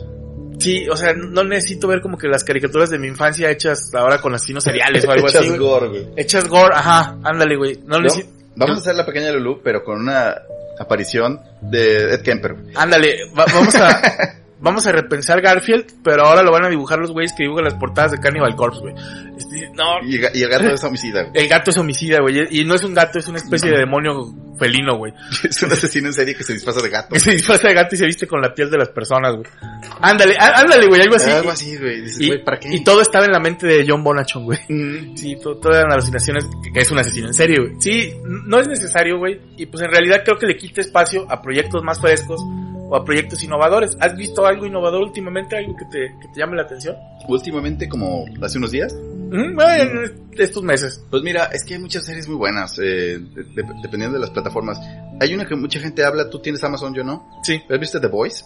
Sí, 0.58 0.88
o 0.88 0.96
sea, 0.96 1.12
no 1.14 1.42
necesito 1.44 1.88
ver 1.88 2.00
como 2.00 2.16
que 2.16 2.28
las 2.28 2.44
caricaturas 2.44 2.88
de 2.90 2.98
mi 2.98 3.08
infancia 3.08 3.50
hechas 3.50 3.90
ahora 3.94 4.18
con 4.20 4.34
asesinos 4.34 4.62
seriales 4.64 5.04
o 5.04 5.10
algo 5.10 5.26
Echas 5.28 5.40
así. 5.40 5.48
güey. 5.48 5.58
gore, 5.60 5.88
güey. 5.88 6.06
Hechas 6.16 6.48
gore, 6.48 6.74
ajá, 6.74 7.16
ándale, 7.24 7.56
güey. 7.56 7.78
No 7.84 7.96
No, 7.96 8.02
necesito. 8.02 8.28
Vamos 8.54 8.76
a 8.76 8.80
hacer 8.80 8.94
la 8.94 9.04
pequeña 9.06 9.32
Lulu, 9.32 9.60
pero 9.62 9.82
con 9.82 9.98
una 10.00 10.34
aparición 10.78 11.40
de 11.62 12.14
Ed 12.14 12.20
Kemper. 12.22 12.54
Ándale, 12.74 13.16
va- 13.36 13.46
vamos 13.52 13.74
a 13.74 14.00
vamos 14.62 14.86
a 14.86 14.92
repensar 14.92 15.40
Garfield, 15.42 15.86
pero 16.02 16.24
ahora 16.24 16.42
lo 16.42 16.50
van 16.52 16.64
a 16.64 16.68
dibujar 16.68 16.98
los 16.98 17.10
güeyes 17.12 17.32
que 17.36 17.42
dibujan 17.44 17.64
las 17.64 17.74
portadas 17.74 18.12
de 18.12 18.18
Cannibal 18.18 18.54
Corpse, 18.56 18.80
güey. 18.80 18.94
Este, 19.36 19.70
no, 19.74 20.00
Y, 20.06 20.16
el 20.16 20.28
y 20.34 20.42
el 20.42 20.48
gato 20.48 20.68
es 20.68 20.82
homicida. 20.84 21.22
güey. 21.24 21.42
el 21.42 21.48
gato 21.48 21.70
es 21.70 21.76
homicida, 21.78 22.20
güey, 22.20 22.46
y 22.50 22.64
no 22.64 22.74
es 22.74 22.84
un 22.84 22.94
gato, 22.94 23.18
es 23.18 23.28
una 23.28 23.38
especie 23.38 23.70
de 23.70 23.78
demonio 23.78 24.32
felino, 24.58 24.96
güey. 24.96 25.12
Es 25.42 25.60
un 25.62 25.72
asesino 25.72 26.06
en 26.08 26.12
serie 26.14 26.34
que 26.36 26.44
se 26.44 26.52
disfraza 26.52 26.80
de 26.82 26.88
gato. 26.90 27.08
Que 27.12 27.18
se 27.20 27.32
disfraza 27.32 27.66
de 27.68 27.74
gato 27.74 27.94
y 27.94 27.98
se 27.98 28.06
viste 28.06 28.26
con 28.28 28.40
la 28.40 28.54
piel 28.54 28.70
de 28.70 28.78
las 28.78 28.90
personas, 28.90 29.34
güey. 29.34 29.46
Ándale, 30.00 30.36
ándale, 30.38 30.86
güey, 30.86 31.00
algo 31.00 31.16
así. 31.16 31.30
Algo 31.30 31.50
así, 31.50 31.76
güey. 31.76 32.02
Dices, 32.02 32.20
Y, 32.20 32.26
güey, 32.28 32.44
¿para 32.44 32.58
qué? 32.60 32.68
y 32.72 32.84
todo 32.84 33.00
estaba 33.00 33.24
en 33.24 33.32
la 33.32 33.40
mente 33.40 33.66
de 33.66 33.84
John 33.88 34.04
Bonachon, 34.04 34.44
güey. 34.44 34.58
Mm. 34.68 35.16
Sí, 35.16 35.36
to- 35.42 35.56
todas 35.56 35.78
eran 35.78 35.92
alucinaciones 35.92 36.44
que 36.62 36.72
que 36.72 36.80
es 36.80 36.90
un 36.90 36.98
asesino 36.98 37.26
en 37.28 37.34
serie, 37.34 37.56
güey. 37.58 37.72
Sí, 37.80 38.12
no 38.24 38.60
es 38.60 38.68
necesario, 38.68 39.18
güey. 39.18 39.40
Y 39.56 39.66
pues 39.66 39.82
en 39.82 39.90
realidad 39.90 40.22
creo 40.24 40.38
que 40.38 40.46
le 40.46 40.56
quita 40.56 40.80
espacio 40.80 41.26
a 41.30 41.40
proyectos 41.42 41.82
más 41.82 42.00
frescos 42.00 42.40
o 42.92 42.96
a 42.96 43.04
proyectos 43.06 43.42
innovadores. 43.42 43.96
¿Has 44.00 44.14
visto 44.14 44.44
algo 44.44 44.66
innovador 44.66 45.02
últimamente? 45.02 45.56
¿Algo 45.56 45.74
que 45.74 45.86
te, 45.86 45.98
que 46.20 46.28
te 46.28 46.40
llame 46.40 46.56
la 46.56 46.62
atención? 46.64 46.94
Últimamente, 47.26 47.88
como 47.88 48.26
hace 48.42 48.58
unos 48.58 48.70
días, 48.70 48.94
bueno, 48.94 49.54
en 49.56 50.20
estos 50.36 50.62
meses. 50.62 51.02
Pues 51.10 51.22
mira, 51.22 51.46
es 51.46 51.64
que 51.64 51.74
hay 51.74 51.80
muchas 51.80 52.04
series 52.04 52.28
muy 52.28 52.36
buenas, 52.36 52.78
eh, 52.78 53.18
de- 53.18 53.44
de- 53.44 53.74
dependiendo 53.82 54.12
de 54.14 54.20
las 54.20 54.30
plataformas. 54.30 54.78
Hay 55.20 55.32
una 55.32 55.46
que 55.46 55.56
mucha 55.56 55.80
gente 55.80 56.04
habla, 56.04 56.28
tú 56.28 56.40
tienes 56.40 56.62
Amazon, 56.64 56.92
yo 56.94 57.02
no. 57.02 57.26
Sí. 57.42 57.60
¿Has 57.70 57.80
visto 57.80 57.98
The 57.98 58.08
Voice? 58.08 58.44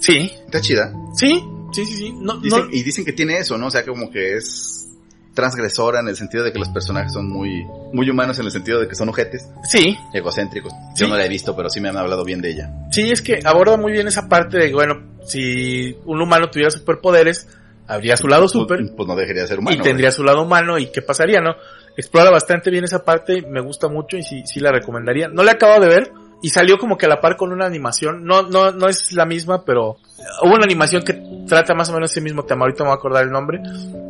Sí. 0.00 0.32
Está 0.46 0.60
chida. 0.60 0.92
Sí, 1.14 1.40
sí, 1.72 1.84
sí, 1.84 1.94
sí. 1.94 2.12
No, 2.20 2.40
Dicen- 2.40 2.64
no, 2.66 2.70
Y 2.72 2.82
dicen 2.82 3.04
que 3.04 3.12
tiene 3.12 3.38
eso, 3.38 3.56
¿no? 3.56 3.68
O 3.68 3.70
sea, 3.70 3.84
como 3.84 4.10
que 4.10 4.34
es 4.36 4.95
transgresora 5.36 6.00
en 6.00 6.08
el 6.08 6.16
sentido 6.16 6.42
de 6.42 6.52
que 6.52 6.58
los 6.58 6.70
personajes 6.70 7.12
son 7.12 7.28
muy, 7.28 7.64
muy 7.92 8.10
humanos 8.10 8.38
en 8.40 8.46
el 8.46 8.50
sentido 8.50 8.80
de 8.80 8.88
que 8.88 8.96
son 8.96 9.08
ojetes, 9.10 9.48
sí, 9.62 9.96
egocéntricos. 10.12 10.72
Sí. 10.94 11.04
Yo 11.04 11.08
no 11.08 11.16
la 11.16 11.26
he 11.26 11.28
visto, 11.28 11.54
pero 11.54 11.68
sí 11.68 11.80
me 11.80 11.90
han 11.90 11.96
hablado 11.96 12.24
bien 12.24 12.40
de 12.40 12.50
ella. 12.50 12.72
sí, 12.90 13.12
es 13.12 13.22
que 13.22 13.40
aborda 13.44 13.76
muy 13.76 13.92
bien 13.92 14.08
esa 14.08 14.28
parte 14.28 14.58
de, 14.58 14.72
bueno, 14.72 14.94
si 15.24 15.96
un 16.06 16.20
humano 16.20 16.48
tuviera 16.50 16.70
superpoderes, 16.70 17.46
habría 17.86 18.16
su 18.16 18.26
lado 18.26 18.48
super. 18.48 18.78
Pues, 18.78 18.92
pues 18.96 19.08
no 19.08 19.14
dejaría 19.14 19.42
de 19.42 19.48
ser 19.48 19.58
humano. 19.58 19.76
y 19.76 19.80
tendría 19.80 20.10
su 20.10 20.24
lado 20.24 20.42
humano 20.42 20.78
y 20.78 20.86
qué 20.86 21.02
pasaría, 21.02 21.40
¿no? 21.40 21.54
Explora 21.96 22.30
bastante 22.30 22.70
bien 22.70 22.84
esa 22.84 23.04
parte, 23.04 23.42
me 23.42 23.60
gusta 23.60 23.88
mucho 23.88 24.16
y 24.16 24.22
sí, 24.22 24.42
sí 24.46 24.58
la 24.58 24.72
recomendaría. 24.72 25.28
No 25.28 25.44
la 25.44 25.52
acabo 25.52 25.80
de 25.80 25.88
ver 25.88 26.12
y 26.42 26.50
salió 26.50 26.78
como 26.78 26.96
que 26.96 27.06
a 27.06 27.08
la 27.08 27.20
par 27.20 27.36
con 27.36 27.52
una 27.52 27.66
animación, 27.66 28.24
no, 28.24 28.42
no, 28.42 28.70
no 28.72 28.88
es 28.88 29.12
la 29.12 29.24
misma, 29.24 29.64
pero 29.64 29.96
hubo 30.42 30.54
una 30.54 30.64
animación 30.64 31.02
que 31.02 31.14
trata 31.48 31.74
más 31.74 31.88
o 31.90 31.92
menos 31.94 32.10
ese 32.10 32.20
mismo 32.20 32.44
tema, 32.44 32.62
ahorita 32.64 32.82
me 32.84 32.88
voy 32.90 32.96
a 32.96 32.98
acordar 32.98 33.24
el 33.24 33.30
nombre. 33.30 33.60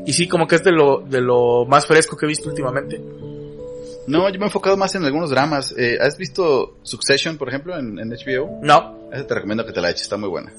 Y 0.07 0.13
sí, 0.13 0.27
como 0.29 0.47
que 0.47 0.57
es 0.57 0.65
de 0.65 0.73
lo, 0.73 1.01
de 1.01 1.21
lo 1.21 1.65
más 1.67 1.87
fresco 1.87 2.17
que 2.17 2.27
he 2.27 2.29
visto 2.29 2.49
últimamente. 2.49 3.01
No, 4.07 4.29
yo 4.29 4.39
me 4.39 4.45
he 4.45 4.49
enfocado 4.49 4.77
más 4.77 4.95
en 4.95 5.05
algunos 5.05 5.31
dramas. 5.31 5.75
Eh, 5.77 5.99
¿Has 6.01 6.17
visto 6.17 6.77
Succession, 6.83 7.37
por 7.37 7.49
ejemplo, 7.49 7.77
en, 7.77 7.99
en 7.99 8.09
HBO? 8.11 8.61
No. 8.63 8.95
Esa 9.13 9.27
te 9.27 9.35
recomiendo 9.35 9.67
que 9.67 9.73
te 9.73 9.81
la 9.81 9.91
eches, 9.91 10.03
está 10.03 10.17
muy 10.17 10.29
buena. 10.29 10.53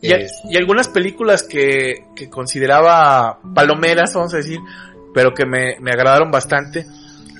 Y, 0.00 0.10
Es- 0.12 0.40
y 0.48 0.56
algunas 0.56 0.88
películas 0.88 1.42
que, 1.42 2.06
que 2.16 2.30
consideraba 2.30 3.38
palomeras, 3.54 4.14
vamos 4.14 4.32
a 4.32 4.38
decir, 4.38 4.58
pero 5.12 5.34
que 5.34 5.44
me, 5.44 5.76
me 5.80 5.90
agradaron 5.90 6.30
bastante. 6.30 6.86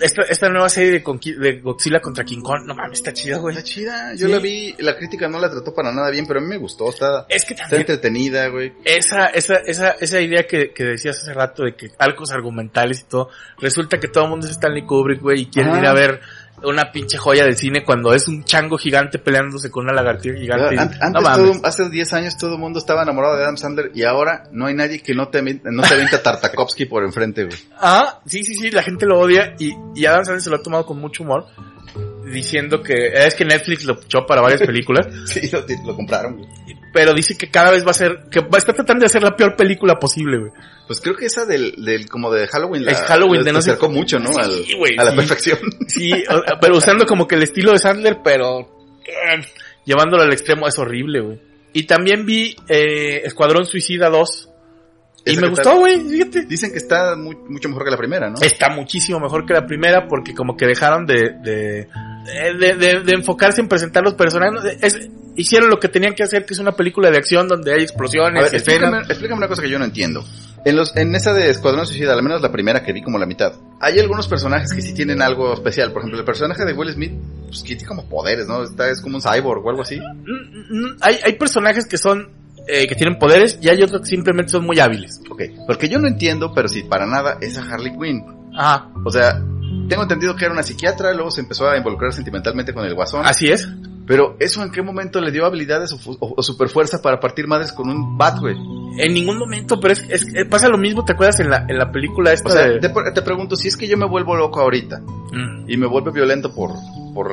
Esta, 0.01 0.23
esta 0.23 0.49
nueva 0.49 0.69
serie 0.69 0.91
de, 0.91 1.05
Conqui- 1.05 1.37
de 1.39 1.61
Godzilla 1.61 2.01
contra 2.01 2.25
King 2.25 2.41
Kong, 2.43 2.65
no 2.67 2.75
mames, 2.75 2.99
está 2.99 3.13
chida, 3.13 3.39
güey. 3.39 3.57
Está 3.57 3.65
chida, 3.69 4.15
yo 4.15 4.27
Sí. 4.27 4.33
la 4.33 4.39
vi, 4.41 4.75
la 4.79 4.97
crítica 4.97 5.29
no 5.29 5.39
la 5.39 5.51
trató 5.51 5.73
para 5.75 5.93
nada 5.93 6.11
bien, 6.11 6.27
pero 6.27 6.41
a 6.41 6.43
mí 6.43 6.49
me 6.49 6.59
gustó, 6.59 6.91
está, 6.91 7.27
Es 7.29 7.45
que 7.45 7.55
está 7.55 7.65
también 7.65 7.83
entretenida, 7.83 8.49
güey. 8.49 8.73
esa, 8.85 9.27
esa, 9.27 9.55
esa, 9.57 9.91
esa 9.93 10.21
idea 10.21 10.47
que, 10.47 10.73
que 10.73 10.85
decías 10.85 11.19
hace 11.23 11.33
rato 11.33 11.63
de 11.65 11.77
que 11.77 11.91
arcos 11.99 12.33
argumentales 12.33 13.01
y 13.01 13.05
todo, 13.05 13.31
resulta 13.59 13.99
que 14.01 14.09
todo 14.09 14.25
el 14.25 14.31
mundo 14.31 14.47
es 14.47 14.53
Stanley 14.53 14.85
Kubrick, 14.85 15.21
güey, 15.21 15.43
y 15.43 15.47
quieren 15.47 15.73
Ajá. 15.73 15.81
ir 15.81 15.87
a 15.87 15.93
ver 15.93 16.21
una 16.65 16.91
pinche 16.93 17.17
joya 17.19 17.45
del 17.45 17.57
cine 17.57 17.85
cuando 17.85 18.15
es 18.15 18.27
un 18.29 18.45
chango 18.45 18.77
gigante 18.79 19.19
peleándose 19.19 19.71
con 19.71 19.85
una 19.85 19.93
lagartija 19.95 20.37
gigante. 20.37 20.75
An- 20.79 20.89
Antes, 21.01 21.23
todo- 21.53 21.67
hace 21.67 21.89
10 21.91 22.13
años 22.15 22.37
todo 22.37 22.55
el 22.55 22.59
mundo 22.61 22.79
estaba 22.79 23.03
enamorado 23.03 23.37
de 23.37 23.43
Adam 23.45 23.57
Sandler 23.57 23.91
y 23.95 24.03
ahora 24.05 24.45
no 24.53 24.67
hay 24.67 24.75
nadie 24.75 25.01
que 25.03 25.15
no 25.15 25.29
te, 25.29 25.43
no 25.43 25.83
te 25.83 25.95
avienta 25.95 26.23
Tartakovsky 26.23 26.87
por 26.87 27.05
enfrente, 27.05 27.45
güey. 27.45 27.59
Ah, 27.81 28.21
sí, 28.27 28.45
sí, 28.45 28.55
sí, 28.55 28.71
la 28.71 28.83
gente 28.83 29.07
lo 29.07 29.19
odia 29.21 29.55
y, 29.59 29.73
y 29.95 30.07
Adam 30.07 30.25
Sandler 30.25 30.43
se 30.43 30.51
lo 30.51 30.57
ha 30.57 30.63
tomado 30.63 30.87
con 30.87 30.99
mucho 31.01 31.23
humor, 31.23 31.47
diciendo 32.33 32.83
que 32.83 32.95
es 33.15 33.35
que 33.35 33.45
Netflix 33.45 33.85
lo 33.85 33.95
echó 34.01 34.27
para 34.27 34.41
varias 34.41 34.63
películas, 34.63 35.07
Sí, 35.27 35.51
lo, 35.53 35.65
lo 35.87 35.95
compraron, 35.97 36.37
güey. 36.39 36.49
pero 36.93 37.13
dice 37.15 37.37
que 37.37 37.51
cada 37.51 37.71
vez 37.71 37.87
va 37.87 37.91
a 37.91 37.95
ser, 37.95 38.25
que 38.31 38.41
va 38.41 38.49
a 38.55 38.59
estar 38.59 38.75
tratando 38.75 39.01
de 39.03 39.07
hacer 39.07 39.23
la 39.23 39.35
peor 39.37 39.57
película 39.57 39.95
posible, 39.97 40.39
güey. 40.39 40.53
Pues 40.87 41.01
creo 41.01 41.17
que 41.17 41.27
esa 41.27 41.45
del, 41.47 41.75
del 41.85 42.09
como 42.09 42.31
de 42.33 42.47
Halloween, 42.47 42.85
la, 42.85 42.93
Es 42.93 43.01
Halloween 43.03 43.43
de 43.43 43.53
no 43.53 43.63
sé- 43.63 43.71
acercó 43.71 43.89
mucho, 43.89 44.19
¿no? 44.19 44.33
Sí, 44.33 44.39
Al- 44.41 44.77
güey, 44.79 44.93
a 44.99 45.05
la 45.05 45.11
sí. 45.13 45.17
perfección. 45.17 45.59
Sí, 45.89 46.13
pero 46.61 46.77
usando 46.77 47.07
como 47.07 47.27
que 47.27 47.37
el 47.37 47.43
estilo 47.43 47.73
de 47.73 47.79
Sandler, 47.79 48.19
pero 48.23 48.61
eh, 49.07 49.41
llevándolo 49.85 50.23
al 50.23 50.33
extremo 50.33 50.67
es 50.69 50.79
horrible, 50.79 51.21
güey. 51.21 51.41
Y 51.73 51.85
también 51.85 52.25
vi 52.27 52.55
eh, 52.69 53.23
Escuadrón 53.25 53.65
Suicida 53.67 54.09
2 54.11 54.51
y 55.27 55.33
¿Esa 55.33 55.41
me 55.41 55.49
gustó, 55.49 55.77
güey, 55.79 55.99
fíjate. 56.07 56.45
Dicen 56.45 56.71
que 56.71 56.77
está 56.77 57.17
muy- 57.17 57.35
mucho 57.49 57.69
mejor 57.71 57.85
que 57.87 57.91
la 57.91 57.97
primera, 57.97 58.29
¿no? 58.29 58.37
Está 58.43 58.69
muchísimo 58.69 59.19
mejor 59.19 59.47
que 59.47 59.55
la 59.55 59.67
primera 59.67 60.07
porque 60.07 60.35
como 60.35 60.55
que 60.55 60.67
dejaron 60.67 61.07
de, 61.07 61.31
de, 61.43 61.89
de, 62.25 62.75
de- 62.77 63.01
de 63.01 63.13
enfocarse 63.13 63.61
en 63.61 63.69
presentar 63.69 64.03
los 64.03 64.15
personajes. 64.15 64.79
Es- 64.81 65.09
hicieron 65.37 65.69
lo 65.69 65.79
que 65.81 65.89
tenían 65.89 66.15
que 66.15 66.23
hacer, 66.23 66.45
que 66.47 66.55
es 66.55 66.61
una 66.61 66.73
película 66.73 67.11
de 67.11 67.19
acción 67.19 67.49
donde 67.49 67.75
hay 67.75 67.83
explosiones 67.83 68.45
ver, 68.45 68.55
explícame, 68.55 69.35
una 69.35 69.49
cosa 69.49 69.63
que 69.63 69.69
yo 69.69 69.79
no 69.79 69.85
entiendo. 69.85 70.25
En 70.65 70.77
los, 70.77 70.97
en 70.97 71.15
esa 71.15 71.35
de 71.35 71.51
Escuadrón 71.51 71.87
Suicida, 71.87 72.13
al 72.15 72.23
menos 72.23 72.41
la 72.41 72.51
primera 72.53 72.83
que 72.83 72.93
vi 72.93 73.03
como 73.03 73.19
la 73.19 73.27
mitad, 73.27 73.53
hay 73.81 73.99
algunos 73.99 74.29
personajes 74.29 74.73
que 74.73 74.81
sí 74.81 74.95
tienen 74.95 75.21
algo 75.21 75.53
especial. 75.53 75.93
Por 75.93 76.01
ejemplo, 76.03 76.19
el 76.21 76.25
personaje 76.25 76.65
de 76.65 76.73
Will 76.73 76.91
Smith, 76.93 77.13
pues 77.49 77.61
que 77.63 77.75
tiene 77.77 77.85
como 77.85 78.09
poderes, 78.09 78.47
¿no? 78.49 78.63
Está, 78.63 78.89
es 78.89 79.01
como 79.03 79.17
un 79.17 79.23
cyborg 79.23 79.65
o 79.67 79.71
algo 79.71 79.83
así. 79.83 79.99
Mm, 80.01 80.79
mm, 80.87 80.97
Hay, 81.03 81.19
hay 81.23 81.33
personajes 81.35 81.85
que 81.87 81.99
son, 81.99 82.31
eh, 82.67 82.87
que 82.87 82.95
tienen 82.95 83.19
poderes 83.19 83.59
y 83.61 83.69
hay 83.69 83.83
otros 83.83 84.01
que 84.03 84.07
simplemente 84.07 84.53
son 84.53 84.65
muy 84.65 84.79
hábiles. 84.81 85.21
Ok, 85.31 85.43
porque 85.67 85.89
yo 85.91 85.99
no 85.99 86.07
entiendo, 86.09 86.53
pero 86.55 86.69
si 86.69 86.83
para 86.85 87.05
nada 87.07 87.37
es 87.43 87.59
a 87.59 87.63
Harley 87.71 87.93
Quinn. 87.99 88.25
Ajá, 88.57 88.89
O 89.05 89.11
sea, 89.11 89.43
tengo 89.89 90.03
entendido 90.03 90.35
que 90.37 90.45
era 90.45 90.53
una 90.55 90.63
psiquiatra, 90.63 91.13
luego 91.15 91.31
se 91.31 91.41
empezó 91.43 91.69
a 91.69 91.77
involucrar 91.77 92.13
sentimentalmente 92.13 92.73
con 92.75 92.85
el 92.85 92.95
guasón. 92.95 93.25
así 93.27 93.49
es. 93.49 93.69
Pero 94.07 94.37
eso 94.39 94.63
en 94.63 94.71
qué 94.71 94.83
momento 94.83 95.19
le 95.23 95.31
dio 95.33 95.47
habilidades 95.47 95.91
o, 95.93 95.97
o, 96.21 96.35
o 96.37 96.43
superfuerza 96.43 97.01
para 97.01 97.19
partir 97.21 97.47
madres 97.47 97.73
con 97.73 97.89
un 97.89 98.19
bat, 98.19 98.39
güey. 98.39 98.55
En 98.99 99.15
ningún 99.15 99.39
momento, 99.39 99.81
pero 99.81 99.95
es, 99.95 100.05
es- 100.11 100.27
eh, 100.35 100.45
pasa 100.45 100.69
lo 100.69 100.77
mismo, 100.77 101.05
¿te 101.07 101.15
acuerdas 101.15 101.41
en 101.41 101.49
la, 101.49 101.65
en 101.69 101.79
la 101.79 101.91
película 101.91 102.31
esta 102.33 102.49
O 102.51 102.53
sea, 102.53 102.67
de... 102.69 102.81
te, 102.81 102.91
te 103.15 103.23
pregunto, 103.23 103.57
si 103.57 103.69
es 103.69 103.77
que 103.79 103.89
yo 103.89 103.97
me 103.97 104.07
vuelvo 104.07 104.37
loco 104.37 104.61
ahorita 104.61 105.01
Mm, 105.01 105.65
y 105.71 105.77
me 105.79 105.87
vuelvo 105.87 106.13
violento 106.13 106.55
por, 106.55 106.71
por 107.15 107.33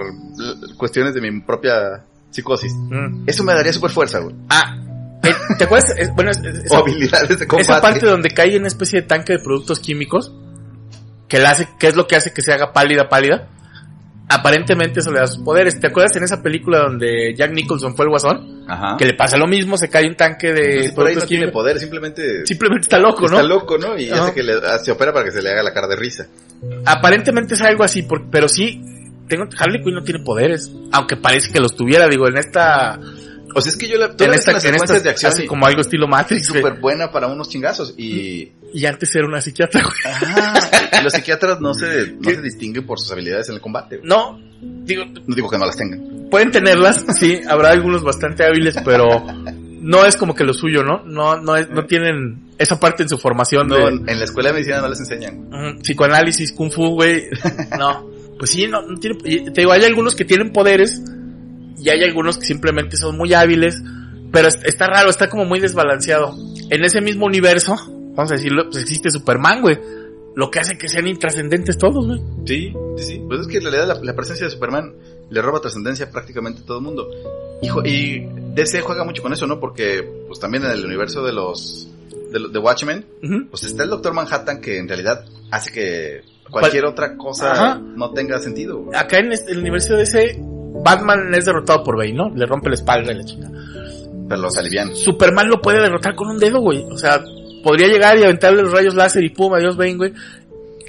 cuestiones 0.78 1.14
de 1.14 1.22
mi 1.22 1.42
propia 1.42 2.04
psicosis, 2.30 2.74
mm. 2.74 3.24
eso 3.28 3.44
me 3.44 3.54
daría 3.54 3.74
superfuerza, 3.74 4.20
güey. 4.20 4.34
Ah, 4.50 4.78
eh, 5.24 5.30
¿te 5.58 5.66
acuerdas? 5.66 5.94
Es- 5.98 6.16
bueno, 6.16 6.32
es- 6.32 6.40
esa, 6.40 6.78
habilidades 6.80 7.38
de 7.38 7.48
combate. 7.48 7.70
esa 7.72 7.82
parte 7.82 8.06
donde 8.06 8.30
cae 8.30 8.54
en 8.56 8.60
una 8.60 8.68
especie 8.70 9.02
de 9.02 9.08
tanque 9.08 9.34
de 9.34 9.40
productos 9.40 9.80
químicos, 9.80 10.34
que 11.32 11.40
la 11.40 11.52
hace, 11.52 11.66
que 11.80 11.88
es 11.88 11.96
lo 11.96 12.08
que 12.08 12.18
hace 12.18 12.34
que 12.34 12.42
se 12.42 12.52
haga 12.52 12.74
pálida, 12.74 13.08
pálida. 13.08 13.48
Aparentemente 14.28 15.00
eso 15.00 15.12
le 15.12 15.20
da 15.20 15.28
sus 15.28 15.44
poderes. 15.44 15.80
¿Te 15.80 15.88
acuerdas 15.88 16.16
en 16.18 16.24
esa 16.24 16.42
película 16.42 16.80
donde 16.80 17.34
Jack 17.36 17.52
Nicholson 17.52 17.96
fue 17.96 18.06
el 18.06 18.10
guasón? 18.10 18.66
Ajá. 18.68 18.96
Que 18.98 19.06
le 19.06 19.14
pasa 19.14 19.38
lo 19.38 19.48
mismo, 19.48 19.78
se 19.78 19.90
cae 19.90 20.08
un 20.08 20.16
tanque 20.16 20.54
de 20.54 20.70
Entonces, 20.72 20.92
por 20.94 21.08
ahí 21.08 21.16
no 21.16 21.22
tiene 21.22 21.48
poder, 21.50 21.80
simplemente 21.80 22.46
Simplemente 22.46 22.84
está 22.84 22.98
loco, 23.00 23.22
¿no? 23.22 23.38
está 23.38 23.44
loco, 23.44 23.78
¿no? 23.78 23.98
Y 23.98 24.10
Ajá. 24.10 24.24
hace 24.26 24.34
que 24.34 24.44
le, 24.44 24.54
ah, 24.54 24.78
se 24.80 24.92
opera 24.92 25.12
para 25.14 25.26
que 25.26 25.32
se 25.32 25.42
le 25.42 25.50
haga 25.50 25.64
la 25.64 25.74
cara 25.74 25.88
de 25.88 25.96
risa. 25.96 26.28
Aparentemente 26.86 27.54
es 27.56 27.62
algo 27.62 27.84
así, 27.84 28.04
por- 28.04 28.30
pero 28.30 28.48
sí, 28.48 28.82
tengo, 29.28 29.46
Harley 29.58 29.82
Quinn 29.84 29.96
no 29.96 30.04
tiene 30.04 30.24
poderes, 30.24 30.72
aunque 30.92 31.16
parece 31.18 31.52
que 31.52 31.60
los 31.60 31.76
tuviera, 31.76 32.08
digo, 32.08 32.28
en 32.28 32.38
esta 32.38 33.00
O 33.56 33.62
sea, 33.62 33.72
es 33.72 33.78
que 33.78 33.88
yo 33.88 33.98
la, 33.98 34.06
En, 34.06 34.34
esta, 34.34 34.52
las 34.54 34.66
en 34.66 34.72
secuencias 34.74 34.92
esta 34.98 35.04
de 35.04 35.10
acción 35.10 35.32
hace 35.32 35.46
como 35.46 35.66
algo 35.66 35.82
estilo 35.82 36.08
Matrix, 36.08 36.48
súper 36.48 36.80
buena 36.80 37.12
para 37.12 37.28
unos 37.28 37.50
chingazos 37.50 37.94
y 37.98 38.52
Y 38.74 38.86
antes 38.86 39.14
era 39.16 39.26
una 39.28 39.42
psiquiatra, 39.42 39.82
güey. 39.84 40.16
ah, 40.36 40.60
los 41.04 41.14
psiquiatras 41.14 41.60
no 41.62 41.74
se 41.76 42.12
no 42.20 42.30
se 42.30 42.42
distinguen 42.42 42.86
por 42.86 43.00
sus 43.00 43.12
habilidades 43.12 43.50
en 43.50 43.56
el 43.56 43.62
combate. 43.62 43.98
güey. 43.98 44.08
No, 44.10 44.40
digo, 44.62 45.04
No 45.06 45.36
digo 45.36 45.50
que 45.50 45.58
no 45.58 45.66
las 45.66 45.76
tengan. 45.78 46.28
pueden 46.30 46.52
tenerlas, 46.52 47.06
sí, 47.20 47.42
habrá 47.48 47.70
algunos 47.72 48.04
bastante 48.04 48.44
hábiles, 48.46 48.76
pero 48.86 49.26
no 49.82 50.06
es 50.06 50.16
como 50.16 50.36
que 50.36 50.44
lo 50.44 50.54
suyo, 50.54 50.84
¿no? 50.84 51.04
No, 51.06 51.42
no 51.42 51.56
es, 51.58 51.70
no 51.70 51.86
tienen 51.86 52.52
esa 52.60 52.80
parte 52.80 53.02
en 53.04 53.10
su 53.10 53.18
formación 53.18 53.68
No, 53.68 53.76
de 53.78 53.84
en 54.12 54.20
la 54.20 54.26
escuela 54.26 54.50
de 54.50 54.54
medicina 54.54 54.80
no 54.80 54.88
les 54.90 55.00
enseñan. 55.00 55.50
psicoanálisis, 55.82 56.54
kung 56.54 56.72
fu, 56.72 56.90
güey. 56.94 57.24
No, 57.78 58.08
pues 58.38 58.52
sí, 58.52 58.68
no, 58.68 58.82
no 58.84 59.00
tiene, 59.00 59.18
te 59.52 59.62
digo, 59.62 59.72
hay 59.72 59.84
algunos 59.84 60.16
que 60.16 60.24
tienen 60.26 60.52
poderes 60.54 61.02
y 61.84 61.90
hay 61.90 62.04
algunos 62.04 62.38
que 62.38 62.46
simplemente 62.46 62.98
son 62.98 63.18
muy 63.18 63.34
hábiles, 63.34 63.82
pero 64.32 64.48
es- 64.48 64.60
está 64.64 64.88
raro, 64.88 65.10
está 65.10 65.30
como 65.30 65.46
muy 65.46 65.60
desbalanceado. 65.60 66.36
En 66.70 66.84
ese 66.86 67.02
mismo 67.02 67.26
universo, 67.26 67.76
vamos 68.16 68.32
a 68.32 68.36
decirlo, 68.36 68.66
pues 68.70 68.84
existe 68.84 69.10
Superman, 69.12 69.62
güey. 69.62 69.78
Lo 70.36 70.50
que 70.50 70.60
hace 70.60 70.78
que 70.78 70.88
sean 70.88 71.08
intrascendentes 71.08 71.78
todos, 71.78 72.08
güey. 72.08 72.22
Sí, 72.46 72.74
sí, 72.98 73.04
sí. 73.04 73.22
Pues 73.28 73.42
es 73.42 73.48
que 73.48 73.58
en 73.58 73.64
realidad 73.64 73.88
la, 73.88 74.00
la 74.02 74.16
presencia 74.16 74.46
de 74.46 74.52
Superman 74.52 74.94
le 75.30 75.42
roba 75.42 75.60
trascendencia 75.60 76.06
a 76.06 76.10
prácticamente 76.12 76.62
todo 76.66 76.78
el 76.78 76.84
mundo. 76.86 77.10
Y, 77.62 77.90
y 77.90 78.28
DC 78.56 78.80
juega 78.82 79.04
mucho 79.04 79.22
con 79.22 79.34
eso, 79.34 79.46
¿no? 79.46 79.60
Porque 79.60 80.08
pues 80.28 80.40
también 80.40 80.64
en 80.64 80.72
el 80.72 80.86
universo 80.86 81.24
de 81.24 81.34
los 81.34 81.90
de, 82.32 82.60
Watchmen, 82.60 83.06
pues 83.50 83.64
está 83.64 83.84
el 83.84 83.90
Doctor 83.90 84.14
Manhattan 84.14 84.62
que 84.62 84.78
en 84.78 84.88
realidad 84.88 85.26
hace 85.52 85.70
que 85.72 86.22
cualquier 86.50 86.86
otra 86.86 87.18
cosa 87.18 87.52
Ajá. 87.52 87.80
no 87.80 88.12
tenga 88.12 88.40
sentido. 88.40 88.86
acá 88.96 89.20
en 89.20 89.34
este- 89.34 89.52
el 89.52 89.60
universo 89.60 89.96
de 89.98 90.04
ese, 90.04 90.42
Batman 90.84 91.34
es 91.34 91.46
derrotado 91.46 91.84
por 91.84 91.98
Bane, 91.98 92.14
¿no? 92.14 92.30
Le 92.30 92.46
rompe 92.46 92.70
la 92.70 92.76
espalda 92.76 93.12
y 93.12 93.16
la 93.16 93.24
chingada. 93.24 93.52
Pero 94.28 94.42
los 94.42 94.58
alivian. 94.58 94.96
Superman 94.96 95.50
lo 95.50 95.62
puede 95.62 95.82
derrotar 95.82 96.16
con 96.16 96.30
un 96.30 96.40
dedo, 96.40 96.60
güey. 96.60 96.84
O 96.90 96.98
sea, 96.98 97.22
podría 97.64 97.88
llegar 97.88 98.18
y 98.18 98.24
aventarle 98.24 98.62
los 98.64 98.72
rayos 98.72 98.96
láser 98.96 99.24
y 99.24 99.30
pum, 99.30 99.54
adiós 99.54 99.76
Bane, 99.76 99.96
güey. 99.96 100.14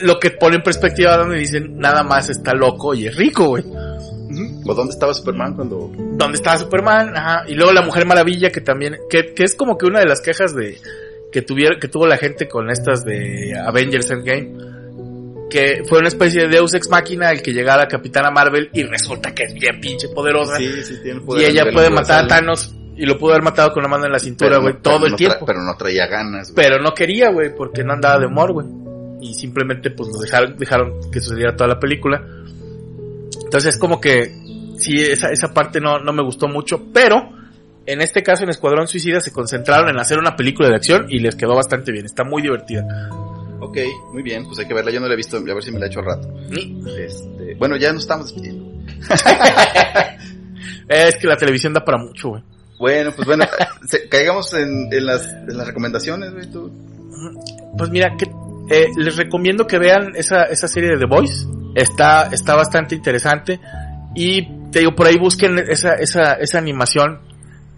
Lo 0.00 0.18
que 0.18 0.30
pone 0.30 0.56
en 0.56 0.62
perspectiva 0.62 1.16
donde 1.16 1.38
dicen, 1.38 1.78
nada 1.78 2.02
más 2.02 2.30
está 2.30 2.54
loco 2.54 2.94
y 2.94 3.06
es 3.06 3.16
rico, 3.16 3.48
güey. 3.48 3.64
¿O 4.64 4.74
dónde 4.74 4.92
estaba 4.92 5.12
Superman 5.12 5.54
cuando 5.54 5.90
Donde 6.14 6.36
estaba 6.36 6.56
Superman, 6.58 7.16
ajá. 7.16 7.44
Y 7.48 7.54
luego 7.54 7.72
la 7.72 7.82
Mujer 7.82 8.06
Maravilla, 8.06 8.50
que 8.50 8.60
también, 8.60 8.96
que, 9.10 9.34
que 9.34 9.44
es 9.44 9.54
como 9.54 9.76
que 9.76 9.86
una 9.86 10.00
de 10.00 10.06
las 10.06 10.20
quejas 10.20 10.54
de, 10.54 10.78
que 11.32 11.42
tuvieron, 11.42 11.80
que 11.80 11.88
tuvo 11.88 12.06
la 12.06 12.18
gente 12.18 12.46
con 12.46 12.70
estas 12.70 13.04
de 13.04 13.58
Avengers 13.58 14.10
Endgame. 14.10 14.54
Que 15.52 15.82
fue 15.86 15.98
una 15.98 16.08
especie 16.08 16.42
de 16.42 16.48
Deus 16.48 16.72
Ex 16.74 16.88
Máquina 16.88 17.30
el 17.30 17.42
que 17.42 17.52
llegara 17.52 17.82
a 17.82 17.88
Capitana 17.88 18.30
Marvel 18.30 18.70
y 18.72 18.84
resulta 18.84 19.34
que 19.34 19.44
es 19.44 19.54
bien 19.54 19.80
pinche 19.80 20.08
poderosa. 20.08 20.56
Sí, 20.56 20.82
sí, 20.82 20.94
tiene 21.02 21.20
y 21.38 21.44
ella 21.44 21.64
puede 21.70 21.90
matar 21.90 22.24
a. 22.24 22.26
Thanos 22.26 22.74
y 22.96 23.06
lo 23.06 23.18
pudo 23.18 23.32
haber 23.32 23.42
matado 23.42 23.72
con 23.72 23.82
la 23.82 23.88
mano 23.88 24.06
en 24.06 24.12
la 24.12 24.18
cintura, 24.18 24.58
güey, 24.58 24.74
todo 24.80 25.06
el 25.06 25.16
tiempo. 25.16 25.44
pero 25.46 25.60
no 25.62 25.76
traía 25.76 26.06
ganas. 26.06 26.52
Pero 26.54 26.80
no 26.80 26.92
quería, 26.92 27.30
güey, 27.30 27.54
porque 27.54 27.82
no 27.82 27.94
andaba 27.94 28.18
de 28.18 28.26
humor, 28.26 28.52
güey. 28.52 28.66
Y 29.20 29.34
simplemente, 29.34 29.90
pues, 29.90 30.08
nos 30.08 30.20
dejaron, 30.20 30.56
dejaron 30.56 31.10
que 31.10 31.20
sucediera 31.20 31.56
toda 31.56 31.68
la 31.68 31.80
película. 31.80 32.24
Entonces, 33.44 33.78
como 33.78 34.00
que, 34.00 34.34
sí, 34.76 34.96
esa, 35.00 35.30
esa 35.30 35.54
parte 35.54 35.80
no, 35.80 36.00
no 36.00 36.12
me 36.12 36.22
gustó 36.22 36.48
mucho, 36.48 36.92
pero, 36.92 37.30
en 37.86 38.00
este 38.02 38.22
caso, 38.22 38.44
en 38.44 38.50
Escuadrón 38.50 38.88
Suicida 38.88 39.20
se 39.20 39.32
concentraron 39.32 39.88
en 39.88 39.98
hacer 39.98 40.18
una 40.18 40.36
película 40.36 40.68
de 40.68 40.76
acción 40.76 41.06
y 41.08 41.20
les 41.20 41.34
quedó 41.34 41.54
bastante 41.54 41.92
bien. 41.92 42.04
Está 42.04 42.24
muy 42.24 42.42
divertida. 42.42 42.84
Ok, 43.72 44.12
muy 44.12 44.22
bien, 44.22 44.44
pues 44.44 44.58
hay 44.58 44.66
que 44.66 44.74
verla. 44.74 44.90
Yo 44.90 45.00
no 45.00 45.06
la 45.08 45.14
he 45.14 45.16
visto, 45.16 45.38
a 45.38 45.40
ver 45.40 45.62
si 45.62 45.72
me 45.72 45.78
la 45.78 45.86
he 45.86 45.88
hecho 45.88 46.00
al 46.00 46.04
rato. 46.04 46.28
Este, 46.98 47.54
bueno, 47.54 47.76
ya 47.76 47.90
nos 47.92 48.02
estamos 48.02 48.26
despidiendo. 48.26 48.70
Es 50.88 51.16
que 51.16 51.26
la 51.26 51.36
televisión 51.36 51.72
da 51.72 51.82
para 51.84 51.96
mucho, 51.98 52.30
güey. 52.30 52.42
Bueno, 52.78 53.12
pues 53.16 53.26
bueno, 53.26 53.44
se- 53.86 54.08
caigamos 54.08 54.52
en, 54.54 54.92
en 54.92 55.06
las, 55.06 55.26
en 55.26 55.56
las 55.56 55.66
recomendaciones, 55.66 56.32
güey, 56.32 56.50
tú. 56.50 56.70
Pues 57.78 57.88
mira, 57.90 58.14
que, 58.18 58.26
eh, 58.70 58.88
les 58.96 59.16
recomiendo 59.16 59.66
que 59.66 59.78
vean 59.78 60.12
esa, 60.16 60.42
esa 60.44 60.68
serie 60.68 60.90
de 60.90 60.98
The 60.98 61.06
Voice. 61.06 61.46
Está, 61.74 62.26
está 62.30 62.54
bastante 62.56 62.94
interesante. 62.94 63.58
Y 64.14 64.68
te 64.70 64.80
digo, 64.80 64.94
por 64.94 65.06
ahí 65.06 65.16
busquen 65.16 65.58
esa, 65.58 65.94
esa, 65.94 66.34
esa 66.34 66.58
animación 66.58 67.20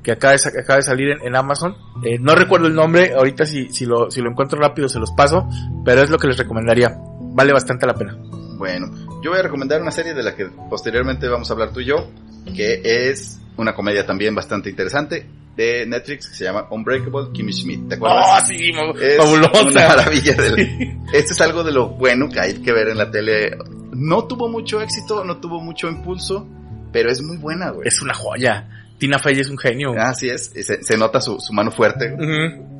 que 0.04 0.12
acaba 0.12 0.34
de, 0.34 0.60
acaba 0.60 0.76
de 0.76 0.82
salir 0.82 1.08
en, 1.08 1.26
en 1.26 1.34
Amazon. 1.34 1.74
Eh, 2.04 2.18
no 2.20 2.34
recuerdo 2.34 2.68
el 2.68 2.74
nombre, 2.74 3.14
ahorita 3.14 3.46
si, 3.46 3.72
si, 3.72 3.86
lo, 3.86 4.10
si 4.10 4.20
lo 4.20 4.30
encuentro 4.30 4.60
rápido 4.60 4.88
se 4.88 5.00
los 5.00 5.10
paso, 5.12 5.48
pero 5.84 6.02
es 6.02 6.10
lo 6.10 6.18
que 6.18 6.28
les 6.28 6.36
recomendaría. 6.36 6.96
Vale 6.96 7.52
bastante 7.52 7.86
la 7.86 7.94
pena. 7.94 8.16
Bueno, 8.56 8.86
yo 9.22 9.30
voy 9.30 9.40
a 9.40 9.42
recomendar 9.42 9.82
una 9.82 9.90
serie 9.90 10.14
de 10.14 10.22
la 10.22 10.36
que 10.36 10.46
posteriormente 10.70 11.26
vamos 11.28 11.50
a 11.50 11.54
hablar 11.54 11.72
tú 11.72 11.80
y 11.80 11.86
yo, 11.86 12.10
que 12.54 12.82
es 12.84 13.40
una 13.56 13.74
comedia 13.74 14.06
también 14.06 14.34
bastante 14.34 14.70
interesante 14.70 15.26
de 15.56 15.86
Netflix 15.86 16.28
que 16.28 16.34
se 16.34 16.44
llama 16.44 16.66
Unbreakable 16.70 17.32
Kimmy 17.32 17.52
Schmidt. 17.52 17.88
¿Te 17.88 17.94
acuerdas? 17.94 18.42
¡Oh, 18.42 18.46
sí! 18.46 18.72
Es 19.00 19.16
fabulosa! 19.16 19.62
una 19.62 19.88
maravilla. 19.88 20.34
Del... 20.34 20.98
Esto 21.12 21.32
es 21.32 21.40
algo 21.40 21.62
de 21.62 21.72
lo 21.72 21.88
bueno 21.90 22.28
que 22.28 22.40
hay 22.40 22.54
que 22.54 22.72
ver 22.72 22.88
en 22.88 22.98
la 22.98 23.10
tele. 23.10 23.56
No 23.92 24.24
tuvo 24.26 24.48
mucho 24.48 24.80
éxito, 24.80 25.24
no 25.24 25.38
tuvo 25.38 25.60
mucho 25.60 25.88
impulso, 25.88 26.46
pero 26.92 27.10
es 27.10 27.22
muy 27.22 27.36
buena, 27.36 27.70
güey. 27.70 27.88
Es 27.88 28.02
una 28.02 28.14
joya. 28.14 28.83
Tina 29.04 29.18
Fey 29.18 29.38
es 29.38 29.50
un 29.50 29.58
genio. 29.58 29.90
güey. 29.90 30.00
Así 30.02 30.30
es, 30.30 30.50
se, 30.54 30.82
se 30.82 30.96
nota 30.96 31.20
su, 31.20 31.36
su 31.38 31.52
mano 31.52 31.70
fuerte, 31.70 32.16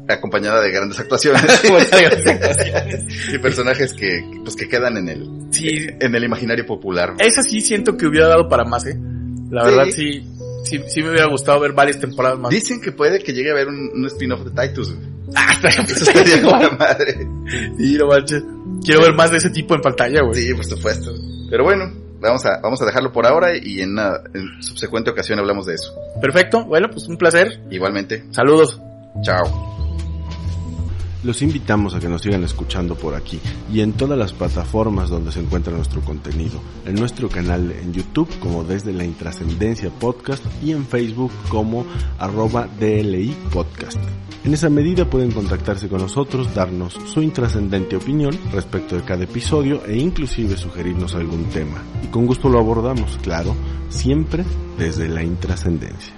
acompañada 0.09 0.63
de 0.63 0.71
grandes 0.71 0.99
actuaciones 1.01 1.45
y 3.33 3.39
personajes 3.39 3.93
que, 3.93 4.25
pues, 4.43 4.57
que 4.57 4.69
quedan 4.69 4.97
en 4.97 5.09
el, 5.11 5.29
sí, 5.51 5.69
en 6.01 6.15
el 6.15 6.25
imaginario 6.25 6.65
popular. 6.67 7.15
Esa 7.19 7.43
sí 7.43 7.61
siento 7.61 7.97
que 7.97 8.07
hubiera 8.07 8.29
dado 8.29 8.49
para 8.49 8.65
más, 8.65 8.87
eh. 8.87 8.97
La 9.51 9.65
Sí. 9.65 9.71
verdad 9.71 9.85
sí, 9.95 10.25
sí, 10.65 10.81
sí 10.89 11.03
me 11.03 11.11
hubiera 11.11 11.27
gustado 11.27 11.61
ver 11.61 11.73
varias 11.73 12.01
temporadas 12.01 12.39
más. 12.39 12.51
Dicen 12.51 12.81
que 12.81 12.93
puede 12.93 13.19
que 13.19 13.33
llegue 13.35 13.51
a 13.51 13.53
haber 13.53 13.69
un, 13.69 13.91
un 13.95 14.07
spin-off 14.07 14.45
de 14.47 14.69
Titus. 14.69 14.95
güey. 14.95 15.09
Ah, 15.37 15.53
estaría 15.63 15.83
Eso 15.83 16.11
estaría 16.11 16.43
con 16.43 16.79
madre. 16.79 17.19
Sí, 17.79 17.97
no 17.99 18.07
manches. 18.07 18.43
Quiero 18.83 19.03
ver 19.03 19.15
más 19.15 19.31
de 19.31 19.37
ese 19.39 19.51
tipo 19.51 19.75
en 19.75 19.81
pantalla, 19.83 20.23
güey. 20.23 20.35
Sí, 20.43 20.55
por 20.55 20.65
supuesto. 20.65 21.13
Pero 21.51 21.65
bueno, 21.65 21.93
vamos 22.29 22.45
a, 22.47 22.61
vamos 22.61 22.81
a 22.83 22.87
dejarlo 22.87 23.13
por 23.13 23.27
ahora 23.27 23.57
y 23.57 23.81
en 23.81 23.93
una 23.93 24.21
en 24.33 24.63
subsecuente 24.63 25.11
ocasión 25.11 25.39
hablamos 25.39 25.67
de 25.67 25.75
eso. 25.75 25.95
Perfecto. 26.21 26.65
Bueno, 26.65 26.89
pues 26.91 27.09
un 27.09 27.17
placer. 27.17 27.61
Igualmente, 27.71 28.25
Saludos. 28.31 28.81
chao. 29.23 29.74
Los 31.25 31.41
invitamos 31.41 31.95
a 31.95 32.01
que 32.01 32.09
nos 32.09 32.21
sigan 32.21 32.45
escuchando 32.45 32.97
por 32.97 33.15
aquí 33.15 33.41
y 33.73 33.81
en 33.81 33.95
todas 33.95 34.19
las 34.19 34.35
plataformas 34.35 35.09
donde 35.09 35.33
se 35.33 35.41
encuentra 35.41 35.73
nuestro 35.73 36.03
contenido, 36.03 36.61
en 36.85 36.97
nuestro 36.97 37.31
canal 37.31 37.73
en 37.73 37.95
YouTube 37.95 38.29
como 38.41 38.63
desde 38.63 38.93
la 38.93 39.05
intrascendencia 39.05 39.89
podcast 39.89 40.45
y 40.63 40.73
en 40.73 40.85
Facebook 40.85 41.33
como 41.49 41.87
arroba 42.19 42.69
DLI 42.79 43.35
podcast. 43.51 43.99
En 44.45 44.53
esa 44.53 44.69
medida 44.69 45.09
pueden 45.09 45.31
contactarse 45.31 45.89
con 45.89 46.03
nosotros, 46.03 46.55
darnos 46.55 46.93
su 47.07 47.23
intrascendente 47.23 47.97
opinión 47.97 48.39
respecto 48.53 48.95
de 48.95 49.05
cada 49.05 49.25
episodio 49.25 49.83
e 49.87 49.97
inclusive 49.97 50.59
sugerirnos 50.59 51.15
algún 51.15 51.45
tema. 51.45 51.83
Y 52.03 52.09
con 52.09 52.27
gusto 52.27 52.51
lo 52.51 52.59
abordamos, 52.59 53.19
claro, 53.23 53.57
siempre 53.89 54.45
desde 54.77 55.09
la 55.09 55.23
intrascendencia. 55.23 56.13